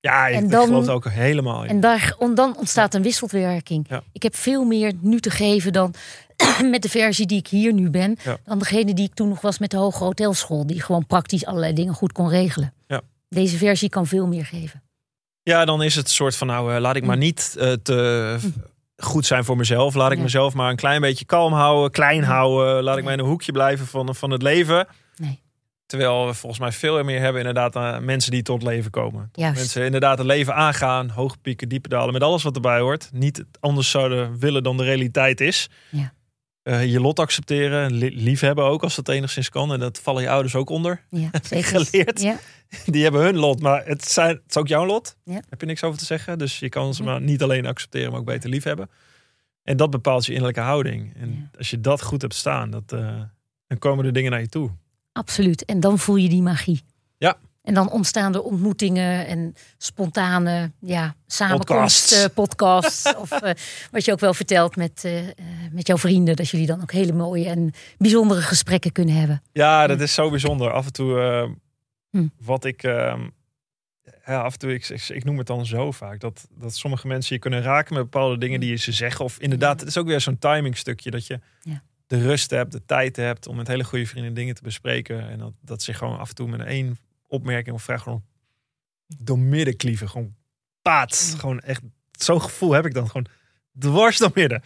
Ja, 0.00 0.26
ik, 0.26 0.34
En 0.36 0.44
ik 0.44 0.50
dan- 0.50 0.66
geloof 0.66 0.86
er 0.86 0.92
ook 0.92 1.08
helemaal 1.10 1.62
in. 1.64 1.70
En 1.70 1.80
daar, 1.80 2.16
dan 2.34 2.56
ontstaat 2.56 2.94
een 2.94 3.02
wisselwerking. 3.02 3.86
Ja. 3.88 4.02
Ik 4.12 4.22
heb 4.22 4.36
veel 4.36 4.64
meer 4.64 4.92
nu 5.00 5.20
te 5.20 5.30
geven 5.30 5.72
dan 5.72 5.94
met 6.70 6.82
de 6.82 6.88
versie 6.88 7.26
die 7.26 7.38
ik 7.38 7.46
hier 7.46 7.72
nu 7.72 7.90
ben. 7.90 8.16
Ja. 8.24 8.36
Dan 8.44 8.58
degene 8.58 8.94
die 8.94 9.04
ik 9.04 9.14
toen 9.14 9.28
nog 9.28 9.40
was 9.40 9.58
met 9.58 9.70
de 9.70 9.76
hoge 9.76 10.04
hotelschool. 10.04 10.66
Die 10.66 10.82
gewoon 10.82 11.06
praktisch 11.06 11.46
allerlei 11.46 11.72
dingen 11.72 11.94
goed 11.94 12.12
kon 12.12 12.28
regelen. 12.28 12.74
Ja. 12.86 13.00
Deze 13.28 13.56
versie 13.56 13.88
kan 13.88 14.06
veel 14.06 14.26
meer 14.26 14.44
geven. 14.44 14.82
Ja, 15.42 15.64
dan 15.64 15.82
is 15.82 15.94
het 15.94 16.04
een 16.04 16.12
soort 16.12 16.36
van, 16.36 16.46
nou, 16.46 16.74
eh, 16.74 16.80
laat 16.80 16.96
ik 16.96 17.04
maar 17.04 17.16
niet 17.16 17.54
eh, 17.58 17.72
te 17.72 18.38
goed 18.96 19.26
zijn 19.26 19.44
voor 19.44 19.56
mezelf. 19.56 19.94
Laat 19.94 20.12
ik 20.12 20.18
mezelf 20.18 20.54
maar 20.54 20.70
een 20.70 20.76
klein 20.76 21.00
beetje 21.00 21.24
kalm 21.24 21.52
houden, 21.52 21.90
klein 21.90 22.22
houden. 22.22 22.82
Laat 22.82 22.96
ik 22.96 23.04
maar 23.04 23.12
in 23.12 23.18
een 23.18 23.24
hoekje 23.24 23.52
blijven 23.52 23.86
van, 23.86 24.14
van 24.14 24.30
het 24.30 24.42
leven. 24.42 24.86
Nee. 25.16 25.42
Terwijl 25.86 26.26
we 26.26 26.34
volgens 26.34 26.60
mij 26.60 26.72
veel 26.72 27.04
meer 27.04 27.20
hebben 27.20 27.40
inderdaad 27.40 27.76
aan 27.76 28.04
mensen 28.04 28.30
die 28.30 28.42
tot 28.42 28.62
leven 28.62 28.90
komen. 28.90 29.30
Juist. 29.32 29.56
Mensen 29.56 29.84
inderdaad 29.84 30.18
het 30.18 30.26
leven 30.26 30.54
aangaan, 30.54 31.08
hoge 31.08 31.36
pieken, 31.42 31.68
diepe 31.68 31.88
dalen, 31.88 32.12
met 32.12 32.22
alles 32.22 32.42
wat 32.42 32.54
erbij 32.54 32.80
hoort. 32.80 33.08
Niet 33.12 33.44
anders 33.60 33.90
zouden 33.90 34.38
willen 34.38 34.62
dan 34.62 34.76
de 34.76 34.84
realiteit 34.84 35.40
is. 35.40 35.70
Ja. 35.90 36.12
Eh, 36.64 36.86
je 36.92 37.00
lot 37.00 37.18
accepteren, 37.18 37.92
li- 37.94 38.22
liefhebben 38.22 38.64
ook 38.64 38.82
als 38.82 38.94
dat 38.94 39.08
enigszins 39.08 39.48
kan. 39.48 39.72
En 39.72 39.80
dat 39.80 39.98
vallen 40.00 40.22
je 40.22 40.30
ouders 40.30 40.54
ook 40.54 40.68
onder. 40.70 41.04
Ja, 41.10 41.30
zeker. 41.42 41.64
Geleerd. 41.86 42.20
Ja. 42.20 42.38
Die 42.86 43.02
hebben 43.02 43.20
hun 43.22 43.36
lot, 43.36 43.60
maar 43.60 43.86
het, 43.86 44.04
zijn, 44.08 44.28
het 44.30 44.42
is 44.48 44.56
ook 44.56 44.68
jouw 44.68 44.86
lot. 44.86 45.16
Ja. 45.24 45.40
Heb 45.48 45.60
je 45.60 45.66
niks 45.66 45.82
over 45.82 45.98
te 45.98 46.04
zeggen. 46.04 46.38
Dus 46.38 46.58
je 46.58 46.68
kan 46.68 46.94
ze 46.94 47.02
maar 47.02 47.20
niet 47.20 47.42
alleen 47.42 47.66
accepteren, 47.66 48.10
maar 48.10 48.20
ook 48.20 48.26
beter 48.26 48.50
liefhebben. 48.50 48.90
En 49.62 49.76
dat 49.76 49.90
bepaalt 49.90 50.24
je 50.26 50.30
innerlijke 50.32 50.60
houding. 50.60 51.14
En 51.16 51.50
als 51.58 51.70
je 51.70 51.80
dat 51.80 52.02
goed 52.02 52.22
hebt 52.22 52.34
staan, 52.34 52.70
dat, 52.70 52.92
eh, 52.92 53.20
dan 53.66 53.78
komen 53.78 54.04
de 54.04 54.12
dingen 54.12 54.30
naar 54.30 54.40
je 54.40 54.48
toe. 54.48 54.70
Absoluut. 55.12 55.64
En 55.64 55.80
dan 55.80 55.98
voel 55.98 56.16
je 56.16 56.28
die 56.28 56.42
magie. 56.42 56.82
Ja. 57.18 57.36
En 57.64 57.74
dan 57.74 57.90
ontstaan 57.90 58.34
er 58.34 58.42
ontmoetingen 58.42 59.26
en 59.26 59.54
spontane 59.78 60.72
ja, 60.80 61.14
samenkomsten, 61.26 62.30
Podcasts. 62.32 63.02
podcasts. 63.02 63.16
of 63.16 63.30
eh, 63.42 63.52
wat 63.90 64.04
je 64.04 64.12
ook 64.12 64.20
wel 64.20 64.34
vertelt 64.34 64.76
met, 64.76 65.04
eh, 65.04 65.28
eh, 65.28 65.34
met 65.72 65.86
jouw 65.86 65.98
vrienden. 65.98 66.36
Dat 66.36 66.48
jullie 66.50 66.66
dan 66.66 66.82
ook 66.82 66.92
hele 66.92 67.12
mooie 67.12 67.48
en 67.48 67.72
bijzondere 67.98 68.40
gesprekken 68.42 68.92
kunnen 68.92 69.14
hebben. 69.14 69.42
Ja, 69.52 69.86
dat 69.86 70.00
is 70.00 70.14
zo 70.14 70.30
bijzonder. 70.30 70.72
Af 70.72 70.86
en 70.86 70.92
toe, 70.92 71.20
eh, 71.20 71.50
Hm. 72.10 72.26
wat 72.40 72.64
ik, 72.64 72.82
eh, 72.82 73.14
ja, 74.26 74.40
af 74.42 74.52
en 74.52 74.58
toe, 74.58 74.72
ik, 74.74 74.88
ik, 74.88 75.08
ik 75.08 75.24
noem 75.24 75.38
het 75.38 75.46
dan 75.46 75.66
zo 75.66 75.92
vaak, 75.92 76.20
dat, 76.20 76.46
dat 76.58 76.74
sommige 76.76 77.06
mensen 77.06 77.34
je 77.34 77.40
kunnen 77.40 77.62
raken 77.62 77.94
met 77.94 78.02
bepaalde 78.02 78.38
dingen 78.38 78.60
die 78.60 78.70
je 78.70 78.76
ze 78.76 78.92
zeggen. 78.92 79.24
Of 79.24 79.38
inderdaad, 79.38 79.80
het 79.80 79.88
is 79.88 79.98
ook 79.98 80.06
weer 80.06 80.20
zo'n 80.20 80.38
timing 80.38 80.76
stukje 80.76 81.10
dat 81.10 81.26
je 81.26 81.40
Ja. 81.62 81.82
de 82.06 82.20
rust 82.22 82.50
hebt, 82.50 82.72
de 82.72 82.84
tijd 82.86 83.16
hebt 83.16 83.46
om 83.46 83.56
met 83.56 83.68
hele 83.68 83.84
goede 83.84 84.06
vrienden 84.06 84.34
dingen 84.34 84.54
te 84.54 84.62
bespreken. 84.62 85.28
En 85.28 85.38
dat, 85.38 85.52
dat 85.60 85.82
zich 85.82 85.98
gewoon 85.98 86.18
af 86.18 86.28
en 86.28 86.34
toe 86.34 86.48
met 86.48 86.60
één 86.60 86.98
opmerking 87.34 87.74
of 87.76 87.82
vraag 87.82 88.02
gewoon 88.02 88.24
door 89.06 89.38
midden 89.38 89.76
klieven. 89.76 90.08
Gewoon 90.08 90.34
paat. 90.82 91.28
Ja. 91.32 91.38
Gewoon 91.38 91.60
echt, 91.60 91.82
zo'n 92.12 92.42
gevoel 92.42 92.72
heb 92.72 92.86
ik 92.86 92.94
dan 92.94 93.06
gewoon 93.06 93.26
dwars 93.78 94.18
door 94.18 94.30
midden. 94.34 94.62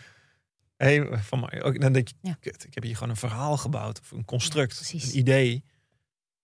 Hey, 0.77 1.19
van 1.23 1.41
mij, 1.41 1.63
ook, 1.63 1.81
dan 1.81 1.93
denk 1.93 2.09
je, 2.09 2.15
Ja. 2.21 2.37
kut, 2.41 2.65
ik 2.65 2.75
heb 2.75 2.83
hier 2.83 2.95
gewoon 2.95 3.11
een 3.11 3.17
verhaal 3.17 3.57
gebouwd. 3.57 4.01
Of 4.01 4.11
een 4.11 4.25
construct, 4.25 4.91
een 4.93 5.19
idee. 5.19 5.65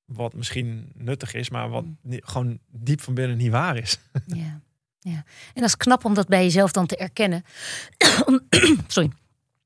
Wat 0.04 0.34
misschien 0.34 0.92
nuttig 0.94 1.34
is, 1.34 1.50
maar 1.50 1.68
wat 1.68 1.84
Mm. 1.84 1.98
niet- 2.02 2.24
gewoon 2.24 2.58
diep 2.66 3.00
van 3.00 3.14
binnen 3.14 3.36
niet 3.36 3.50
waar 3.50 3.76
is. 3.76 3.98
Ja. 4.26 4.60
ja. 5.00 5.14
En 5.54 5.60
dat 5.60 5.64
is 5.64 5.76
knap 5.76 6.04
om 6.04 6.14
dat 6.14 6.28
bij 6.28 6.42
jezelf 6.42 6.72
dan 6.72 6.86
te 6.86 6.96
erkennen. 6.96 7.44
Sorry. 8.86 9.10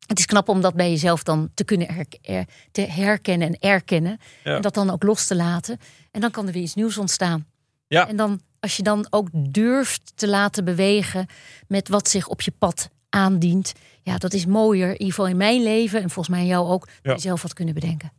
Het 0.09 0.19
is 0.19 0.27
knap 0.27 0.49
om 0.49 0.61
dat 0.61 0.75
bij 0.75 0.91
jezelf 0.91 1.23
dan 1.23 1.51
te 1.55 1.65
kunnen 1.65 1.89
er- 1.89 2.47
te 2.71 2.81
herkennen 2.81 3.49
en 3.49 3.59
erkennen. 3.59 4.19
Ja. 4.45 4.57
En 4.57 4.63
dat 4.63 4.75
dan 4.75 4.91
ook 4.91 5.03
los 5.03 5.27
te 5.27 5.37
laten. 5.37 5.79
En 6.11 6.21
dan 6.21 6.31
kan 6.31 6.47
er 6.47 6.53
weer 6.53 6.63
iets 6.63 6.75
nieuws 6.75 6.99
ontstaan. 6.99 7.47
Ja. 7.87 8.09
En 8.09 8.17
dan, 8.17 8.41
als 8.61 8.77
je 8.77 8.83
dan 8.83 9.07
ook 9.11 9.29
durft 9.33 10.13
te 10.15 10.29
laten 10.29 10.65
bewegen 10.65 11.27
met 11.67 11.89
wat 11.89 12.09
zich 12.09 12.27
op 12.29 12.41
je 12.41 12.53
pad 12.59 12.91
aandient. 13.09 13.73
Ja, 14.03 14.19
dat 14.19 14.33
is 14.33 14.47
mooier. 14.47 14.87
In 14.87 14.93
ieder 14.93 15.07
geval 15.09 15.27
in 15.27 15.37
mijn 15.37 15.63
leven 15.63 16.03
en 16.03 16.11
volgens 16.11 16.37
mij 16.37 16.47
jou 16.47 16.69
ook. 16.69 16.85
Dat 16.87 16.95
Ja. 17.03 17.13
je 17.13 17.19
zelf 17.21 17.43
wat 17.43 17.53
kunnen 17.53 17.75
bedenken. 17.75 18.13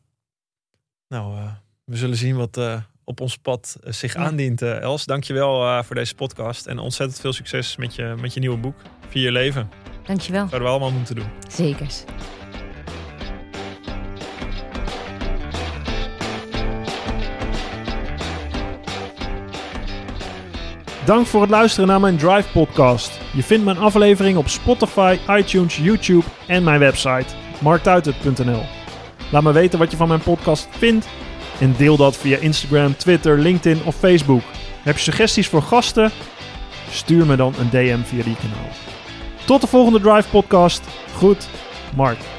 Nou, 1.08 1.38
eh, 1.38 1.52
we 1.84 1.98
zullen 1.98 2.18
zien 2.18 2.36
wat 2.36 2.58
eh, 2.58 2.82
op 3.10 3.22
ons 3.22 3.38
pad 3.38 3.78
eh, 3.84 3.92
zich 3.94 4.14
Ja. 4.14 4.20
aandient. 4.20 4.62
eh 4.62 4.82
Els, 4.82 5.06
dankjewel 5.06 5.64
uh, 5.66 5.84
voor 5.84 5.96
deze 5.96 6.16
podcast. 6.16 6.66
En 6.66 6.80
ontzettend 6.80 7.20
veel 7.20 7.34
succes 7.34 7.76
met 7.76 7.96
je, 7.96 8.16
met 8.22 8.34
je 8.34 8.40
nieuwe 8.40 8.58
boek. 8.58 8.76
Via 9.10 9.22
je 9.22 9.32
leven. 9.32 9.70
Dankjewel. 10.06 10.48
Zouden 10.48 10.62
we 10.62 10.68
allemaal 10.76 10.92
moeten 10.98 11.16
doen. 11.16 11.28
Zekers. 11.50 12.04
Dank 21.06 21.26
voor 21.28 21.42
het 21.42 21.50
luisteren 21.50 21.88
naar 21.88 22.00
mijn 22.00 22.18
Drive 22.18 22.50
podcast. 22.52 23.20
Je 23.34 23.44
vindt 23.44 23.66
mijn 23.66 23.78
aflevering 23.78 24.38
op 24.38 24.48
Spotify, 24.48 25.18
iTunes, 25.30 25.78
YouTube 25.78 26.26
en 26.48 26.64
mijn 26.64 26.80
website 26.80 27.26
marktuitert.nl. 27.62 28.62
Laat 29.32 29.44
me 29.44 29.52
weten 29.52 29.80
wat 29.80 29.92
je 29.92 29.98
van 29.98 30.08
mijn 30.08 30.20
podcast 30.22 30.68
vindt 30.72 31.08
en 31.60 31.76
deel 31.78 31.98
dat 31.98 32.18
via 32.18 32.38
Instagram, 32.38 32.98
Twitter, 32.98 33.38
LinkedIn 33.38 33.82
of 33.86 33.96
Facebook. 33.96 34.42
Heb 34.84 34.96
je 34.96 35.02
suggesties 35.02 35.48
voor 35.48 35.62
gasten? 35.62 36.12
Stuur 36.92 37.26
me 37.26 37.36
dan 37.36 37.54
een 37.60 37.70
DM 37.70 38.02
via 38.04 38.24
die 38.24 38.36
kanaal. 38.36 38.70
Tot 39.46 39.62
de 39.62 39.68
volgende 39.68 40.00
Drive 40.00 40.30
podcast. 40.30 40.82
Goed, 41.14 41.48
Mark. 41.96 42.39